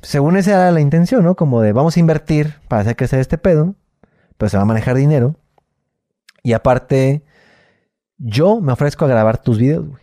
[0.00, 1.36] Según esa era la intención, ¿no?
[1.36, 3.74] Como de vamos a invertir para hacer crecer este pedo.
[4.38, 5.36] Pero se va a manejar dinero.
[6.42, 7.24] Y aparte,
[8.18, 10.02] yo me ofrezco a grabar tus videos, güey.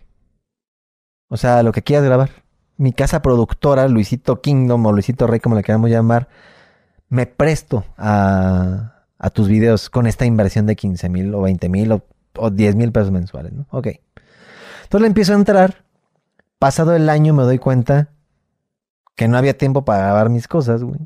[1.30, 2.30] O sea, lo que quieras grabar.
[2.78, 6.30] Mi casa productora, Luisito Kingdom o Luisito Rey, como le queramos llamar,
[7.10, 8.94] me presto a,
[9.34, 12.06] tus videos con esta inversión de 15 mil o 20 mil o,
[12.38, 13.66] o 10 mil pesos mensuales, ¿no?
[13.72, 13.88] Ok.
[14.84, 15.84] Entonces le empiezo a entrar.
[16.58, 18.10] Pasado el año me doy cuenta
[19.16, 21.00] que no había tiempo para grabar mis cosas, güey.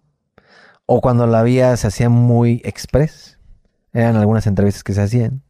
[0.86, 3.40] O cuando la había se hacía muy express.
[3.94, 5.42] Eran algunas entrevistas que se hacían.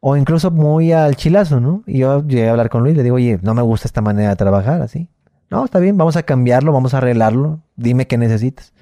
[0.00, 1.82] O incluso muy al chilazo, ¿no?
[1.86, 4.30] Y yo llegué a hablar con Luis le digo, oye, no me gusta esta manera
[4.30, 5.08] de trabajar así.
[5.50, 7.60] No, está bien, vamos a cambiarlo, vamos a arreglarlo.
[7.76, 8.72] Dime qué necesitas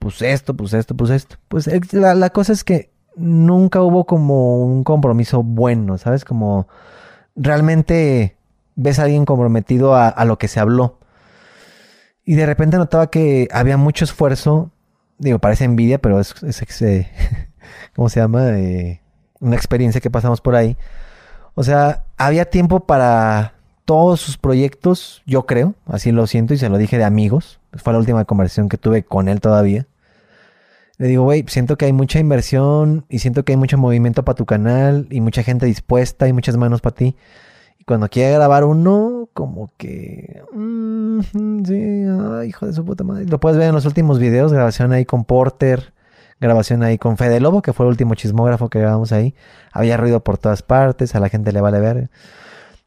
[0.00, 1.36] pues esto, pues esto, pues esto.
[1.48, 6.24] Pues la, cosa es que nunca hubo como un compromiso bueno, ¿sabes?
[6.24, 6.66] Como
[7.36, 8.36] realmente
[8.76, 10.98] ves a alguien comprometido a, lo que se habló.
[12.24, 14.70] Y de repente notaba que había mucho esfuerzo.
[15.18, 17.10] Digo, parece envidia, pero es, es, eh,
[17.94, 18.58] ¿cómo se llama?
[18.58, 19.02] Eh,
[19.38, 20.78] una experiencia que pasamos por ahí.
[21.54, 23.52] O sea, había tiempo para
[23.84, 27.59] todos sus proyectos, yo creo, así lo siento y se lo dije de amigos.
[27.74, 29.86] Fue la última conversación que tuve con él todavía.
[31.00, 34.36] Le digo, güey, siento que hay mucha inversión y siento que hay mucho movimiento para
[34.36, 37.16] tu canal y mucha gente dispuesta y muchas manos para ti.
[37.78, 40.42] Y cuando quiere grabar uno, como que...
[40.52, 41.20] Mm,
[41.64, 43.24] sí, hijo de su puta madre.
[43.24, 45.94] Lo puedes ver en los últimos videos, grabación ahí con Porter,
[46.38, 49.34] grabación ahí con Fede Lobo, que fue el último chismógrafo que grabamos ahí.
[49.72, 52.10] Había ruido por todas partes, a la gente le vale ver.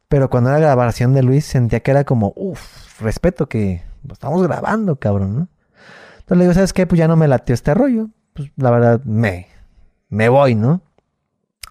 [0.07, 3.81] Pero cuando era grabación de Luis, sentía que era como, uff, respeto que
[4.11, 5.47] estamos grabando, cabrón, ¿no?
[6.19, 6.87] Entonces le digo, ¿sabes qué?
[6.87, 8.09] Pues ya no me latió este rollo.
[8.33, 9.47] Pues la verdad, me,
[10.09, 10.81] me voy, ¿no?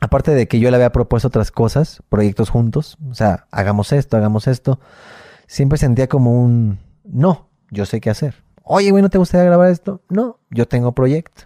[0.01, 4.17] Aparte de que yo le había propuesto otras cosas, proyectos juntos, o sea, hagamos esto,
[4.17, 4.81] hagamos esto,
[5.47, 8.35] siempre sentía como un, no, yo sé qué hacer.
[8.65, 10.03] Oye, güey, ¿no te gustaría grabar esto?
[10.09, 11.45] No, yo tengo proyecto.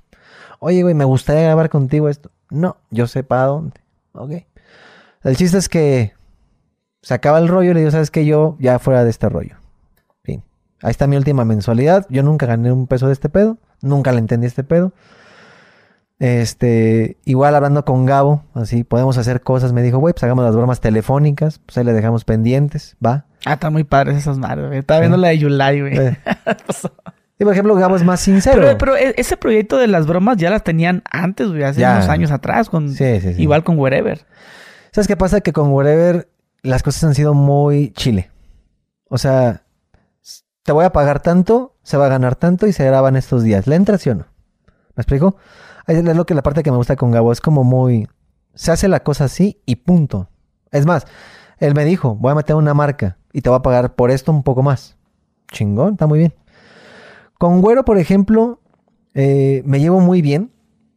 [0.59, 2.31] Oye, güey, ¿me gustaría grabar contigo esto?
[2.51, 3.81] No, yo sé para dónde.
[4.13, 4.33] Ok.
[5.23, 6.15] El chiste es que
[7.03, 8.25] se acaba el rollo y le digo, ¿sabes qué?
[8.25, 9.57] Yo ya fuera de este rollo.
[10.87, 12.07] Ahí está mi última mensualidad.
[12.11, 13.59] Yo nunca gané un peso de este pedo.
[13.83, 14.93] Nunca le entendí este pedo.
[16.21, 19.73] Este, igual hablando con Gabo, así podemos hacer cosas.
[19.73, 21.59] Me dijo, güey, pues hagamos las bromas telefónicas.
[21.59, 23.25] Pues ahí le dejamos pendientes, va.
[23.45, 24.79] Ah, están muy padres esas madres, güey.
[24.79, 25.99] Estaba viendo la de Yulai, güey.
[25.99, 26.19] Eh.
[27.41, 28.63] y por ejemplo, Gabo es más sincero.
[28.79, 32.31] Pero, e, ese proyecto de las bromas ya las tenían antes, güey, hace unos años
[32.31, 32.71] atrás.
[32.71, 33.43] Con, sí, sí, sí.
[33.43, 34.25] Igual con Wherever.
[34.93, 35.41] ¿Sabes qué pasa?
[35.41, 36.29] Que con Wherever
[36.63, 38.31] las cosas han sido muy chile.
[39.09, 39.66] O sea,
[40.67, 43.69] te voy a pagar tanto, se va a ganar tanto y se graban estos días.
[43.69, 44.27] ¿Le entra sí o no?
[44.97, 45.37] ¿Me explico?
[45.87, 48.09] Es lo que la parte que me gusta con Gabo es como muy.
[48.55, 50.29] Se hace la cosa así y punto.
[50.73, 51.07] Es más,
[51.59, 54.33] él me dijo, voy a meter una marca y te voy a pagar por esto
[54.33, 54.97] un poco más.
[55.53, 56.35] Chingón, está muy bien.
[57.39, 58.59] Con Güero, por ejemplo,
[59.15, 60.51] eh, me llevo muy bien.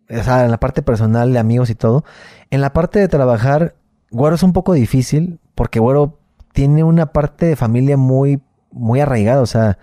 [0.10, 2.04] O sea, en la parte personal de amigos y todo.
[2.50, 3.76] En la parte de trabajar,
[4.10, 6.18] Güero es un poco difícil porque Güero
[6.54, 8.42] tiene una parte de familia muy
[8.72, 9.78] muy arraigado, o sea,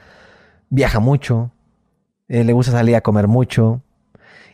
[0.71, 1.53] viaja mucho,
[2.29, 3.83] eh, le gusta salir a comer mucho.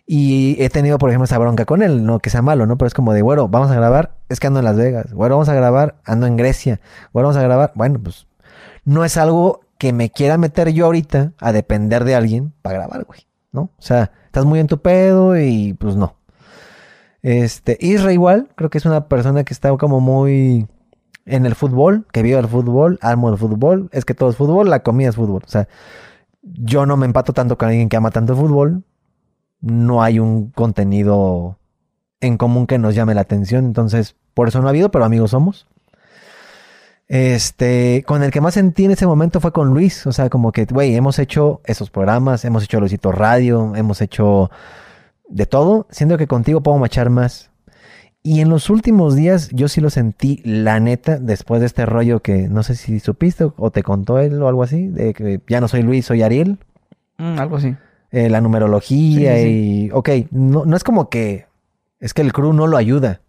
[0.05, 2.77] Y he tenido, por ejemplo, esa bronca con él, no que sea malo, ¿no?
[2.77, 5.37] Pero es como de, bueno, vamos a grabar, es que ando en Las Vegas, bueno,
[5.37, 6.81] vamos a grabar, ando en Grecia,
[7.13, 8.27] bueno, vamos a grabar, bueno, pues
[8.85, 13.05] no es algo que me quiera meter yo ahorita a depender de alguien para grabar,
[13.05, 13.21] güey,
[13.53, 13.63] ¿no?
[13.63, 16.17] O sea, estás muy en tu pedo y pues no.
[17.23, 20.67] Este, Isra igual, creo que es una persona que está como muy
[21.27, 24.71] en el fútbol, que vivo el fútbol, amo el fútbol, es que todo es fútbol,
[24.71, 25.43] la comida es fútbol.
[25.45, 25.69] O sea,
[26.43, 28.83] yo no me empato tanto con alguien que ama tanto el fútbol,
[29.61, 31.59] no hay un contenido
[32.21, 35.31] en común que nos llame la atención, entonces por eso no ha habido, pero amigos
[35.31, 35.67] somos.
[37.09, 40.51] Este, con el que más sentí en ese momento fue con Luis, o sea, como
[40.51, 44.51] que, güey, hemos hecho esos programas, hemos hecho Luisito Radio, hemos hecho
[45.29, 47.52] de todo, siendo que contigo puedo machar más.
[48.25, 52.21] Y en los últimos días yo sí lo sentí, la neta, después de este rollo
[52.21, 55.61] que no sé si supiste o te contó él o algo así, de que ya
[55.61, 56.59] no soy Luis, soy Ariel.
[57.19, 57.75] Mm, algo así.
[58.13, 59.91] Eh, la numerología y...
[59.93, 61.47] Ok, no, no es como que...
[61.99, 63.21] Es que el crew no lo ayuda.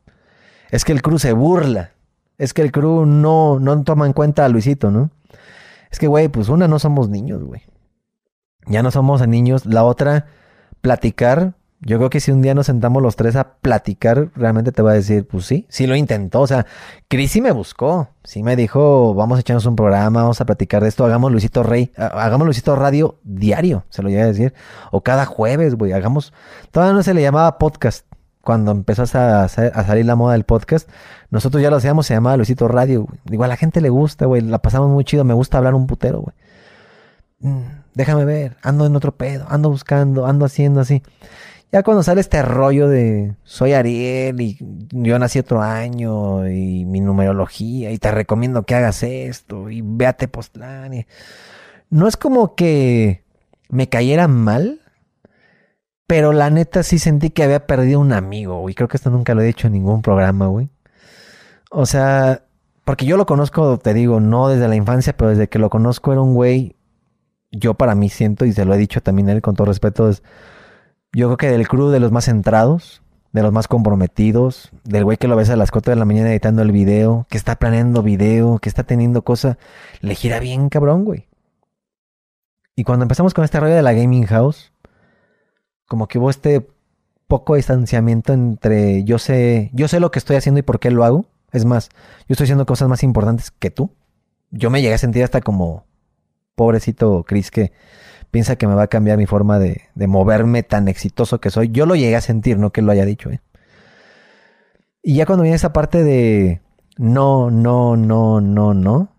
[0.69, 1.91] Es que el crew se burla.
[2.37, 5.09] Es que el crew no, no toma en cuenta a Luisito, ¿no?
[5.91, 7.61] Es que, güey, pues una, no somos niños, güey.
[8.67, 9.65] Ya no somos niños.
[9.65, 10.25] La otra,
[10.81, 11.53] platicar
[11.85, 14.91] yo creo que si un día nos sentamos los tres a platicar, realmente te va
[14.91, 16.41] a decir, pues sí, sí lo intentó.
[16.41, 16.65] O sea,
[17.09, 18.07] Cris sí me buscó.
[18.23, 21.61] Sí me dijo, vamos a echarnos un programa, vamos a platicar de esto, hagamos Luisito
[21.61, 24.53] Rey, hagamos Luisito Radio diario, se lo iba a decir.
[24.91, 26.33] O cada jueves, güey, hagamos.
[26.71, 28.05] Todavía no se le llamaba podcast.
[28.41, 30.89] Cuando empezó a, salir la moda del podcast,
[31.29, 33.07] nosotros ya lo hacíamos, se llamaba Luisito Radio.
[33.29, 35.87] Igual a la gente le gusta, güey, la pasamos muy chido, me gusta hablar un
[35.87, 36.35] putero, güey.
[37.39, 41.03] Mm, déjame ver, ando en otro pedo, ando buscando, ando haciendo así.
[41.73, 44.59] Ya cuando sale este rollo de soy Ariel y
[44.91, 50.27] yo nací otro año y mi numerología y te recomiendo que hagas esto y véate
[50.27, 51.07] Postlán.
[51.89, 53.23] No es como que
[53.69, 54.81] me cayera mal,
[56.05, 59.33] pero la neta sí sentí que había perdido un amigo, y Creo que esto nunca
[59.33, 60.69] lo he dicho en ningún programa, güey.
[61.71, 62.43] O sea,
[62.85, 66.11] porque yo lo conozco, te digo, no desde la infancia, pero desde que lo conozco
[66.11, 66.75] era un güey,
[67.51, 70.07] yo para mí siento, y se lo he dicho también a él con todo respeto,
[70.07, 70.21] es
[71.13, 73.01] yo creo que del crew de los más centrados,
[73.31, 76.31] de los más comprometidos, del güey que lo ves a las 4 de la mañana
[76.31, 79.57] editando el video, que está planeando video, que está teniendo cosa,
[80.01, 81.27] le gira bien cabrón, güey.
[82.75, 84.71] Y cuando empezamos con este rollo de la gaming house,
[85.87, 86.67] como que hubo este
[87.27, 91.03] poco distanciamiento entre yo sé, yo sé lo que estoy haciendo y por qué lo
[91.03, 91.25] hago.
[91.51, 91.89] Es más,
[92.27, 93.91] yo estoy haciendo cosas más importantes que tú.
[94.49, 95.85] Yo me llegué a sentir hasta como
[96.55, 97.71] pobrecito Chris que
[98.33, 101.69] piensa que me va a cambiar mi forma de, de moverme tan exitoso que soy.
[101.69, 103.29] Yo lo llegué a sentir, no que lo haya dicho.
[103.29, 103.41] ¿eh?
[105.03, 106.59] Y ya cuando viene esa parte de
[106.97, 109.15] no, no, no, no, no.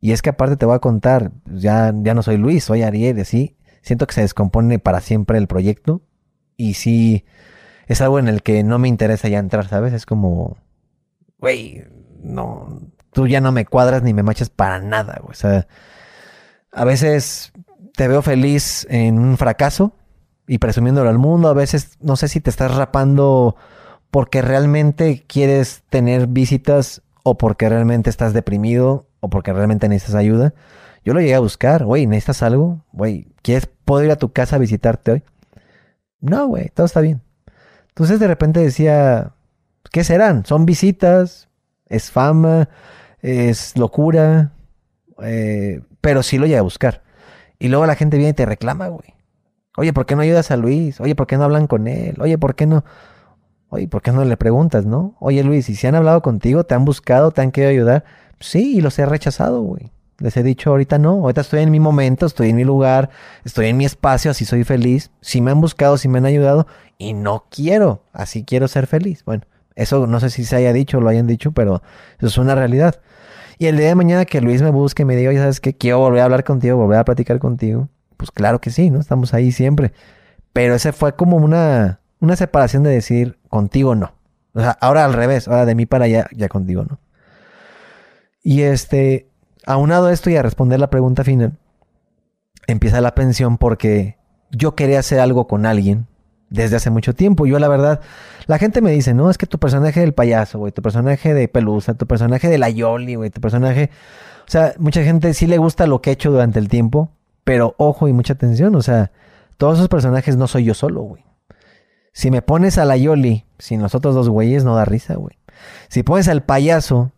[0.00, 3.20] Y es que aparte te voy a contar, ya, ya no soy Luis, soy Ariel,
[3.20, 3.58] así.
[3.82, 6.00] Siento que se descompone para siempre el proyecto.
[6.56, 7.26] Y sí,
[7.88, 9.92] es algo en el que no me interesa ya entrar, ¿sabes?
[9.92, 10.56] Es como,
[11.36, 11.84] güey,
[12.22, 12.80] no,
[13.12, 15.32] tú ya no me cuadras ni me machas para nada, güey.
[15.32, 15.68] O sea,
[16.72, 17.52] a veces
[17.96, 19.92] te veo feliz en un fracaso
[20.46, 21.48] y presumiéndolo al mundo.
[21.48, 23.56] A veces no sé si te estás rapando
[24.10, 30.54] porque realmente quieres tener visitas o porque realmente estás deprimido o porque realmente necesitas ayuda.
[31.04, 32.84] Yo lo llegué a buscar, güey, ¿necesitas algo?
[32.92, 35.22] Güey, ¿quieres, puedo ir a tu casa a visitarte hoy?
[36.20, 37.22] No, güey, todo está bien.
[37.88, 39.32] Entonces de repente decía,
[39.92, 40.44] ¿qué serán?
[40.46, 41.48] ¿Son visitas?
[41.86, 42.68] ¿Es fama?
[43.20, 44.52] ¿Es locura?
[45.22, 47.03] Eh, pero sí lo llegué a buscar.
[47.64, 49.14] Y luego la gente viene y te reclama, güey.
[49.78, 51.00] Oye, ¿por qué no ayudas a Luis?
[51.00, 52.14] Oye, ¿por qué no hablan con él?
[52.20, 52.84] Oye, ¿por qué no?
[53.70, 55.16] Oye, ¿por qué no le preguntas, no?
[55.18, 58.04] Oye, Luis, ¿y si han hablado contigo, te han buscado, te han querido ayudar?
[58.38, 59.90] Sí, y los he rechazado, güey.
[60.18, 63.08] Les he dicho ahorita no, ahorita estoy en mi momento, estoy en mi lugar,
[63.46, 65.10] estoy en mi espacio, así soy feliz.
[65.22, 66.66] Si me han buscado, si me han ayudado
[66.98, 69.24] y no quiero, así quiero ser feliz.
[69.24, 69.44] Bueno,
[69.74, 71.80] eso no sé si se haya dicho o lo hayan dicho, pero
[72.18, 73.00] eso es una realidad.
[73.58, 75.74] Y el día de mañana que Luis me busque y me diga, oye, ¿sabes qué?
[75.74, 77.88] Quiero volver a hablar contigo, volver a platicar contigo.
[78.16, 79.00] Pues claro que sí, ¿no?
[79.00, 79.92] Estamos ahí siempre.
[80.52, 84.14] Pero ese fue como una, una separación de decir, contigo no.
[84.54, 86.98] O sea, ahora al revés, ahora de mí para allá, ya contigo no.
[88.42, 89.28] Y este,
[89.66, 91.58] aunado esto y a responder la pregunta final,
[92.66, 94.18] empieza la pensión porque
[94.50, 96.06] yo quería hacer algo con alguien
[96.54, 97.46] desde hace mucho tiempo.
[97.46, 98.00] Yo, la verdad,
[98.46, 101.48] la gente me dice, no, es que tu personaje del payaso, güey, tu personaje de
[101.48, 103.90] Pelusa, tu personaje de la Yoli, güey, tu personaje.
[104.46, 107.10] O sea, mucha gente sí le gusta lo que he hecho durante el tiempo,
[107.42, 109.10] pero ojo y mucha atención, o sea,
[109.56, 111.24] todos esos personajes no soy yo solo, güey.
[112.12, 115.36] Si me pones a la Yoli sin los otros dos güeyes, no da risa, güey.
[115.88, 117.10] Si pones al payaso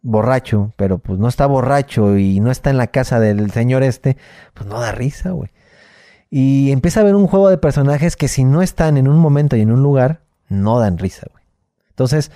[0.00, 4.16] borracho, pero pues no está borracho y no está en la casa del señor este,
[4.54, 5.50] pues no da risa, güey.
[6.34, 9.54] Y empieza a haber un juego de personajes que si no están en un momento
[9.54, 11.44] y en un lugar, no dan risa, güey.
[11.90, 12.32] Entonces,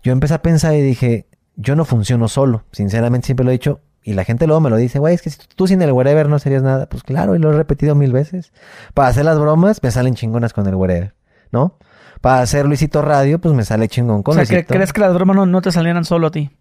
[0.00, 2.62] yo empecé a pensar y dije, yo no funciono solo.
[2.70, 3.80] Sinceramente, siempre lo he dicho.
[4.04, 6.28] Y la gente luego me lo dice, güey, es que si tú sin el wherever
[6.28, 6.88] no serías nada.
[6.88, 8.52] Pues claro, y lo he repetido mil veces.
[8.94, 11.16] Para hacer las bromas, me salen chingonas con el wherever,
[11.50, 11.78] ¿no?
[12.20, 15.34] Para hacer Luisito Radio, pues me sale chingón con o sea, ¿crees que las bromas
[15.34, 16.56] no, no te salieran solo a ti?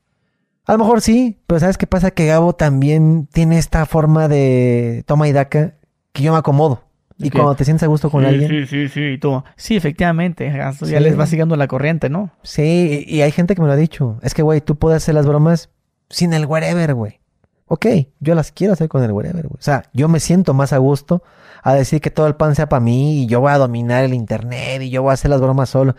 [0.66, 2.10] A lo mejor sí, pero ¿sabes qué pasa?
[2.10, 5.76] Que Gabo también tiene esta forma de toma y daca
[6.16, 6.82] que yo me acomodo.
[7.18, 8.50] Y cuando te sientes a gusto con alguien.
[8.50, 9.44] Sí, sí, sí, y tú.
[9.56, 10.52] Sí, efectivamente.
[10.82, 12.32] Ya les va siguiendo la corriente, ¿no?
[12.42, 14.18] Sí, y hay gente que me lo ha dicho.
[14.22, 15.70] Es que, güey, tú puedes hacer las bromas
[16.10, 17.20] sin el wherever, güey.
[17.68, 17.86] Ok,
[18.20, 19.58] yo las quiero hacer con el wherever, güey.
[19.58, 21.24] O sea, yo me siento más a gusto
[21.64, 24.14] a decir que todo el pan sea para mí y yo voy a dominar el
[24.14, 25.96] internet y yo voy a hacer las bromas solo.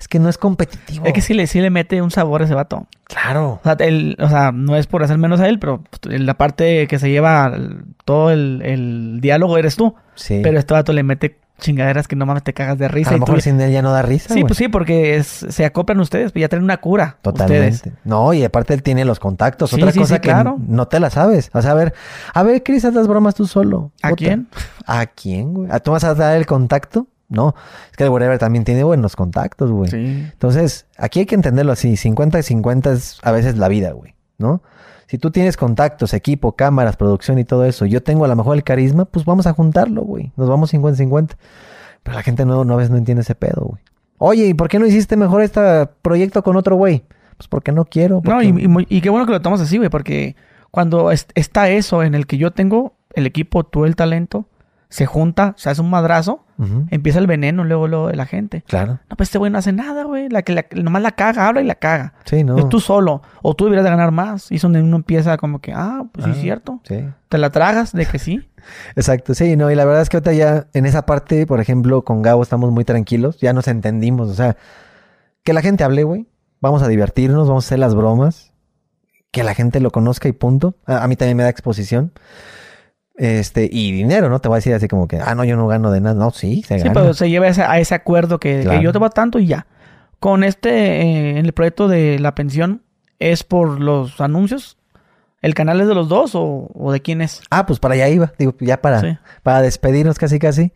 [0.00, 1.04] Es que no es competitivo.
[1.04, 2.86] Es que sí le, sí le mete un sabor a ese vato.
[3.04, 3.60] Claro.
[3.62, 3.76] O sea,
[4.18, 7.54] o sea, no es por hacer menos a él, pero la parte que se lleva
[8.06, 9.94] todo el, diálogo eres tú.
[10.14, 10.40] Sí.
[10.42, 13.10] Pero este vato le mete chingaderas que no mames te cagas de risa.
[13.10, 14.32] A lo mejor sin él ya no da risa.
[14.32, 17.18] Sí, pues sí, porque se acoplan ustedes, pues ya traen una cura.
[17.20, 17.92] Totalmente.
[18.04, 19.74] No, y aparte él tiene los contactos.
[19.74, 20.32] Otra cosa que
[20.66, 21.50] no te la sabes.
[21.52, 21.92] O sea, a ver,
[22.32, 23.92] a ver, Cris, haz las bromas tú solo.
[24.00, 24.48] ¿A quién?
[24.86, 25.70] ¿A quién, güey?
[25.84, 27.06] ¿Tú vas a dar el contacto?
[27.30, 27.54] No,
[27.90, 29.88] es que el whatever también tiene buenos contactos, güey.
[29.88, 30.28] Sí.
[30.32, 31.96] Entonces, aquí hay que entenderlo así.
[31.96, 34.62] 50 y 50 es a veces la vida, güey, ¿no?
[35.06, 38.56] Si tú tienes contactos, equipo, cámaras, producción y todo eso, yo tengo a lo mejor
[38.56, 40.32] el carisma, pues vamos a juntarlo, güey.
[40.36, 41.36] Nos vamos 50-50.
[42.02, 43.82] Pero la gente no, no, ves, no entiende ese pedo, güey.
[44.18, 47.04] Oye, ¿y por qué no hiciste mejor este proyecto con otro güey?
[47.36, 48.20] Pues porque no quiero.
[48.24, 50.36] No, y, y, qué bueno que lo tomas así, güey, porque
[50.70, 54.46] cuando está eso en el que yo tengo el equipo, tú el talento,
[54.90, 56.44] se junta, se hace un madrazo,
[56.90, 58.64] empieza el veneno luego, luego de la gente.
[58.66, 58.98] Claro.
[59.08, 60.28] No, pues este güey no hace nada, güey.
[60.28, 62.12] La que nomás la caga, habla y la caga.
[62.24, 62.58] Sí, no.
[62.58, 63.22] Es tú solo.
[63.40, 64.50] O tú deberías de ganar más.
[64.50, 66.80] Y es donde uno empieza como que, ah, pues sí, es ah, cierto.
[66.82, 67.04] Sí.
[67.28, 68.46] Te la tragas de que sí.
[68.96, 69.70] Exacto, sí, no.
[69.70, 72.72] Y la verdad es que ahorita ya en esa parte, por ejemplo, con Gabo estamos
[72.72, 73.38] muy tranquilos.
[73.38, 74.28] Ya nos entendimos.
[74.28, 74.56] O sea,
[75.44, 76.26] que la gente hable, güey.
[76.60, 78.52] Vamos a divertirnos, vamos a hacer las bromas.
[79.30, 80.74] Que la gente lo conozca y punto.
[80.84, 82.12] a mí también me da exposición.
[83.20, 84.38] Este, y dinero, ¿no?
[84.38, 86.14] Te voy a decir así como que, ah, no, yo no gano de nada.
[86.14, 86.90] No, sí, se gana.
[86.90, 89.66] Sí, pero se lleva a ese acuerdo que, yo te voy tanto y ya.
[90.20, 92.82] Con este, eh, en el proyecto de la pensión,
[93.18, 94.78] ¿es por los anuncios?
[95.42, 97.42] ¿El canal es de los dos o, de quién es?
[97.50, 98.32] Ah, pues para allá iba.
[98.38, 100.72] Digo, ya para, para despedirnos casi casi.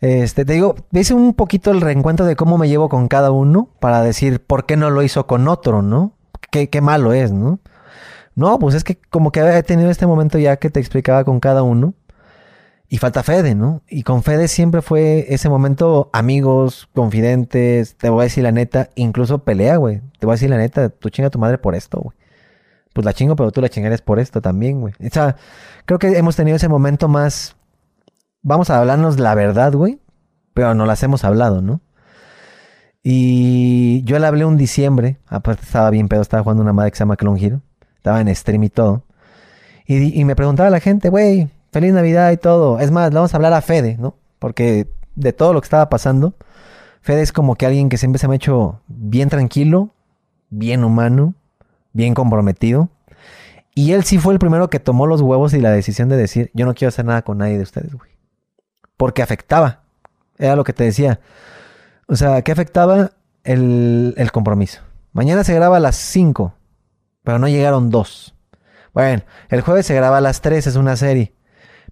[0.00, 3.70] Este, te digo, hice un poquito el reencuentro de cómo me llevo con cada uno
[3.80, 6.12] para decir por qué no lo hizo con otro, ¿no?
[6.52, 7.58] Qué, qué malo es, ¿no?
[8.34, 11.40] No, pues es que como que había tenido este momento ya que te explicaba con
[11.40, 11.94] cada uno.
[12.88, 13.82] Y falta Fede, ¿no?
[13.88, 18.90] Y con Fede siempre fue ese momento amigos, confidentes, te voy a decir la neta,
[18.96, 20.02] incluso pelea, güey.
[20.18, 22.16] Te voy a decir la neta, tú chinga a tu madre por esto, güey.
[22.92, 24.92] Pues la chingo, pero tú la chingarías por esto también, güey.
[25.00, 25.36] O sea,
[25.86, 27.56] creo que hemos tenido ese momento más...
[28.42, 30.00] Vamos a hablarnos la verdad, güey.
[30.52, 31.80] Pero no las hemos hablado, ¿no?
[33.02, 35.18] Y yo le hablé un diciembre.
[35.26, 37.62] Aparte estaba bien pedo, estaba jugando una madre que se llama Clone Hero.
[38.02, 39.04] Estaba en stream y todo.
[39.86, 42.80] Y, y me preguntaba la gente, güey, feliz Navidad y todo.
[42.80, 44.16] Es más, le vamos a hablar a Fede, ¿no?
[44.40, 46.34] Porque de todo lo que estaba pasando,
[47.00, 49.94] Fede es como que alguien que siempre se me ha hecho bien tranquilo,
[50.50, 51.34] bien humano,
[51.92, 52.88] bien comprometido.
[53.72, 56.50] Y él sí fue el primero que tomó los huevos y la decisión de decir,
[56.54, 58.10] yo no quiero hacer nada con nadie de ustedes, güey.
[58.96, 59.82] Porque afectaba.
[60.38, 61.20] Era lo que te decía.
[62.08, 63.12] O sea, ¿qué afectaba
[63.44, 64.82] el, el compromiso?
[65.12, 66.52] Mañana se graba a las 5,
[67.22, 68.34] pero no llegaron dos.
[68.92, 71.34] Bueno, el jueves se graba a las 3, es una serie.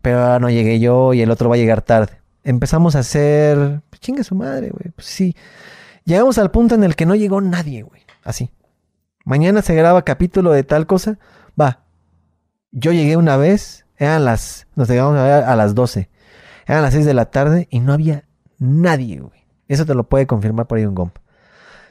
[0.02, 2.20] Pero ahora no llegué yo y el otro va a llegar tarde.
[2.44, 3.82] Empezamos a hacer...
[3.90, 4.90] Pues, chingue su madre, güey.
[4.94, 5.36] Pues sí.
[6.04, 8.02] Llegamos al punto en el que no llegó nadie, güey.
[8.24, 8.50] Así.
[9.24, 11.18] Mañana se graba capítulo de tal cosa.
[11.58, 11.84] Va.
[12.70, 13.86] Yo llegué una vez.
[13.96, 14.66] Eran las...
[14.74, 16.08] Nos llegamos a las 12.
[16.66, 18.24] Eran las 6 de la tarde y no había
[18.58, 19.40] nadie, güey.
[19.68, 21.16] Eso te lo puede confirmar por ahí un gomp.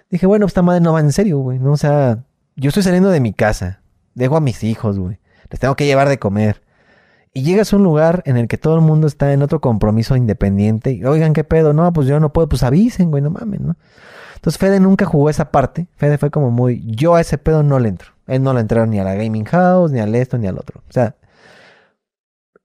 [0.09, 1.59] Dije, bueno, esta madre no va en serio, güey.
[1.59, 2.23] No, sea,
[2.59, 3.81] yo estoy saliendo de mi casa.
[4.15, 5.19] Dejo a mis hijos, güey.
[5.49, 6.61] Les tengo que llevar de comer.
[7.33, 10.15] Y llegas a un lugar en el que todo el mundo está en otro compromiso
[10.15, 10.91] independiente.
[10.91, 11.73] Y, oigan, ¿qué pedo?
[11.73, 12.49] No, pues yo no puedo.
[12.49, 13.75] Pues avisen, güey, no mames, ¿no?
[14.35, 15.87] Entonces Fede nunca jugó esa parte.
[15.95, 16.81] Fede fue como muy...
[16.85, 18.11] Yo a ese pedo no le entro.
[18.25, 20.81] Él no le entró ni a la gaming house, ni al esto, ni al otro.
[20.87, 21.15] O sea,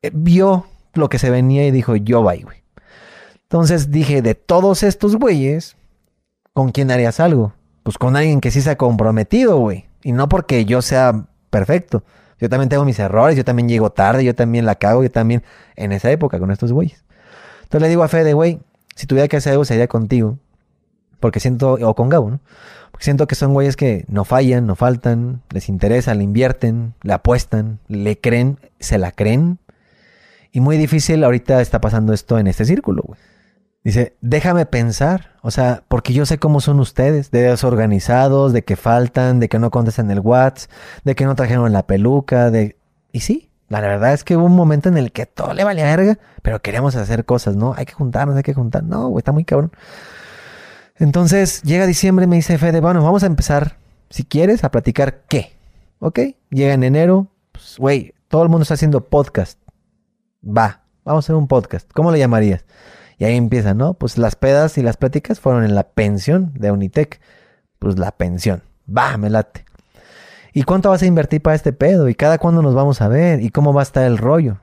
[0.03, 2.63] eh, vio lo que se venía y dijo, yo voy, güey.
[3.43, 5.77] Entonces dije, de todos estos güeyes,
[6.53, 7.55] ¿con quién harías algo?
[7.85, 9.87] Pues con alguien que sí se ha comprometido, güey.
[10.03, 12.03] Y no porque yo sea perfecto.
[12.41, 15.45] Yo también tengo mis errores, yo también llego tarde, yo también la cago, yo también
[15.77, 17.05] en esa época con estos güeyes.
[17.63, 18.61] Entonces le digo a Fede, güey,
[18.97, 20.39] si tuviera que hacer algo sería contigo.
[21.21, 22.41] Porque siento, o con Gabo, ¿no?
[22.91, 27.13] Porque siento que son güeyes que no fallan, no faltan, les interesa, le invierten, le
[27.13, 29.59] apuestan, le creen, se la creen.
[30.53, 33.19] Y muy difícil ahorita está pasando esto en este círculo, güey.
[33.85, 38.77] Dice, déjame pensar, o sea, porque yo sé cómo son ustedes, de desorganizados, de que
[38.77, 40.71] faltan, de que no contestan el WhatsApp,
[41.05, 42.79] de que no trajeron la peluca, de...
[43.13, 45.85] Y sí, la verdad es que hubo un momento en el que todo le valía
[45.85, 47.75] verga, pero queríamos hacer cosas, ¿no?
[47.77, 48.85] Hay que juntarnos, hay que juntar.
[48.85, 49.71] No, güey, está muy cabrón.
[50.97, 53.77] Entonces, llega diciembre me dice Fede, bueno, vamos a empezar,
[54.09, 55.53] si quieres, a platicar qué,
[55.99, 56.21] ¿ok?
[56.49, 59.59] Llega en enero, pues, güey, todo el mundo está haciendo podcast.
[60.43, 61.91] Va, vamos a hacer un podcast.
[61.93, 62.65] ¿Cómo le llamarías?
[63.25, 63.95] Y ahí empieza, ¿no?
[63.95, 67.23] Pues las pedas y las pláticas fueron en la pensión de Unitec.
[67.79, 68.63] Pues la pensión.
[68.87, 69.65] Va, me late.
[70.53, 72.11] ¿Y cuánto vas a invertir para este pedo?
[72.11, 73.41] ¿Y cada cuándo nos vamos a ver?
[73.41, 74.59] ¿Y cómo va a estar el rollo?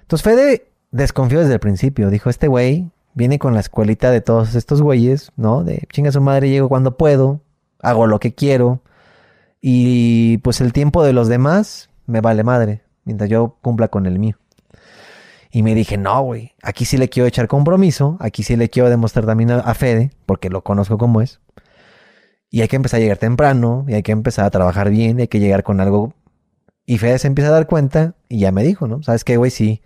[0.00, 2.10] Entonces Fede desconfió desde el principio.
[2.10, 5.62] Dijo, este güey viene con la escuelita de todos estos güeyes, ¿no?
[5.62, 7.42] De chinga su madre, llego cuando puedo,
[7.80, 8.80] hago lo que quiero.
[9.60, 14.18] Y pues el tiempo de los demás me vale madre, mientras yo cumpla con el
[14.18, 14.36] mío.
[15.54, 18.88] Y me dije, no, güey, aquí sí le quiero echar compromiso, aquí sí le quiero
[18.88, 21.40] demostrar también a, Fede, porque lo conozco como es.
[22.48, 25.22] Y hay que empezar a llegar temprano, y hay que empezar a trabajar bien, y
[25.22, 26.14] hay que llegar con algo.
[26.86, 29.02] Y Fede se empieza a dar cuenta, y ya me dijo, ¿no?
[29.02, 29.50] ¿Sabes qué, güey?
[29.50, 29.82] Sí.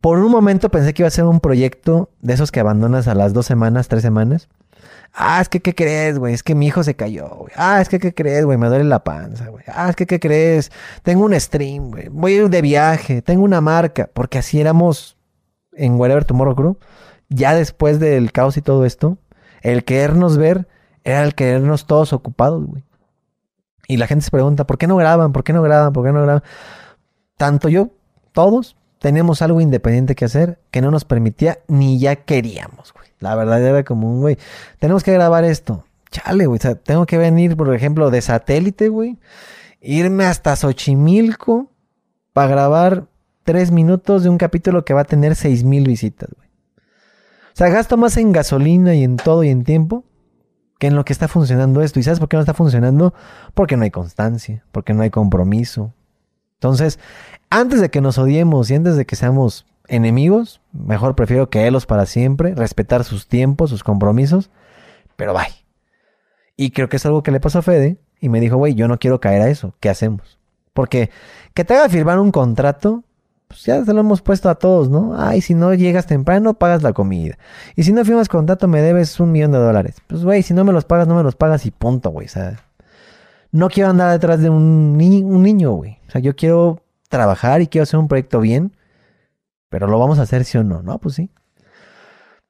[0.00, 3.14] Por un momento pensé que iba a ser un proyecto de esos que abandonas a
[3.14, 4.48] las dos semanas, tres semanas.
[5.14, 6.32] Ah, es que, ¿qué crees, güey?
[6.32, 7.52] Es que mi hijo se cayó, güey.
[7.56, 8.56] Ah, es que, ¿qué crees, güey?
[8.56, 9.64] Me duele la panza, güey.
[9.68, 10.72] Ah, es que, ¿qué crees?
[11.02, 12.08] Tengo un stream, güey.
[12.08, 13.20] Voy a ir de viaje.
[13.20, 14.08] Tengo una marca.
[14.12, 15.18] Porque así éramos
[15.72, 16.78] en Whatever Tomorrow Crew.
[17.28, 19.18] Ya después del caos y todo esto,
[19.60, 20.66] el querernos ver
[21.04, 22.84] era el querernos todos ocupados, güey.
[23.88, 25.32] Y la gente se pregunta, ¿por qué no graban?
[25.32, 25.92] ¿Por qué no graban?
[25.92, 26.42] ¿Por qué no graban?
[27.36, 27.90] Tanto yo,
[28.32, 33.01] todos, teníamos algo independiente que hacer que no nos permitía ni ya queríamos, güey.
[33.22, 34.36] La verdad era como un, güey,
[34.78, 35.84] tenemos que grabar esto.
[36.10, 36.58] Chale, güey.
[36.58, 39.18] O sea, tengo que venir, por ejemplo, de satélite, güey.
[39.80, 41.70] Irme hasta Xochimilco
[42.32, 43.06] para grabar
[43.44, 46.48] tres minutos de un capítulo que va a tener seis mil visitas, güey.
[47.52, 50.04] O sea, gasto más en gasolina y en todo y en tiempo
[50.78, 52.00] que en lo que está funcionando esto.
[52.00, 53.14] ¿Y sabes por qué no está funcionando?
[53.54, 55.94] Porque no hay constancia, porque no hay compromiso.
[56.54, 56.98] Entonces,
[57.50, 62.06] antes de que nos odiemos y antes de que seamos enemigos, mejor prefiero quererlos para
[62.06, 64.50] siempre, respetar sus tiempos, sus compromisos,
[65.16, 65.54] pero bye.
[66.56, 68.88] Y creo que es algo que le pasó a Fede y me dijo, güey, yo
[68.88, 70.38] no quiero caer a eso, ¿qué hacemos?
[70.72, 71.10] Porque
[71.54, 73.04] que te haga firmar un contrato,
[73.48, 75.14] pues ya se lo hemos puesto a todos, ¿no?
[75.18, 77.36] Ay, si no llegas temprano, pagas la comida.
[77.76, 79.96] Y si no firmas contrato, me debes un millón de dólares.
[80.06, 82.26] Pues, güey, si no me los pagas, no me los pagas y punto, güey.
[82.26, 82.58] O sea,
[83.50, 85.98] no quiero andar detrás de un, ni- un niño, güey.
[86.08, 86.80] O sea, yo quiero
[87.10, 88.72] trabajar y quiero hacer un proyecto bien,
[89.72, 90.98] pero lo vamos a hacer sí o no, ¿no?
[90.98, 91.30] Pues sí.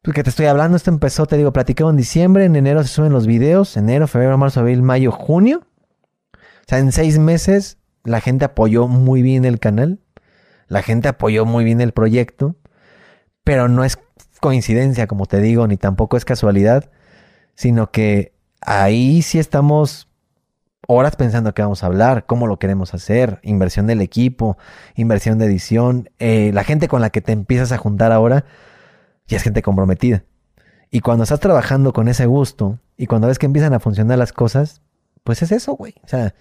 [0.03, 3.13] Porque te estoy hablando, esto empezó, te digo, platicado en diciembre, en enero se suben
[3.13, 5.63] los videos, enero, febrero, marzo, abril, mayo, junio.
[6.35, 10.01] O sea, en seis meses la gente apoyó muy bien el canal,
[10.67, 12.57] la gente apoyó muy bien el proyecto,
[13.45, 14.01] pero no es
[14.41, 16.91] coincidencia, como te digo, ni tampoco es casualidad,
[17.55, 20.09] sino que ahí sí estamos
[20.87, 24.59] horas pensando qué vamos a hablar, cómo lo queremos hacer, inversión del equipo,
[24.95, 28.45] inversión de edición, eh, la gente con la que te empiezas a juntar ahora
[29.27, 30.25] ya es gente comprometida.
[30.91, 34.33] Y cuando estás trabajando con ese gusto y cuando ves que empiezan a funcionar las
[34.33, 34.83] cosas,
[35.25, 35.95] pues es eso, güey.
[36.05, 36.35] O sea,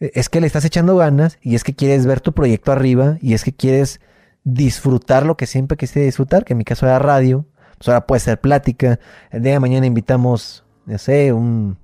[0.00, 3.16] e, es que le estás echando ganas y es que quieres ver tu proyecto arriba
[3.20, 4.00] y es que quieres
[4.44, 7.46] disfrutar lo que siempre quisiste disfrutar, que en mi caso era radio,
[7.78, 8.98] pues ahora puede ser plática.
[9.30, 11.78] El día de mañana invitamos, no sé, un,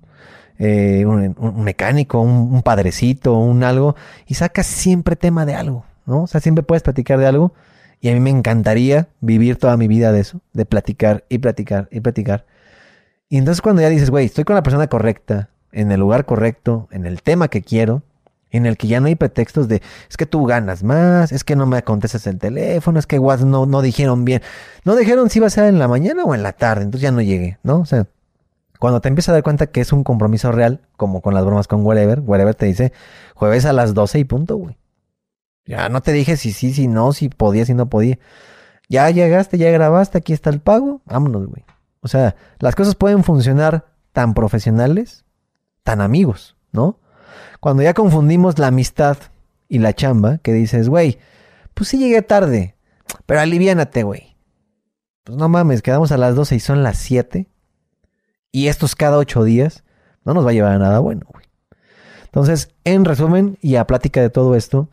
[0.58, 3.96] eh, un, mecánico, un, padrecito, un algo,
[4.26, 6.24] y sacas siempre tema de algo, ¿no?
[6.24, 7.52] O sea, siempre puedes platicar de algo.
[8.00, 11.88] Y a mí me encantaría vivir toda mi vida de eso, de platicar y platicar
[11.90, 12.46] y platicar.
[13.28, 16.88] Y entonces cuando ya dices, güey, estoy con la persona correcta, en el lugar correcto,
[16.92, 18.02] en el tema que quiero,
[18.50, 21.56] en el que ya no hay pretextos de, es que tú ganas más, es que
[21.56, 24.42] no me contestas el teléfono, es que no, no dijeron bien.
[24.84, 27.12] No dijeron si iba a ser en la mañana o en la tarde, entonces ya
[27.12, 27.80] no llegué, ¿no?
[27.80, 28.06] O sea,
[28.78, 31.66] cuando te empiezas a dar cuenta que es un compromiso real, como con las bromas
[31.66, 32.92] con Wherever, Wherever te dice,
[33.34, 34.78] jueves a las 12 y punto, güey.
[35.66, 38.18] Ya no te dije si sí, si no, si podía, si no podía.
[38.88, 41.64] Ya llegaste, ya grabaste, aquí está el pago, vámonos, güey.
[42.00, 45.24] O sea, las cosas pueden funcionar tan profesionales,
[45.82, 47.00] tan amigos, ¿no?
[47.60, 49.18] Cuando ya confundimos la amistad
[49.68, 51.18] y la chamba, que dices, güey,
[51.74, 52.76] pues sí llegué tarde,
[53.26, 54.36] pero aliviánate, güey.
[55.24, 57.48] Pues no mames, quedamos a las 12 y son las 7.
[58.52, 59.84] Y estos cada 8 días,
[60.24, 61.44] no nos va a llevar a nada bueno, güey.
[62.24, 64.90] Entonces, en resumen, y a plática de todo esto,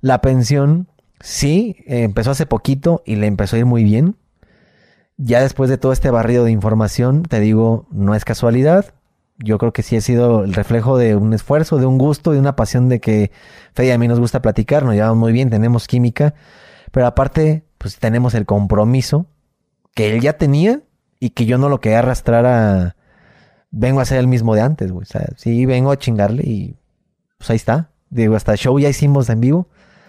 [0.00, 0.88] la pensión
[1.20, 4.16] sí empezó hace poquito y le empezó a ir muy bien.
[5.16, 8.94] Ya después de todo este barrido de información, te digo, no es casualidad.
[9.38, 12.38] Yo creo que sí ha sido el reflejo de un esfuerzo, de un gusto, de
[12.38, 13.30] una pasión de que
[13.74, 16.34] Fede a mí nos gusta platicar, nos llevamos muy bien, tenemos química,
[16.90, 19.26] pero aparte, pues tenemos el compromiso
[19.94, 20.82] que él ya tenía
[21.20, 22.96] y que yo no lo quería arrastrar a...
[23.70, 25.04] Vengo a ser el mismo de antes, güey.
[25.04, 26.74] O sea, sí, vengo a chingarle y
[27.38, 27.90] pues ahí está.
[28.08, 29.68] Digo, hasta show ya hicimos en vivo.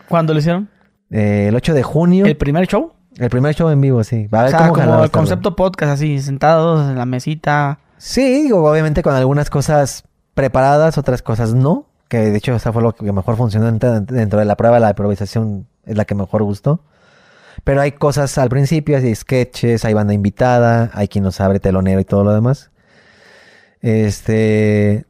[0.09, 0.67] ¿Cuándo lo hicieron?
[1.11, 2.25] Eh, el 8 de junio.
[2.25, 2.93] ¿El El, primer show?
[3.29, 4.27] primer show en vivo, sí.
[4.27, 7.77] Va a O ver sea, cómo como el concepto podcast, así, sentados en la mesita.
[7.97, 11.85] Sí, digo, obviamente con algunas cosas preparadas, otras cosas no.
[12.07, 14.79] Que de hecho, esa fue lo que mejor funcionó dentro de la prueba.
[14.79, 16.81] La improvisación es la que mejor gustó.
[17.63, 21.99] Pero hay cosas al principio, hay sketches, hay banda invitada, hay quien nos abre telonero
[21.99, 22.71] y todo lo demás.
[23.81, 25.05] Este.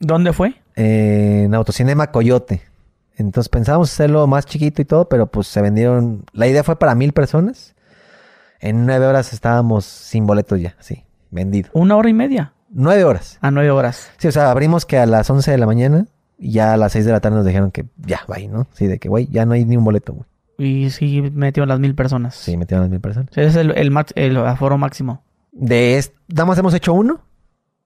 [0.00, 0.54] ¿Dónde fue?
[0.78, 2.62] eh, en Autocinema Coyote.
[3.16, 6.24] Entonces pensábamos hacerlo más chiquito y todo, pero pues se vendieron.
[6.32, 7.74] La idea fue para mil personas.
[8.60, 11.70] En nueve horas estábamos sin boletos ya, sí, vendido.
[11.72, 12.52] ¿Una hora y media?
[12.70, 13.38] Nueve horas.
[13.40, 14.10] A nueve horas.
[14.18, 16.06] Sí, o sea, abrimos que a las 11 de la mañana
[16.38, 18.66] y ya a las 6 de la tarde nos dijeron que ya, bye, ¿no?
[18.72, 20.26] Sí, de que, güey, ya no hay ni un boleto, güey.
[20.58, 22.34] Y sí metieron las mil personas.
[22.34, 23.30] Sí, metieron a las mil personas.
[23.30, 25.22] Ese es el, el, max- el aforo máximo.
[25.52, 27.22] De este, nada más hemos hecho uno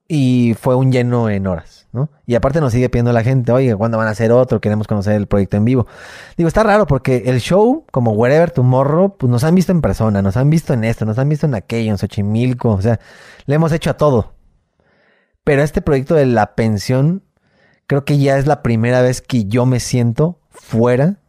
[0.08, 2.10] y fue un lleno en horas, ¿no?
[2.26, 4.60] Y aparte nos sigue pidiendo la gente, oye, ¿cuándo van a hacer otro?
[4.60, 5.86] Queremos conocer el proyecto en vivo.
[6.36, 10.20] Digo, está raro porque el show, como Wherever Tomorrow, pues nos han visto en persona,
[10.20, 13.00] nos han visto en esto, nos han visto en aquello, en Xochimilco, o sea,
[13.46, 14.34] le hemos hecho a todo.
[15.44, 17.22] Pero este proyecto de la pensión,
[17.86, 21.20] creo que ya es la primera vez que yo me siento fuera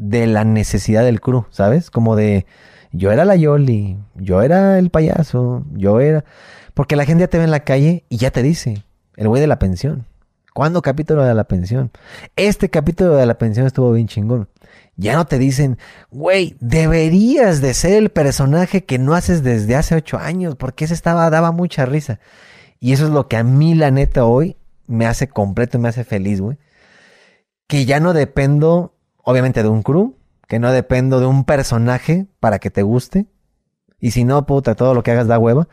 [0.00, 1.90] de la necesidad del crew, ¿sabes?
[1.90, 2.46] Como de,
[2.90, 6.24] yo era la Yoli, yo era el payaso, yo era...
[6.72, 8.82] Porque la gente ya te ve en la calle y ya te dice,
[9.16, 10.06] el güey de la pensión.
[10.54, 11.90] ¿Cuándo capítulo de la pensión?
[12.34, 14.48] Este capítulo de la pensión estuvo bien chingón.
[14.96, 15.78] Ya no te dicen,
[16.10, 20.94] güey, deberías de ser el personaje que no haces desde hace ocho años, porque ese
[20.94, 22.20] estaba, daba mucha risa.
[22.80, 24.56] Y eso es lo que a mí, la neta, hoy
[24.86, 26.56] me hace completo me hace feliz, güey.
[27.66, 30.16] Que ya no dependo, obviamente, de un crew,
[30.46, 33.26] que no dependo de un personaje para que te guste.
[34.00, 35.68] Y si no, puta, todo lo que hagas da hueva.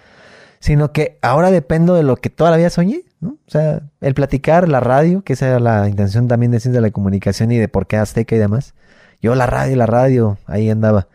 [0.60, 3.38] Sino que ahora dependo de lo que toda la vida soñé, ¿no?
[3.48, 6.88] O sea, el platicar, la radio, que esa era la intención también de ciencia de
[6.88, 8.74] la comunicación y de por qué Azteca y demás.
[9.22, 11.08] Yo la radio, la radio, ahí andaba.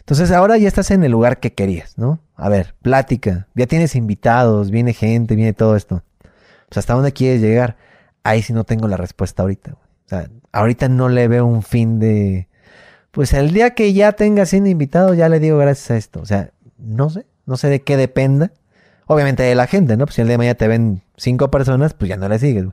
[0.00, 2.20] Entonces ahora ya estás en el lugar que querías, ¿no?
[2.34, 6.02] A ver, plática, ya tienes invitados, viene gente, viene todo esto.
[6.68, 7.76] Pues hasta dónde quieres llegar.
[8.24, 9.74] Ahí sí no tengo la respuesta ahorita.
[9.74, 12.48] O sea, ahorita no le veo un fin de...
[13.10, 16.20] Pues el día que ya tenga 100 invitados, ya le digo gracias a esto.
[16.20, 18.52] O sea, no sé, no sé de qué dependa.
[19.06, 20.06] Obviamente de la gente, ¿no?
[20.06, 22.66] Pues si el día de mañana te ven cinco personas, pues ya no le sigues.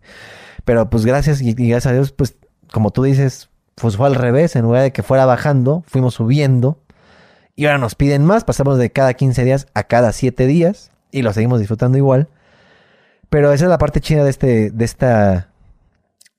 [0.64, 2.35] Pero pues gracias y, y gracias a Dios, pues
[2.72, 6.80] como tú dices, pues fue al revés, en lugar de que fuera bajando, fuimos subiendo.
[7.56, 11.24] Y ahora nos piden más, pasamos de cada 15 días a cada 7 días y
[11.24, 12.30] lo seguimos disfrutando igual.
[13.30, 15.49] Pero esa es la parte china de este, de esta,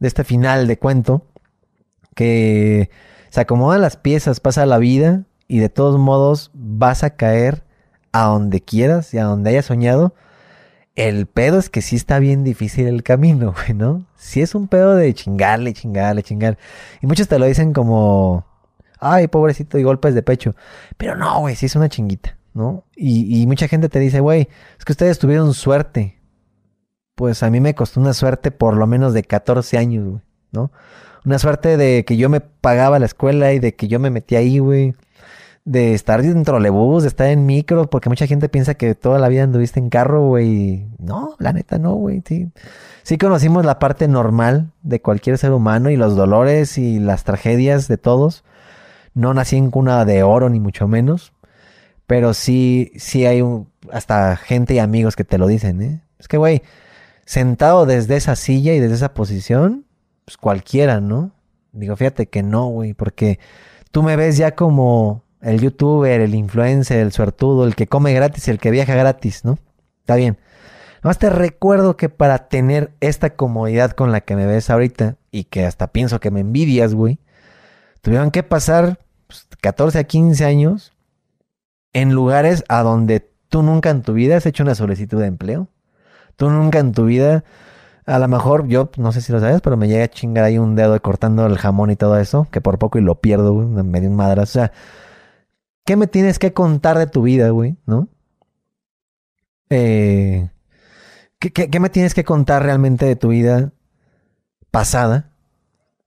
[0.01, 1.27] de este final de cuento,
[2.15, 2.91] que
[3.29, 7.65] se acomodan las piezas, pasa la vida y de todos modos vas a caer
[8.12, 10.15] a donde quieras y a donde hayas soñado.
[10.97, 14.07] El pedo es que sí está bien difícil el camino, güey, ¿no?
[14.17, 16.59] Sí es un pedo de chingarle, chingarle, chingar.
[17.01, 18.45] Y muchos te lo dicen como,
[18.99, 20.55] ay, pobrecito, y golpes de pecho.
[20.97, 22.85] Pero no, güey, sí es una chinguita, ¿no?
[22.97, 24.49] Y, y mucha gente te dice, güey,
[24.79, 26.20] es que ustedes tuvieron suerte.
[27.21, 30.73] Pues a mí me costó una suerte por lo menos de 14 años, güey, ¿no?
[31.27, 34.37] Una suerte de que yo me pagaba la escuela y de que yo me metí
[34.37, 34.95] ahí, güey
[35.67, 39.29] de estar en trolebús, de estar en micro, porque mucha gente piensa que toda la
[39.29, 40.87] vida anduviste en carro, güey.
[40.99, 42.23] No, la neta no, güey.
[42.25, 43.19] Sí.
[43.19, 47.99] conocimos la parte normal de cualquier ser humano y los dolores y las tragedias de
[47.99, 48.43] todos.
[49.13, 51.35] No nací en cuna de oro, ni mucho menos.
[52.07, 53.45] Pero sí, sí hay
[53.93, 56.01] hasta gente y amigos que te lo dicen, ¿eh?
[56.19, 56.63] Es que, güey,
[57.31, 59.86] sentado desde esa silla y desde esa posición,
[60.25, 61.31] pues cualquiera, ¿no?
[61.70, 63.39] Digo, fíjate que no, güey, porque
[63.92, 68.49] tú me ves ya como el youtuber, el influencer, el suertudo, el que come gratis,
[68.49, 69.60] el que viaja gratis, ¿no?
[70.00, 70.39] Está bien.
[71.05, 75.44] Nomás te recuerdo que para tener esta comodidad con la que me ves ahorita y
[75.44, 77.20] que hasta pienso que me envidias, güey,
[78.00, 78.99] tuvieron que pasar
[79.60, 80.92] 14 pues, a 15 años
[81.92, 85.68] en lugares a donde tú nunca en tu vida has hecho una solicitud de empleo.
[86.41, 87.44] Tú nunca en tu vida,
[88.07, 90.57] a lo mejor yo, no sé si lo sabes, pero me llega a chingar ahí
[90.57, 93.67] un dedo cortando el jamón y todo eso, que por poco y lo pierdo, güey,
[93.67, 94.43] me dio un madrazo.
[94.43, 94.73] O sea,
[95.91, 97.77] ¿Qué me tienes que contar de tu vida, güey?
[97.85, 98.09] ¿No?
[99.70, 100.49] Eh,
[101.41, 103.73] ¿qué, me tienes que contar realmente de tu vida
[104.70, 105.33] pasada?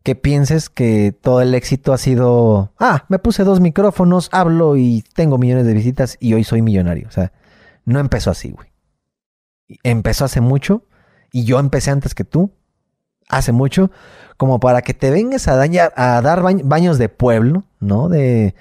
[0.04, 5.04] Que pienses que todo el éxito ha sido, ah, me puse dos micrófonos, hablo y
[5.16, 7.08] tengo millones de visitas y hoy soy millonario.
[7.08, 7.34] O sea,
[7.84, 8.73] no empezó así, güey.
[9.84, 10.84] Empezó hace mucho
[11.32, 12.52] y yo empecé antes que tú,
[13.30, 13.92] hace mucho,
[14.38, 18.10] como para que te vengas a, dañar, a dar baños de pueblo, ¿no?
[18.10, 18.56] De,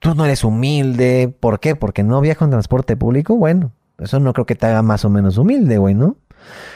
[0.00, 1.34] tú no eres humilde.
[1.40, 1.76] ¿Por qué?
[1.76, 3.36] Porque no viajas en transporte público.
[3.36, 6.16] Bueno, eso no creo que te haga más o menos humilde, güey, ¿no?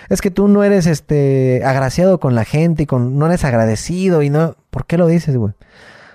[0.08, 4.22] Es que tú no eres este agraciado con la gente y con no eres agradecido
[4.22, 5.54] y no, ¿por qué lo dices, güey?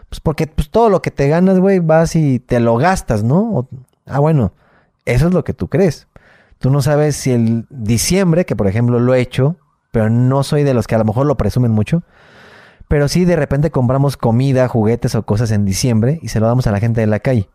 [0.10, 3.68] Pues porque pues todo lo que te ganas, güey, vas y te lo gastas, ¿no?
[4.06, 4.54] ah, bueno,
[5.06, 6.08] eso es lo que tú crees.
[6.62, 9.58] Tú no sabes si el diciembre, que por ejemplo lo he hecho,
[9.92, 12.04] pero no soy de los que a lo mejor lo presumen mucho,
[12.88, 16.68] pero sí, de repente compramos comida, juguetes o cosas en diciembre y se lo damos
[16.68, 17.50] a la gente de la calle.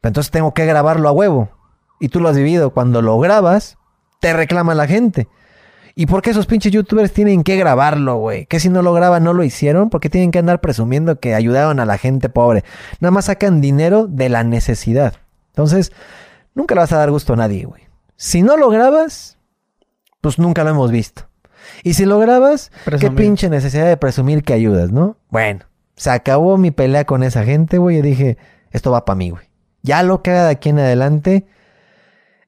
[0.00, 1.50] Pero entonces tengo que grabarlo a huevo.
[2.00, 2.70] Y tú lo has vivido.
[2.70, 3.78] Cuando lo grabas,
[4.18, 5.28] te reclama la gente.
[5.94, 8.46] ¿Y por qué esos pinches youtubers tienen que grabarlo, güey?
[8.46, 11.78] Que si no lo graban no lo hicieron, porque tienen que andar presumiendo que ayudaron
[11.78, 12.64] a la gente pobre.
[12.98, 15.14] Nada más sacan dinero de la necesidad.
[15.48, 15.92] Entonces,
[16.54, 17.85] nunca le vas a dar gusto a nadie, güey.
[18.16, 19.38] Si no lo grabas,
[20.20, 21.28] pues nunca lo hemos visto.
[21.82, 25.16] Y si lo grabas, qué pinche necesidad de presumir que ayudas, ¿no?
[25.30, 27.98] Bueno, se acabó mi pelea con esa gente, güey.
[27.98, 28.38] Y dije,
[28.70, 29.46] esto va para mí, güey.
[29.82, 31.46] Ya lo que haga de aquí en adelante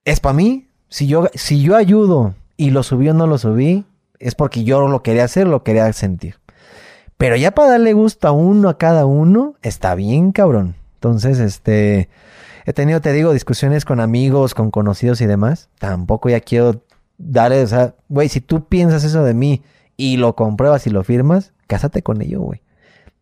[0.05, 0.69] es para mí.
[0.89, 3.85] Si yo, si yo ayudo y lo subí o no lo subí,
[4.19, 6.37] es porque yo lo quería hacer, lo quería sentir.
[7.17, 10.77] Pero ya para darle gusto a uno, a cada uno, está bien, cabrón.
[10.95, 12.09] Entonces, este,
[12.69, 15.71] he tenido, te digo, discusiones con amigos, con conocidos y demás.
[15.79, 16.83] Tampoco ya quiero
[17.19, 19.63] dale, o sea, güey, si tú piensas eso de mí
[19.97, 22.63] y lo compruebas y lo firmas, cásate con ello, güey.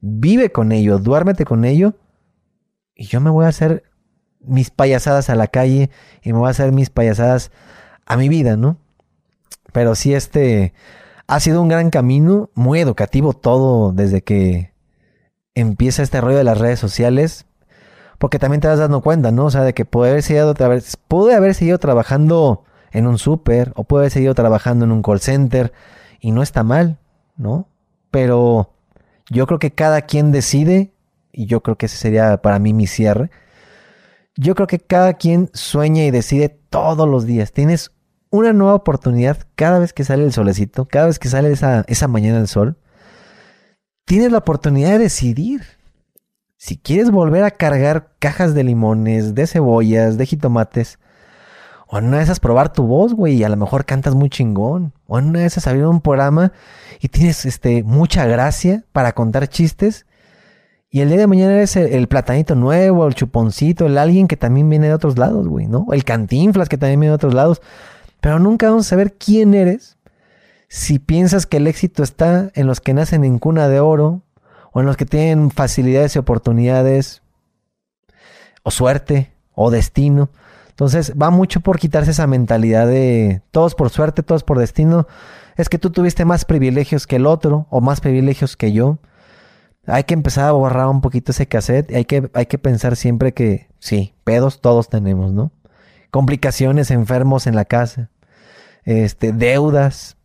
[0.01, 1.95] Vive con ello, duérmete con ello.
[2.95, 3.85] Y yo me voy a hacer
[4.41, 5.91] mis payasadas a la calle
[6.23, 7.51] y me voy a hacer mis payasadas
[8.05, 8.79] a mi vida, ¿no?
[9.73, 10.73] Pero sí, este
[11.27, 14.73] ha sido un gran camino, muy educativo todo desde que
[15.55, 17.46] empieza este rollo de las redes sociales.
[18.19, 19.47] Porque también te vas dando cuenta, ¿no?
[19.47, 20.55] O sea, de que pude haber seguido,
[21.09, 25.21] pude haber seguido trabajando en un súper o puede haber seguido trabajando en un call
[25.21, 25.73] center
[26.21, 26.99] y no está mal,
[27.37, 27.69] ¿no?
[28.11, 28.73] Pero
[29.29, 30.93] yo creo que cada quien decide
[31.33, 33.31] y yo creo que ese sería para mí mi cierre.
[34.37, 37.53] Yo creo que cada quien sueña y decide todos los días.
[37.53, 37.91] Tienes
[38.31, 42.09] una nueva oportunidad cada vez que sale el solecito, cada vez que sale esa, esa
[42.09, 42.77] mañana el sol.
[44.05, 45.63] Tienes la oportunidad de decidir.
[46.57, 50.99] Si quieres volver a cargar cajas de limones, de cebollas, de jitomates,
[51.87, 54.29] o en una de esas probar tu voz, güey, y a lo mejor cantas muy
[54.29, 54.93] chingón.
[55.07, 56.53] O en una de esas abrir un programa
[57.01, 60.07] y tienes este, mucha gracia para contar chistes.
[60.91, 64.69] Y el día de mañana eres el, platanito nuevo, el chuponcito, el alguien que también
[64.69, 65.87] viene de otros lados, güey, ¿no?
[65.93, 67.61] El cantinflas que también viene de otros lados.
[68.21, 69.99] Pero nunca vamos a saber quién eres
[70.69, 74.23] Si piensas que el éxito está en los que nacen en cuna de oro,
[74.77, 77.23] o en los que tienen facilidades y oportunidades,
[78.63, 80.29] o suerte, o destino,
[80.69, 85.07] entonces va mucho por quitarse esa mentalidad de todos por suerte, todos por destino.
[85.57, 88.99] Es que tú tuviste más privilegios que el otro o más privilegios que yo.
[89.87, 91.95] Hay que empezar a borrar un poquito ese cassette.
[91.95, 95.53] Hay que, hay que pensar siempre que sí, pedos todos tenemos, ¿no?
[96.11, 98.11] Complicaciones, enfermos en la casa,
[98.85, 100.16] este, deudas.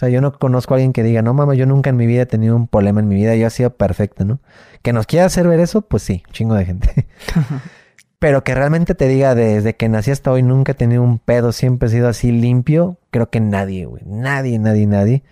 [0.00, 2.06] O sea, yo no conozco a alguien que diga, no mamá, yo nunca en mi
[2.06, 4.40] vida he tenido un problema en mi vida, yo he sido perfecto, ¿no?
[4.80, 7.06] Que nos quiera hacer ver eso, pues sí, chingo de gente.
[8.18, 11.52] Pero que realmente te diga desde que nací hasta hoy nunca he tenido un pedo,
[11.52, 14.02] siempre he sido así limpio, creo que nadie, güey.
[14.06, 15.22] Nadie, nadie, nadie.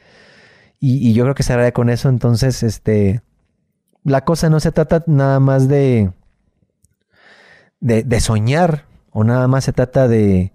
[0.80, 2.10] Y, yo creo que se hará con eso.
[2.10, 3.22] Entonces, este.
[4.05, 6.12] La cosa no se trata nada más de,
[7.80, 8.02] de.
[8.02, 8.84] de, soñar.
[9.12, 10.52] O nada más se trata de.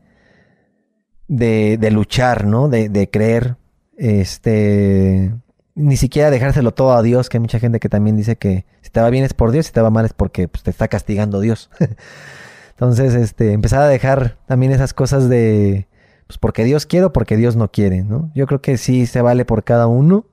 [1.27, 2.69] de, de luchar, ¿no?
[2.69, 3.57] De, de creer.
[3.97, 5.31] Este
[5.75, 8.89] ni siquiera dejárselo todo a Dios, que hay mucha gente que también dice que si
[8.89, 10.87] te va bien es por Dios, si te va mal es porque pues, te está
[10.87, 11.69] castigando Dios.
[12.71, 15.87] Entonces, este, empezar a dejar también esas cosas de,
[16.27, 18.31] pues porque Dios quiere o porque Dios no quiere, ¿no?
[18.35, 20.25] Yo creo que sí se vale por cada uno.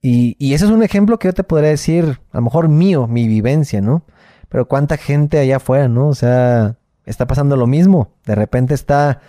[0.00, 3.06] Y, y eso es un ejemplo que yo te podría decir, a lo mejor mío,
[3.06, 4.04] mi vivencia, ¿no?
[4.48, 6.08] Pero cuánta gente allá afuera, ¿no?
[6.08, 8.12] O sea, está pasando lo mismo.
[8.24, 9.20] De repente está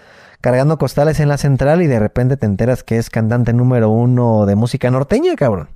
[0.43, 4.45] cargando costales en la central y de repente te enteras que es cantante número uno
[4.45, 5.69] de música norteña, cabrón.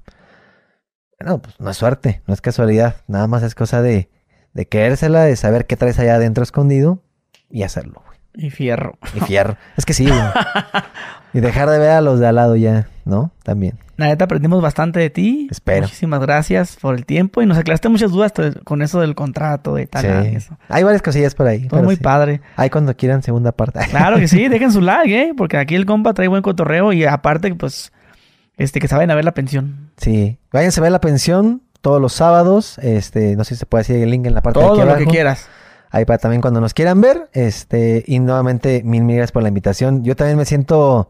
[1.17, 4.09] Bueno, pues no es suerte, no es casualidad, nada más es cosa de,
[4.51, 7.01] de querérsela, de saber qué traes allá adentro escondido
[7.49, 8.03] y hacerlo.
[8.33, 8.97] Y fierro.
[9.15, 9.55] Y fierro.
[9.77, 10.19] es que sí, güey.
[11.33, 13.31] y dejar de ver a los de al lado ya, ¿no?
[13.43, 13.79] También.
[13.98, 15.48] La neta aprendimos bastante de ti.
[15.50, 15.82] Espero.
[15.82, 18.32] Muchísimas gracias por el tiempo y nos aclaraste muchas dudas
[18.64, 20.24] con eso del contrato de tal.
[20.24, 20.35] Sí.
[20.35, 20.58] Eso.
[20.69, 21.67] Hay varias cosillas por ahí.
[21.67, 22.42] Todo muy padre.
[22.56, 23.80] Hay cuando quieran segunda parte.
[23.90, 25.34] Claro que sí, dejen su like, ¿eh?
[25.35, 27.92] Porque aquí el compa trae buen cotorreo y aparte, pues,
[28.56, 29.90] este, que saben a ver la pensión.
[29.98, 30.38] Sí.
[30.51, 32.77] Váyanse a ver la pensión todos los sábados.
[32.77, 34.92] Este, no sé si se puede decir el link en la parte Todo de aquí
[34.92, 35.50] lo que quieras.
[35.90, 37.30] Ahí para también cuando nos quieran ver.
[37.34, 40.03] Este, y nuevamente, mil, mil gracias por la invitación.
[40.03, 41.09] Yo también me siento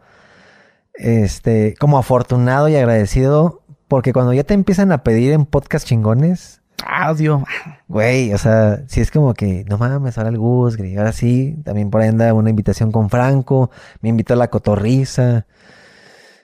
[0.98, 6.62] este, como afortunado y agradecido, porque cuando ya te empiezan a pedir en podcast chingones.
[6.86, 7.44] Audio.
[7.88, 11.90] Güey, o sea, si es como que, no mames, ahora el Gus, ahora sí, también
[11.90, 15.46] por ahí anda una invitación con Franco, me invitó a la cotorriza.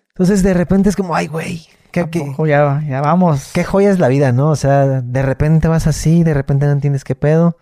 [0.10, 2.08] Entonces de repente es como, ay, güey, ¿qué,
[2.48, 3.52] ya, ya vamos.
[3.54, 4.50] Qué joya es la vida, ¿no?
[4.50, 7.58] O sea, de repente vas así, de repente no entiendes qué pedo.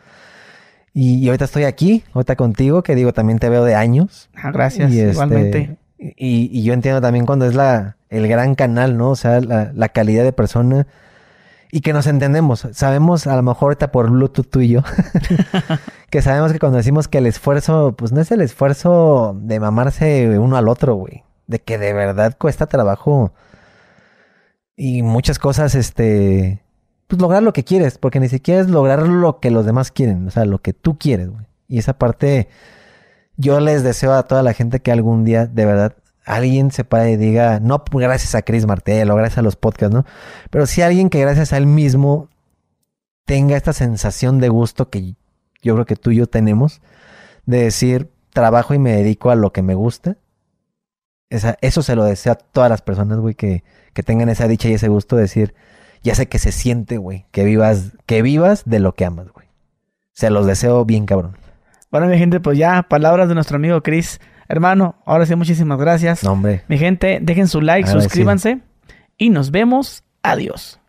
[0.93, 4.29] Y, ahorita estoy aquí, ahorita contigo, que digo, también te veo de años.
[4.35, 5.77] Ah, gracias, este, igualmente.
[6.01, 9.11] Y, yo entiendo también cuando es la, el gran canal, ¿no?
[9.11, 10.87] O sea, la, calidad de persona.
[11.71, 12.67] Y que nos entendemos.
[12.73, 14.81] Sabemos, a lo mejor ahorita por Bluetooth tú y yo,
[16.09, 20.37] que sabemos que cuando decimos que el esfuerzo, pues no es el esfuerzo de mamarse
[20.39, 21.23] uno al otro, güey.
[21.47, 23.31] De que de verdad cuesta trabajo
[24.75, 26.63] y muchas cosas, este,
[27.07, 30.27] pues lograr lo que quieres, porque ni siquiera es lograr lo que los demás quieren,
[30.27, 31.45] o sea, lo que tú quieres, güey.
[31.67, 32.49] Y esa parte
[33.37, 35.95] yo les deseo a toda la gente que algún día, de verdad,
[36.25, 39.93] alguien se pare y diga, no gracias a Chris Martel o gracias a los podcasts,
[39.93, 40.05] ¿no?
[40.49, 42.29] Pero si alguien que gracias a él mismo
[43.25, 45.15] tenga esta sensación de gusto que
[45.61, 46.81] yo creo que tú y yo tenemos,
[47.45, 50.17] de decir, trabajo y me dedico a lo que me gusta.
[51.29, 54.67] Esa, eso se lo deseo a todas las personas, güey, que, que tengan esa dicha
[54.67, 55.55] y ese gusto de decir,
[56.03, 59.47] ya sé que se siente, güey, que vivas, que vivas de lo que amas, güey.
[60.13, 61.37] Se los deseo bien, cabrón.
[61.91, 64.19] Bueno, mi gente, pues ya, palabras de nuestro amigo Chris.
[64.47, 66.23] Hermano, ahora sí, muchísimas gracias.
[66.23, 66.63] No, hombre.
[66.67, 68.59] Mi gente, dejen su like, suscríbanse
[69.17, 70.03] y nos vemos.
[70.23, 70.80] Adiós.